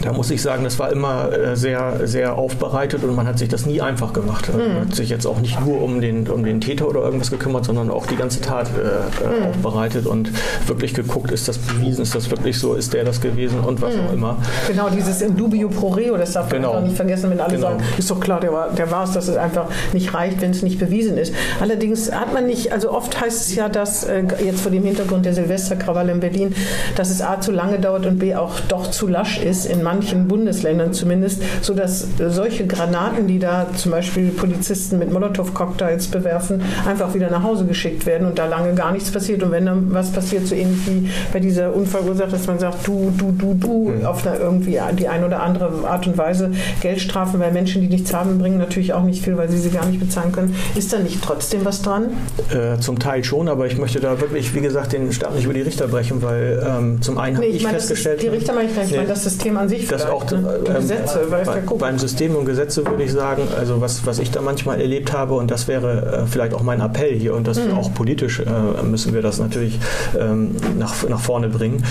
da 0.03 0.13
muss 0.13 0.31
ich 0.31 0.41
sagen, 0.43 0.65
das 0.65 0.79
war 0.79 0.91
immer 0.93 1.31
äh, 1.33 1.57
sehr, 1.57 2.07
sehr 2.07 2.37
aufbereitet 2.37 3.05
und 3.05 3.15
man 3.15 3.27
hat 3.27 3.39
sich 3.39 3.49
das 3.49 3.67
nie 3.67 3.81
einfach 3.81 4.13
gemacht. 4.13 4.51
Man 4.53 4.81
hat 4.89 4.95
sich 4.95 5.09
jetzt 5.11 5.27
auch 5.27 5.41
nicht 5.41 5.61
nur 5.65 5.83
um 5.83 6.01
den, 6.01 6.29
um 6.29 6.45
den 6.45 6.61
Täter 6.61 6.89
oder 6.89 7.01
irgendwas 7.03 7.31
gekümmert, 7.31 7.65
sondern 7.65 7.91
auch 7.91 8.07
die 8.07 8.17
ganze 8.17 8.41
Tat 8.41 8.69
äh, 8.77 9.25
äh, 9.45 9.49
aufbereitet 9.51 10.07
und 10.07 10.31
wirklich 10.67 10.95
geguckt, 10.95 11.31
ist 11.31 11.49
das 11.49 11.59
bewiesen, 11.59 12.03
ist 12.03 12.15
das 12.15 12.31
wirklich 12.31 12.59
so, 12.59 12.75
ist 12.75 12.93
der 12.95 13.05
das 13.05 13.21
gewesen 13.21 13.61
und 13.61 13.83
was 13.83 13.95
auch 13.95 14.13
immer. 14.13 14.37
Genau, 14.69 14.89
dieses 14.89 15.21
in 15.23 15.37
dubio 15.37 15.69
pro 15.69 15.89
reo, 15.89 16.17
das 16.17 16.33
darf 16.33 16.51
man 16.51 16.61
Genau. 16.61 16.71
einfach 16.73 16.83
nicht 16.85 16.97
vergessen, 16.97 17.31
wenn 17.31 17.41
alle 17.41 17.55
Genau. 17.57 17.69
sagen, 17.69 17.83
ist 17.99 18.11
doch 18.11 18.21
klar, 18.21 18.41
der 18.41 18.53
war 18.53 18.71
der 18.71 18.91
war 18.91 19.05
es, 19.05 19.13
dass 19.13 19.29
es 19.29 19.37
einfach 19.37 19.67
nicht 19.93 20.15
reicht, 20.15 20.41
wenn 20.41 20.51
es 20.53 20.63
nicht 20.63 20.79
bewiesen 20.79 21.19
ist. 21.19 21.35
Allerdings 21.61 22.11
hat 22.13 22.33
man 22.33 22.47
nicht, 22.47 22.73
also 22.73 22.91
oft 22.93 23.21
heißt 23.21 23.49
es 23.49 23.55
ja, 23.55 23.69
dass 23.69 24.05
äh, 24.05 24.23
jetzt 24.45 24.61
vor 24.61 24.71
dem 24.71 24.85
Hintergrund 24.85 25.25
der 25.27 25.35
Silvesterkrawalle 25.35 26.13
in 26.13 26.21
Berlin, 26.21 26.55
dass 26.97 27.11
es 27.11 27.21
A 27.23 27.41
zu 27.41 27.53
lange 27.53 27.79
dauert 27.79 28.07
und 28.07 28.19
B 28.19 28.35
auch 28.35 28.59
doch 28.69 28.91
zu 28.91 29.07
lasch 29.07 29.39
ist, 29.39 29.67
in 29.67 29.83
manchen 29.91 30.28
Bundesländern 30.28 30.93
zumindest, 30.93 31.43
sodass 31.62 32.07
solche 32.28 32.66
Granaten, 32.66 33.26
die 33.26 33.38
da 33.38 33.66
zum 33.76 33.91
Beispiel 33.91 34.28
Polizisten 34.30 34.99
mit 34.99 35.12
Molotow-Cocktails 35.12 36.09
bewerfen, 36.09 36.62
einfach 36.86 37.12
wieder 37.14 37.28
nach 37.30 37.43
Hause 37.43 37.64
geschickt 37.64 38.07
werden 38.07 38.26
und 38.28 38.38
da 38.38 38.47
lange 38.47 38.74
gar 38.74 38.93
nichts 38.93 39.11
passiert. 39.11 39.43
Und 39.43 39.51
wenn 39.51 39.66
dann 39.66 39.93
was 39.93 40.12
passiert, 40.12 40.47
so 40.47 40.55
ähnlich 40.55 40.78
wie 40.86 41.11
bei 41.32 41.41
dieser 41.41 41.74
Unfallursache, 41.74 42.30
dass 42.30 42.47
man 42.47 42.59
sagt, 42.61 42.86
du, 42.86 43.12
du, 43.16 43.32
du, 43.32 43.55
du, 43.55 44.07
auf 44.07 44.24
einer 44.24 44.38
irgendwie 44.38 44.78
die 44.99 45.09
ein 45.09 45.24
oder 45.24 45.43
andere 45.43 45.88
Art 45.88 46.07
und 46.07 46.16
Weise 46.16 46.53
Geldstrafen, 46.80 47.41
weil 47.41 47.53
Menschen, 47.53 47.82
die 47.82 47.88
nichts 47.88 48.14
haben, 48.14 48.38
bringen 48.38 48.59
natürlich 48.59 48.93
auch 48.93 49.03
nicht 49.03 49.24
viel, 49.24 49.36
weil 49.36 49.49
sie 49.49 49.59
sie 49.59 49.70
gar 49.70 49.86
nicht 49.86 49.99
bezahlen 49.99 50.30
können. 50.30 50.55
Ist 50.76 50.93
da 50.93 50.99
nicht 50.99 51.22
trotzdem 51.22 51.64
was 51.64 51.82
dran? 51.82 52.11
Äh, 52.51 52.78
zum 52.80 52.99
Teil 52.99 53.24
schon, 53.24 53.49
aber 53.49 53.66
ich 53.66 53.76
möchte 53.76 53.99
da 54.01 54.20
wirklich, 54.20 54.55
wie 54.55 54.61
gesagt, 54.61 54.93
den 54.93 55.12
Stab 55.12 55.34
nicht 55.34 55.45
über 55.45 55.55
die 55.55 55.62
Richter 55.62 55.88
brechen, 55.88 56.22
weil 56.22 56.64
ähm, 56.64 57.03
zum 57.03 57.18
einen 57.18 57.36
habe 57.36 57.47
Nee, 57.47 57.53
ich, 57.53 57.57
ich 57.59 57.62
meine, 57.64 57.76
das 57.76 57.84
ist, 57.84 57.91
festgestellt, 57.91 58.22
die 58.22 58.28
Richter 58.28 58.53
meine 58.53 58.68
ich 58.68 58.74
gar 58.74 58.82
nicht, 58.82 58.91
ich 58.93 58.97
meine 58.97 59.09
Nee. 59.09 59.14
das 59.14 59.24
System 59.24 59.57
an 59.57 59.68
sich 59.68 59.80
das 59.89 60.03
vielleicht, 60.03 60.14
auch 60.14 60.31
ne? 60.31 60.61
Ähm, 60.66 60.74
Gesetze, 60.74 61.31
weiß 61.31 61.47
bei, 61.47 61.61
beim 61.78 61.99
System 61.99 62.35
und 62.37 62.45
Gesetze 62.45 62.87
würde 62.87 63.03
ich 63.03 63.12
sagen, 63.12 63.43
also 63.59 63.81
was, 63.81 64.07
was 64.07 64.18
ich 64.18 64.31
da 64.31 64.41
manchmal 64.43 64.81
erlebt 64.81 65.12
habe 65.12 65.35
und 65.35 65.51
das 65.51 65.68
wäre 65.68 66.22
äh, 66.22 66.26
vielleicht 66.26 66.55
auch 66.55 66.62
mein 66.62 66.81
Appell 66.81 67.14
hier 67.18 67.35
und 67.35 67.47
das 67.47 67.59
Mhm. 67.61 67.74
auch 67.76 67.93
politisch 67.95 68.41
äh, 68.41 68.83
müssen 68.83 69.12
wir 69.14 69.22
das 69.22 69.39
natürlich 69.39 69.78
ähm, 70.18 70.57
nach, 70.78 70.95
nach 71.09 71.20
vorne 71.20 71.49
bringen. 71.49 71.85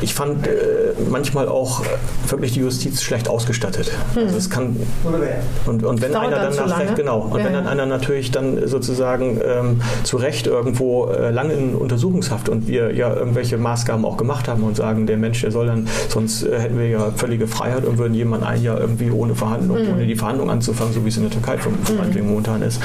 Ich 0.00 0.14
fand 0.14 0.46
äh, 0.46 0.50
manchmal 1.10 1.48
auch 1.48 1.82
wirklich 2.28 2.52
die 2.52 2.60
Justiz 2.60 3.02
schlecht 3.02 3.28
ausgestattet. 3.28 3.90
Also 4.14 4.36
es 4.36 4.48
kann 4.50 4.76
und, 5.66 5.84
und 5.84 6.00
wenn 6.02 6.10
Mhm. 6.10 6.16
einer 6.16 6.36
dann 6.36 6.44
dann 6.44 6.52
zu 6.52 6.66
nach. 6.66 6.80
Recht, 6.80 6.96
genau, 6.96 7.20
und 7.20 7.38
Ja, 7.38 7.44
wenn 7.44 7.52
dann 7.52 7.64
ja. 7.64 7.70
einer 7.70 7.86
natürlich 7.86 8.30
dann 8.30 8.66
sozusagen 8.66 9.40
ähm, 9.44 9.80
zu 10.04 10.16
Recht 10.16 10.46
irgendwo 10.46 11.06
äh, 11.08 11.30
lange 11.30 11.54
in 11.54 11.74
Untersuchungshaft 11.74 12.48
und 12.48 12.68
wir 12.68 12.94
ja 12.94 13.14
irgendwelche 13.14 13.56
Maßgaben 13.58 14.04
auch 14.04 14.16
gemacht 14.16 14.48
haben 14.48 14.62
und 14.62 14.76
sagen, 14.76 15.06
der 15.06 15.16
Mensch, 15.16 15.40
der 15.42 15.50
soll 15.50 15.66
dann, 15.66 15.88
sonst 16.08 16.42
äh, 16.44 16.58
hätten 16.58 16.78
wir 16.78 16.88
ja 16.88 17.09
völlige 17.16 17.46
Freiheit 17.46 17.84
und 17.84 17.98
würden 17.98 18.14
jemanden 18.14 18.46
ein 18.46 18.62
Jahr 18.62 18.80
irgendwie 18.80 19.10
ohne 19.10 19.34
Verhandlung, 19.34 19.82
Mhm. 19.82 19.92
ohne 19.94 20.06
die 20.06 20.16
Verhandlung 20.16 20.50
anzufangen, 20.50 20.92
so 20.92 21.04
wie 21.04 21.08
es 21.08 21.16
in 21.16 21.22
der 21.24 21.32
Türkei 21.32 21.58
vom 21.58 21.74
meinetwegen 21.96 22.28
momentan 22.28 22.62
ist, 22.62 22.80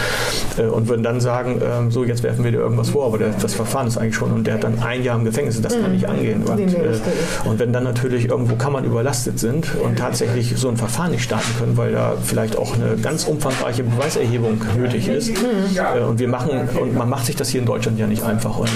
äh, 0.58 0.64
und 0.64 0.88
würden 0.88 1.04
dann 1.04 1.20
sagen, 1.22 1.62
ähm, 1.64 1.92
so 1.92 2.04
jetzt 2.04 2.24
werfen 2.24 2.44
wir 2.44 2.52
dir 2.52 2.60
irgendwas 2.60 2.90
vor, 2.90 3.06
aber 3.08 3.18
der, 3.18 3.30
das 3.42 3.54
Verfahren 3.54 3.88
ist 3.88 3.98
eigentlich 3.98 4.16
schon 4.16 4.32
und 4.32 4.46
der 4.48 4.56
hat 4.56 4.64
dann 4.64 4.80
ein 4.80 5.04
Jahr 5.04 5.18
im 5.18 5.26
Gefängnis, 5.26 5.62
das 5.62 5.74
kann 5.80 5.92
nicht 5.92 6.08
angehen. 6.08 6.44
Und, 6.44 6.56
Mhm. 6.60 6.68
Äh, 6.76 7.48
und 7.50 7.60
wenn 7.60 7.72
dann 7.74 7.84
natürlich 7.84 8.30
irgendwo 8.30 8.56
Kammern 8.56 8.86
überlastet 8.86 9.40
sind 9.40 9.68
und 9.84 9.98
tatsächlich 9.98 10.54
so 10.58 10.70
ein 10.70 10.78
Verfahren 10.78 11.12
nicht 11.12 11.24
starten 11.24 11.50
können, 11.60 11.78
weil 11.78 11.92
da 11.92 12.14
vielleicht 12.24 12.58
auch 12.58 12.74
eine 12.76 12.96
ganz 13.02 13.26
umfangreiche 13.26 13.84
Beweiserhebung 13.84 14.62
nötig 14.78 15.08
ist. 15.08 15.30
Äh, 15.30 16.02
und 16.08 16.20
wir 16.20 16.28
machen, 16.28 16.68
und 16.82 16.96
man 16.96 17.10
macht 17.10 17.26
sich 17.26 17.36
das 17.36 17.50
hier 17.50 17.62
in 17.62 17.66
Deutschland 17.68 18.00
ja 18.00 18.08
nicht 18.08 18.24
einfach. 18.24 18.58
Und 18.58 18.70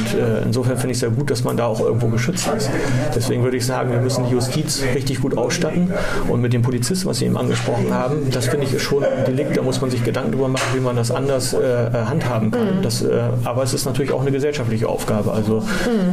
insofern 0.45 0.77
finde 0.77 0.91
ich 0.91 0.95
es 0.97 0.99
sehr 1.01 1.09
gut, 1.09 1.29
dass 1.31 1.43
man 1.43 1.57
da 1.57 1.65
auch 1.65 1.79
irgendwo 1.79 2.07
geschützt 2.07 2.49
ist. 2.55 2.69
Deswegen 3.15 3.43
würde 3.43 3.57
ich 3.57 3.65
sagen, 3.65 3.91
wir 3.91 3.99
müssen 3.99 4.25
die 4.27 4.31
Justiz 4.33 4.81
richtig 4.95 5.21
gut 5.21 5.37
ausstatten. 5.39 5.93
Und 6.27 6.41
mit 6.41 6.53
dem 6.53 6.61
Polizisten, 6.61 7.07
was 7.07 7.19
Sie 7.19 7.25
eben 7.25 7.37
angesprochen 7.37 7.93
haben, 7.93 8.29
das 8.31 8.47
finde 8.47 8.67
ich 8.67 8.81
schon 8.81 9.03
ein 9.03 9.25
Delikt. 9.25 9.57
Da 9.57 9.61
muss 9.61 9.81
man 9.81 9.89
sich 9.89 10.03
Gedanken 10.03 10.31
darüber 10.31 10.49
machen, 10.49 10.67
wie 10.73 10.79
man 10.79 10.95
das 10.95 11.11
anders 11.11 11.53
äh, 11.53 11.57
handhaben 11.93 12.51
kann. 12.51 12.81
Das, 12.81 13.01
äh, 13.01 13.21
aber 13.43 13.63
es 13.63 13.73
ist 13.73 13.85
natürlich 13.85 14.11
auch 14.11 14.21
eine 14.21 14.31
gesellschaftliche 14.31 14.87
Aufgabe. 14.87 15.31
Also 15.31 15.63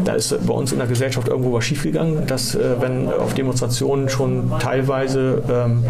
da 0.04 0.12
ist 0.12 0.34
bei 0.46 0.54
uns 0.54 0.72
in 0.72 0.78
der 0.78 0.86
Gesellschaft 0.86 1.28
irgendwo 1.28 1.52
was 1.52 1.64
schiefgegangen, 1.64 2.26
dass 2.26 2.54
äh, 2.54 2.80
wenn 2.80 3.08
auf 3.12 3.34
Demonstrationen 3.34 4.08
schon 4.08 4.50
teilweise 4.58 5.42
ähm, 5.48 5.84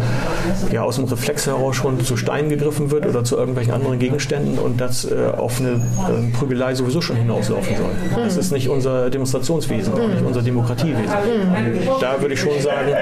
ja, 0.71 0.83
aus 0.83 0.95
dem 0.95 1.05
Reflex 1.05 1.47
heraus 1.47 1.75
schon 1.75 2.03
zu 2.03 2.17
Steinen 2.17 2.49
gegriffen 2.49 2.91
wird 2.91 3.05
oder 3.05 3.23
zu 3.23 3.37
irgendwelchen 3.37 3.73
anderen 3.73 3.99
Gegenständen 3.99 4.59
und 4.59 4.81
das 4.81 5.05
äh, 5.05 5.15
auf 5.37 5.59
eine 5.59 5.81
ähm, 6.09 6.31
Prügelei 6.31 6.75
sowieso 6.75 7.01
schon 7.01 7.15
hinauslaufen 7.15 7.75
soll. 7.75 8.23
Das 8.23 8.37
ist 8.37 8.51
nicht 8.51 8.69
unser 8.69 9.09
Demonstrationswesen, 9.09 9.93
auch 9.93 10.07
nicht 10.07 10.23
unser 10.25 10.41
Demokratiewesen. 10.41 11.05
Und 11.05 12.01
da 12.01 12.19
würde 12.21 12.33
ich 12.33 12.39
schon 12.39 12.59
sagen, 12.61 12.93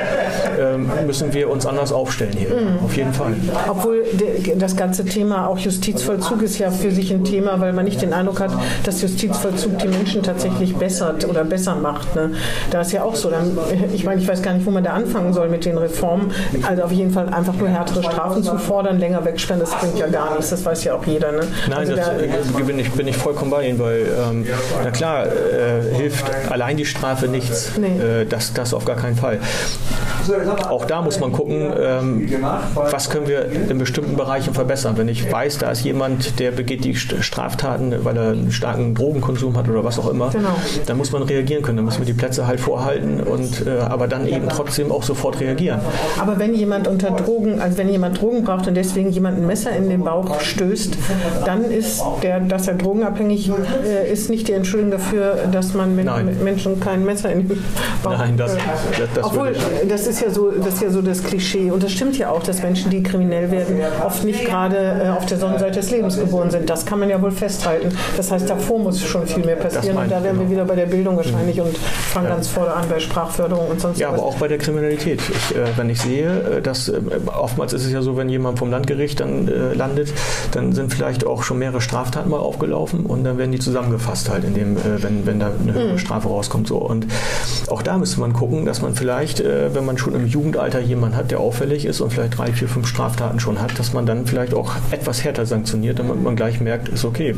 müssen 1.05 1.33
wir 1.33 1.49
uns 1.49 1.65
anders 1.65 1.91
aufstellen 1.91 2.35
hier. 2.37 2.49
Auf 2.83 2.95
jeden 2.95 3.13
Fall. 3.13 3.33
Obwohl 3.69 4.03
das 4.57 4.75
ganze 4.75 5.05
Thema 5.05 5.47
auch 5.47 5.57
Justizvollzug 5.57 6.41
ist 6.41 6.57
ja 6.57 6.71
für 6.71 6.91
sich 6.91 7.11
ein 7.11 7.23
Thema, 7.23 7.59
weil 7.59 7.73
man 7.73 7.85
nicht 7.85 8.01
den 8.01 8.13
Eindruck 8.13 8.39
hat, 8.39 8.51
dass 8.83 9.01
Justizvollzug 9.01 9.79
die 9.79 9.87
Menschen 9.87 10.23
tatsächlich 10.23 10.75
bessert 10.75 11.27
oder 11.27 11.43
besser 11.43 11.75
macht. 11.75 12.15
Ne? 12.15 12.31
Da 12.71 12.81
ist 12.81 12.91
ja 12.91 13.03
auch 13.03 13.15
so. 13.15 13.29
Dann, 13.29 13.57
ich 13.93 14.03
meine, 14.03 14.21
ich 14.21 14.27
weiß 14.27 14.41
gar 14.41 14.53
nicht, 14.53 14.65
wo 14.65 14.71
man 14.71 14.83
da 14.83 14.93
anfangen 14.93 15.33
soll 15.33 15.49
mit 15.49 15.65
den 15.65 15.77
Reformen. 15.77 16.31
Also 16.67 16.83
auf 16.83 16.91
jeden 16.91 17.11
Fall 17.11 17.29
einfach 17.29 17.53
nur 17.55 17.69
härtere 17.69 18.03
Strafen 18.03 18.43
zu 18.43 18.57
fordern, 18.57 18.99
länger 18.99 19.23
wegsperren, 19.25 19.59
das 19.59 19.71
bringt 19.71 19.97
ja 19.97 20.07
gar 20.07 20.35
nichts. 20.35 20.49
Das 20.49 20.65
weiß 20.65 20.83
ja 20.83 20.95
auch 20.95 21.05
jeder. 21.05 21.31
Ne? 21.31 21.41
Nein, 21.69 21.77
also 21.77 21.95
das 21.95 22.05
da, 22.07 22.59
äh, 22.59 22.63
bin, 22.63 22.79
ich, 22.79 22.91
bin 22.91 23.07
ich 23.07 23.17
vollkommen 23.17 23.51
bei 23.51 23.67
Ihnen, 23.67 23.79
weil 23.79 24.07
ähm, 24.29 24.45
na 24.83 24.91
klar, 24.91 25.25
äh, 25.25 25.95
hilft 25.95 26.25
allein 26.49 26.77
die 26.77 26.85
Strafe 26.85 27.27
nichts. 27.27 27.71
Nee. 27.77 28.21
Äh, 28.21 28.25
das, 28.25 28.53
das 28.53 28.73
auf 28.73 28.85
gar 28.85 28.95
keinen 28.95 29.15
Fall. 29.15 29.39
Auch 30.69 30.85
da 30.85 31.01
muss 31.01 31.19
man 31.19 31.31
gucken, 31.31 31.71
ähm, 31.79 32.29
was 32.73 33.09
können 33.09 33.27
wir 33.27 33.45
in 33.69 33.77
bestimmten 33.77 34.15
Bereichen 34.15 34.53
verbessern. 34.53 34.97
Wenn 34.97 35.07
ich 35.07 35.31
weiß, 35.31 35.57
da 35.59 35.71
ist 35.71 35.83
jemand, 35.83 36.39
der 36.39 36.51
begeht 36.51 36.83
die 36.83 36.95
St- 36.95 37.21
Straftaten, 37.21 37.93
weil 38.03 38.17
er 38.17 38.31
einen 38.31 38.51
starken 38.51 38.95
Drogenkonsum 38.95 39.57
hat 39.57 39.67
oder 39.69 39.83
was 39.83 39.99
auch 39.99 40.09
immer, 40.09 40.29
Genau. 40.31 40.49
dann 40.85 40.97
muss 40.97 41.11
man 41.11 41.23
reagieren 41.23 41.61
können. 41.63 41.77
Dann 41.77 41.85
müssen 41.85 41.99
wir 41.99 42.05
die 42.05 42.13
Plätze 42.13 42.47
halt 42.47 42.59
vorhalten 42.59 43.21
und 43.21 43.65
äh, 43.67 43.79
aber 43.79 44.07
dann 44.07 44.27
eben 44.27 44.47
trotzdem 44.49 44.91
auch 44.91 45.03
sofort 45.03 45.39
reagieren. 45.39 45.79
Aber 46.19 46.39
wenn 46.39 46.53
jemand 46.55 46.87
unter 46.87 47.11
Drogen, 47.11 47.59
also 47.59 47.77
wenn 47.77 47.89
jemand 47.89 48.21
Drogen 48.21 48.43
braucht 48.43 48.67
und 48.67 48.75
deswegen 48.75 49.11
jemand 49.11 49.37
ein 49.37 49.45
Messer 49.47 49.71
in 49.75 49.89
den 49.89 50.03
Bauch 50.03 50.39
stößt, 50.41 50.97
dann 51.45 51.63
ist 51.65 52.01
der, 52.23 52.39
dass 52.39 52.67
er 52.67 52.75
drogenabhängig 52.75 53.51
äh, 53.85 54.11
ist, 54.11 54.29
nicht 54.29 54.47
die 54.47 54.53
Entschuldigung 54.53 54.91
dafür, 54.91 55.37
dass 55.51 55.73
man 55.73 55.95
Men 55.95 56.05
Nein. 56.05 56.37
Menschen 56.43 56.79
kein 56.79 57.03
Messer 57.05 57.31
in 57.31 57.47
den 57.47 57.63
Bauch 58.03 58.17
Nein, 58.17 58.37
das- 58.37 58.55
äh, 58.55 58.57
das- 58.97 59.09
das 59.15 59.25
Obwohl, 59.25 59.47
würde 59.47 59.59
das 59.89 60.07
ist 60.07 60.14
ist 60.15 60.21
ja 60.21 60.29
so, 60.29 60.51
das 60.51 60.75
ist 60.75 60.81
ja 60.81 60.89
so 60.89 61.01
das 61.01 61.23
Klischee. 61.23 61.71
Und 61.71 61.83
das 61.83 61.91
stimmt 61.91 62.17
ja 62.17 62.29
auch, 62.29 62.41
dass 62.41 62.61
Menschen, 62.63 62.89
die 62.89 63.03
kriminell 63.03 63.51
werden, 63.51 63.79
oft 64.05 64.23
nicht 64.23 64.45
gerade 64.45 65.03
äh, 65.05 65.09
auf 65.09 65.25
der 65.25 65.37
Sonnenseite 65.37 65.79
des 65.79 65.91
Lebens 65.91 66.17
geboren 66.17 66.49
sind. 66.51 66.69
Das 66.69 66.85
kann 66.85 66.99
man 66.99 67.09
ja 67.09 67.21
wohl 67.21 67.31
festhalten. 67.31 67.89
Das 68.15 68.31
heißt, 68.31 68.49
davor 68.49 68.79
muss 68.79 69.01
schon 69.03 69.27
viel 69.27 69.43
mehr 69.45 69.57
passieren. 69.57 69.97
Und 69.97 70.09
da 70.11 70.23
wären 70.23 70.39
wir 70.39 70.49
wieder 70.49 70.63
bei 70.65 70.75
der 70.75 70.85
Bildung 70.85 71.17
wahrscheinlich 71.17 71.59
und 71.59 71.77
fangen 71.77 72.27
ganz 72.29 72.47
vorne 72.47 72.73
an 72.73 72.85
bei 72.89 72.99
Sprachförderung 72.99 73.67
und 73.69 73.81
sonst 73.81 73.99
Ja, 73.99 74.11
was. 74.11 74.19
aber 74.19 74.27
auch 74.27 74.35
bei 74.35 74.47
der 74.47 74.57
Kriminalität. 74.57 75.19
Ich, 75.27 75.55
äh, 75.55 75.65
wenn 75.75 75.89
ich 75.89 75.99
sehe, 76.01 76.57
äh, 76.57 76.61
dass 76.61 76.87
äh, 76.89 76.99
oftmals 77.37 77.73
ist 77.73 77.85
es 77.85 77.91
ja 77.91 78.01
so, 78.01 78.15
wenn 78.17 78.29
jemand 78.29 78.59
vom 78.59 78.71
Landgericht 78.71 79.19
dann 79.19 79.47
äh, 79.47 79.73
landet, 79.73 80.13
dann 80.51 80.71
sind 80.73 80.93
vielleicht 80.93 81.25
auch 81.25 81.43
schon 81.43 81.59
mehrere 81.59 81.81
Straftaten 81.81 82.29
mal 82.29 82.39
aufgelaufen 82.39 83.05
und 83.05 83.23
dann 83.23 83.37
werden 83.37 83.51
die 83.51 83.59
zusammengefasst 83.59 84.29
halt, 84.29 84.43
in 84.45 84.53
dem, 84.53 84.77
äh, 84.77 85.01
wenn, 85.03 85.25
wenn 85.25 85.39
da 85.39 85.51
eine 85.61 85.73
höhere 85.73 85.99
Strafe 85.99 86.27
rauskommt. 86.29 86.67
So. 86.67 86.77
Und 86.77 87.05
auch 87.67 87.81
da 87.81 87.97
müsste 87.97 88.19
man 88.19 88.33
gucken, 88.33 88.65
dass 88.65 88.81
man 88.81 88.95
vielleicht, 88.95 89.43
wenn 89.43 89.85
man 89.85 89.97
schon 89.97 90.04
im 90.07 90.25
Jugendalter 90.27 90.79
jemanden 90.79 91.15
hat, 91.17 91.31
der 91.31 91.39
auffällig 91.39 91.85
ist 91.85 92.01
und 92.01 92.11
vielleicht 92.13 92.37
drei, 92.37 92.51
vier, 92.51 92.67
fünf 92.67 92.87
Straftaten 92.87 93.39
schon 93.39 93.61
hat, 93.61 93.77
dass 93.79 93.93
man 93.93 94.05
dann 94.05 94.25
vielleicht 94.25 94.53
auch 94.53 94.71
etwas 94.91 95.23
härter 95.23 95.45
sanktioniert, 95.45 95.99
damit 95.99 96.21
man 96.21 96.35
gleich 96.35 96.59
merkt, 96.61 96.89
ist 96.89 97.05
okay, 97.05 97.29
äh, 97.31 97.35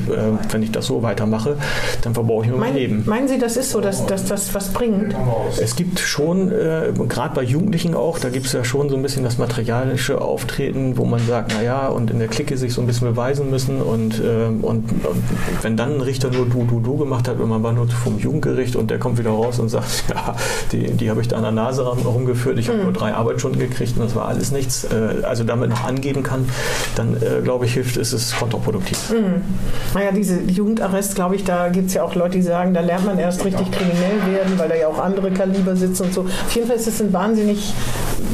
wenn 0.51 0.63
ich 0.63 0.72
das 0.72 0.86
so 0.88 1.03
weitermache, 1.03 1.57
dann 2.01 2.13
verbaue 2.13 2.43
ich 2.45 2.51
mir 2.51 2.57
mein 2.57 2.70
Mein, 2.74 2.78
Leben. 2.78 3.03
meinen 3.05 3.28
Sie, 3.28 3.38
das 3.39 3.57
ist 3.57 3.72
so, 3.72 3.82
dass, 3.82 4.05
dass 4.05 4.26
das 4.26 4.53
was 4.53 4.70
bringt? 4.70 5.15
Es 5.61 5.76
gibt 5.76 5.99
schon, 5.99 6.51
äh, 6.51 6.91
gerade 7.07 7.34
bei 7.36 7.43
Jugendlichen 7.43 7.93
auch, 7.95 8.20
da 8.20 8.30
gibt 8.30 8.45
es 8.47 8.53
ja 8.53 8.63
schon 8.63 8.89
so 8.89 8.95
ein 8.95 9.01
bisschen 9.01 9.24
das 9.24 9.38
materialische 9.38 10.22
Auftreten, 10.22 10.97
wo 10.97 11.05
man 11.05 11.20
sagt, 11.26 11.53
naja, 11.53 11.88
und 11.88 12.11
in 12.11 12.20
der 12.20 12.28
Clique 12.28 12.57
sich 12.57 12.74
so 12.74 12.82
ein 12.82 12.88
bisschen 12.88 13.07
beweisen 13.07 13.49
müssen 13.49 13.82
und, 13.82 14.22
ähm, 14.26 14.63
und, 14.63 14.89
und 14.91 15.24
wenn 15.61 15.78
dann 15.78 15.95
ein 15.95 16.01
Richter 16.01 16.30
nur 16.30 16.45
du, 16.45 16.65
du, 16.65 16.80
du 16.80 16.97
gemacht 16.97 17.28
hat 17.28 17.39
und 17.39 17.49
man 17.49 17.63
war 17.63 17.72
nur 17.74 17.88
vom 17.88 18.18
Jugendgericht 18.20 18.76
und 18.76 18.89
der 18.91 18.99
kommt 18.99 19.18
wieder 19.18 19.30
raus 19.32 19.59
und 19.59 19.70
sagt, 19.70 20.05
ja, 20.09 20.36
die, 20.72 20.91
die 20.91 21.09
habe 21.09 21.22
ich 21.22 21.28
da 21.28 21.38
an 21.38 21.43
der 21.43 21.51
Nase 21.51 21.86
rum- 21.86 22.05
rumgeführt, 22.58 22.60
ich 22.60 22.70
habe 22.70 22.84
nur 22.84 22.93
drei 22.93 23.14
Arbeitsstunden 23.14 23.60
gekriegt 23.60 23.97
und 23.97 24.03
das 24.05 24.16
war 24.16 24.28
alles 24.28 24.51
nichts, 24.51 24.86
äh, 24.86 25.24
also 25.24 25.43
damit 25.43 25.70
noch 25.70 25.84
angeben 25.86 26.24
kann, 26.24 26.49
dann 26.95 27.16
äh, 27.18 27.41
glaube 27.43 27.66
ich, 27.66 27.74
hilft, 27.74 27.97
ist 27.97 28.14
es 28.14 28.36
kontraproduktiv. 28.36 29.14
Naja, 29.93 30.12
diese 30.12 30.39
Jugendarrest, 30.41 31.16
glaube 31.16 31.36
ich, 31.36 31.43
da 31.43 31.70
gibt 31.70 31.88
es 31.89 31.93
ja 31.93 32.03
auch 32.03 32.16
Leute, 32.16 32.38
die 32.38 32.41
sagen, 32.43 32.74
da 32.74 32.82
lernt 32.82 33.05
man 33.05 33.18
erst 33.20 33.43
richtig 33.45 33.72
kriminell 33.72 34.34
werden, 34.34 34.53
weil 34.58 34.70
da 34.70 34.76
ja 34.76 34.88
auch 34.88 34.99
andere 34.99 35.32
Kaliber 35.32 35.76
sitzen 35.76 36.03
und 36.03 36.14
so. 36.14 36.22
Auf 36.22 36.55
jeden 36.55 36.68
Fall 36.68 36.76
ist 36.78 36.88
es 36.88 37.01
ein 37.01 37.14
wahnsinnig 37.14 37.74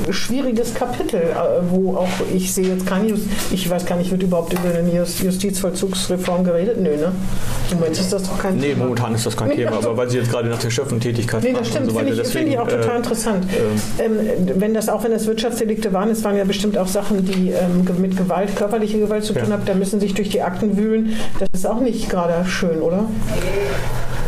schwieriges 0.10 0.74
Kapitel, 0.74 1.22
äh, 1.22 1.36
wo 1.70 1.96
auch, 1.98 2.08
ich 2.34 2.54
sehe 2.54 2.68
jetzt 2.68 2.86
kein 2.86 3.08
Just, 3.08 3.24
ich 3.52 3.70
weiß 3.70 3.86
gar 3.86 3.96
nicht, 3.98 4.12
wird 4.12 4.24
überhaupt 4.24 4.54
über 4.54 4.78
eine 4.78 4.92
Just- 4.94 5.22
Justizvollzugsreform 5.22 6.44
geredet? 6.44 6.80
Nö, 6.82 6.90
ne? 6.98 7.12
Im 7.72 7.78
Moment 7.80 7.98
ist 8.00 8.12
das 8.12 8.24
doch 8.24 8.38
kein 8.40 8.58
Nee, 8.58 8.70
Thema. 8.70 8.84
momentan 8.86 9.16
ist 9.16 9.26
das 9.26 9.38
kein 9.38 9.50
Nee, 9.50 9.56
Thema, 9.56 9.78
also- 9.78 9.90
aber 9.90 9.98
weil 9.98 10.10
Sie 10.10 10.18
jetzt 10.18 10.30
gerade 10.32 10.50
nach 10.50 10.60
der 10.60 10.70
Schöffentätigkeit 10.70 11.44
Nee, 11.44 11.54
das 11.54 11.68
stimmt, 11.68 11.88
und 11.88 11.94
so 11.94 12.00
finde 12.00 12.14
ich, 12.22 12.28
finde 12.28 12.50
ich 12.52 12.60
auch 12.60 12.64
deswegen, 12.66 12.82
total 12.82 12.96
äh, 12.96 12.98
interessant. 13.00 13.46
ähm, 14.00 14.13
wenn 14.56 14.74
das, 14.74 14.90
auch 14.90 15.04
wenn 15.04 15.12
das 15.12 15.28
Wirtschaftsdelikte 15.28 15.94
waren, 15.94 16.10
es 16.10 16.24
waren 16.24 16.38
ja 16.38 16.44
bestimmt 16.44 16.78
auch 16.78 16.88
Sachen, 16.88 17.26
die 17.26 17.50
ähm, 17.52 17.88
mit 18.02 18.18
Gewalt, 18.18 18.56
körperliche 18.56 19.00
Gewalt 19.00 19.24
zu 19.24 19.34
tun 19.34 19.44
Ja. 19.48 19.54
haben, 19.54 19.66
da 19.66 19.74
müssen 19.74 20.00
sich 20.00 20.14
durch 20.14 20.30
die 20.30 20.42
Akten 20.42 20.78
wühlen. 20.78 21.14
Das 21.40 21.50
ist 21.54 21.66
auch 21.66 21.80
nicht 21.80 22.10
gerade 22.10 22.46
schön, 22.46 22.82
oder? 22.82 23.06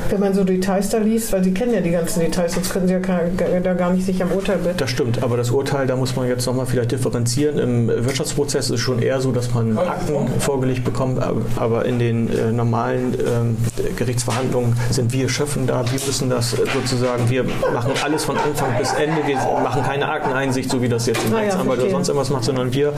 Wenn 0.10 0.20
man 0.20 0.34
so 0.34 0.44
Details 0.44 0.90
da 0.90 0.98
liest, 0.98 1.32
weil 1.34 1.44
Sie 1.44 1.54
kennen 1.54 1.74
ja 1.74 1.82
die 1.82 1.92
ganzen 1.92 2.20
Details, 2.20 2.54
sonst 2.54 2.72
können 2.72 2.88
Sie 2.88 2.94
ja 2.94 3.00
gar, 3.00 3.22
da 3.64 3.74
gar 3.74 3.92
nicht 3.92 4.06
sich 4.06 4.22
am 4.22 4.32
Urteil 4.32 4.58
beteiligen. 4.58 4.78
Das 4.78 4.90
stimmt, 4.90 5.24
aber 5.24 5.38
das 5.38 5.50
Urteil, 5.52 5.88
da 5.88 5.96
muss 5.96 6.16
man 6.16 6.28
jetzt 6.28 6.46
nochmal 6.46 6.66
vielleicht 6.66 6.92
differenzieren. 6.92 7.58
Im 7.60 7.88
Wirtschaftsprozess 7.88 8.66
ist 8.66 8.72
es 8.76 8.80
schon 8.80 9.02
eher 9.02 9.20
so, 9.22 9.32
dass 9.32 9.54
man 9.54 9.78
Akten 9.78 10.28
vorgelegt 10.40 10.84
bekommt, 10.84 11.20
aber- 11.22 11.86
in 11.86 12.00
den 12.00 12.30
äh, 12.36 12.52
normalen 12.52 13.14
ähm, 13.20 13.58
Gerichtsverhandlungen 13.98 14.76
sind 14.92 15.12
wir 15.14 15.30
Schöffen 15.30 15.68
da. 15.68 15.84
Wir 15.86 16.00
müssen 16.06 16.30
das 16.30 16.54
äh, 16.54 16.58
sozusagen, 16.74 17.30
wir 17.30 17.44
machen 17.44 17.92
alles 18.04 18.24
von 18.24 18.38
Anfang 18.38 18.70
bis 18.80 18.94
Ende. 18.94 19.26
Wir 19.26 19.36
machen 19.64 19.84
keine 19.84 20.08
Akteneinsicht, 20.08 20.70
so 20.70 20.82
wie 20.82 20.90
das 20.90 21.06
jetzt 21.06 21.24
im 21.26 21.34
Ah 21.34 21.38
ja, 21.38 21.42
Rechtsanwalt 21.44 21.68
oder 21.68 21.76
verstehe. 21.76 21.92
sonst 21.92 22.08
irgendwas 22.10 22.30
macht, 22.30 22.44
sondern 22.46 22.74
wir 22.74 22.94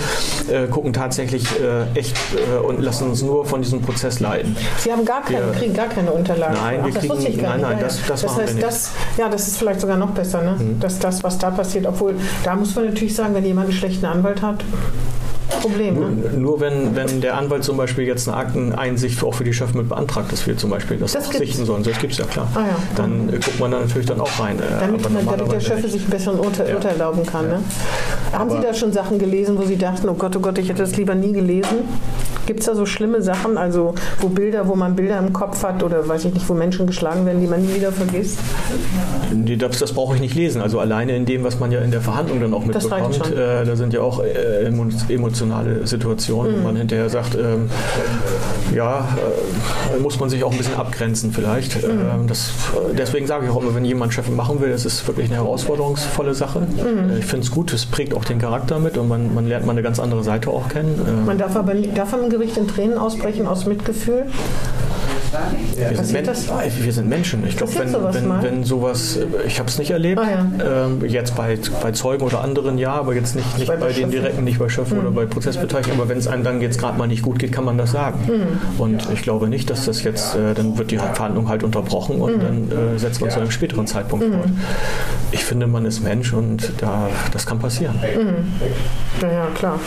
äh, 0.52 0.68
gucken 0.68 0.94
tatsächlich 0.94 1.46
äh, 1.60 1.98
echt 2.00 2.16
äh, 2.36 2.58
und 2.66 2.82
lassen 2.82 3.10
uns 3.10 3.22
nur 3.24 3.46
von 3.46 3.62
diesem 3.62 3.82
Prozess 3.82 4.20
leiten. 4.20 4.56
Sie 4.80 4.92
haben 4.92 5.06
gar 5.06 5.24
keine, 5.24 5.46
Wir- 5.48 5.54
kriegen 5.54 5.74
gar 5.74 5.88
keine 5.88 6.12
Unterlagen. 6.12 6.56
Nein, 6.62 6.86
wir 6.86 6.94
das 6.98 7.02
kriegen- 7.04 7.16
wusste 7.16 7.30
ich 7.30 7.38
gar 7.42 7.50
nein, 7.52 7.60
nicht. 7.60 7.70
nein, 7.70 7.80
das- 7.82 7.98
das 8.08 8.22
das 8.22 8.24
machen 8.32 8.42
heißt, 8.44 8.48
wir 8.48 8.56
nicht. 8.56 8.64
Mhm. 8.66 8.70
das, 8.70 8.92
ja, 9.18 9.30
das 9.30 9.48
ist 9.48 9.58
vielleicht 9.58 9.82
sogar 9.82 9.98
noch 9.98 10.12
besser, 10.12 10.42
ne? 10.42 10.56
dass 10.80 11.00
das, 11.00 11.24
was 11.24 11.38
da 11.38 11.50
passiert, 11.52 11.86
obwohl 11.86 12.16
da 12.44 12.56
muss 12.56 12.76
man 12.76 12.86
natürlich 12.86 13.16
sagen, 13.16 13.34
wenn 13.34 13.46
jemand 13.46 13.68
einen 13.70 13.78
schlechten 13.78 14.06
Anwalt 14.06 14.42
hat, 14.42 14.64
Problem. 15.62 16.00
Ne? 16.00 16.08
Nur 16.38 16.60
wenn, 16.60 16.96
wenn 16.96 17.22
der 17.22 17.38
Anwalt 17.38 17.64
zum 17.64 17.78
Beispiel 17.78 18.06
jetzt 18.06 18.28
eine 18.28 18.38
Akteneinsicht 18.38 19.24
auch 19.24 19.34
für 19.34 19.44
die 19.44 19.54
Chef 19.54 19.74
mit 19.74 19.88
beantragt, 19.90 20.32
dass 20.32 20.46
wir 20.46 20.58
zum 20.58 20.70
Beispiel 20.70 20.98
das, 20.98 21.14
Das 21.14 21.30
sichten 21.30 21.66
sollen. 21.66 21.84
Das 21.84 21.98
gibt 22.00 22.14
es 22.14 22.20
ja 22.20 22.26
klar. 22.26 22.48
Ah 22.54 22.60
ja. 22.60 22.76
Dann 22.96 23.30
äh, 23.30 23.34
guckt 23.34 23.60
man 23.60 23.72
da 23.72 23.80
natürlich 23.80 24.08
dann 24.08 24.20
auch 24.22 24.40
rein. 24.40 24.58
Äh, 24.60 24.62
Damit, 24.82 25.04
man, 25.04 25.26
damit 25.26 25.52
der 25.52 25.58
nicht. 25.78 25.92
sich 25.92 26.02
einen 26.02 26.10
besseren 26.10 26.40
Urteil, 26.40 26.70
Ja. 26.70 26.76
Urteil 26.76 26.92
erlauben 26.94 27.26
kann. 27.26 27.48
Ne? 27.48 27.60
Haben 28.34 28.50
Sie 28.50 28.58
Aber- 28.58 28.68
da 28.68 28.74
schon 28.74 28.92
Sachen 28.92 29.20
gelesen, 29.20 29.58
wo 29.58 29.64
Sie 29.64 29.78
dachten, 29.78 30.10
oh 30.10 30.14
Gott, 30.16 30.36
oh 30.36 30.40
Gott, 30.40 30.58
ich 30.58 30.68
hätte 30.70 30.82
das 30.84 30.96
lieber 30.98 31.16
nie 31.16 31.32
gelesen? 31.32 31.78
Gibt 32.46 32.62
es 32.62 32.66
da 32.66 32.76
so 32.76 32.86
schlimme 32.86 33.22
Sachen, 33.22 33.58
also 33.58 33.94
wo 34.22 34.30
Bilder, 34.30 34.70
wo 34.70 34.76
man 34.76 34.96
Bilder 34.96 35.20
im 35.20 35.34
Kopf 35.34 35.64
hat 35.64 35.84
oder 35.84 36.08
weiß 36.08 36.24
ich 36.26 36.34
nicht, 36.34 36.48
wo 36.48 36.54
Menschen 36.54 36.88
geschlagen 36.88 37.26
werden, 37.26 37.42
die 37.42 37.48
man 37.48 37.62
nie 37.62 37.76
wieder 37.76 37.92
vergisst? 37.92 38.38
Das, 39.58 39.80
das 39.80 39.92
brauche 39.94 40.16
ich 40.16 40.22
nicht 40.22 40.34
lesen. 40.36 40.62
Also 40.62 40.80
alleine 40.80 41.16
in 41.16 41.26
dem, 41.26 41.44
was 41.44 41.60
man 41.60 41.72
ja 41.74 41.82
in 41.82 41.92
der 41.92 42.00
Verhandlung 42.02 42.40
dann 42.40 42.54
auch 42.54 42.64
mitbekommt, 42.66 43.20
äh, 43.34 43.66
da 43.66 43.76
sind 43.76 43.94
ja 43.94 44.00
auch 44.02 44.24
äh, 44.24 44.66
emo- 44.70 44.88
emotionale 45.42 45.86
Situationen, 45.86 46.54
Mhm. 46.54 46.60
wo 46.60 46.64
man 46.64 46.76
hinterher 46.76 47.10
sagt, 47.10 47.36
ähm, 47.36 47.70
ja, 48.76 49.08
äh, 49.96 50.00
muss 50.00 50.20
man 50.20 50.30
sich 50.30 50.44
auch 50.44 50.52
ein 50.52 50.58
bisschen 50.58 50.76
abgrenzen 50.76 51.32
vielleicht. 51.32 51.76
Mhm. 51.84 51.92
Ähm, 51.92 52.28
das, 52.28 52.50
äh, 52.74 52.96
deswegen 52.98 53.28
sage 53.28 53.46
ich 53.46 53.52
auch 53.52 53.62
immer, 53.62 53.74
wenn 53.76 53.86
jemand 53.86 54.14
Chef 54.14 54.30
machen 54.30 54.60
will, 54.62 54.72
das 54.72 54.86
ist 54.86 55.08
wirklich 55.08 55.28
eine 55.28 55.36
herausforderungsvolle 55.36 56.34
Sache. 56.34 56.60
Mhm. 56.62 57.12
Äh, 57.12 57.20
ich 57.20 57.26
finde 57.26 57.46
es 57.46 57.52
gut, 57.52 57.74
es 57.74 57.86
prägt 57.86 58.14
auch 58.14 58.26
den 58.26 58.40
Charakter 58.40 58.80
mit 58.80 58.98
und 58.98 59.08
man, 59.08 59.34
man 59.34 59.48
lernt 59.48 59.66
mal 59.66 59.72
eine 59.74 59.84
ganz 59.84 60.00
andere 60.00 60.24
Seite 60.24 60.50
auch 60.50 60.70
kennen. 60.70 61.00
Äh, 61.08 61.26
Man 61.26 61.38
darf 61.38 61.56
aber 61.56 61.74
darf 61.76 62.14
im 62.14 62.30
Gericht 62.30 62.58
in 62.58 62.68
Tränen 62.68 62.98
ausbrechen 62.98 63.48
aus 63.48 63.66
Mitgefühl? 63.66 64.26
Wir 65.76 66.04
sind, 66.04 66.14
Men 66.14 66.26
wir 66.84 66.94
sind 66.94 67.10
Menschen. 67.10 67.46
Ich 67.48 67.58
glaube, 67.58 67.74
wenn, 67.76 67.90
sowas 67.90 68.16
wenn, 68.16 68.42
wenn 68.44 68.64
sowas, 68.64 69.20
ich 69.46 69.60
habe 69.60 69.70
es 69.70 69.78
nicht 69.78 69.92
erlebt, 69.92 70.20
Ah, 70.22 70.30
ja. 70.60 70.86
ähm, 70.86 71.04
jetzt 71.06 71.36
bei, 71.36 71.58
bei 71.82 71.92
Zeugen 71.92 72.24
oder 72.24 72.42
anderen 72.42 72.78
ja, 72.78 72.94
aber 72.94 73.14
jetzt 73.14 73.36
nicht, 73.36 73.58
nicht 73.58 73.68
Bei 73.68 73.76
bei, 73.76 73.92
den 73.92 74.10
direkten, 74.10 74.44
nicht 74.44 74.60
bei 74.60 74.70
Schöffen 74.70 74.98
Mhm. 74.98 75.06
oder 75.08 75.12
bei 75.12 75.26
Prozessbeteiligten. 75.26 76.00
Aber 76.00 76.08
wenn 76.10 76.18
es 76.18 76.28
einem 76.28 76.44
dann 76.44 76.62
jetzt 76.62 76.80
gerade 76.80 76.98
mal 76.98 77.08
nicht 77.08 77.22
gut 77.24 77.40
geht, 77.40 77.52
kann 77.52 77.66
man 77.66 77.78
das 77.78 77.92
sagen. 77.92 78.20
Mhm. 78.28 78.80
Und 78.82 79.08
ich 79.14 79.22
glaube 79.22 79.48
nicht, 79.50 79.70
dass 79.70 79.86
das 79.86 80.04
jetzt, 80.04 80.36
äh, 80.36 80.54
dann 80.54 80.78
wird 80.78 80.92
die 80.92 80.98
Verhandlung 80.98 81.50
halt 81.50 81.64
unterbrochen 81.64 82.22
und 82.22 82.38
Mhm. 82.38 82.42
dann 82.70 82.96
äh, 82.96 83.00
setzt 83.00 83.20
man 83.22 83.30
zu 83.30 83.40
einem 83.40 83.52
späteren 83.52 83.86
Zeitpunkt 83.88 84.26
fort. 84.26 84.48
Ich 85.32 85.44
finde, 85.44 85.68
man 85.68 85.86
ist 85.86 86.02
Mensch 86.02 86.32
und 86.34 86.72
da, 86.80 87.10
das 87.34 87.46
kann 87.46 87.60
passieren. 87.60 87.96
Ja, 89.22 89.28
ja, 89.32 89.48
klar. 89.56 89.80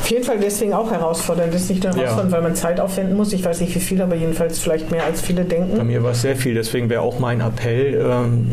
Auf 0.00 0.08
jeden 0.10 0.24
Fall 0.24 0.38
deswegen 0.40 0.72
auch 0.72 0.90
herausfordernd. 0.90 1.52
Das 1.52 1.62
ist 1.62 1.70
nicht 1.70 1.82
nur 1.84 1.92
Ja. 1.92 1.98
herausfordernd, 1.98 2.32
weil 2.32 2.42
man 2.42 2.54
Zeit 2.54 2.80
aufwenden 2.80 3.16
muss. 3.16 3.32
Ich 3.32 3.44
weiß 3.44 3.60
nicht 3.60 3.74
wie 3.74 3.80
viel, 3.80 4.00
aber 4.00 4.14
jedenfalls 4.14 4.58
vielleicht 4.58 4.85
mehr 4.90 5.04
als 5.04 5.20
viele 5.20 5.42
Bei 5.42 5.48
denken. 5.48 5.86
mir 5.86 6.02
war 6.02 6.12
es 6.12 6.22
sehr 6.22 6.36
viel, 6.36 6.54
deswegen 6.54 6.88
wäre 6.88 7.02
auch 7.02 7.18
mein 7.18 7.40
Appell, 7.40 8.00
ähm, 8.04 8.50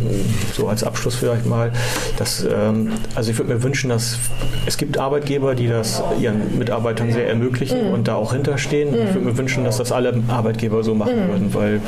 so 0.53 0.67
als 0.67 0.83
Abschluss 0.83 1.15
vielleicht 1.15 1.45
mal, 1.45 1.71
dass, 2.17 2.43
ähm, 2.45 2.91
also 3.15 3.31
ich 3.31 3.37
würde 3.37 3.53
mir 3.53 3.63
wünschen, 3.63 3.89
dass 3.89 4.17
es 4.65 4.77
gibt 4.77 4.97
Arbeitgeber, 4.97 5.55
die 5.55 5.67
das 5.67 6.01
ihren 6.19 6.57
Mitarbeitern 6.57 7.11
sehr 7.11 7.27
ermöglichen 7.27 7.91
und 7.91 8.07
da 8.07 8.15
auch 8.15 8.33
hinterstehen. 8.33 8.93
Ich 8.93 9.13
würde 9.13 9.27
mir 9.27 9.37
wünschen, 9.37 9.63
dass 9.65 9.77
das 9.77 9.91
alle 9.91 10.13
Arbeitgeber 10.27 10.83
so 10.83 10.95
machen 10.95 11.15
würden, 11.29 11.53
weil 11.53 11.81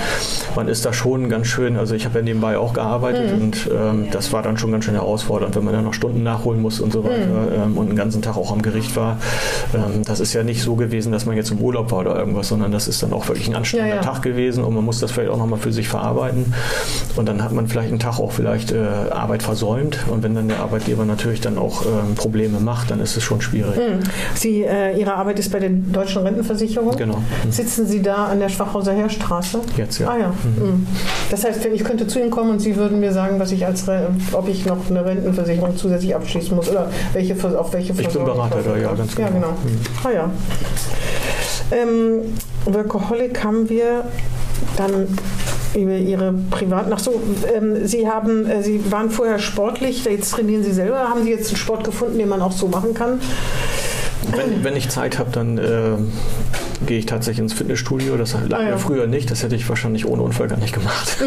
man 0.56 0.68
ist 0.68 0.86
da 0.86 0.94
schon 0.94 1.30
ganz 1.30 1.48
schön, 1.48 1.78
also 1.78 1.96
ich 1.96 2.06
habe 2.06 2.20
ja 2.20 2.24
nebenbei 2.24 2.58
auch 2.58 2.74
gearbeitet 2.74 3.34
und 3.34 3.70
ähm, 3.74 4.08
das 4.12 4.32
war 4.34 4.42
dann 4.44 4.58
schon 4.58 4.72
ganz 4.72 4.86
schön 4.86 4.94
herausfordernd, 4.96 5.56
wenn 5.56 5.64
man 5.64 5.74
dann 5.74 5.84
noch 5.86 5.94
Stunden 5.94 6.24
nachholen 6.24 6.62
muss 6.62 6.80
und 6.80 6.92
so 6.94 7.04
weiter 7.04 7.64
ähm, 7.66 7.78
und 7.78 7.88
den 7.90 7.96
ganzen 7.96 8.22
Tag 8.22 8.38
auch 8.38 8.52
am 8.52 8.62
Gericht 8.62 8.96
war. 8.96 9.18
Ähm, 9.74 10.04
das 10.06 10.20
ist 10.20 10.34
ja 10.34 10.44
nicht 10.44 10.62
so 10.62 10.76
gewesen, 10.76 11.12
dass 11.12 11.26
man 11.26 11.36
jetzt 11.36 11.52
im 11.52 11.60
Urlaub 11.60 11.92
war 11.92 12.00
oder 12.00 12.16
irgendwas, 12.18 12.50
sondern 12.50 12.72
das 12.72 12.88
ist 12.88 13.02
dann 13.04 13.14
auch 13.14 13.28
wirklich 13.28 13.48
ein 13.48 13.56
anstrengender 13.56 13.96
Ja, 13.96 14.02
ja. 14.02 14.02
Tag 14.02 14.22
gewesen 14.22 14.35
und 14.64 14.74
man 14.74 14.84
muss 14.84 15.00
das 15.00 15.12
vielleicht 15.12 15.32
auch 15.32 15.38
nochmal 15.38 15.60
für 15.60 15.72
sich 15.72 15.88
verarbeiten. 15.88 16.54
Und 17.16 17.28
dann 17.28 17.44
hat 17.44 17.52
man 17.54 17.68
vielleicht 17.68 17.90
einen 17.90 18.00
Tag 18.00 18.20
auch 18.20 18.32
vielleicht 18.32 18.72
äh, 18.72 18.78
Arbeit 19.12 19.44
versäumt. 19.44 20.00
Und 20.10 20.24
wenn 20.24 20.36
dann 20.36 20.48
der 20.48 20.60
Arbeitgeber 20.60 21.06
natürlich 21.06 21.42
dann 21.42 21.58
auch 21.58 21.86
ähm, 21.86 22.16
Probleme 22.16 22.60
macht, 22.60 22.92
dann 22.92 23.00
ist 23.00 23.16
es 23.18 23.24
schon 23.24 23.42
schwierig. 23.42 23.80
Sie, 24.34 24.64
äh, 24.64 25.00
Ihre 25.00 25.14
Arbeit 25.16 25.40
ist 25.40 25.52
bei 25.52 25.60
der 25.60 25.70
Deutschen 25.70 26.22
Rentenversicherung. 26.24 26.96
Genau. 26.98 27.18
Mhm. 27.18 27.52
Sitzen 27.52 27.88
Sie 27.88 28.02
da 28.02 28.26
an 28.26 28.40
der 28.40 28.50
Schwachhauser 28.50 28.94
Heerstraße? 28.94 29.62
Jetzt, 29.78 30.00
ja. 30.00 30.10
Ah 30.10 30.18
ja. 30.18 30.28
Mhm. 30.30 30.86
Das 31.32 31.44
heißt, 31.44 31.66
ich 31.66 31.84
könnte 31.84 32.08
zu 32.08 32.20
Ihnen 32.20 32.32
kommen 32.32 32.52
und 32.52 32.60
Sie 32.60 32.76
würden 32.76 33.00
mir 33.00 33.12
sagen, 33.12 33.40
was 33.40 33.52
ich 33.52 33.66
als 33.66 33.88
Re 33.88 34.08
ob 34.34 34.48
ich 34.48 34.66
noch 34.66 34.78
eine 34.90 35.06
Rentenversicherung 35.06 35.76
zusätzlich 35.78 36.16
abschließen 36.16 36.56
muss 36.56 36.70
oder 36.70 36.90
welche 37.14 37.36
auf 37.58 37.74
welche 37.74 37.92
Ich 37.92 37.98
bin 37.98 38.06
Versorgung 38.06 38.36
Berater 38.36 38.62
da, 38.64 38.78
ja, 38.78 38.94
ganz 38.94 39.16
Ja, 39.18 39.28
genau. 39.28 39.54
genau. 39.64 39.80
Ah 40.04 40.12
ja. 40.12 40.30
Ähm, 41.72 42.22
Workaholic 42.66 43.44
haben 43.44 43.70
wir 43.70 44.06
dann 44.78 45.08
über 45.76 45.96
Ihre 45.96 46.34
privaten. 46.52 46.92
Ach 46.94 47.00
so, 47.00 47.22
ähm, 47.54 47.86
Sie 47.86 48.08
haben, 48.08 48.50
äh, 48.50 48.64
Sie 48.64 48.92
waren 48.92 49.10
vorher 49.10 49.40
sportlich. 49.40 50.06
Jetzt 50.06 50.32
trainieren 50.32 50.64
Sie 50.64 50.72
selber. 50.72 51.10
Haben 51.10 51.24
Sie 51.24 51.32
jetzt 51.32 51.50
einen 51.50 51.58
Sport 51.58 51.84
gefunden, 51.84 52.18
den 52.18 52.30
man 52.30 52.42
auch 52.42 52.52
so 52.52 52.68
machen 52.68 52.94
kann? 52.94 53.20
Wenn, 54.32 54.64
wenn 54.64 54.76
ich 54.76 54.90
Zeit 54.90 55.20
habe, 55.20 55.32
dann 55.32 55.58
äh, 55.58 55.98
gehe 56.86 57.00
ich 57.00 57.06
tatsächlich 57.06 57.40
ins 57.44 57.54
Fitnessstudio. 57.54 58.18
Das 58.18 58.34
lag 58.48 58.60
Ah, 58.60 58.64
ja. 58.64 58.70
mir 58.72 58.78
früher 58.78 59.08
nicht. 59.08 59.30
Das 59.32 59.44
hätte 59.44 59.56
ich 59.56 59.68
wahrscheinlich 59.68 60.06
ohne 60.08 60.22
Unfall 60.22 60.48
gar 60.48 60.58
nicht 60.58 60.74
gemacht. 60.74 61.18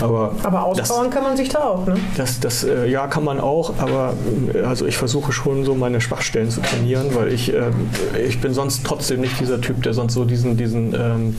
Aber, 0.00 0.32
Aber 0.42 0.72
das, 0.76 0.90
auspowern 0.90 1.10
kann 1.10 1.22
man 1.22 1.36
sich 1.36 1.48
da 1.48 1.60
auch, 1.64 1.86
ne? 1.86 1.94
das, 2.16 2.40
das, 2.40 2.64
äh, 2.64 2.86
ja, 2.88 3.06
kann 3.06 3.24
man 3.24 3.40
auch, 3.40 3.74
aber 3.78 4.14
äh, 4.54 4.60
also 4.60 4.86
ich 4.86 4.96
versuche 4.96 5.32
schon 5.32 5.64
so 5.64 5.74
meine 5.74 6.00
Schwachstellen 6.00 6.50
zu 6.50 6.60
trainieren, 6.60 7.06
weil 7.14 7.32
ich, 7.32 7.52
ähm, 7.52 7.88
ich 8.26 8.40
bin 8.40 8.52
sonst 8.54 8.84
trotzdem 8.84 9.20
nicht 9.20 9.38
dieser 9.40 9.60
Typ, 9.60 9.82
der 9.82 9.94
sonst 9.94 10.14
so 10.14 10.24
diesen, 10.24 10.56
diesen 10.56 10.94
ähm, 10.94 11.36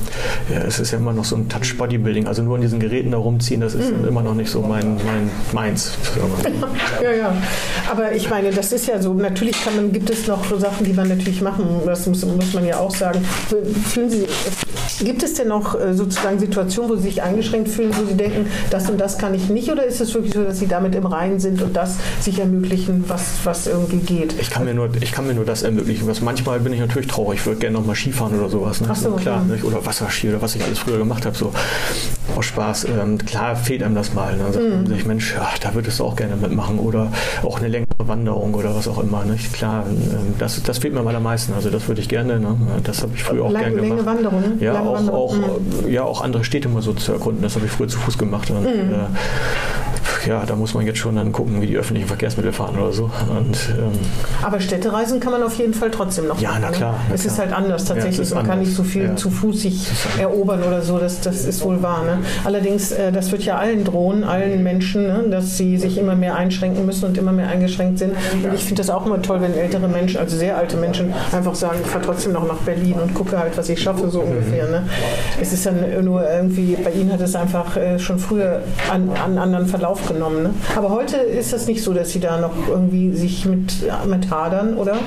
ja, 0.53 0.61
es 0.67 0.80
ist 0.80 0.91
ja 0.91 0.97
immer 0.97 1.13
noch 1.13 1.25
so 1.25 1.36
ein 1.36 1.49
Touch-Bodybuilding, 1.49 2.28
also 2.28 2.41
nur 2.43 2.55
an 2.55 2.61
diesen 2.61 2.80
Geräten 2.80 3.11
da 3.11 3.17
rumziehen, 3.17 3.61
das 3.61 3.73
ist 3.73 3.91
immer 4.07 4.21
noch 4.21 4.34
nicht 4.36 4.49
so 4.49 4.61
mein, 4.61 4.95
mein 5.05 5.30
meins. 5.53 5.91
Ja, 7.03 7.11
ja. 7.11 7.34
Aber 7.91 8.11
ich 8.13 8.30
meine, 8.30 8.51
das 8.51 8.71
ist 8.71 8.88
ja 8.88 9.01
so, 9.01 9.13
natürlich 9.13 9.63
kann 9.63 9.75
man, 9.75 9.91
gibt 9.91 10.09
es 10.09 10.28
noch 10.28 10.43
Sachen, 10.59 10.86
die 10.86 10.93
man 10.93 11.07
natürlich 11.07 11.41
machen, 11.41 11.65
das 11.86 12.05
muss, 12.07 12.25
muss 12.25 12.53
man 12.53 12.65
ja 12.65 12.80
auch 12.80 12.93
sagen. 12.95 13.16
Fühlen 13.24 14.09
Sie, 14.09 14.28
gibt 14.99 15.23
es 15.23 15.33
denn 15.35 15.47
noch 15.47 15.79
äh, 15.79 15.93
sozusagen 15.93 16.39
Situationen, 16.39 16.91
wo 16.91 16.95
Sie 16.95 17.03
sich 17.03 17.23
eingeschränkt 17.23 17.69
fühlen, 17.69 17.91
wo 17.97 18.05
Sie 18.05 18.15
denken, 18.15 18.47
das 18.69 18.89
und 18.89 18.99
das 18.99 19.17
kann 19.17 19.33
ich 19.33 19.49
nicht, 19.49 19.71
oder 19.71 19.83
ist 19.85 20.01
es 20.01 20.13
wirklich 20.13 20.33
so, 20.33 20.43
dass 20.43 20.59
Sie 20.59 20.67
damit 20.67 20.95
im 20.95 21.05
Reinen 21.05 21.39
sind 21.39 21.61
und 21.61 21.75
das 21.75 21.97
sich 22.21 22.39
ermöglichen, 22.39 23.05
was, 23.07 23.23
was 23.43 23.67
irgendwie 23.67 23.97
geht? 23.99 24.35
Ich 24.39 24.49
kann, 24.49 24.65
mir 24.65 24.73
nur, 24.73 24.89
ich 24.99 25.11
kann 25.11 25.27
mir 25.27 25.33
nur 25.33 25.45
das 25.45 25.63
ermöglichen. 25.63 26.07
Was 26.07 26.21
manchmal 26.21 26.59
bin 26.59 26.73
ich 26.73 26.79
natürlich 26.79 27.07
traurig, 27.07 27.39
ich 27.39 27.45
würde 27.45 27.59
gerne 27.59 27.77
noch 27.77 27.85
mal 27.85 27.95
Skifahren 27.95 28.37
oder 28.39 28.49
sowas. 28.49 28.81
Ne? 28.81 28.87
Ach 28.91 28.95
so, 28.95 29.11
klar, 29.11 29.43
mhm. 29.43 29.51
nicht? 29.51 29.63
Oder 29.63 29.85
Wasserski 29.85 30.29
oder 30.29 30.41
was 30.41 30.55
ich 30.55 30.63
alles 30.63 30.79
früher 30.79 30.97
gemacht 30.97 31.25
habe. 31.25 31.35
So 31.35 31.51
aus 32.35 32.45
Spaß. 32.45 32.85
Ähm, 32.85 33.17
klar 33.17 33.55
fehlt 33.55 33.83
einem 33.83 33.95
das 33.95 34.13
mal. 34.13 34.35
Ne? 34.35 34.43
Dann 34.43 34.53
sagt 34.53 34.65
Mhm. 34.65 34.73
man 34.73 34.85
sich, 34.87 35.05
Mensch, 35.05 35.33
ja, 35.33 35.49
da 35.61 35.73
würdest 35.73 35.99
du 35.99 36.03
auch 36.03 36.15
gerne 36.15 36.35
mitmachen. 36.35 36.79
Oder 36.79 37.11
auch 37.43 37.59
eine 37.59 37.67
längere 37.67 37.87
Wanderung 37.99 38.53
oder 38.53 38.75
was 38.75 38.87
auch 38.87 39.01
immer. 39.01 39.23
Nicht? 39.25 39.53
Klar, 39.53 39.85
ähm, 39.87 40.33
das, 40.37 40.61
das 40.63 40.77
fehlt 40.79 40.93
mir 40.93 40.99
am 40.99 41.07
allermeisten. 41.07 41.53
Also 41.53 41.69
das 41.69 41.87
würde 41.87 42.01
ich 42.01 42.09
gerne. 42.09 42.39
Ne? 42.39 42.55
Das 42.83 43.01
habe 43.01 43.13
ich 43.15 43.23
früher 43.23 43.45
auch 43.45 43.51
Lang, 43.51 43.75
gerne 43.75 43.81
gemacht. 43.81 44.05
Wanderung? 44.05 44.43
Ja, 44.59 44.73
Lange 44.73 44.86
auch, 44.88 45.07
auch, 45.09 45.33
Mhm. 45.33 45.89
ja, 45.91 46.03
auch 46.03 46.21
andere 46.21 46.43
Städte 46.43 46.69
mal 46.69 46.81
so 46.81 46.93
zu 46.93 47.11
erkunden. 47.13 47.41
Das 47.43 47.55
habe 47.55 47.65
ich 47.65 47.71
früher 47.71 47.88
zu 47.88 47.97
Fuß 47.99 48.17
gemacht. 48.17 48.49
Und, 48.51 48.61
Mhm. 48.61 48.67
äh, 48.93 49.86
ja, 50.27 50.45
da 50.45 50.55
muss 50.55 50.73
man 50.73 50.85
jetzt 50.85 50.99
schon 50.99 51.15
dann 51.15 51.31
gucken, 51.31 51.61
wie 51.61 51.67
die 51.67 51.77
öffentlichen 51.77 52.07
Verkehrsmittel 52.07 52.51
fahren 52.53 52.77
oder 52.79 52.91
so. 52.91 53.03
Und 53.29 53.57
ähm, 53.77 53.91
Aber 54.43 54.59
Städtereisen 54.59 55.19
kann 55.19 55.31
man 55.31 55.43
auf 55.43 55.55
jeden 55.57 55.73
Fall 55.73 55.91
trotzdem 55.91 56.27
noch 56.27 56.39
Ja, 56.39 56.49
machen. 56.49 56.61
na 56.63 56.69
ne? 56.71 56.75
klar, 56.77 56.95
na 57.07 57.15
es 57.15 57.25
ist 57.25 57.35
klar. 57.35 57.47
halt 57.47 57.55
anders 57.57 57.87
Ja, 57.87 57.95
tatsächlich. 57.95 58.19
ist 58.27 58.35
man 58.35 58.45
kann 58.47 58.59
nicht 58.59 58.73
so 58.73 58.83
viel 58.83 59.03
Ja. 59.05 59.15
zu 59.15 59.29
Fuß 59.29 59.61
sich 59.61 59.87
erobern 60.19 60.63
oder 60.63 60.81
so, 60.81 60.97
das, 60.99 61.21
das 61.21 61.45
ist 61.45 61.63
wohl 61.63 61.81
wahr. 61.81 62.03
Ne? 62.03 62.19
Allerdings, 62.43 62.91
äh, 62.91 63.11
das 63.11 63.31
wird 63.31 63.43
ja 63.43 63.57
allen 63.57 63.83
drohen, 63.83 64.23
allen 64.23 64.63
Menschen, 64.63 65.07
ne? 65.07 65.23
dass 65.29 65.57
sie 65.57 65.77
sich 65.77 65.97
immer 65.97 66.15
mehr 66.15 66.35
einschränken 66.35 66.85
müssen 66.85 67.05
und 67.05 67.17
immer 67.17 67.31
mehr 67.31 67.47
eingeschränkt 67.47 67.99
sind. 67.99 68.13
Und 68.43 68.53
ich 68.53 68.61
finde 68.63 68.81
das 68.81 68.89
auch 68.89 69.05
immer 69.05 69.21
toll, 69.21 69.41
wenn 69.41 69.53
ältere 69.53 69.87
Menschen, 69.87 70.19
also 70.19 70.35
sehr 70.37 70.57
alte 70.57 70.77
Menschen, 70.77 71.13
einfach 71.31 71.55
sagen, 71.55 71.79
ich 71.83 71.87
fahre 71.89 72.03
trotzdem 72.05 72.33
noch 72.33 72.45
nach 72.47 72.57
Berlin 72.57 72.95
und 73.01 73.13
gucke 73.13 73.37
halt, 73.39 73.57
was 73.57 73.69
ich 73.69 73.81
schaffe, 73.81 74.09
so 74.09 74.21
ungefähr. 74.21 74.67
Ne? 74.67 74.83
Es 75.41 75.53
ist 75.53 75.65
dann 75.65 75.77
nur 76.03 76.27
irgendwie, 76.29 76.75
bei 76.83 76.91
Ihnen 76.91 77.11
hat 77.13 77.21
es 77.21 77.35
einfach 77.35 77.75
äh, 77.77 77.97
schon 77.99 78.19
früher 78.19 78.61
an, 78.91 79.09
an 79.23 79.37
anderen 79.37 79.67
Verlauf 79.67 79.86
genommen. 80.07 80.43
Ne? 80.43 80.53
Aber 80.75 80.89
heute 80.89 81.17
ist 81.17 81.53
das 81.53 81.67
nicht 81.67 81.83
so, 81.83 81.93
dass 81.93 82.11
Sie 82.11 82.19
da 82.19 82.38
noch 82.38 82.67
irgendwie 82.67 83.15
sich 83.15 83.45
mit, 83.45 83.73
mit 84.05 84.29
hadern, 84.29 84.75
oder? 84.75 84.97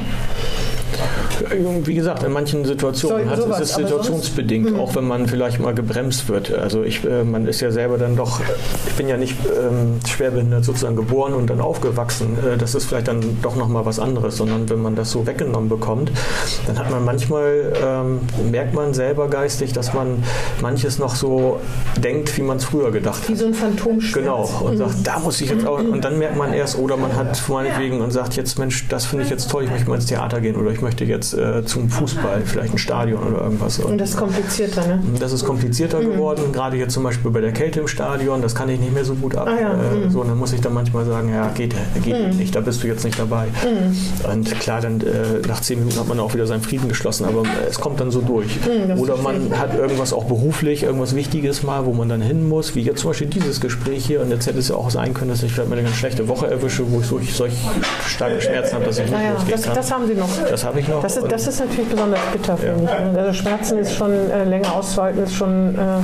Wie 1.85 1.95
gesagt, 1.95 2.23
in 2.23 2.33
manchen 2.33 2.65
Situationen 2.65 3.25
So- 3.25 3.31
hat, 3.31 3.37
sowas, 3.43 3.61
ist 3.61 3.71
es 3.71 3.77
situationsbedingt, 3.77 4.71
Mhm. 4.73 4.81
auch 4.81 4.95
wenn 4.95 5.07
man 5.07 5.27
vielleicht 5.27 5.61
mal 5.61 5.75
gebremst 5.75 6.29
wird. 6.29 6.53
Also 6.53 6.83
ich, 6.83 7.05
äh, 7.05 7.25
man 7.25 7.47
ist 7.47 7.61
ja 7.61 7.71
selber 7.71 7.99
dann 7.99 8.17
doch, 8.17 8.41
ich 8.87 8.95
bin 8.95 9.09
ja 9.09 9.17
nicht 9.17 9.37
ähm, 9.47 9.99
schwerbehindert 10.07 10.65
sozusagen 10.65 10.97
geboren 10.97 11.35
und 11.35 11.49
dann 11.51 11.61
aufgewachsen. 11.61 12.37
Äh, 12.45 12.57
das 12.57 12.75
ist 12.75 12.87
vielleicht 12.87 13.09
dann 13.09 13.21
doch 13.43 13.57
nochmal 13.57 13.87
was 13.87 13.99
anderes, 13.99 14.37
sondern 14.37 14.69
wenn 14.71 14.81
man 14.83 14.95
das 14.97 15.11
so 15.11 15.27
weggenommen 15.27 15.69
bekommt, 15.69 16.11
dann 16.67 16.79
hat 16.79 16.91
man 16.91 17.05
manchmal, 17.05 17.73
ähm, 17.83 18.21
merkt 18.51 18.75
man 18.75 18.95
selber 18.95 19.29
geistig, 19.29 19.73
dass 19.73 19.95
man 19.95 20.23
manches 20.61 20.99
noch 20.99 21.15
so 21.15 21.61
denkt, 22.03 22.37
wie 22.37 22.43
man 22.43 22.59
es 22.59 22.65
früher 22.65 22.91
gedacht 22.91 23.29
Wie 23.29 23.33
hat. 23.33 23.39
so 23.39 23.47
ein 23.47 23.55
Phantomschmerz. 23.55 24.13
Genau, 24.15 24.49
und 24.63 24.77
sagt, 24.77 24.95
da 25.07 25.19
muss 25.19 25.41
ich 25.41 25.51
jetzt 25.51 25.67
auch, 25.67 25.79
und 25.79 26.05
dann 26.05 26.19
merkt 26.19 26.37
man 26.37 26.53
erst, 26.53 26.79
oder 26.79 26.97
man 26.97 27.15
hat 27.17 27.41
meinetwegen 27.49 28.01
und 28.01 28.11
sagt, 28.11 28.37
jetzt 28.37 28.59
Mensch, 28.59 28.87
das 28.89 29.07
finde 29.07 29.25
ich 29.25 29.31
jetzt 29.31 29.51
toll, 29.51 29.65
ich 29.65 29.71
möchte 29.71 29.89
mal 29.89 29.97
ins 29.97 30.07
Theater 30.07 30.41
gehen 30.41 30.57
oder 30.57 30.71
ich 30.71 30.81
möchte 30.81 31.05
jetzt 31.05 31.30
äh, 31.35 31.65
zum 31.65 31.89
Fußball, 31.89 32.43
vielleicht 32.45 32.73
ein 32.75 32.79
Stadion 32.79 33.23
oder 33.23 33.43
irgendwas. 33.43 33.79
Und 33.79 33.99
das 33.99 34.11
ist 34.11 34.17
komplizierter, 34.17 34.87
ne? 34.87 35.01
Das 35.19 35.33
ist 35.33 35.45
komplizierter 35.45 36.01
geworden, 36.01 36.53
gerade 36.53 36.77
jetzt 36.77 36.95
zum 36.95 37.03
Beispiel 37.03 37.31
bei 37.31 37.41
der 37.41 37.53
Kälte 37.53 37.81
im 37.81 37.89
Stadion, 37.89 38.43
das 38.43 38.55
kann 38.55 38.69
ich 38.69 38.81
nicht 38.81 38.93
mehr 38.93 39.05
so 39.05 39.15
gut 39.15 39.37
ab. 39.37 39.49
Ah 39.51 39.61
ja, 39.61 39.73
äh, 39.73 40.11
so, 40.11 40.21
und 40.21 40.29
dann 40.29 40.39
muss 40.39 40.53
ich 40.53 40.61
dann 40.61 40.75
manchmal 40.75 41.05
sagen, 41.05 41.31
ja, 41.31 41.49
geht, 41.49 41.75
geht 42.03 42.35
nicht, 42.35 42.55
da 42.55 42.61
bist 42.61 42.83
du 42.83 42.87
jetzt 42.87 43.05
nicht 43.05 43.19
dabei. 43.19 43.49
Und 44.31 44.59
klar, 44.61 44.81
dann 44.81 45.01
äh, 45.01 45.47
nach 45.47 45.61
zehn 45.61 45.79
Minuten 45.79 45.99
hat 45.99 46.09
man 46.09 46.21
auch 46.21 46.35
wieder 46.35 46.47
seinen 46.47 46.63
Frieden 46.63 46.89
geschlossen, 46.89 47.25
aber 47.25 47.43
es 47.69 47.81
kommt 47.81 48.01
dann 48.01 48.11
so 48.11 48.21
durch. 48.21 48.59
das 48.89 48.99
Oder 48.99 49.17
man 49.17 49.59
hat 49.59 49.75
irgendwas 49.77 50.13
auch 50.13 50.25
beruflich, 50.25 50.83
irgendwas 50.83 51.15
Wichtiges 51.15 51.63
mal, 51.63 51.87
wo 51.87 51.93
man 51.93 52.09
dann 52.09 52.21
hin 52.23 52.49
muss, 52.49 52.75
wie 52.75 52.83
jetzt 52.83 53.01
zum 53.01 53.11
Beispiel 53.11 53.29
dieses 53.29 53.61
Gespräch 53.61 54.05
hier. 54.07 54.21
Und 54.23 54.31
jetzt 54.31 54.47
hätte 54.47 54.59
es 54.59 54.69
ja 54.69 54.77
auch 54.77 54.91
sein 54.91 55.15
können, 55.15 55.31
dass 55.31 55.43
ich 55.43 55.53
vielleicht 55.53 55.69
mal 55.69 55.77
eine 55.77 55.85
ganz 55.87 55.97
schlechte 55.97 56.29
Woche 56.29 56.47
erwische, 56.49 56.91
wo 56.91 57.01
ich 57.01 57.07
solch, 57.07 57.35
solch 57.35 57.53
starke 58.07 58.41
Schmerzen 58.41 58.75
habe, 58.75 58.85
dass 58.85 58.99
ich 58.99 59.05
nicht 59.05 59.13
Naja, 59.13 59.33
losgehen 59.33 59.51
das, 59.53 59.63
kann. 59.63 59.75
das 59.75 59.93
haben 59.93 60.07
Sie 60.07 60.15
noch. 60.15 60.29
Das 60.49 60.65
habe 60.65 60.81
ich 60.81 60.89
noch. 60.89 61.03
Das 61.03 61.17
ist, 61.23 61.33
das 61.33 61.47
ist 61.47 61.61
natürlich 61.61 61.89
besonders 61.91 62.21
bitter, 62.33 62.57
finde 62.57 62.85
ich. 62.85 63.13
ne? 63.13 63.19
Also 63.19 63.33
Schmerzen 63.33 63.79
ist 63.79 63.95
schon 63.95 64.13
äh, 64.13 64.45
länger 64.45 64.75
auszuhalten, 64.75 65.23
ist 65.23 65.35
schon 65.35 65.75
äh, 65.75 65.99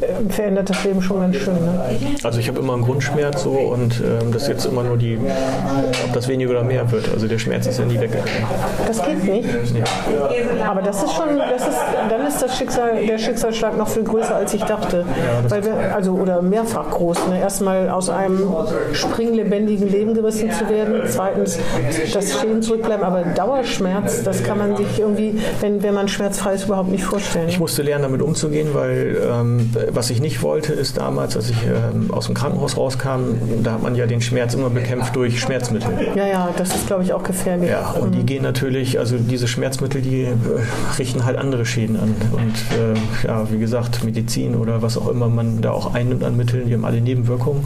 äh, 0.00 0.30
verändert 0.30 0.70
das 0.70 0.84
Leben 0.84 1.02
schon 1.02 1.20
ganz 1.20 1.36
schön. 1.36 1.54
Ne? 1.54 1.80
Also 2.22 2.38
ich 2.38 2.48
habe 2.48 2.58
immer 2.60 2.74
einen 2.74 2.82
Grundschmerz 2.82 3.42
so 3.42 3.50
und 3.50 4.00
ähm, 4.00 4.32
das 4.32 4.42
ist 4.42 4.48
jetzt 4.48 4.64
immer 4.66 4.82
nur 4.82 4.96
die, 4.96 5.18
ob 6.04 6.12
das 6.12 6.28
weniger 6.28 6.50
oder 6.50 6.62
mehr 6.62 6.90
wird. 6.90 7.10
Also 7.12 7.26
der 7.26 7.38
Schmerz 7.38 7.66
ist 7.66 7.78
ja 7.78 7.84
nie 7.84 7.98
weggegangen. 8.00 8.30
Das 8.86 9.02
geht 9.04 9.24
nicht. 9.24 9.48
Aber 10.66 10.82
das 10.82 11.02
ist 11.02 11.12
schon, 11.12 11.38
das 11.38 11.68
ist, 11.68 11.78
dann 12.08 12.26
ist 12.26 12.40
das 12.42 12.56
Schicksal, 12.56 13.06
der 13.06 13.18
Schicksalsschlag 13.18 13.76
noch 13.76 13.88
viel 13.88 14.04
größer, 14.04 14.34
als 14.34 14.54
ich 14.54 14.62
dachte. 14.62 15.04
Weil 15.48 15.64
wir, 15.64 15.94
also, 15.94 16.12
oder 16.12 16.42
mehrfach 16.42 16.90
groß. 16.90 17.28
Ne? 17.28 17.40
Erstmal 17.40 17.88
aus 17.90 18.08
einem 18.08 18.48
springlebendigen 18.92 19.88
Leben 19.88 20.14
gerissen 20.14 20.50
zu 20.50 20.68
werden. 20.68 21.02
Zweitens, 21.08 21.58
das 22.12 22.40
Schäden 22.40 22.62
zurückbleiben. 22.62 23.04
Aber 23.04 23.22
Dauerschmerz, 23.22 24.22
das 24.22 24.44
kann 24.50 24.58
man 24.58 24.76
sich 24.76 24.98
irgendwie, 24.98 25.38
wenn, 25.60 25.80
wenn 25.82 25.94
man 25.94 26.08
schmerzfrei 26.08 26.54
ist, 26.54 26.64
überhaupt 26.64 26.90
nicht 26.90 27.04
vorstellen. 27.04 27.48
Ich 27.48 27.60
musste 27.60 27.82
lernen, 27.82 28.02
damit 28.02 28.20
umzugehen, 28.20 28.68
weil 28.72 29.16
ähm, 29.30 29.70
was 29.90 30.10
ich 30.10 30.20
nicht 30.20 30.42
wollte, 30.42 30.72
ist 30.72 30.96
damals, 30.96 31.36
als 31.36 31.50
ich 31.50 31.56
ähm, 31.64 32.10
aus 32.10 32.26
dem 32.26 32.34
Krankenhaus 32.34 32.76
rauskam, 32.76 33.36
da 33.62 33.72
hat 33.74 33.82
man 33.82 33.94
ja 33.94 34.06
den 34.06 34.20
Schmerz 34.20 34.54
immer 34.54 34.68
bekämpft 34.68 35.14
durch 35.14 35.40
Schmerzmittel. 35.40 35.90
Ja, 36.16 36.26
ja, 36.26 36.48
das 36.56 36.74
ist, 36.74 36.88
glaube 36.88 37.04
ich, 37.04 37.12
auch 37.12 37.22
gefährlich. 37.22 37.70
Ja, 37.70 37.90
und 37.90 38.12
die 38.12 38.24
gehen 38.24 38.42
natürlich, 38.42 38.98
also 38.98 39.18
diese 39.18 39.46
Schmerzmittel, 39.46 40.02
die 40.02 40.22
äh, 40.22 40.34
richten 40.98 41.24
halt 41.24 41.36
andere 41.36 41.64
Schäden 41.64 41.96
an. 41.96 42.16
Und 42.32 42.54
äh, 42.76 43.28
ja, 43.28 43.48
wie 43.52 43.58
gesagt, 43.58 44.02
Medizin 44.02 44.56
oder 44.56 44.82
was 44.82 44.98
auch 44.98 45.08
immer 45.08 45.28
man 45.28 45.60
da 45.60 45.70
auch 45.70 45.94
einnimmt 45.94 46.24
an 46.24 46.36
Mitteln, 46.36 46.66
die 46.66 46.74
haben 46.74 46.84
alle 46.84 47.00
Nebenwirkungen. 47.00 47.64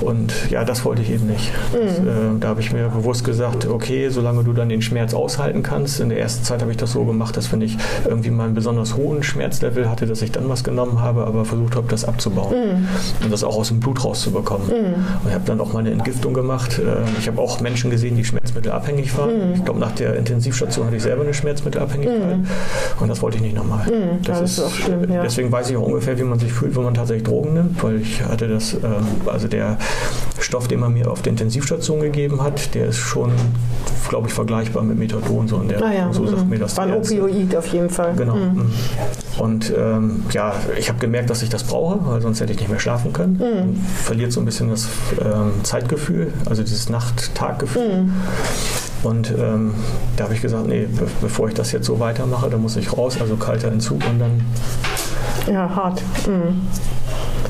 Und 0.00 0.32
ja, 0.50 0.64
das 0.64 0.84
wollte 0.86 1.02
ich 1.02 1.10
eben 1.10 1.26
nicht. 1.26 1.52
Das, 1.72 1.98
äh, 1.98 2.02
da 2.40 2.48
habe 2.48 2.60
ich 2.60 2.72
mir 2.72 2.88
bewusst 2.88 3.24
gesagt, 3.24 3.66
okay, 3.66 4.08
solange 4.08 4.44
du 4.44 4.54
dann 4.54 4.70
den 4.70 4.80
Schmerz 4.80 5.12
aushalten 5.12 5.62
kannst. 5.62 5.95
In 6.00 6.08
der 6.08 6.18
ersten 6.20 6.44
Zeit 6.44 6.60
habe 6.62 6.70
ich 6.70 6.76
das 6.76 6.92
so 6.92 7.04
gemacht, 7.04 7.36
dass 7.36 7.50
wenn 7.52 7.60
ich 7.60 7.76
irgendwie 8.04 8.30
mal 8.30 8.44
einen 8.44 8.54
besonders 8.54 8.96
hohen 8.96 9.22
Schmerzlevel 9.22 9.88
hatte, 9.90 10.06
dass 10.06 10.22
ich 10.22 10.32
dann 10.32 10.48
was 10.48 10.64
genommen 10.64 11.00
habe, 11.00 11.26
aber 11.26 11.44
versucht 11.44 11.76
habe, 11.76 11.86
das 11.88 12.04
abzubauen 12.04 12.86
und 13.22 13.32
das 13.32 13.44
auch 13.44 13.56
aus 13.56 13.68
dem 13.68 13.80
Blut 13.80 14.04
rauszubekommen. 14.04 14.68
Und 14.68 15.28
ich 15.28 15.34
habe 15.34 15.44
dann 15.46 15.60
auch 15.60 15.72
mal 15.72 15.80
eine 15.80 15.90
Entgiftung 15.90 16.34
gemacht. 16.34 16.78
Äh, 16.78 17.04
Ich 17.18 17.28
habe 17.28 17.40
auch 17.40 17.60
Menschen 17.60 17.90
gesehen, 17.90 18.16
die 18.16 18.24
schmerzmittelabhängig 18.24 19.16
waren. 19.16 19.54
Ich 19.54 19.64
glaube, 19.64 19.80
nach 19.80 19.92
der 19.92 20.16
Intensivstation 20.16 20.86
hatte 20.86 20.96
ich 20.96 21.02
selber 21.02 21.22
eine 21.22 21.34
Schmerzmittelabhängigkeit 21.34 22.38
und 23.00 23.08
das 23.08 23.22
wollte 23.22 23.36
ich 23.38 23.42
nicht 23.42 23.56
nochmal. 23.56 23.86
das 24.24 24.40
ist 24.42 24.60
auch 24.60 24.72
schlimm, 24.72 25.10
ja. 25.12 25.22
Deswegen 25.22 25.50
weiß 25.52 25.70
ich 25.70 25.76
auch 25.76 25.82
ungefähr, 25.86 26.18
wie 26.18 26.22
man 26.24 26.38
sich 26.38 26.52
fühlt, 26.52 26.76
wenn 26.76 26.84
man 26.84 26.94
tatsächlich 26.94 27.24
Drogen 27.24 27.54
nimmt, 27.54 27.82
weil 27.82 28.00
ich 28.00 28.22
hatte 28.22 28.48
das, 28.48 28.74
ähm, 28.74 28.80
also 29.26 29.48
der 29.48 29.78
Stoff, 30.46 30.68
den 30.68 30.78
man 30.78 30.92
mir 30.92 31.10
auf 31.10 31.22
der 31.22 31.32
Intensivstation 31.32 31.98
gegeben 31.98 32.40
hat, 32.40 32.72
der 32.76 32.86
ist 32.86 32.98
schon, 32.98 33.32
glaube 34.08 34.28
ich, 34.28 34.32
vergleichbar 34.32 34.84
mit 34.84 34.96
Methadon. 34.96 35.48
So, 35.48 35.60
in 35.60 35.66
der, 35.66 35.82
Ah 35.82 35.92
ja, 35.92 36.12
so 36.12 36.24
sagt 36.24 36.44
mhm. 36.44 36.50
mir 36.50 36.58
das 36.60 36.76
War 36.76 36.84
ein. 36.84 36.94
Opioid 36.94 37.56
auf 37.56 37.66
jeden 37.66 37.90
Fall. 37.90 38.14
Genau. 38.14 38.36
Mhm. 38.36 38.54
mhm. 38.54 38.72
Und 39.38 39.72
ähm, 39.76 40.22
ja, 40.30 40.54
ich 40.78 40.88
habe 40.88 41.00
gemerkt, 41.00 41.30
dass 41.30 41.42
ich 41.42 41.48
das 41.48 41.64
brauche, 41.64 41.98
weil 42.06 42.22
sonst 42.22 42.40
hätte 42.40 42.52
ich 42.52 42.60
nicht 42.60 42.70
mehr 42.70 42.78
schlafen 42.78 43.12
können. 43.12 43.38
Mhm. 43.38 43.80
Verliert 44.04 44.30
so 44.30 44.40
ein 44.40 44.44
bisschen 44.46 44.70
das 44.70 44.86
ähm, 45.20 45.64
Zeitgefühl, 45.64 46.32
also 46.48 46.62
dieses 46.62 46.88
Nacht-Tag-Gefühl. 46.88 48.04
Mhm. 48.04 48.12
Und 49.02 49.34
ähm, 49.36 49.74
da 50.16 50.24
habe 50.24 50.34
ich 50.34 50.42
gesagt, 50.42 50.68
nee, 50.68 50.86
be 50.86 51.08
bevor 51.20 51.48
ich 51.48 51.54
das 51.54 51.72
jetzt 51.72 51.86
so 51.86 51.98
weitermache, 51.98 52.48
dann 52.48 52.62
muss 52.62 52.76
ich 52.76 52.96
raus, 52.96 53.18
also 53.20 53.34
kalter 53.36 53.72
Entzug 53.72 54.00
und 54.08 54.20
dann 54.20 54.40
Ja, 55.52 55.68
hart. 55.74 56.00
Mhm. 56.28 56.60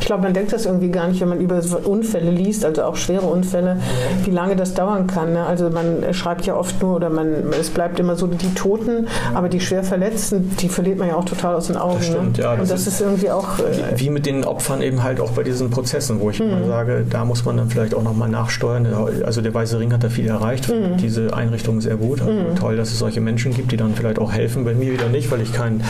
Ich 0.01 0.07
glaube, 0.07 0.23
man 0.23 0.35
denkt 0.35 0.53
das 0.53 0.67
irgendwie 0.67 0.91
gar 0.91 1.09
nicht, 1.09 1.21
wenn 1.21 1.29
man 1.29 1.41
über 1.41 1.61
Unfälle 1.85 2.31
liest, 2.31 2.65
also 2.65 2.85
auch 2.85 2.97
schwere 2.97 3.27
Unfälle, 3.27 3.79
wie 4.25 4.31
lange 4.31 4.57
das 4.57 4.75
dauern 4.75 5.07
kann. 5.07 5.33
Ne? 5.33 5.45
Also 5.45 5.71
man 5.71 6.13
schreibt 6.13 6.47
ja 6.47 6.57
oft 6.57 6.81
nur 6.83 6.97
oder 6.97 7.11
man, 7.11 7.53
es 7.59 7.71
bleibt 7.71 7.99
immer 7.99 8.17
so 8.17 8.27
die 8.27 8.55
Toten, 8.55 9.09
aber 9.35 9.49
die 9.49 9.61
schwer 9.61 9.83
Verletzten, 9.83 10.57
die 10.59 10.69
verliert 10.69 10.99
man 10.99 11.09
ja 11.09 11.17
auch 11.17 11.25
total 11.25 11.55
aus 11.55 11.69
den 11.69 11.77
Augen. 11.77 11.97
Das 11.99 12.07
stimmt, 12.07 12.39
ne? 12.39 12.45
ja. 12.45 12.53
Das 12.53 12.61
Und 12.63 12.71
das 12.71 12.81
ist, 12.83 12.87
ist 12.89 13.01
irgendwie 13.01 13.31
auch. 13.31 13.59
Äh, 13.59 13.99
wie 13.99 14.11
mit 14.11 14.27
den 14.27 14.45
Opfern 14.45 14.83
eben 14.83 15.03
halt 15.03 15.21
auch 15.21 15.33
bei 15.33 15.43
diesen 15.43 15.71
Prozessen, 15.71 16.21
wo 16.21 16.31
ich 16.31 16.41
mhm. 16.41 16.51
immer 16.51 16.67
sage, 16.67 17.05
da 17.09 17.25
muss 17.25 17.45
man 17.45 17.57
dann 17.57 17.71
vielleicht 17.71 17.95
auch 17.95 18.03
nochmal 18.03 18.29
nachsteuern. 18.29 18.87
Also 19.25 19.41
der 19.41 19.55
Weiße 19.55 19.79
Ring 19.79 19.93
hat 19.93 20.05
da 20.05 20.09
viel 20.09 20.27
erreicht, 20.27 20.69
mhm. 20.69 20.97
diese 20.99 21.35
Einrichtung 21.35 21.81
sehr 21.81 21.97
gut. 21.97 22.21
Also 22.21 22.33
mhm. 22.33 22.57
Toll, 22.57 22.77
dass 22.77 22.91
es 22.91 22.99
solche 22.99 23.21
Menschen 23.21 23.55
gibt, 23.55 23.73
die 23.73 23.77
dann 23.77 23.95
vielleicht 23.95 24.19
auch 24.19 24.33
helfen. 24.33 24.65
Bei 24.65 24.75
mir 24.75 24.93
wieder 24.93 25.09
nicht, 25.09 25.31
weil 25.31 25.41
ich 25.41 25.53
kein, 25.53 25.83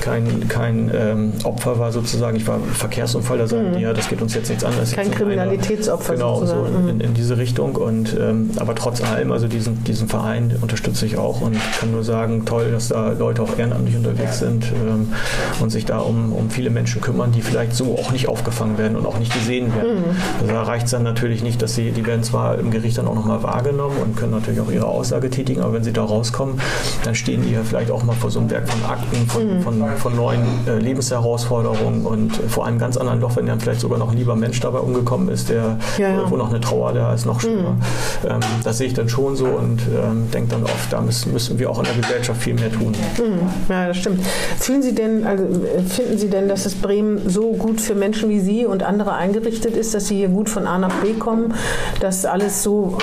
kein, 0.00 0.48
kein 0.48 0.90
ähm, 0.94 1.32
Opfer 1.44 1.78
war 1.78 1.92
sozusagen. 1.92 2.36
Ich 2.36 2.46
war 2.46 2.58
Verkehrsunfall, 2.60 3.38
da 3.44 3.56
sagen 3.56 3.70
mhm. 3.70 3.76
die, 3.76 3.82
ja, 3.82 3.92
das 3.92 4.08
geht 4.08 4.22
uns 4.22 4.34
jetzt 4.34 4.48
nichts 4.48 4.64
an. 4.64 4.72
Kein 4.94 5.10
Kriminalitätsopfer 5.10 6.14
Genau, 6.14 6.40
sozusagen. 6.40 6.72
so 6.72 6.78
in, 6.78 6.94
mhm. 6.96 7.00
in, 7.00 7.14
diese 7.14 7.38
Richtung. 7.38 7.76
Und 7.76 8.16
ähm, 8.18 8.50
aber 8.56 8.74
trotz 8.74 9.02
allem, 9.02 9.32
also 9.32 9.48
diesen, 9.48 9.84
diesen 9.84 10.08
Verein 10.08 10.54
unterstütze 10.60 11.06
ich 11.06 11.16
auch 11.16 11.40
und 11.40 11.56
kann 11.78 11.90
nur 11.92 12.04
sagen, 12.04 12.44
toll, 12.44 12.70
dass 12.72 12.88
da 12.88 13.12
Leute 13.12 13.42
auch 13.42 13.58
ehrenamtlich 13.58 13.96
unterwegs 13.96 14.38
sind 14.38 14.72
ähm, 14.72 15.12
und 15.60 15.70
sich 15.70 15.84
da 15.84 15.98
um, 15.98 16.32
um 16.32 16.50
viele 16.50 16.70
Menschen 16.70 17.00
kümmern, 17.00 17.32
die 17.32 17.42
vielleicht 17.42 17.74
so 17.74 17.98
auch 17.98 18.12
nicht 18.12 18.28
aufgefangen 18.28 18.78
werden 18.78 18.96
und 18.96 19.06
auch 19.06 19.18
nicht 19.18 19.32
gesehen 19.32 19.74
werden. 19.74 19.96
Mhm. 19.96 20.16
Also 20.40 20.52
da 20.52 20.62
reicht 20.62 20.86
es 20.86 20.92
dann 20.92 21.02
natürlich 21.02 21.42
nicht, 21.42 21.62
dass 21.62 21.74
sie, 21.74 21.90
die 21.90 22.06
werden 22.06 22.22
zwar 22.22 22.58
im 22.58 22.70
Gericht 22.70 22.98
dann 22.98 23.06
auch 23.06 23.14
nochmal 23.14 23.42
wahrgenommen 23.42 23.96
und 24.02 24.16
können 24.16 24.32
natürlich 24.32 24.60
auch 24.60 24.70
ihre 24.70 24.86
Aussage 24.86 25.30
tätigen, 25.30 25.62
aber 25.62 25.74
wenn 25.74 25.84
sie 25.84 25.92
da 25.92 26.04
rauskommen, 26.04 26.60
dann 27.04 27.14
stehen 27.14 27.42
die 27.42 27.52
ja 27.52 27.60
vielleicht 27.62 27.90
auch 27.90 28.02
mal 28.02 28.14
vor 28.14 28.30
so 28.30 28.40
einem 28.40 28.50
Werk 28.50 28.68
von 28.68 28.84
Akten, 28.84 29.26
von, 29.28 29.58
mhm. 29.58 29.62
von, 29.62 29.96
von, 29.96 30.16
neuen 30.16 30.42
äh, 30.66 30.78
Lebensherausforderungen 30.78 32.06
und 32.06 32.32
vor 32.48 32.66
einem 32.66 32.78
ganz 32.78 32.96
anderen 32.96 33.20
Loch, 33.24 33.36
wenn 33.36 33.46
dann 33.46 33.58
vielleicht 33.58 33.80
sogar 33.80 33.98
noch 33.98 34.10
ein 34.10 34.18
lieber 34.18 34.36
Mensch 34.36 34.60
dabei 34.60 34.80
umgekommen 34.80 35.30
ist, 35.30 35.48
der, 35.48 35.78
ja, 35.96 36.08
ja. 36.10 36.30
wo 36.30 36.36
noch 36.36 36.50
eine 36.50 36.60
Trauer 36.60 36.92
da 36.92 37.14
ist, 37.14 37.24
noch 37.24 37.40
schlimmer. 37.40 37.70
Mhm. 37.70 38.28
Ähm, 38.28 38.40
das 38.62 38.78
sehe 38.78 38.86
ich 38.86 38.94
dann 38.94 39.08
schon 39.08 39.34
so 39.34 39.46
und 39.46 39.80
ähm, 39.88 40.30
denke 40.30 40.50
dann 40.50 40.64
oft, 40.64 40.92
da 40.92 41.00
müssen, 41.00 41.32
müssen 41.32 41.58
wir 41.58 41.70
auch 41.70 41.78
in 41.78 41.84
der 41.84 41.94
Gesellschaft 41.94 42.42
viel 42.42 42.54
mehr 42.54 42.70
tun. 42.70 42.92
Mhm. 43.18 43.48
Ja, 43.68 43.88
das 43.88 43.96
stimmt. 43.96 44.20
Fühlen 44.58 44.82
Sie 44.82 44.94
denn, 44.94 45.26
also 45.26 45.44
finden 45.88 46.18
Sie 46.18 46.28
denn, 46.28 46.48
dass 46.48 46.66
es 46.66 46.74
Bremen 46.74 47.30
so 47.30 47.52
gut 47.52 47.80
für 47.80 47.94
Menschen 47.94 48.28
wie 48.28 48.40
Sie 48.40 48.66
und 48.66 48.82
andere 48.82 49.14
eingerichtet 49.14 49.74
ist, 49.74 49.94
dass 49.94 50.08
Sie 50.08 50.16
hier 50.16 50.28
gut 50.28 50.50
von 50.50 50.66
A 50.66 50.78
nach 50.78 50.94
B 50.96 51.14
kommen, 51.14 51.54
dass 52.00 52.26
alles 52.26 52.62
so 52.62 52.98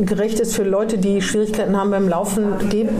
gerecht 0.00 0.40
ist 0.40 0.56
für 0.56 0.64
Leute, 0.64 0.98
die 0.98 1.22
Schwierigkeiten 1.22 1.76
haben 1.76 1.90
beim 1.90 2.08
Laufen? 2.08 2.54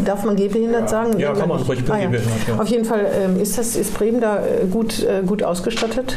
Darf 0.05 0.24
man 0.24 0.36
gehbehindert 0.36 0.89
sagen? 0.89 1.18
Ja, 1.18 1.32
kann 1.32 1.49
man 1.49 1.61
ruhig 1.62 1.80
ah, 1.89 1.99
ja. 1.99 2.11
ja. 2.11 2.59
Auf 2.59 2.68
jeden 2.68 2.84
Fall 2.84 3.07
ähm, 3.20 3.41
ist, 3.41 3.59
das, 3.59 3.74
ist 3.76 3.95
Bremen 3.95 4.20
da 4.20 4.39
äh, 4.39 4.66
gut, 4.70 5.03
äh, 5.03 5.22
gut 5.24 5.43
ausgestattet? 5.43 6.16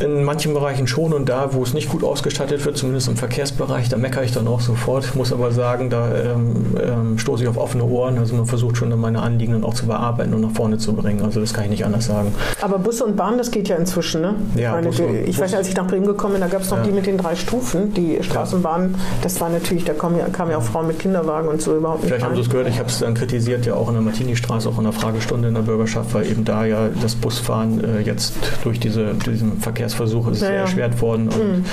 In 0.00 0.24
manchen 0.24 0.54
Bereichen 0.54 0.86
schon 0.86 1.12
und 1.12 1.28
da, 1.28 1.52
wo 1.52 1.62
es 1.62 1.74
nicht 1.74 1.88
gut 1.88 2.04
ausgestattet 2.04 2.64
wird, 2.64 2.76
zumindest 2.76 3.08
im 3.08 3.16
Verkehrsbereich, 3.16 3.88
da 3.88 3.96
meckere 3.96 4.24
ich 4.24 4.32
dann 4.32 4.48
auch 4.48 4.60
sofort. 4.60 5.14
Muss 5.14 5.32
aber 5.32 5.52
sagen, 5.52 5.90
da 5.90 6.08
ähm, 6.14 6.76
ähm, 6.80 7.18
stoße 7.18 7.42
ich 7.42 7.48
auf 7.48 7.56
offene 7.56 7.84
Ohren. 7.84 8.18
Also 8.18 8.34
man 8.34 8.46
versucht 8.46 8.76
schon 8.76 8.98
meine 9.00 9.20
Anliegen 9.20 9.52
dann 9.52 9.64
auch 9.64 9.74
zu 9.74 9.86
bearbeiten 9.86 10.34
und 10.34 10.40
nach 10.40 10.52
vorne 10.52 10.78
zu 10.78 10.94
bringen. 10.94 11.22
Also 11.22 11.40
das 11.40 11.54
kann 11.54 11.64
ich 11.64 11.70
nicht 11.70 11.84
anders 11.84 12.06
sagen. 12.06 12.34
Aber 12.60 12.78
Busse 12.78 13.04
und 13.04 13.16
Bahn, 13.16 13.38
das 13.38 13.50
geht 13.50 13.68
ja 13.68 13.76
inzwischen, 13.76 14.22
ne? 14.22 14.34
Ja, 14.56 14.72
meine, 14.72 14.88
Bus 14.88 15.00
ich 15.00 15.38
weiß 15.38 15.52
ja, 15.52 15.58
als 15.58 15.68
ich 15.68 15.76
nach 15.76 15.86
Bremen 15.86 16.06
gekommen 16.06 16.34
bin, 16.34 16.40
da 16.40 16.48
gab 16.48 16.62
es 16.62 16.70
noch 16.70 16.78
ja. 16.78 16.84
die 16.84 16.92
mit 16.92 17.06
den 17.06 17.18
drei 17.18 17.36
Stufen, 17.36 17.92
die 17.94 18.18
Straßenbahn. 18.22 18.94
Das 19.22 19.40
war 19.40 19.48
natürlich, 19.48 19.84
da 19.84 19.92
kamen 19.92 20.18
ja, 20.18 20.26
kam 20.28 20.50
ja 20.50 20.58
auch 20.58 20.62
Frauen 20.62 20.86
mit 20.86 20.98
Kinderwagen 20.98 21.48
und 21.48 21.60
so 21.60 21.76
überhaupt 21.76 22.02
nicht. 22.02 22.08
Vielleicht 22.08 22.24
haben 22.24 22.34
Sie 22.34 22.40
es 22.40 22.50
gehört, 22.50 22.68
ich 22.68 22.78
habe 22.78 22.88
es 22.88 22.98
dann 22.98 23.14
kritisiert, 23.14 23.66
ja 23.66 23.74
auch 23.74 23.88
in 23.88 23.94
der 23.94 24.02
Martini-Straße, 24.02 24.68
auch 24.68 24.78
in 24.78 24.84
der 24.84 24.92
Fragestunde 24.92 25.48
in 25.48 25.54
der 25.54 25.62
Bürgerschaft, 25.62 26.14
weil 26.14 26.26
eben 26.26 26.44
da 26.44 26.64
ja 26.64 26.88
das 27.02 27.14
Busfahren 27.14 27.82
äh, 27.82 28.00
jetzt 28.00 28.34
durch 28.64 28.80
diese, 28.80 29.14
diesen 29.14 29.60
Verkehrsversuch 29.94 30.28
ist 30.28 30.42
ja, 30.42 30.48
sehr 30.48 30.56
erschwert 30.58 31.00
worden. 31.00 31.28
Und, 31.28 31.58
mhm. 31.58 31.64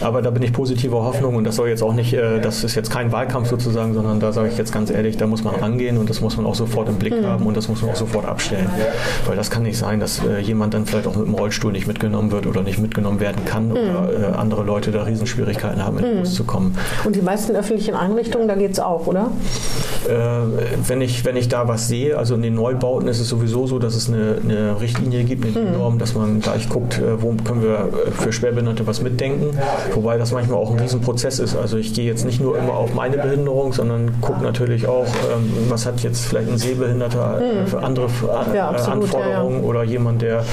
Aber 0.00 0.22
da 0.22 0.30
bin 0.30 0.42
ich 0.42 0.52
positiver 0.52 1.02
Hoffnung 1.02 1.36
und 1.36 1.44
das 1.44 1.56
soll 1.56 1.68
jetzt 1.68 1.82
auch 1.82 1.94
nicht, 1.94 2.12
äh, 2.12 2.40
das 2.40 2.64
ist 2.64 2.74
jetzt 2.74 2.90
kein 2.90 3.12
Wahlkampf 3.12 3.48
sozusagen, 3.48 3.94
sondern 3.94 4.20
da 4.20 4.32
sage 4.32 4.48
ich 4.48 4.58
jetzt 4.58 4.72
ganz 4.72 4.90
ehrlich, 4.90 5.16
da 5.16 5.26
muss 5.26 5.44
man 5.44 5.54
rangehen 5.54 5.98
und 5.98 6.10
das 6.10 6.20
muss 6.20 6.36
man 6.36 6.46
auch 6.46 6.54
sofort 6.54 6.88
im 6.88 6.96
Blick 6.96 7.14
mhm. 7.14 7.26
haben 7.26 7.46
und 7.46 7.56
das 7.56 7.68
muss 7.68 7.82
man 7.82 7.90
auch 7.92 7.96
sofort 7.96 8.26
abstellen. 8.26 8.68
Weil 9.26 9.36
das 9.36 9.50
kann 9.50 9.62
nicht 9.62 9.78
sein, 9.78 10.00
dass 10.00 10.20
äh, 10.24 10.40
jemand 10.40 10.74
dann 10.74 10.86
vielleicht 10.86 11.06
auch 11.06 11.16
mit 11.16 11.26
dem 11.26 11.34
Rollstuhl 11.34 11.72
nicht 11.72 11.86
mitgenommen 11.86 12.30
wird 12.30 12.46
oder 12.46 12.62
nicht 12.62 12.78
mitgenommen 12.78 13.20
werden 13.20 13.44
kann 13.44 13.68
mhm. 13.68 13.72
oder 13.72 14.32
äh, 14.32 14.36
andere 14.36 14.62
Leute 14.62 14.90
da 14.90 15.02
Riesenschwierigkeiten 15.02 15.84
haben, 15.84 15.98
in 15.98 16.04
den 16.04 16.14
mhm. 16.16 16.20
Bus 16.20 16.34
zu 16.34 16.44
kommen. 16.44 16.76
Und 17.04 17.16
die 17.16 17.22
meisten 17.22 17.54
öffentlichen 17.54 17.94
Einrichtungen, 17.94 18.48
da 18.48 18.54
geht 18.54 18.72
es 18.72 18.80
auch, 18.80 19.06
oder? 19.06 19.30
Äh, 20.08 20.12
wenn, 20.86 21.00
ich, 21.00 21.24
wenn 21.24 21.36
ich 21.36 21.48
da 21.48 21.68
was 21.68 21.88
sehe, 21.88 22.16
also 22.16 22.34
in 22.34 22.42
den 22.42 22.54
Neubauten 22.54 23.08
ist 23.08 23.20
es 23.20 23.28
sowieso 23.28 23.66
so, 23.66 23.78
dass 23.78 23.94
es 23.94 24.08
eine, 24.08 24.38
eine 24.42 24.80
Richtlinie 24.80 25.24
gibt, 25.24 25.44
eine 25.44 25.70
mhm. 25.70 25.72
Norm, 25.72 25.98
dass 25.98 26.14
man 26.14 26.40
gleich 26.40 26.68
guckt, 26.68 26.98
äh, 26.98 27.20
wo 27.20 27.34
können 27.44 27.62
wir 27.62 27.65
äh, 27.74 28.10
für 28.10 28.32
Schwerbehinderte 28.32 28.86
was 28.86 29.00
mitdenken. 29.00 29.58
Wobei 29.94 30.18
das 30.18 30.32
manchmal 30.32 30.58
auch 30.58 30.70
ein 30.70 30.78
Riesenprozess 30.78 31.38
ist. 31.38 31.56
Also 31.56 31.76
ich 31.76 31.94
gehe 31.94 32.06
jetzt 32.06 32.24
nicht 32.24 32.40
nur 32.40 32.56
immer 32.58 32.74
auf 32.74 32.94
meine 32.94 33.18
Behinderung, 33.18 33.72
sondern 33.72 34.20
gucke 34.20 34.42
natürlich 34.42 34.86
auch, 34.86 35.06
ähm, 35.06 35.52
was 35.68 35.86
hat 35.86 36.00
jetzt 36.00 36.26
vielleicht 36.26 36.48
ein 36.48 36.58
Sehbehinderter 36.58 37.40
mhm. 37.40 37.66
für 37.66 37.82
andere 37.82 38.08
ja, 38.54 38.68
absolut, 38.70 39.04
Anforderungen 39.04 39.56
ja, 39.56 39.62
ja. 39.62 39.68
oder 39.68 39.82
jemand, 39.84 40.22
der 40.22 40.44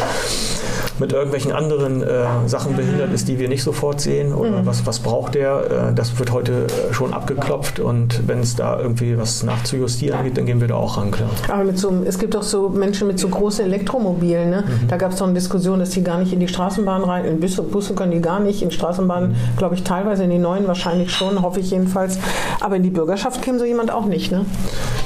mit 1.00 1.12
irgendwelchen 1.12 1.52
anderen 1.52 2.04
äh, 2.04 2.26
Sachen 2.46 2.76
behindert 2.76 3.14
ist, 3.14 3.28
die 3.28 3.40
wir 3.40 3.50
nicht 3.50 3.64
sofort 3.64 4.02
sehen 4.02 4.34
oder 4.34 4.62
mhm. 4.62 4.66
was, 4.66 4.86
was 4.86 5.00
braucht 5.00 5.36
der. 5.36 5.90
Äh, 5.90 5.94
das 5.94 6.18
wird 6.20 6.32
heute 6.32 6.68
äh, 6.68 6.94
schon 6.94 7.14
abgeklopft 7.14 7.80
und 7.80 8.28
wenn 8.28 8.40
es 8.40 8.56
da 8.56 8.80
irgendwie 8.80 9.18
was 9.18 9.44
nachzujustieren 9.44 10.24
gibt, 10.24 10.38
dann 10.38 10.46
gehen 10.46 10.62
wir 10.62 10.68
da 10.68 10.76
auch 10.76 10.98
ran, 10.98 11.12
klar. 11.12 11.30
Aber 11.52 11.64
mit 11.64 11.78
so, 11.78 11.92
es 12.06 12.20
gibt 12.20 12.36
auch 12.36 12.44
so 12.44 12.70
Menschen 12.70 13.08
mit 13.08 13.20
so 13.20 13.28
großen 13.28 13.66
Elektromobilen. 13.66 14.50
Ne? 14.50 14.64
Mhm. 14.68 14.88
Da 14.88 14.98
gab 14.98 15.12
es 15.12 15.18
doch 15.18 15.26
eine 15.26 15.34
Diskussion, 15.34 15.80
dass 15.80 15.92
die 15.92 16.04
gar 16.04 16.20
nicht 16.20 16.34
in 16.34 16.40
die 16.40 16.48
Straßenbahn 16.48 17.04
rein, 17.04 17.26
in 17.26 17.40
Busse, 17.40 17.64
Busse 17.64 17.94
können 17.96 18.12
die 18.12 18.22
gar 18.22 18.40
nicht, 18.40 18.62
in 18.62 18.72
Straßenbahnen 18.72 19.32
mhm. 19.32 19.58
glaube 19.58 19.76
ich 19.76 19.84
teilweise, 19.84 20.24
in 20.24 20.30
die 20.30 20.38
neuen 20.38 20.68
wahrscheinlich 20.68 21.12
schon, 21.12 21.42
hoffe 21.42 21.60
ich 21.60 21.72
jedenfalls. 21.72 22.20
Aber 22.60 22.76
in 22.76 22.84
die 22.84 22.90
Bürgerschaft 22.90 23.42
käme 23.42 23.60
so 23.60 23.66
jemand 23.66 23.92
auch 23.92 24.06
nicht, 24.06 24.32
ne? 24.32 24.46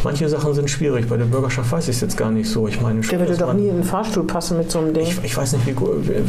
Manche 0.07 0.29
Sachen 0.29 0.53
sind 0.53 0.69
schwierig. 0.69 1.09
Bei 1.09 1.17
der 1.17 1.25
Bürgerschaft 1.25 1.69
weiß 1.69 1.89
ich 1.89 1.95
es 1.95 2.01
jetzt 2.01 2.15
gar 2.15 2.31
nicht 2.31 2.49
so. 2.49 2.65
Ich 2.69 2.79
meine, 2.79 3.01
der 3.01 3.19
würde 3.19 3.35
doch 3.35 3.53
nie 3.53 3.67
in 3.67 3.75
den 3.75 3.83
Fahrstuhl 3.83 4.23
passen 4.23 4.57
mit 4.57 4.71
so 4.71 4.79
einem 4.79 4.93
Ding. 4.93 5.03
Ich, 5.03 5.21
ich 5.21 5.35
weiß 5.35 5.51
nicht, 5.51 5.67
wie 5.67 5.75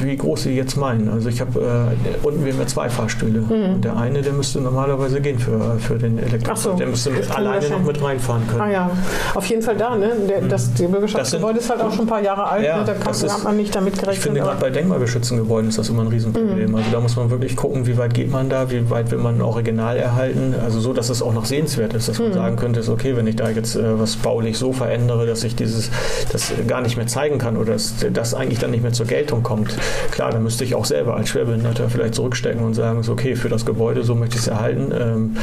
wie 0.02 0.16
groß 0.16 0.42
Sie 0.42 0.56
jetzt 0.56 0.76
meinen. 0.76 1.08
Also 1.08 1.28
ich 1.28 1.40
habe 1.40 1.60
äh, 1.60 2.26
unten 2.26 2.44
wir 2.44 2.52
haben 2.52 2.66
zwei 2.66 2.88
Fahrstühle. 2.88 3.40
Mhm. 3.40 3.74
Und 3.74 3.84
der 3.84 3.96
eine, 3.96 4.20
der 4.20 4.32
müsste 4.32 4.60
normalerweise 4.60 5.20
gehen 5.20 5.38
für, 5.38 5.76
für 5.78 5.96
den 5.96 6.18
Elektro. 6.18 6.56
So, 6.56 6.72
der 6.72 6.88
müsste 6.88 7.10
mit, 7.10 7.30
alleine 7.30 7.68
noch 7.68 7.82
mit 7.84 8.02
reinfahren 8.02 8.42
können. 8.48 8.60
Ah 8.60 8.70
ja, 8.70 8.90
auf 9.34 9.46
jeden 9.46 9.62
Fall 9.62 9.76
da. 9.76 9.96
Ne? 9.96 10.10
Der, 10.28 10.42
mhm. 10.42 10.48
das, 10.48 10.74
der 10.74 10.88
Bürgerschaftsgebäude 10.88 11.60
ist 11.60 11.70
halt 11.70 11.80
auch 11.80 11.92
schon 11.92 12.06
ein 12.06 12.08
paar 12.08 12.22
Jahre 12.22 12.48
alt. 12.48 12.64
Ja, 12.64 12.78
ne? 12.78 12.84
Da 12.84 12.94
kann, 12.94 13.12
ist, 13.12 13.32
hat 13.32 13.44
man 13.44 13.56
nicht 13.56 13.76
damit 13.76 13.94
gerechnet. 13.94 14.16
Ich 14.16 14.22
finde 14.22 14.40
gerade 14.40 14.60
bei 14.60 14.70
denkmalgeschützten 14.70 15.38
Gebäuden 15.38 15.68
ist 15.68 15.78
das 15.78 15.88
immer 15.88 16.02
ein 16.02 16.08
Riesenproblem. 16.08 16.70
Mhm. 16.70 16.74
Also 16.74 16.90
da 16.90 16.98
muss 16.98 17.14
man 17.14 17.30
wirklich 17.30 17.54
gucken, 17.54 17.86
wie 17.86 17.96
weit 17.96 18.12
geht 18.12 18.32
man 18.32 18.48
da, 18.48 18.72
wie 18.72 18.90
weit 18.90 19.12
will 19.12 19.18
man 19.18 19.36
ein 19.36 19.42
Original 19.42 19.96
erhalten. 19.96 20.56
Also 20.64 20.80
so, 20.80 20.92
dass 20.92 21.10
es 21.10 21.22
auch 21.22 21.32
noch 21.32 21.44
sehenswert 21.44 21.94
ist, 21.94 22.08
dass 22.08 22.18
man 22.18 22.30
mhm. 22.30 22.34
sagen 22.34 22.56
könnte, 22.56 22.80
ist 22.80 22.88
okay, 22.88 23.16
wenn 23.16 23.28
ich 23.28 23.36
da 23.36 23.48
jetzt 23.48 23.67
äh, 23.76 23.98
was 23.98 24.16
baulich 24.16 24.58
so 24.58 24.72
verändere, 24.72 25.26
dass 25.26 25.44
ich 25.44 25.56
dieses 25.56 25.90
das 26.32 26.52
gar 26.66 26.80
nicht 26.80 26.96
mehr 26.96 27.06
zeigen 27.06 27.38
kann 27.38 27.56
oder 27.56 27.72
dass 27.72 27.94
das 28.12 28.34
eigentlich 28.34 28.58
dann 28.58 28.70
nicht 28.70 28.82
mehr 28.82 28.92
zur 28.92 29.06
Geltung 29.06 29.42
kommt. 29.42 29.76
Klar, 30.10 30.30
da 30.30 30.38
müsste 30.38 30.64
ich 30.64 30.74
auch 30.74 30.84
selber 30.84 31.16
als 31.16 31.28
Schwerbehinderter 31.30 31.88
vielleicht 31.90 32.14
zurückstecken 32.14 32.64
und 32.64 32.74
sagen, 32.74 33.02
so 33.02 33.12
okay, 33.12 33.36
für 33.36 33.48
das 33.48 33.64
Gebäude, 33.66 34.04
so 34.04 34.14
möchte 34.14 34.36
ich 34.36 34.42
es 34.42 34.48
erhalten. 34.48 34.92
Ähm, 34.92 35.36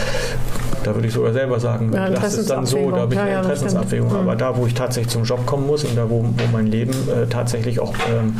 da 0.86 0.94
würde 0.94 1.08
ich 1.08 1.14
sogar 1.14 1.34
selber 1.34 1.60
sagen, 1.60 1.92
ja, 1.94 2.10
das 2.10 2.38
ist 2.38 2.50
dann 2.50 2.66
so, 2.66 2.92
da 2.92 2.98
habe 2.98 3.14
ich 3.14 3.20
eine 3.20 3.32
ja, 3.32 3.42
Interessensabwägung. 3.42 4.12
Ja. 4.12 4.20
Aber 4.20 4.36
da, 4.36 4.56
wo 4.56 4.66
ich 4.68 4.74
tatsächlich 4.74 5.12
zum 5.12 5.24
Job 5.24 5.46
kommen 5.46 5.66
muss 5.66 5.84
und 5.84 5.98
da, 5.98 6.10
wo, 6.10 6.24
wo 6.24 6.44
mein 6.52 6.68
Leben 6.68 6.92
äh, 6.92 7.26
tatsächlich 7.28 7.80
auch 7.80 7.94
ähm, 8.12 8.38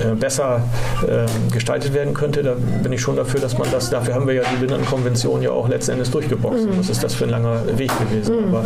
äh, 0.00 0.14
besser 0.14 0.62
äh, 1.02 1.26
gestaltet 1.52 1.94
werden 1.94 2.14
könnte, 2.14 2.42
da 2.42 2.54
bin 2.82 2.92
ich 2.92 3.00
schon 3.00 3.16
dafür, 3.16 3.40
dass 3.40 3.56
man 3.56 3.68
das, 3.70 3.90
dafür 3.90 4.14
haben 4.14 4.26
wir 4.26 4.34
ja 4.34 4.42
die 4.42 4.56
Behindertenkonvention 4.56 5.42
ja 5.42 5.50
auch 5.50 5.68
letzten 5.68 5.92
Endes 5.92 6.10
durchgeboxt. 6.10 6.66
Mhm. 6.66 6.78
Was 6.78 6.90
ist 6.90 7.02
das 7.02 7.14
für 7.14 7.24
ein 7.24 7.30
langer 7.30 7.62
Weg 7.78 7.90
gewesen? 7.98 8.48
Mhm. 8.48 8.54
Aber 8.54 8.64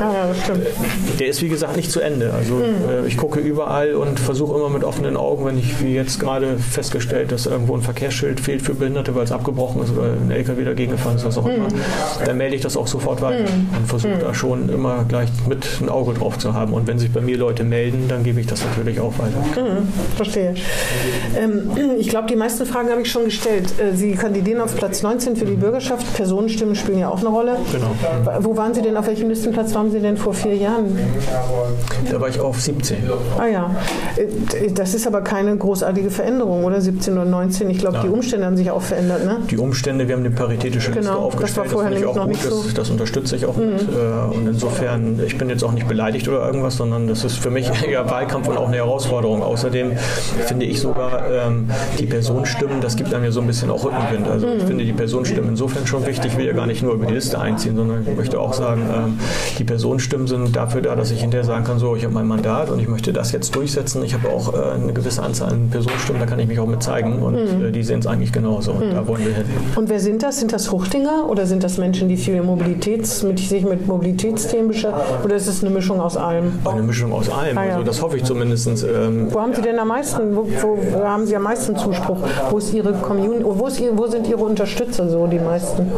der 1.18 1.26
ist, 1.28 1.42
wie 1.42 1.48
gesagt, 1.48 1.76
nicht 1.76 1.90
zu 1.90 2.00
Ende. 2.00 2.32
Also 2.32 2.54
mhm. 2.54 3.04
Äh, 3.04 3.06
ich 3.06 3.16
gucke 3.16 3.40
überall 3.40 3.94
und 3.94 4.18
versuche 4.18 4.56
immer 4.56 4.68
mit 4.68 4.84
offenen 4.84 5.16
Augen, 5.16 5.44
wenn 5.46 5.58
ich, 5.58 5.82
wie 5.82 5.94
jetzt 5.94 6.18
gerade 6.18 6.58
festgestellt, 6.58 7.32
dass 7.32 7.46
irgendwo 7.46 7.74
ein 7.74 7.82
Verkehrsschild 7.82 8.40
fehlt 8.40 8.62
für 8.62 8.74
Behinderte, 8.74 9.14
weil 9.14 9.24
es 9.24 9.32
abgebrochen 9.32 9.82
ist 9.82 9.92
oder 9.92 10.08
ein 10.12 10.30
LKW 10.30 10.64
dagegen 10.64 10.92
gefahren 10.92 11.16
ist, 11.16 11.24
was 11.24 11.38
auch 11.38 11.46
immer, 11.46 11.68
mhm. 11.68 12.24
dann 12.24 12.36
melde 12.36 12.56
ich 12.56 12.62
das 12.62 12.76
auch 12.76 12.86
sofort 12.86 13.11
sofort 13.12 13.22
weiter 13.22 13.50
mhm. 13.50 13.68
und 13.76 13.86
versuche 13.86 14.14
mhm. 14.14 14.20
da 14.20 14.34
schon 14.34 14.68
immer 14.68 15.04
gleich 15.04 15.28
mit 15.48 15.66
ein 15.80 15.88
Auge 15.88 16.14
drauf 16.14 16.38
zu 16.38 16.54
haben. 16.54 16.72
Und 16.72 16.86
wenn 16.86 16.98
sich 16.98 17.12
bei 17.12 17.20
mir 17.20 17.36
Leute 17.36 17.64
melden, 17.64 18.06
dann 18.08 18.22
gebe 18.24 18.40
ich 18.40 18.46
das 18.46 18.64
natürlich 18.64 19.00
auch 19.00 19.12
weiter. 19.18 19.38
Mhm. 19.60 19.88
Verstehe. 20.16 20.54
Ähm, 21.36 21.70
ich 21.98 22.08
glaube, 22.08 22.28
die 22.28 22.36
meisten 22.36 22.66
Fragen 22.66 22.90
habe 22.90 23.02
ich 23.02 23.10
schon 23.10 23.24
gestellt. 23.24 23.72
Äh, 23.78 23.94
Sie 23.96 24.12
kandidieren 24.12 24.60
auf 24.60 24.74
Platz 24.76 25.02
19 25.02 25.36
für 25.36 25.44
die 25.44 25.54
Bürgerschaft. 25.54 26.14
Personenstimmen 26.14 26.74
spielen 26.74 26.98
ja 26.98 27.08
auch 27.08 27.20
eine 27.20 27.28
Rolle. 27.28 27.56
Genau. 27.72 27.90
Wo 28.40 28.56
waren 28.56 28.74
Sie 28.74 28.82
denn, 28.82 28.96
auf 28.96 29.06
welchem 29.06 29.28
Listenplatz 29.28 29.74
waren 29.74 29.90
Sie 29.90 30.00
denn 30.00 30.16
vor 30.16 30.34
vier 30.34 30.56
Jahren? 30.56 30.96
Da 32.10 32.20
war 32.20 32.28
ich 32.28 32.40
auf 32.40 32.60
17. 32.60 32.96
Ah 33.38 33.46
ja. 33.46 33.74
Äh, 34.16 34.70
das 34.72 34.94
ist 34.94 35.06
aber 35.06 35.22
keine 35.22 35.56
großartige 35.56 36.10
Veränderung, 36.10 36.64
oder? 36.64 36.80
17 36.80 37.14
oder 37.14 37.24
19. 37.24 37.70
Ich 37.70 37.78
glaube, 37.78 38.00
die 38.02 38.08
Umstände 38.08 38.46
haben 38.46 38.56
sich 38.56 38.70
auch 38.70 38.82
verändert, 38.82 39.24
ne? 39.24 39.38
Die 39.50 39.58
Umstände, 39.58 40.08
wir 40.08 40.14
haben 40.14 40.24
eine 40.24 40.34
paritätische 40.34 40.90
Liste 40.90 41.10
genau, 41.10 41.20
aufgestellt. 41.26 41.66
Das 41.66 41.72
war 41.72 41.82
vorher 41.82 41.90
das 41.90 42.00
nämlich 42.00 42.16
noch 42.16 42.26
nicht 42.26 42.42
so. 42.42 42.64
Das, 42.74 42.96
das 42.96 43.01
unterstütze 43.02 43.36
ich 43.36 43.46
auch 43.46 43.56
mhm. 43.56 43.72
mit. 43.72 43.82
Äh, 43.82 44.36
und 44.36 44.46
insofern, 44.46 45.20
ich 45.26 45.36
bin 45.36 45.48
jetzt 45.48 45.64
auch 45.64 45.72
nicht 45.72 45.88
beleidigt 45.88 46.28
oder 46.28 46.46
irgendwas, 46.46 46.76
sondern 46.76 47.08
das 47.08 47.24
ist 47.24 47.36
für 47.36 47.50
mich 47.50 47.68
eher 47.86 48.08
Wahlkampf 48.08 48.48
und 48.48 48.56
auch 48.56 48.68
eine 48.68 48.76
Herausforderung. 48.76 49.42
Außerdem 49.42 49.92
finde 50.46 50.66
ich 50.66 50.80
sogar 50.80 51.28
ähm, 51.30 51.68
die 51.98 52.06
Personenstimmen, 52.06 52.80
das 52.80 52.96
gibt 52.96 53.12
einem 53.12 53.24
ja 53.24 53.32
so 53.32 53.40
ein 53.40 53.46
bisschen 53.46 53.70
auch 53.70 53.84
Rückenwind. 53.84 54.28
Also 54.28 54.46
ich 54.46 54.62
mhm. 54.62 54.66
finde 54.66 54.84
die 54.84 54.92
Personenstimmen 54.92 55.50
insofern 55.50 55.86
schon 55.86 56.06
wichtig, 56.06 56.32
ich 56.32 56.38
will 56.38 56.46
ja 56.46 56.52
gar 56.52 56.66
nicht 56.66 56.82
nur 56.82 56.94
über 56.94 57.06
die 57.06 57.14
Liste 57.14 57.38
einziehen, 57.40 57.76
sondern 57.76 58.06
ich 58.08 58.16
möchte 58.16 58.38
auch 58.38 58.52
sagen, 58.52 58.82
ähm, 58.94 59.18
die 59.58 59.64
Personenstimmen 59.64 60.26
sind 60.26 60.54
dafür 60.54 60.80
da, 60.80 60.94
dass 60.94 61.10
ich 61.10 61.20
hinterher 61.20 61.44
sagen 61.44 61.64
kann, 61.64 61.78
so, 61.78 61.96
ich 61.96 62.04
habe 62.04 62.14
mein 62.14 62.26
Mandat 62.26 62.70
und 62.70 62.78
ich 62.78 62.88
möchte 62.88 63.12
das 63.12 63.32
jetzt 63.32 63.54
durchsetzen. 63.56 64.04
Ich 64.04 64.14
habe 64.14 64.28
auch 64.28 64.54
äh, 64.54 64.74
eine 64.74 64.92
gewisse 64.92 65.22
Anzahl 65.22 65.52
an 65.52 65.70
Personenstimmen, 65.70 66.20
da 66.20 66.26
kann 66.26 66.38
ich 66.38 66.46
mich 66.46 66.60
auch 66.60 66.66
mit 66.66 66.82
zeigen 66.82 67.20
und 67.20 67.34
mhm. 67.34 67.66
äh, 67.66 67.70
die 67.72 67.82
sehen 67.82 67.98
es 67.98 68.06
eigentlich 68.06 68.32
genauso 68.32 68.72
und 68.72 68.88
mhm. 68.88 68.94
da 68.94 69.06
wollen 69.06 69.24
wir 69.24 69.34
hin. 69.34 69.44
Und 69.74 69.88
wer 69.88 70.00
sind 70.00 70.22
das? 70.22 70.38
Sind 70.38 70.52
das 70.52 70.70
Hochdinger 70.70 71.28
oder 71.28 71.46
sind 71.46 71.64
das 71.64 71.78
Menschen, 71.78 72.08
die 72.08 72.16
viel 72.16 72.34
Mobilitäts, 72.92 73.22
mit, 73.22 73.38
sich 73.38 73.64
mit 73.64 73.86
Mobilitätsthemen 73.86 74.68
beschäftigen 74.68 75.24
oder 75.24 75.36
ist 75.36 75.46
es 75.46 75.62
eine 75.62 75.72
Mischung 75.72 76.00
aus 76.00 76.16
allem? 76.16 76.58
Eine 76.64 76.82
Mischung 76.82 77.12
aus 77.12 77.28
allem, 77.30 77.56
ah, 77.56 77.64
ja. 77.64 77.72
also 77.72 77.84
das 77.84 78.02
hoffe 78.02 78.16
ich 78.18 78.24
zumindest. 78.24 78.66
Ähm, 78.66 79.28
wo 79.30 79.40
haben 79.40 79.54
Sie 79.54 79.62
denn 79.62 79.78
am 79.78 79.88
meisten, 79.88 80.36
wo, 80.36 80.46
wo, 80.46 81.04
haben 81.04 81.26
Sie 81.26 81.34
am 81.34 81.42
meisten 81.42 81.76
Zuspruch? 81.76 82.18
Wo 82.50 82.58
ist 82.58 82.72
Ihre 82.72 82.92
Community, 82.92 83.44
wo, 83.44 83.66
ist, 83.66 83.82
wo 83.92 84.06
sind 84.06 84.28
Ihre 84.28 84.44
Unterstützer 84.44 85.08
so, 85.08 85.26
die 85.26 85.38
meisten? 85.38 85.90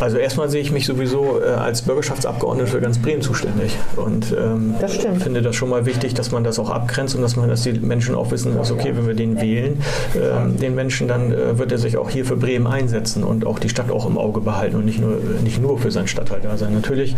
Also 0.00 0.18
erstmal 0.18 0.48
sehe 0.48 0.60
ich 0.60 0.70
mich 0.70 0.86
sowieso 0.86 1.40
äh, 1.40 1.48
als 1.48 1.82
Bürgerschaftsabgeordneter 1.82 2.70
für 2.70 2.80
ganz 2.80 2.98
Bremen 2.98 3.20
zuständig 3.20 3.76
und 3.96 4.34
ähm, 4.38 4.74
das 4.80 4.96
finde 4.96 5.42
das 5.42 5.56
schon 5.56 5.68
mal 5.68 5.86
wichtig, 5.86 6.14
dass 6.14 6.30
man 6.30 6.44
das 6.44 6.58
auch 6.58 6.70
abgrenzt 6.70 7.16
und 7.16 7.22
dass 7.22 7.36
man, 7.36 7.48
dass 7.48 7.62
die 7.62 7.72
Menschen 7.72 8.14
auch 8.14 8.30
wissen, 8.30 8.56
dass 8.56 8.70
okay, 8.70 8.92
wenn 8.94 9.06
wir 9.06 9.14
den 9.14 9.40
wählen, 9.40 9.82
äh, 10.14 10.58
den 10.58 10.74
Menschen, 10.74 11.08
dann 11.08 11.32
äh, 11.32 11.58
wird 11.58 11.72
er 11.72 11.78
sich 11.78 11.96
auch 11.96 12.10
hier 12.10 12.24
für 12.24 12.36
Bremen 12.36 12.66
einsetzen 12.66 13.24
und 13.24 13.44
auch 13.46 13.58
die 13.58 13.68
Stadt 13.68 13.90
auch 13.90 14.06
im 14.06 14.18
Auge 14.18 14.40
behalten 14.40 14.76
und 14.76 14.84
nicht 14.84 15.00
nur, 15.00 15.16
nicht 15.42 15.60
nur 15.60 15.78
für 15.78 15.90
seinen 15.90 16.06
Stadtteil 16.18 16.40
da 16.42 16.56
sein. 16.56 16.74
Natürlich 16.74 17.14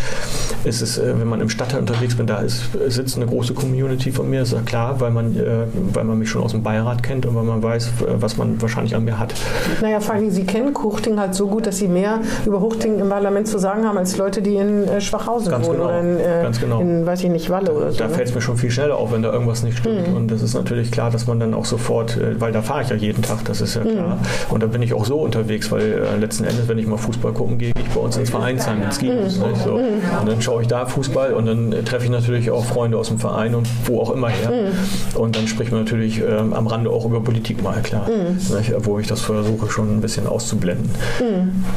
ist 0.64 0.82
es, 0.82 0.98
äh, 0.98 1.18
wenn 1.18 1.28
man 1.28 1.40
im 1.40 1.48
Stadtteil 1.48 1.80
unterwegs 1.80 2.16
bin, 2.16 2.26
da 2.26 2.38
ist, 2.38 2.64
sitzt 2.88 3.16
eine 3.16 3.26
große 3.26 3.54
Community 3.54 4.12
von 4.12 4.28
mir, 4.28 4.42
ist 4.42 4.52
ja 4.52 4.60
klar, 4.60 5.00
weil 5.00 5.10
man, 5.10 5.36
äh, 5.36 5.64
weil 5.94 6.04
man 6.04 6.18
mich 6.18 6.28
schon 6.28 6.42
aus 6.42 6.52
dem 6.52 6.62
Beirat 6.62 7.02
kennt 7.02 7.24
und 7.24 7.34
weil 7.34 7.44
man 7.44 7.62
weiß, 7.62 7.90
was 8.16 8.36
man 8.36 8.60
wahrscheinlich 8.60 8.94
an 8.94 9.04
mir 9.04 9.18
hat. 9.18 9.34
Naja, 9.80 10.00
vor 10.00 10.14
allem, 10.14 10.30
Sie 10.30 10.44
kennen 10.44 10.74
Kuchting 10.74 11.18
halt 11.18 11.34
so 11.34 11.46
gut, 11.46 11.66
dass 11.66 11.78
Sie 11.78 11.88
mehr 11.88 12.20
über 12.44 12.60
Huchting 12.60 12.98
im 12.98 13.08
Parlament 13.08 13.48
zu 13.48 13.58
sagen 13.58 13.86
haben, 13.86 13.96
als 13.96 14.16
Leute, 14.16 14.42
die 14.42 14.56
in 14.56 14.86
äh, 14.86 15.00
Schwachhausen 15.00 15.50
Ganz 15.50 15.66
wohnen 15.66 15.78
genau. 15.78 15.88
oder 15.88 16.00
in, 16.00 16.42
Ganz 16.42 16.60
genau. 16.60 16.80
in, 16.80 17.06
weiß 17.06 17.24
ich 17.24 17.30
nicht, 17.30 17.48
Walle 17.48 17.72
oder 17.72 17.92
so. 17.92 17.98
Da 17.98 18.08
ne? 18.08 18.14
fällt 18.14 18.28
es 18.28 18.34
mir 18.34 18.42
schon 18.42 18.58
viel 18.58 18.70
schneller 18.70 18.96
auf, 18.96 19.12
wenn 19.12 19.22
da 19.22 19.32
irgendwas 19.32 19.62
nicht 19.62 19.78
stimmt. 19.78 20.08
Mhm. 20.08 20.16
Und 20.16 20.30
das 20.30 20.42
ist 20.42 20.54
natürlich 20.54 20.90
klar, 20.90 21.10
dass 21.10 21.26
man 21.26 21.40
dann 21.40 21.54
auch 21.54 21.64
sofort, 21.64 22.18
weil 22.38 22.52
da 22.52 22.60
fahre 22.60 22.82
ich 22.82 22.90
ja 22.90 22.96
jeden 22.96 23.22
Tag, 23.22 23.44
das 23.44 23.60
ist 23.60 23.76
ja 23.76 23.82
klar. 23.82 24.16
Mhm. 24.16 24.20
Und 24.50 24.62
da 24.62 24.66
bin 24.66 24.82
ich 24.82 24.92
auch 24.92 25.04
so 25.04 25.20
unterwegs, 25.20 25.70
weil 25.70 26.02
letzten 26.20 26.44
Endes, 26.44 26.68
wenn 26.68 26.78
ich 26.78 26.86
mal 26.86 26.98
Fußball 26.98 27.32
gucken 27.32 27.58
gehe, 27.58 27.70
gehe 27.72 27.84
ich 27.84 27.90
bei 27.90 28.00
uns 28.00 28.16
ins 28.16 28.30
Vereinsheim, 28.30 28.82
ins 28.90 28.98
Kibus. 28.98 29.38
Mhm. 29.38 29.56
So. 29.64 29.76
Mhm. 29.76 30.20
Und 30.20 30.28
dann 30.28 30.42
schaue 30.42 30.62
ich 30.62 30.68
da 30.68 30.86
Fußball 30.86 31.32
und 31.32 31.46
dann 31.46 31.84
treffe 31.84 32.04
ich 32.04 32.10
natürlich 32.10 32.50
auch 32.50 32.64
Freunde 32.64 32.98
aus 32.98 33.08
dem 33.08 33.18
Verein 33.18 33.54
und 33.54 33.68
wo 33.84 34.00
auch 34.00 34.10
immer 34.10 34.28
her. 34.28 34.50
Mhm. 34.50 35.20
Und 35.20 35.36
dann 35.36 35.46
spricht 35.46 35.72
man 35.72 35.84
natürlich 35.84 36.20
ähm, 36.20 36.52
am 36.52 36.66
Rande 36.66 36.90
auch 36.90 37.04
über 37.04 37.20
Politik 37.20 37.62
mal, 37.62 37.80
klar. 37.82 38.08
Mhm. 38.08 38.38
Wo 38.84 38.98
ich 38.98 39.06
das 39.06 39.20
versuche 39.20 39.70
schon 39.70 39.96
ein 39.96 40.00
bisschen 40.00 40.26
auszublenden. 40.26 40.90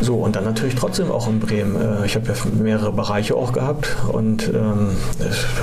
So, 0.01 0.16
und 0.16 0.36
dann 0.36 0.43
natürlich 0.43 0.76
trotzdem 0.76 1.11
auch 1.11 1.28
in 1.28 1.39
Bremen. 1.39 1.76
Äh, 1.76 2.05
ich 2.05 2.16
habe 2.16 2.28
ja 2.28 2.34
mehrere 2.61 2.91
Bereiche 2.91 3.36
auch 3.36 3.53
gehabt 3.53 3.95
und 4.11 4.49
ähm, 4.53 4.89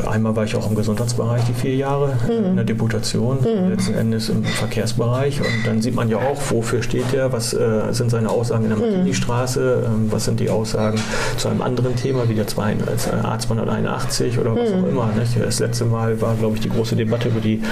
einmal 0.09 0.36
war 0.36 0.44
ich 0.44 0.57
auch 0.57 0.68
im 0.68 0.76
Gesundheitsbereich 0.76 1.42
die 1.48 1.55
vier 1.55 1.76
Jahre 1.76 2.14
mhm. 2.26 2.46
in 2.46 2.57
der 2.57 2.64
Deputation, 2.64 3.38
mhm. 3.40 3.70
letzten 3.70 3.94
Endes 3.94 4.28
im 4.28 4.44
Verkehrsbereich 4.44 5.40
und 5.40 5.66
dann 5.66 5.82
sieht 5.82 5.94
man 5.94 6.09
ja 6.09 6.18
auch, 6.18 6.38
wofür 6.51 6.82
steht 6.82 7.12
er, 7.14 7.32
was 7.32 7.53
äh, 7.53 7.92
sind 7.92 8.11
seine 8.11 8.30
Aussagen 8.30 8.64
in 8.64 8.70
der 8.70 8.78
mhm. 8.78 8.84
Martini-Straße, 8.84 9.84
ähm, 9.86 10.09
was 10.11 10.24
sind 10.24 10.40
die 10.40 10.51
Aussagen 10.51 11.01
zu 11.41 11.49
einem 11.49 11.62
anderen 11.62 11.97
Thema 11.97 12.28
wie 12.28 12.34
der 12.34 12.47
A281 12.47 14.38
oder 14.38 14.55
was 14.55 14.70
mhm. 14.70 14.84
auch 14.84 14.88
immer. 14.88 15.11
Nicht? 15.18 15.41
Das 15.41 15.59
letzte 15.59 15.86
Mal 15.86 16.20
war, 16.20 16.34
glaube 16.34 16.57
ich, 16.57 16.61
die 16.61 16.68
große 16.68 16.97
Debatte 16.97 17.28
über 17.28 17.41
die 17.41 17.62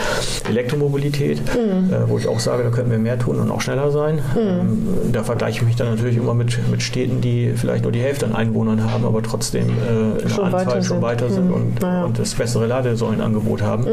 Elektromobilität, 0.48 1.42
mhm. 1.54 1.92
äh, 1.92 2.08
wo 2.08 2.18
ich 2.18 2.26
auch 2.26 2.40
sage, 2.40 2.64
da 2.64 2.70
könnten 2.70 2.90
wir 2.90 2.98
mehr 2.98 3.18
tun 3.18 3.38
und 3.38 3.50
auch 3.50 3.60
schneller 3.60 3.90
sein. 3.90 4.16
Mhm. 4.16 4.40
Ähm, 4.40 4.88
da 5.12 5.22
vergleiche 5.22 5.58
ich 5.60 5.66
mich 5.66 5.76
dann 5.76 5.90
natürlich 5.90 6.16
immer 6.16 6.34
mit, 6.34 6.58
mit 6.70 6.82
Städten, 6.82 7.20
die 7.20 7.52
vielleicht 7.54 7.82
nur 7.82 7.92
die 7.92 8.00
Hälfte 8.00 8.26
an 8.26 8.34
Einwohnern 8.34 8.90
haben, 8.90 9.04
aber 9.04 9.22
trotzdem 9.22 9.68
äh, 9.68 10.22
in 10.22 10.28
schon 10.30 10.50
der 10.50 10.60
Anzahl 10.60 10.82
schon 10.82 11.02
weiter 11.02 11.28
sind, 11.28 11.52
und, 11.52 11.80
naja. 11.80 12.04
und, 12.04 12.18
das 12.18 12.34
bessere 12.34 12.66
Ladesäulenangebot 12.66 13.62
haben. 13.62 13.86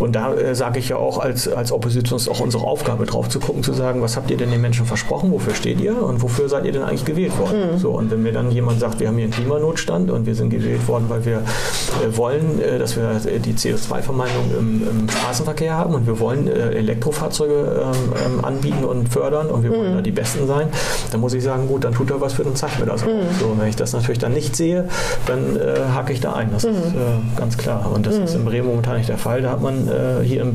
Und 0.00 0.14
da 0.14 0.34
äh, 0.34 0.54
sage 0.54 0.78
ich 0.78 0.90
ja 0.90 0.96
auch 0.96 1.18
als, 1.18 1.48
als 1.48 1.72
Opposition 1.72 2.18
ist 2.18 2.28
auch 2.28 2.40
unsere 2.40 2.64
Aufgabe 2.64 3.06
drauf 3.06 3.28
zu 3.28 3.40
gucken, 3.40 3.62
zu 3.62 3.72
sagen, 3.72 4.02
was 4.02 4.16
habt 4.16 4.30
ihr 4.30 4.36
denn 4.36 4.50
den 4.50 4.60
Menschen 4.60 4.84
versprochen, 4.84 5.32
wofür 5.32 5.54
steht 5.54 5.80
ihr 5.80 6.00
und 6.02 6.22
wofür 6.22 6.48
seid 6.48 6.64
ihr 6.66 6.72
denn 6.72 6.82
eigentlich 6.82 7.04
gewählt 7.04 7.38
worden? 7.38 7.78
So, 7.78 7.90
und 7.92 8.10
wenn 8.10 8.22
mir 8.22 8.32
dann 8.32 8.50
jemand 8.50 8.81
sagt, 8.82 8.98
wir 8.98 9.08
haben 9.08 9.14
hier 9.14 9.24
einen 9.24 9.32
Klimanotstand 9.32 10.10
und 10.10 10.26
wir 10.26 10.34
sind 10.34 10.50
gewählt 10.50 10.86
worden, 10.88 11.04
weil 11.08 11.24
wir 11.24 11.36
äh, 11.36 12.16
wollen, 12.16 12.60
äh, 12.60 12.78
dass 12.78 12.96
wir 12.96 13.20
die 13.38 13.54
CO2-Vermeidung 13.54 14.50
im, 14.58 14.88
im, 14.88 15.08
Straßenverkehr 15.08 15.74
haben 15.74 15.94
und 15.94 16.06
wir 16.06 16.18
wollen 16.18 16.48
äh, 16.48 16.70
Elektrofahrzeuge 16.70 17.84
ähm, 17.84 18.38
ähm, 18.38 18.44
anbieten 18.44 18.84
und 18.84 19.08
fördern 19.08 19.48
und 19.48 19.62
wir 19.62 19.70
mhm. 19.70 19.76
wollen 19.76 19.94
da 19.94 20.02
die 20.02 20.10
Besten 20.10 20.48
sein, 20.48 20.66
dann 21.12 21.20
muss 21.20 21.32
ich 21.32 21.44
sagen, 21.44 21.68
gut, 21.68 21.84
dann 21.84 21.94
tut 21.94 22.10
er 22.10 22.20
was 22.20 22.32
für 22.32 22.42
den 22.42 22.56
zeigt 22.56 22.80
mir 22.80 22.86
das 22.86 23.04
auch. 23.04 23.06
Mhm. 23.06 23.38
So, 23.38 23.56
wenn 23.56 23.68
ich 23.68 23.76
das 23.76 23.92
natürlich 23.92 24.18
dann 24.18 24.32
nicht 24.32 24.56
sehe, 24.56 24.88
dann 25.26 25.56
äh, 25.56 25.78
hake 25.94 26.12
ich 26.12 26.20
da 26.20 26.32
ein. 26.32 26.50
Das 26.52 26.64
ist 26.64 26.74
mhm. 26.74 26.98
äh, 26.98 27.38
ganz 27.38 27.56
klar. 27.56 27.88
Und 27.94 28.04
das 28.04 28.16
ist 28.16 28.34
mhm. 28.34 28.40
in 28.40 28.44
Bremen 28.46 28.66
momentan 28.66 28.96
nicht 28.96 29.08
der 29.08 29.18
Fall. 29.18 29.42
Da 29.42 29.50
hat 29.50 29.62
man 29.62 29.86
äh, 29.86 30.24
hier 30.24 30.42
im, 30.42 30.54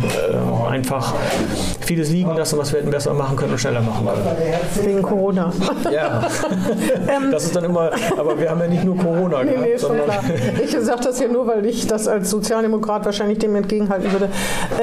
einfach 0.70 1.14
vieles 1.88 2.10
liegen 2.10 2.36
lassen, 2.36 2.58
was 2.60 2.74
wir 2.74 2.82
hätten 2.82 2.92
besser 2.92 3.14
machen 3.14 3.38
können 3.38 3.54
und 3.54 3.58
schneller 3.58 3.82
machen 3.82 4.06
können. 4.06 4.88
Wegen 4.88 5.02
Corona. 5.02 5.54
Ja, 5.92 6.28
ähm, 7.08 7.32
das 7.32 7.46
ist 7.46 7.56
dann 7.56 7.64
immer, 7.64 7.92
aber 8.18 8.38
wir 8.38 8.50
haben 8.50 8.60
ja 8.60 8.68
nicht 8.68 8.84
nur 8.84 8.98
Corona 8.98 9.44
nee, 9.44 9.52
gehabt. 9.52 9.68
Nee, 9.68 9.80
schon 9.80 9.96
klar. 9.96 10.24
Ich 10.64 10.72
sage 10.72 11.02
das 11.04 11.20
ja 11.20 11.28
nur, 11.28 11.48
weil 11.48 11.66
ich 11.66 11.88
das 11.88 12.08
als 12.08 12.30
Sozialdemokrat 12.30 13.06
wahrscheinlich 13.06 13.40
dem 13.40 13.56
entgegenhalten 13.56 14.12
würde. 14.12 14.30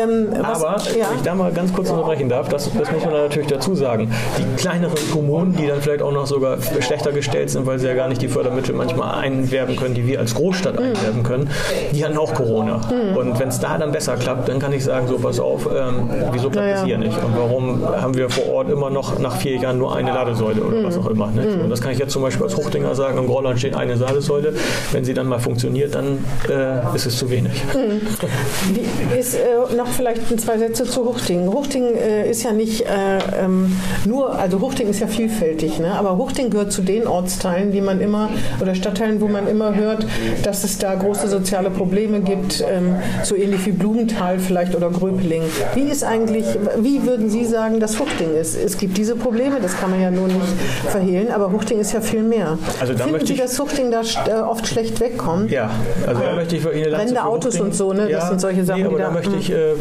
Ähm, 0.00 0.28
was, 0.40 0.64
aber, 0.64 0.76
ja. 0.98 1.10
wenn 1.10 1.16
ich 1.18 1.22
da 1.22 1.34
mal 1.34 1.52
ganz 1.52 1.72
kurz 1.72 1.90
unterbrechen 1.90 2.28
darf, 2.28 2.48
das, 2.48 2.70
das 2.72 2.90
muss 2.90 3.04
man 3.04 3.12
natürlich 3.12 3.48
dazu 3.48 3.74
sagen. 3.74 4.10
Die 4.38 4.56
kleineren 4.56 4.96
Kommunen, 5.12 5.54
die 5.54 5.66
dann 5.66 5.82
vielleicht 5.82 6.02
auch 6.02 6.12
noch 6.12 6.26
sogar 6.26 6.56
schlechter 6.80 7.12
gestellt 7.12 7.50
sind, 7.50 7.66
weil 7.66 7.78
sie 7.78 7.86
ja 7.86 7.94
gar 7.94 8.08
nicht 8.08 8.22
die 8.22 8.28
Fördermittel 8.28 8.74
manchmal 8.74 9.16
einwerben 9.16 9.76
können, 9.76 9.94
die 9.94 10.06
wir 10.06 10.20
als 10.20 10.34
Großstadt 10.34 10.80
mhm. 10.80 10.86
einwerben 10.86 11.22
können, 11.22 11.50
die 11.92 12.02
hatten 12.02 12.16
auch 12.16 12.32
Corona. 12.32 12.80
Mhm. 12.90 13.16
Und 13.16 13.38
wenn 13.38 13.48
es 13.48 13.60
da 13.60 13.76
dann 13.76 13.92
besser 13.92 14.16
klappt, 14.16 14.48
dann 14.48 14.58
kann 14.58 14.72
ich 14.72 14.84
sagen, 14.84 15.06
so 15.06 15.18
pass 15.18 15.38
auf, 15.38 15.66
ähm, 15.66 16.08
wieso 16.32 16.48
klappt 16.48 16.68
es 16.68 16.80
naja. 16.82 16.84
hier 16.84 16.93
nicht? 16.98 17.16
Und 17.22 17.36
warum 17.36 17.84
haben 17.84 18.14
wir 18.14 18.30
vor 18.30 18.48
Ort 18.52 18.70
immer 18.70 18.90
noch 18.90 19.18
nach 19.18 19.36
vier 19.36 19.56
Jahren 19.56 19.78
nur 19.78 19.94
eine 19.94 20.10
Ladesäule 20.10 20.62
oder 20.62 20.78
mhm. 20.78 20.84
was 20.84 20.98
auch 20.98 21.06
immer? 21.06 21.28
Nicht? 21.28 21.60
Und 21.60 21.70
das 21.70 21.80
kann 21.80 21.92
ich 21.92 21.98
jetzt 21.98 22.12
zum 22.12 22.22
Beispiel 22.22 22.44
als 22.44 22.56
Hochdinger 22.56 22.94
sagen, 22.94 23.18
im 23.18 23.26
Grolland 23.26 23.58
steht 23.58 23.74
eine 23.74 23.94
Ladesäule. 23.94 24.54
Wenn 24.92 25.04
sie 25.04 25.14
dann 25.14 25.26
mal 25.26 25.38
funktioniert, 25.38 25.94
dann 25.94 26.24
äh, 26.48 26.94
ist 26.94 27.06
es 27.06 27.18
zu 27.18 27.30
wenig. 27.30 27.52
Mhm. 27.74 29.18
Ist 29.18 29.34
äh, 29.34 29.74
noch 29.76 29.88
vielleicht 29.88 30.40
zwei 30.40 30.58
Sätze 30.58 30.84
zu 30.84 31.04
Huchting. 31.04 31.52
Huchting 31.52 31.94
äh, 31.94 32.30
ist 32.30 32.42
ja 32.42 32.52
nicht 32.52 32.82
äh, 32.82 33.18
ähm, 33.40 33.76
nur, 34.04 34.38
also 34.38 34.60
Huchting 34.60 34.88
ist 34.88 35.00
ja 35.00 35.06
vielfältig, 35.06 35.78
ne? 35.78 35.92
aber 35.92 36.16
Huchting 36.16 36.50
gehört 36.50 36.72
zu 36.72 36.82
den 36.82 37.06
Ortsteilen, 37.06 37.72
die 37.72 37.80
man 37.80 38.00
immer, 38.00 38.30
oder 38.60 38.74
Stadtteilen, 38.74 39.20
wo 39.20 39.28
man 39.28 39.46
immer 39.48 39.74
hört, 39.74 40.06
dass 40.42 40.64
es 40.64 40.78
da 40.78 40.94
große 40.94 41.28
soziale 41.28 41.70
Probleme 41.70 42.20
gibt, 42.20 42.64
ähm, 42.68 42.96
so 43.22 43.34
ähnlich 43.36 43.66
wie 43.66 43.72
Blumenthal 43.72 44.38
vielleicht 44.38 44.74
oder 44.74 44.90
Gröpeling. 44.90 45.42
Wie 45.74 45.82
ist 45.82 46.04
eigentlich, 46.04 46.46
wie 46.84 47.04
würden 47.06 47.30
Sie 47.30 47.44
sagen, 47.46 47.80
dass 47.80 47.98
Huchting 47.98 48.36
ist? 48.36 48.54
Es 48.56 48.76
gibt 48.76 48.96
diese 48.98 49.16
Probleme, 49.16 49.58
das 49.60 49.76
kann 49.76 49.90
man 49.90 50.00
ja 50.00 50.10
nur 50.10 50.28
nicht 50.28 50.40
verhehlen, 50.86 51.32
aber 51.32 51.50
Huchting 51.50 51.80
ist 51.80 51.92
ja 51.92 52.00
viel 52.00 52.22
mehr. 52.22 52.58
Also 52.78 52.94
Finden 52.94 53.24
Sie, 53.24 53.36
dass 53.36 53.58
Huchting 53.58 53.90
da 53.90 54.02
äh, 54.26 54.42
oft 54.42 54.66
schlecht 54.66 55.00
wegkommt? 55.00 55.50
Ja, 55.50 55.70
also 56.06 56.20
da 56.20 56.34
möchte 56.34 56.56
ich 56.56 56.64
wirklich 56.64 56.86
eine 56.86 56.94
Brennende 56.94 57.24
Autos 57.24 57.58
und 57.58 57.74
so, 57.74 57.92
ne? 57.92 58.10
Ja, 58.10 58.18
das 58.18 58.28
sind 58.28 58.40
solche 58.40 58.64
Sachen, 58.64 58.82
nee, 58.82 58.86
aber 58.86 58.98
da, 58.98 59.04
da 59.04 59.10
möchte 59.10 59.34
ich, 59.36 59.50
äh, 59.50 59.72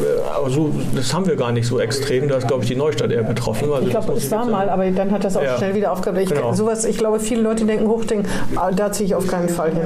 also, 0.42 0.70
das 0.96 1.12
haben 1.12 1.26
wir 1.26 1.36
gar 1.36 1.52
nicht 1.52 1.66
so 1.66 1.78
extrem, 1.78 2.28
da 2.28 2.36
ist, 2.36 2.48
glaube 2.48 2.62
ich, 2.62 2.70
die 2.70 2.76
Neustadt 2.76 3.12
eher 3.12 3.22
betroffen. 3.22 3.70
Also 3.70 3.84
ich 3.84 3.90
glaube, 3.90 4.12
es 4.14 4.30
war 4.30 4.46
mal, 4.46 4.70
aber 4.70 4.90
dann 4.90 5.10
hat 5.10 5.24
das 5.24 5.36
auch 5.36 5.42
ja. 5.42 5.58
schnell 5.58 5.74
wieder 5.74 5.92
aufgehört. 5.92 6.22
Ich, 6.22 6.30
genau. 6.30 6.54
sowas, 6.54 6.86
ich 6.86 6.96
glaube, 6.96 7.20
viele 7.20 7.42
Leute 7.42 7.66
denken, 7.66 7.86
Huchting, 7.86 8.24
ah, 8.56 8.70
da 8.72 8.90
ziehe 8.90 9.06
ich 9.06 9.14
auf 9.14 9.26
keinen 9.26 9.50
Fall 9.50 9.72
hin. 9.72 9.82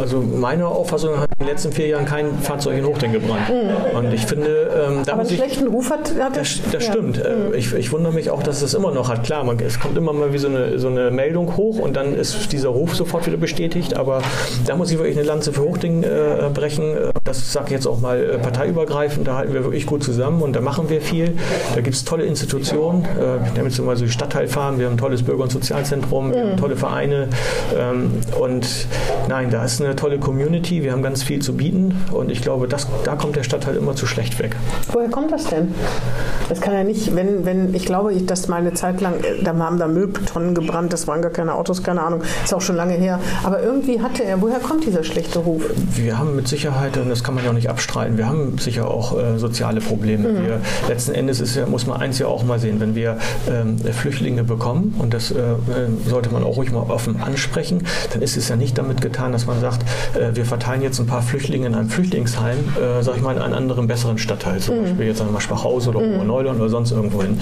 Also 0.00 0.20
meine 0.22 0.66
Auffassung 0.66 1.18
hat 1.20 1.28
in 1.38 1.46
den 1.46 1.52
letzten 1.54 1.72
vier 1.72 1.88
Jahren 1.88 2.06
kein 2.06 2.38
Fahrzeug 2.38 2.78
in 2.78 2.86
Huchting 2.86 3.12
gebrannt. 3.12 3.50
Mhm. 3.50 3.98
Und 3.98 4.14
ich 4.14 4.24
finde, 4.24 4.70
ähm, 4.88 5.02
da 5.04 5.12
aber 5.12 5.22
einen 5.22 5.30
schlechten 5.30 5.66
Ruf 5.66 5.90
hat, 5.90 6.14
hat 6.18 6.36
das. 6.36 6.61
Das 6.70 6.86
ja. 6.86 6.92
stimmt. 6.92 7.18
Mhm. 7.18 7.54
Ich, 7.54 7.72
ich 7.74 7.92
wundere 7.92 8.12
mich 8.12 8.30
auch, 8.30 8.42
dass 8.42 8.62
es 8.62 8.74
immer 8.74 8.92
noch 8.92 9.08
hat. 9.08 9.24
Klar, 9.24 9.44
man, 9.44 9.58
es 9.60 9.80
kommt 9.80 9.96
immer 9.96 10.12
mal 10.12 10.32
wie 10.32 10.38
so 10.38 10.48
eine, 10.48 10.78
so 10.78 10.88
eine 10.88 11.10
Meldung 11.10 11.56
hoch 11.56 11.78
und 11.78 11.96
dann 11.96 12.14
ist 12.14 12.52
dieser 12.52 12.68
Ruf 12.68 12.94
sofort 12.94 13.26
wieder 13.26 13.36
bestätigt. 13.36 13.94
Aber 13.94 14.22
da 14.66 14.76
muss 14.76 14.90
ich 14.90 14.98
wirklich 14.98 15.16
eine 15.16 15.26
Lanze 15.26 15.52
für 15.52 15.62
Hochding 15.62 16.02
äh, 16.02 16.50
brechen. 16.52 16.94
Das 17.24 17.52
sage 17.52 17.66
ich 17.66 17.72
jetzt 17.72 17.86
auch 17.86 18.00
mal 18.00 18.22
äh, 18.22 18.38
parteiübergreifend. 18.38 19.26
Da 19.26 19.36
halten 19.36 19.54
wir 19.54 19.64
wirklich 19.64 19.86
gut 19.86 20.02
zusammen 20.02 20.42
und 20.42 20.54
da 20.54 20.60
machen 20.60 20.88
wir 20.88 21.00
viel. 21.00 21.36
Da 21.74 21.80
gibt 21.80 21.96
es 21.96 22.04
tolle 22.04 22.24
Institutionen. 22.24 23.04
Äh, 23.04 23.46
ich 23.46 23.52
nehme 23.54 23.68
jetzt 23.68 23.76
so 23.76 23.94
die 23.94 24.10
Stadtteilfahren. 24.10 24.78
Wir 24.78 24.86
haben 24.86 24.94
ein 24.94 24.98
tolles 24.98 25.22
Bürger- 25.22 25.44
und 25.44 25.52
Sozialzentrum. 25.52 26.28
Mhm. 26.28 26.32
Wir 26.32 26.42
haben 26.42 26.56
tolle 26.56 26.76
Vereine. 26.76 27.28
Ähm, 27.78 28.10
und 28.38 28.66
nein, 29.28 29.50
da 29.50 29.64
ist 29.64 29.80
eine 29.80 29.96
tolle 29.96 30.18
Community. 30.18 30.82
Wir 30.82 30.92
haben 30.92 31.02
ganz 31.02 31.22
viel 31.22 31.40
zu 31.40 31.54
bieten. 31.54 31.96
Und 32.10 32.30
ich 32.30 32.42
glaube, 32.42 32.68
das, 32.68 32.86
da 33.04 33.16
kommt 33.16 33.36
der 33.36 33.42
Stadtteil 33.42 33.76
immer 33.76 33.94
zu 33.94 34.06
schlecht 34.06 34.38
weg. 34.38 34.56
Woher 34.92 35.08
kommt 35.08 35.32
das 35.32 35.44
denn? 35.44 35.74
Das 36.52 36.60
kann 36.60 36.74
ja 36.74 36.84
nicht, 36.84 37.16
wenn, 37.16 37.46
wenn, 37.46 37.74
ich 37.74 37.86
glaube, 37.86 38.12
dass 38.12 38.46
mal 38.46 38.56
eine 38.56 38.74
Zeit 38.74 39.00
lang, 39.00 39.14
äh, 39.20 39.42
da 39.42 39.56
haben 39.56 39.78
da 39.78 39.88
Mülltonnen 39.88 40.54
gebrannt, 40.54 40.92
das 40.92 41.08
waren 41.08 41.22
gar 41.22 41.30
keine 41.30 41.54
Autos, 41.54 41.82
keine 41.82 42.02
Ahnung, 42.02 42.20
ist 42.44 42.52
auch 42.52 42.60
schon 42.60 42.76
lange 42.76 42.92
her. 42.92 43.20
Aber 43.42 43.62
irgendwie 43.62 44.02
hatte 44.02 44.22
er, 44.22 44.42
woher 44.42 44.58
kommt 44.58 44.84
dieser 44.84 45.02
schlechte 45.02 45.38
Ruf? 45.38 45.62
Wir 45.94 46.18
haben 46.18 46.36
mit 46.36 46.48
Sicherheit, 46.48 46.98
und 46.98 47.08
das 47.08 47.24
kann 47.24 47.34
man 47.34 47.44
ja 47.44 47.48
auch 47.48 47.54
nicht 47.54 47.70
abstreiten, 47.70 48.18
wir 48.18 48.28
haben 48.28 48.58
sicher 48.58 48.90
auch 48.90 49.18
äh, 49.18 49.38
soziale 49.38 49.80
Probleme. 49.80 50.28
Mhm. 50.28 50.42
Wir, 50.44 50.60
letzten 50.90 51.14
Endes 51.14 51.40
ist 51.40 51.56
ja, 51.56 51.64
muss 51.64 51.86
man 51.86 51.98
eins 51.98 52.18
ja 52.18 52.26
auch 52.26 52.44
mal 52.44 52.58
sehen, 52.58 52.80
wenn 52.80 52.94
wir 52.94 53.16
ähm, 53.50 53.78
Flüchtlinge 53.78 54.44
bekommen, 54.44 54.94
und 54.98 55.14
das 55.14 55.30
äh, 55.30 55.38
äh, 55.38 55.56
sollte 56.06 56.28
man 56.28 56.44
auch 56.44 56.58
ruhig 56.58 56.70
mal 56.70 56.82
offen 56.82 57.22
ansprechen, 57.22 57.84
dann 58.12 58.20
ist 58.20 58.36
es 58.36 58.50
ja 58.50 58.56
nicht 58.56 58.76
damit 58.76 59.00
getan, 59.00 59.32
dass 59.32 59.46
man 59.46 59.58
sagt, 59.58 59.86
äh, 60.14 60.36
wir 60.36 60.44
verteilen 60.44 60.82
jetzt 60.82 60.98
ein 61.00 61.06
paar 61.06 61.22
Flüchtlinge 61.22 61.68
in 61.68 61.74
einem 61.74 61.88
Flüchtlingsheim, 61.88 62.58
äh, 62.76 63.02
sag 63.02 63.16
ich 63.16 63.22
mal, 63.22 63.34
in 63.34 63.40
einen 63.40 63.54
anderen, 63.54 63.86
besseren 63.86 64.18
Stadtteil, 64.18 64.60
zum 64.60 64.76
mhm. 64.76 64.82
Beispiel 64.82 65.06
jetzt 65.06 65.16
sagen 65.16 65.30
wir 65.30 65.32
mal 65.32 65.40
Schwachhause 65.40 65.88
oder 65.88 66.00
mhm. 66.00 66.20
Oberneulern 66.42 66.60
oder 66.60 66.68
sonst 66.68 66.92
irgendwo 66.92 67.22
hin. 67.22 67.38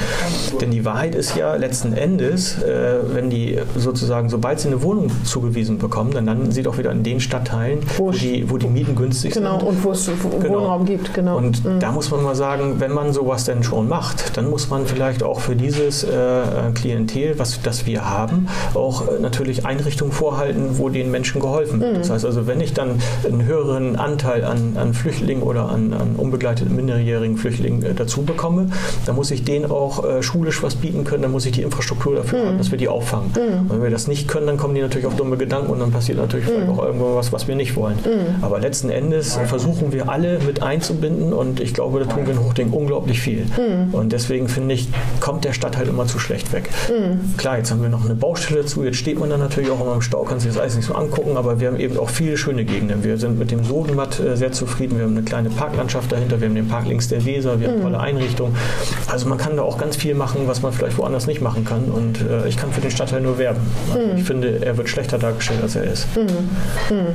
Denn 0.60 0.70
die 0.70 0.84
Wahrheit 0.84 1.14
ist 1.14 1.36
ja 1.36 1.54
letzten 1.54 1.92
Endes, 1.92 2.62
äh, 2.62 2.98
wenn 3.12 3.30
die 3.30 3.58
sozusagen, 3.76 4.28
sobald 4.28 4.60
sie 4.60 4.68
eine 4.68 4.82
Wohnung 4.82 5.10
zugewiesen 5.24 5.78
bekommen, 5.78 6.12
dann 6.12 6.26
landen 6.26 6.52
sie 6.52 6.62
doch 6.62 6.78
wieder 6.78 6.92
in 6.92 7.02
den 7.02 7.20
Stadtteilen, 7.20 7.80
wo, 7.96 8.10
die, 8.10 8.48
wo 8.50 8.58
die 8.58 8.66
Mieten 8.66 8.94
günstig 8.94 9.32
genau, 9.32 9.58
sind. 9.58 9.60
Genau, 9.60 9.70
und 9.70 9.84
wo 9.84 9.90
es 9.92 10.06
genau. 10.06 10.60
Wohnraum 10.60 10.84
gibt. 10.84 11.14
Genau. 11.14 11.36
Und 11.36 11.64
mhm. 11.64 11.80
da 11.80 11.92
muss 11.92 12.10
man 12.10 12.22
mal 12.22 12.34
sagen, 12.34 12.76
wenn 12.78 12.92
man 12.92 13.12
sowas 13.12 13.44
denn 13.44 13.62
schon 13.62 13.88
macht, 13.88 14.36
dann 14.36 14.48
muss 14.48 14.68
man 14.68 14.86
vielleicht 14.86 15.22
auch 15.22 15.40
für 15.40 15.56
dieses 15.56 16.04
äh, 16.04 16.42
Klientel, 16.74 17.38
was 17.38 17.60
das 17.62 17.86
wir 17.86 18.08
haben, 18.08 18.48
auch 18.74 19.08
äh, 19.08 19.20
natürlich 19.20 19.66
Einrichtungen 19.66 20.12
vorhalten, 20.12 20.78
wo 20.78 20.88
den 20.88 21.10
Menschen 21.10 21.40
geholfen 21.40 21.80
wird. 21.80 21.94
Mhm. 21.94 21.98
Das 21.98 22.10
heißt 22.10 22.24
also, 22.24 22.46
wenn 22.46 22.60
ich 22.60 22.74
dann 22.74 23.00
einen 23.24 23.44
höheren 23.44 23.96
Anteil 23.96 24.44
an, 24.44 24.76
an 24.76 24.94
Flüchtlingen 24.94 25.42
oder 25.42 25.68
an, 25.68 25.92
an 25.92 26.16
unbegleiteten 26.16 26.74
minderjährigen 26.74 27.36
Flüchtlingen 27.36 27.82
äh, 27.82 27.94
dazu 27.94 28.22
bekomme, 28.22 28.68
dann 29.06 29.16
muss 29.16 29.30
ich 29.30 29.44
denen 29.44 29.70
auch 29.70 30.04
äh, 30.04 30.22
schulisch 30.22 30.62
was 30.62 30.74
bieten 30.74 31.04
können, 31.04 31.22
dann 31.22 31.32
muss 31.32 31.46
ich 31.46 31.52
die 31.52 31.62
Infrastruktur 31.62 32.14
dafür 32.16 32.42
mhm. 32.42 32.46
haben, 32.48 32.58
dass 32.58 32.70
wir 32.70 32.78
die 32.78 32.88
auffangen. 32.88 33.30
Mhm. 33.34 33.60
Und 33.62 33.70
wenn 33.70 33.82
wir 33.82 33.90
das 33.90 34.06
nicht 34.06 34.28
können, 34.28 34.46
dann 34.46 34.56
kommen 34.56 34.74
die 34.74 34.80
natürlich 34.80 35.06
auf 35.06 35.16
dumme 35.16 35.36
Gedanken 35.36 35.70
und 35.70 35.80
dann 35.80 35.90
passiert 35.90 36.18
natürlich 36.18 36.46
mhm. 36.46 36.50
vielleicht 36.50 36.68
auch 36.70 36.84
irgendwo 36.84 37.14
was, 37.16 37.32
was 37.32 37.48
wir 37.48 37.56
nicht 37.56 37.76
wollen. 37.76 37.96
Mhm. 37.96 38.42
Aber 38.42 38.60
letzten 38.60 38.90
Endes 38.90 39.38
versuchen 39.46 39.92
wir 39.92 40.08
alle 40.08 40.38
mit 40.46 40.62
einzubinden 40.62 41.32
und 41.32 41.60
ich 41.60 41.74
glaube, 41.74 42.00
da 42.00 42.06
tun 42.06 42.26
wir 42.26 42.34
in 42.34 42.40
Hochding 42.40 42.70
unglaublich 42.70 43.20
viel. 43.20 43.44
Mhm. 43.44 43.94
Und 43.94 44.12
deswegen 44.12 44.48
finde 44.48 44.74
ich, 44.74 44.88
kommt 45.20 45.44
der 45.44 45.52
Stadtteil 45.52 45.88
immer 45.88 46.06
zu 46.06 46.18
schlecht 46.18 46.52
weg. 46.52 46.70
Mhm. 46.88 47.36
Klar, 47.36 47.58
jetzt 47.58 47.70
haben 47.70 47.82
wir 47.82 47.88
noch 47.88 48.04
eine 48.04 48.14
Baustelle 48.14 48.62
dazu, 48.62 48.84
jetzt 48.84 48.96
steht 48.96 49.18
man 49.18 49.30
dann 49.30 49.40
natürlich 49.40 49.70
auch 49.70 49.80
immer 49.80 49.94
im 49.94 50.02
Stau, 50.02 50.22
kann 50.24 50.40
sich 50.40 50.50
das 50.50 50.60
alles 50.60 50.76
nicht 50.76 50.86
so 50.86 50.94
angucken, 50.94 51.36
aber 51.36 51.60
wir 51.60 51.68
haben 51.68 51.78
eben 51.78 51.98
auch 51.98 52.10
viele 52.10 52.36
schöne 52.36 52.64
Gegenden. 52.64 53.04
Wir 53.04 53.18
sind 53.18 53.38
mit 53.38 53.50
dem 53.50 53.64
Sodenmatt 53.64 54.20
äh, 54.20 54.36
sehr 54.36 54.52
zufrieden, 54.52 54.98
wir 54.98 55.04
haben 55.04 55.16
eine 55.16 55.22
kleine 55.22 55.50
Parklandschaft 55.50 56.12
dahinter, 56.12 56.40
wir 56.40 56.48
haben 56.48 56.54
den 56.54 56.68
Park 56.68 56.86
links 56.86 57.08
der 57.08 57.24
Weser, 57.24 57.60
wir 57.60 57.68
haben 57.68 57.82
tolle 57.82 58.00
Einrichtungen. 58.00 58.54
Also 59.10 59.28
man 59.28 59.38
kann 59.38 59.56
da 59.56 59.62
auch 59.62 59.78
ganz 59.78 59.96
viel 59.96 60.14
machen, 60.14 60.42
was 60.46 60.62
man 60.62 60.72
vielleicht 60.72 60.98
woanders 60.98 61.26
nicht 61.26 61.40
machen 61.40 61.64
kann 61.64 61.84
und 61.84 62.20
äh, 62.20 62.48
ich 62.48 62.56
kann 62.56 62.72
für 62.72 62.80
den 62.80 62.90
Stadtteil 62.90 63.20
nur 63.20 63.38
werben. 63.38 63.60
Also 63.92 64.06
ich 64.16 64.24
finde, 64.24 64.64
er 64.64 64.76
wird 64.76 64.88
schlechter 64.88 65.18
dargestellt, 65.18 65.60
als 65.62 65.76
er 65.76 65.84
ist. 65.84 66.06
Mhm. 66.16 66.96
Mhm. 66.96 67.06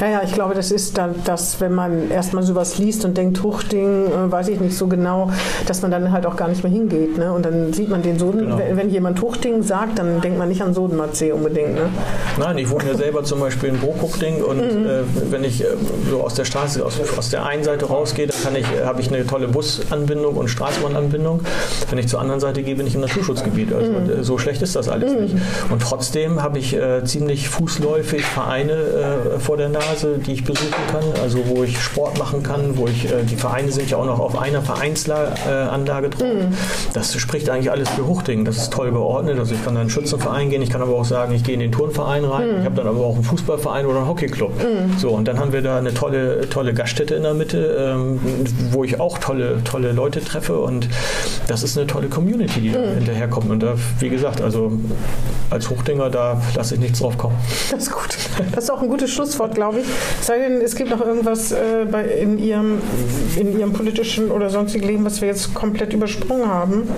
Ja, 0.00 0.08
ja, 0.08 0.20
ich 0.24 0.32
glaube, 0.32 0.54
das 0.54 0.70
ist 0.70 0.98
dann 0.98 1.14
das, 1.24 1.60
wenn 1.60 1.72
man 1.72 2.10
erstmal 2.10 2.42
sowas 2.42 2.78
liest 2.78 3.04
und 3.04 3.16
denkt, 3.16 3.42
Huchting, 3.42 4.06
äh, 4.06 4.30
weiß 4.30 4.48
ich 4.48 4.60
nicht 4.60 4.76
so 4.76 4.86
genau, 4.86 5.30
dass 5.66 5.82
man 5.82 5.90
dann 5.90 6.12
halt 6.12 6.26
auch 6.26 6.36
gar 6.36 6.48
nicht 6.48 6.62
mehr 6.62 6.72
hingeht. 6.72 7.18
Ne? 7.18 7.32
Und 7.32 7.44
dann 7.44 7.72
sieht 7.72 7.88
man 7.88 8.02
den 8.02 8.18
Soden, 8.18 8.40
genau. 8.40 8.60
wenn 8.72 8.90
jemand 8.90 9.20
Huchting 9.22 9.62
sagt, 9.62 9.98
dann 9.98 10.20
denkt 10.20 10.38
man 10.38 10.48
nicht 10.48 10.62
an 10.62 10.74
Sodenmatzee 10.74 11.32
unbedingt. 11.32 11.74
Ne? 11.74 11.88
Nein, 12.38 12.58
ich 12.58 12.70
wohne 12.70 12.84
ja 12.88 12.94
selber 12.94 13.24
zum 13.24 13.40
Beispiel 13.40 13.70
in 13.70 13.78
Burghuchting 13.78 14.42
und 14.42 14.58
mhm. 14.58 14.86
äh, 14.86 15.02
wenn 15.30 15.44
ich 15.44 15.62
äh, 15.62 15.66
so 16.10 16.22
aus 16.22 16.34
der 16.34 16.44
Straße, 16.44 16.84
aus, 16.84 17.00
aus 17.16 17.30
der 17.30 17.46
einen 17.46 17.64
Seite 17.64 17.86
rausgehe, 17.86 18.28
dann 18.44 18.56
ich, 18.56 18.66
äh, 18.66 18.84
habe 18.84 19.00
ich 19.00 19.08
eine 19.08 19.26
tolle 19.26 19.48
Busanbindung 19.48 20.36
und 20.36 20.48
Straßenbahnanbindung. 20.98 21.40
Wenn 21.88 21.98
ich 21.98 22.08
zur 22.08 22.20
anderen 22.20 22.40
Seite 22.40 22.62
gehe, 22.62 22.76
bin 22.76 22.86
ich 22.86 22.94
im 22.94 23.00
Naturschutzgebiet. 23.00 23.72
Also 23.72 23.90
mhm. 23.92 24.10
Äh, 24.10 24.24
so 24.24 24.38
schlecht 24.38 24.62
ist 24.62 24.76
das 24.76 24.88
alles 24.88 25.14
mhm. 25.14 25.22
nicht. 25.22 25.36
Und 25.70 25.82
trotzdem 25.82 26.42
habe 26.42 26.58
ich 26.58 26.74
äh, 26.74 27.04
ziemlich 27.04 27.48
fußläufig 27.48 28.24
Vereine 28.24 28.72
äh, 28.72 29.38
vor 29.38 29.56
der 29.56 29.68
Nase, 29.68 30.18
die 30.18 30.32
ich 30.32 30.44
besuchen 30.44 30.72
kann, 30.90 31.04
also 31.22 31.38
wo 31.46 31.64
ich 31.64 31.80
Sport 31.80 32.18
machen 32.18 32.42
kann, 32.42 32.76
wo 32.76 32.86
ich, 32.86 33.06
äh, 33.06 33.22
die 33.22 33.36
Vereine 33.36 33.70
sind 33.72 33.90
ja 33.90 33.96
auch 33.96 34.06
noch 34.06 34.18
auf 34.18 34.38
einer 34.38 34.62
Vereinsanlage 34.62 36.10
drauf. 36.10 36.22
Mhm. 36.22 36.54
Das 36.92 37.14
spricht 37.14 37.48
eigentlich 37.50 37.70
alles 37.70 37.88
für 37.90 38.06
Huchting. 38.06 38.44
Das 38.44 38.56
ist 38.56 38.72
toll 38.72 38.90
geordnet. 38.90 39.38
Also 39.38 39.54
ich 39.54 39.64
kann 39.64 39.74
da 39.74 39.80
in 39.80 39.82
einen 39.82 39.90
Schützenverein 39.90 40.50
gehen, 40.50 40.62
ich 40.62 40.70
kann 40.70 40.82
aber 40.82 40.94
auch 40.94 41.04
sagen, 41.04 41.34
ich 41.34 41.44
gehe 41.44 41.54
in 41.54 41.60
den 41.60 41.72
Turnverein 41.72 42.24
rein, 42.24 42.48
mhm. 42.48 42.58
ich 42.60 42.64
habe 42.64 42.76
dann 42.76 42.86
aber 42.86 43.00
auch 43.00 43.14
einen 43.14 43.24
Fußballverein 43.24 43.86
oder 43.86 43.98
einen 43.98 44.08
Hockeyclub. 44.08 44.52
Mhm. 44.58 44.98
So, 44.98 45.10
und 45.10 45.28
dann 45.28 45.38
haben 45.38 45.52
wir 45.52 45.62
da 45.62 45.78
eine 45.78 45.94
tolle, 45.94 46.48
tolle 46.48 46.74
Gaststätte 46.74 47.14
in 47.14 47.22
der 47.22 47.34
Mitte, 47.34 47.58
ähm, 47.78 48.18
wo 48.70 48.84
ich 48.84 49.00
auch 49.00 49.18
tolle, 49.18 49.62
tolle 49.64 49.92
Leute 49.92 50.22
treffe 50.22 50.58
und 50.58 50.87
das 51.46 51.62
ist 51.62 51.76
eine 51.76 51.86
tolle 51.86 52.08
Community, 52.08 52.60
die 52.60 52.68
mhm. 52.70 52.94
hinterherkommt. 52.96 53.50
Und 53.50 53.60
da, 53.62 53.74
wie 54.00 54.08
gesagt, 54.08 54.40
also 54.40 54.72
als 55.50 55.70
Hochdinger, 55.70 56.10
da 56.10 56.40
lasse 56.54 56.74
ich 56.74 56.80
nichts 56.80 56.98
drauf 56.98 57.16
kommen. 57.16 57.36
Das 57.70 57.84
ist 57.84 57.92
gut. 57.92 58.16
Das 58.54 58.64
ist 58.64 58.70
auch 58.70 58.82
ein 58.82 58.88
gutes 58.88 59.10
Schlusswort, 59.10 59.54
glaube 59.54 59.80
ich. 59.80 59.86
Sei 60.20 60.38
denn, 60.38 60.60
es 60.60 60.74
gibt 60.74 60.90
noch 60.90 61.00
irgendwas 61.00 61.52
äh, 61.52 61.86
bei, 61.90 62.04
in, 62.04 62.38
ihrem, 62.38 62.78
in 63.36 63.58
Ihrem 63.58 63.72
politischen 63.72 64.30
oder 64.30 64.50
sonstigen 64.50 64.86
Leben, 64.86 65.04
was 65.04 65.20
wir 65.20 65.28
jetzt 65.28 65.54
komplett 65.54 65.92
übersprungen 65.92 66.48
haben. 66.48 66.88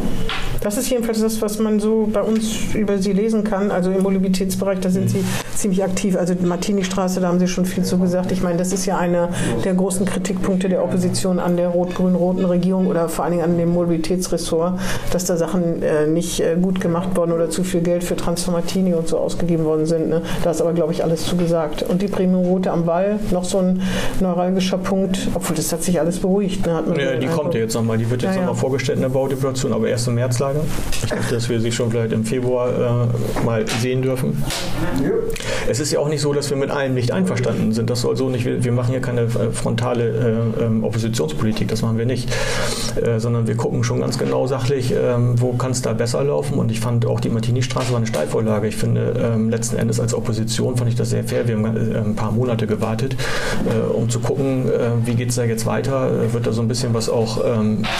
Das 0.60 0.76
ist 0.76 0.90
jedenfalls 0.90 1.20
das, 1.20 1.40
was 1.40 1.58
man 1.58 1.80
so 1.80 2.08
bei 2.12 2.22
uns 2.22 2.74
über 2.74 2.98
Sie 2.98 3.12
lesen 3.12 3.44
kann. 3.44 3.70
Also 3.70 3.90
im 3.90 4.02
Mobilitätsbereich, 4.02 4.80
da 4.80 4.90
sind 4.90 5.08
Sie 5.08 5.24
ziemlich 5.54 5.82
aktiv. 5.82 6.16
Also 6.16 6.34
die 6.34 6.44
Martini-Straße, 6.44 7.20
da 7.20 7.28
haben 7.28 7.38
Sie 7.38 7.48
schon 7.48 7.64
viel 7.64 7.82
zu 7.84 7.98
gesagt. 7.98 8.30
Ich 8.30 8.42
meine, 8.42 8.58
das 8.58 8.72
ist 8.72 8.84
ja 8.84 8.98
einer 8.98 9.30
der 9.64 9.74
großen 9.74 10.04
Kritikpunkte 10.04 10.68
der 10.68 10.84
Opposition 10.84 11.38
an 11.38 11.56
der 11.56 11.68
rot-grün-roten 11.68 12.44
Regierung 12.44 12.86
oder 12.88 13.08
vor 13.08 13.24
allen 13.24 13.32
Dingen 13.32 13.44
an 13.44 13.56
dem 13.56 13.70
Mobilitätsressort, 13.70 14.78
dass 15.12 15.24
da 15.24 15.36
Sachen 15.36 15.82
äh, 15.82 16.06
nicht 16.06 16.40
äh, 16.40 16.56
gut 16.60 16.80
gemacht 16.80 17.16
worden 17.16 17.32
oder 17.32 17.48
zu 17.48 17.64
viel 17.64 17.80
Geld 17.80 18.04
für 18.04 18.16
Transformatini 18.16 18.92
und 18.92 19.08
so 19.08 19.18
ausgegeben 19.18 19.64
worden 19.64 19.86
sind. 19.86 20.10
Ne? 20.10 20.22
Da 20.44 20.50
ist 20.50 20.60
aber, 20.60 20.74
glaube 20.74 20.92
ich, 20.92 21.02
alles 21.02 21.24
zu 21.24 21.36
gesagt. 21.36 21.82
Und 21.82 22.02
die 22.02 22.08
Premium-Rote 22.08 22.70
am 22.70 22.86
Wall, 22.86 23.18
noch 23.30 23.44
so 23.44 23.58
ein 23.58 23.82
neuralgischer 24.20 24.78
Punkt, 24.78 25.28
obwohl 25.34 25.56
das 25.56 25.72
hat 25.72 25.82
sich 25.82 26.00
alles 26.00 26.18
beruhigt. 26.18 26.66
Ne? 26.66 26.82
ja, 26.98 27.16
die 27.16 27.26
kommt 27.28 27.54
ja 27.54 27.60
jetzt 27.60 27.74
nochmal, 27.74 27.96
die 27.96 28.10
wird 28.10 28.22
jetzt 28.22 28.34
ja, 28.34 28.40
nochmal 28.40 28.54
ja. 28.54 28.60
vorgestellt 28.60 28.96
in 28.96 29.02
der 29.02 29.08
Baudeploration, 29.08 29.72
aber 29.72 29.88
erst 29.88 30.06
im 30.08 30.18
Märzlager. 30.52 30.64
Ich 31.02 31.08
dachte, 31.08 31.34
dass 31.34 31.48
wir 31.48 31.60
sie 31.60 31.72
schon 31.72 31.90
vielleicht 31.90 32.12
im 32.12 32.24
Februar 32.24 33.08
äh, 33.08 33.44
mal 33.44 33.66
sehen 33.66 34.02
dürfen. 34.02 34.42
Es 35.68 35.80
ist 35.80 35.92
ja 35.92 36.00
auch 36.00 36.08
nicht 36.08 36.20
so, 36.20 36.32
dass 36.32 36.50
wir 36.50 36.56
mit 36.56 36.70
allem 36.70 36.94
nicht 36.94 37.12
einverstanden 37.12 37.72
sind. 37.72 37.90
Das 37.90 38.02
soll 38.02 38.16
so 38.16 38.28
nicht, 38.28 38.44
wir, 38.44 38.72
machen 38.72 38.90
hier 38.90 39.00
keine 39.00 39.22
äh, 39.22 39.50
frontale 39.52 40.48
äh, 40.58 40.64
ähm, 40.64 40.84
Oppositionspolitik, 40.84 41.68
das 41.68 41.82
machen 41.82 41.98
wir 41.98 42.06
nicht, 42.06 42.30
äh, 43.00 43.18
sondern 43.18 43.46
wir 43.46 43.56
gucken 43.56 43.84
schon 43.84 44.00
ganz 44.00 44.18
genau 44.18 44.46
sachlich, 44.46 44.92
ähm, 44.92 45.40
wo 45.40 45.52
kann 45.52 45.72
es 45.72 45.82
da 45.82 45.92
besser 45.92 46.24
laufen. 46.24 46.58
Und 46.58 46.70
ich 46.70 46.80
fand 46.80 47.06
auch 47.06 47.20
die 47.20 47.28
Martini-Straße 47.28 47.90
war 47.90 47.98
eine 47.98 48.06
Steilvorlage. 48.06 48.68
Ich 48.68 48.76
finde, 48.76 49.14
ähm, 49.34 49.50
letzten 49.50 49.76
Endes 49.76 50.00
als 50.00 50.14
Opposition 50.14 50.76
fand 50.76 50.90
ich 50.90 50.96
das 50.96 51.10
sehr 51.10 51.24
fair. 51.24 51.46
Wir 51.46 51.56
haben 51.56 51.64
äh, 51.64 51.98
ein 51.98 52.16
paar 52.16 52.32
Monate 52.32 52.66
gewartet, 52.66 53.16
äh, 53.66 53.92
um 53.92 54.08
zu 54.08 54.20
gucken, 54.20 54.70
wie 55.04 55.14
geht 55.14 55.30
es 55.30 55.36
da 55.36 55.44
jetzt 55.44 55.66
weiter. 55.66 56.32
wird 56.32 56.46
da 56.46 56.52
so 56.52 56.62
ein 56.62 56.68
bisschen 56.68 56.94
was 56.94 57.08
auch 57.08 57.42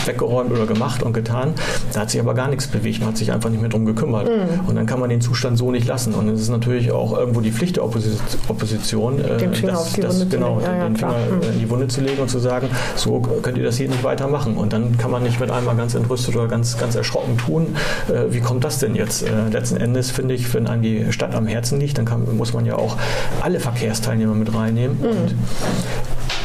weggeräumt 0.06 0.52
oder 0.52 0.66
gemacht 0.66 1.02
und 1.02 1.12
getan. 1.12 1.54
Da 1.92 2.00
hat 2.00 2.10
sich 2.10 2.20
aber 2.20 2.34
gar 2.40 2.48
nichts 2.48 2.68
bewegt. 2.68 3.00
Man 3.00 3.10
hat 3.10 3.18
sich 3.18 3.30
einfach 3.32 3.50
nicht 3.50 3.60
mehr 3.60 3.68
drum 3.68 3.84
gekümmert. 3.84 4.26
Mhm. 4.26 4.66
Und 4.66 4.74
dann 4.74 4.86
kann 4.86 4.98
man 4.98 5.10
den 5.10 5.20
Zustand 5.20 5.58
so 5.58 5.70
nicht 5.70 5.86
lassen. 5.86 6.14
Und 6.14 6.26
es 6.30 6.40
ist 6.40 6.48
natürlich 6.48 6.90
auch 6.90 7.12
irgendwo 7.14 7.42
die 7.42 7.52
Pflicht 7.52 7.76
der 7.76 7.84
Opposition, 7.84 9.18
den 9.18 9.52
Finger 9.52 9.72
das, 9.72 9.92
das, 9.92 10.28
genau, 10.30 10.58
zu 10.58 10.60
legen. 10.60 10.78
Ja, 10.78 10.84
den 10.84 10.96
Finger 10.96 11.12
mhm. 11.12 11.52
in 11.52 11.60
die 11.60 11.68
Wunde 11.68 11.88
zu 11.88 12.00
legen 12.00 12.18
und 12.22 12.30
zu 12.30 12.38
sagen, 12.38 12.70
so 12.96 13.20
könnt 13.20 13.58
ihr 13.58 13.64
das 13.64 13.76
hier 13.76 13.90
nicht 13.90 14.02
weitermachen. 14.04 14.56
Und 14.56 14.72
dann 14.72 14.96
kann 14.96 15.10
man 15.10 15.22
nicht 15.22 15.38
mit 15.38 15.50
einmal 15.50 15.76
ganz 15.76 15.94
entrüstet 15.94 16.34
oder 16.34 16.48
ganz, 16.48 16.78
ganz 16.78 16.94
erschrocken 16.94 17.36
tun, 17.36 17.76
äh, 18.08 18.32
wie 18.32 18.40
kommt 18.40 18.64
das 18.64 18.78
denn 18.78 18.94
jetzt? 18.94 19.22
Äh, 19.22 19.50
letzten 19.50 19.76
Endes 19.76 20.10
finde 20.10 20.34
ich, 20.34 20.54
wenn 20.54 20.66
einem 20.66 20.80
die 20.80 21.12
Stadt 21.12 21.34
am 21.34 21.46
Herzen 21.46 21.78
liegt, 21.78 21.98
dann 21.98 22.06
kann, 22.06 22.24
muss 22.38 22.54
man 22.54 22.64
ja 22.64 22.76
auch 22.76 22.96
alle 23.42 23.60
Verkehrsteilnehmer 23.60 24.34
mit 24.34 24.54
reinnehmen. 24.54 24.98
Mhm. 24.98 25.06
Und 25.06 25.34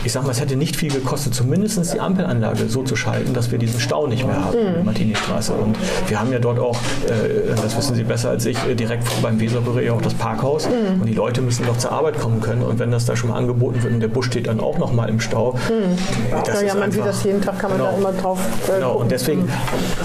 ich 0.06 0.11
sage 0.11 0.26
mal, 0.26 0.32
es 0.32 0.40
hätte 0.40 0.56
nicht 0.56 0.76
viel 0.76 0.91
gekostet, 0.91 1.34
zumindest 1.34 1.94
die 1.94 1.99
Ampelanlage 1.99 2.69
so 2.69 2.84
zu 2.84 2.95
schalten, 2.95 3.34
dass 3.34 3.52
wir 3.52 3.57
diesen 3.57 3.80
Stau 3.80 4.06
nicht 4.06 4.26
mehr 4.26 4.44
haben, 4.45 4.77
mhm. 4.80 4.86
Martini-Straße. 4.86 5.53
Und 5.53 5.76
wir 6.07 6.19
haben 6.19 6.32
ja 6.32 6.38
dort 6.38 6.60
auch, 6.60 6.76
äh, 7.07 7.56
das 7.61 7.76
wissen 7.76 7.95
Sie 7.95 8.03
besser 8.03 8.30
als 8.30 8.45
ich, 8.45 8.57
äh, 8.68 8.76
direkt 8.76 9.03
beim 9.23 9.40
Weserbrüche 9.40 9.84
ja 9.86 9.94
auch 9.94 10.02
das 10.02 10.14
Parkhaus. 10.14 10.68
Mhm. 10.68 11.02
Und 11.02 11.07
die 11.07 11.14
Leute 11.14 11.41
müssen 11.41 11.65
doch 11.65 11.77
zur 11.77 11.91
Arbeit 11.91 12.19
kommen 12.19 12.40
können. 12.40 12.61
Und 12.61 12.77
wenn 12.77 12.91
das 12.91 13.06
da 13.06 13.15
schon 13.15 13.32
mal 13.32 13.38
angeboten 13.38 13.82
wird 13.82 13.94
und 13.94 13.99
der 13.99 14.07
Bus 14.07 14.26
steht 14.26 14.45
dann 14.45 14.60
auch 14.60 14.77
noch 14.77 14.94
mal 14.94 15.10
im 15.10 15.19
Stau. 15.19 15.53
Mhm. 15.53 15.98
Das 16.45 16.61
ja, 16.61 16.68
ja, 16.68 16.76
man 16.76 16.91
sieht 16.91 17.06
das 17.06 17.23
jeden 17.23 17.41
Tag, 17.41 17.57
kann 17.57 17.72
man 17.72 17.80
genau, 17.80 17.91
da 17.91 17.98
immer 17.98 18.11
drauf. 18.14 18.40
Äh, 18.68 18.76
genau, 18.76 18.94
und 18.98 19.10
deswegen, 19.10 19.49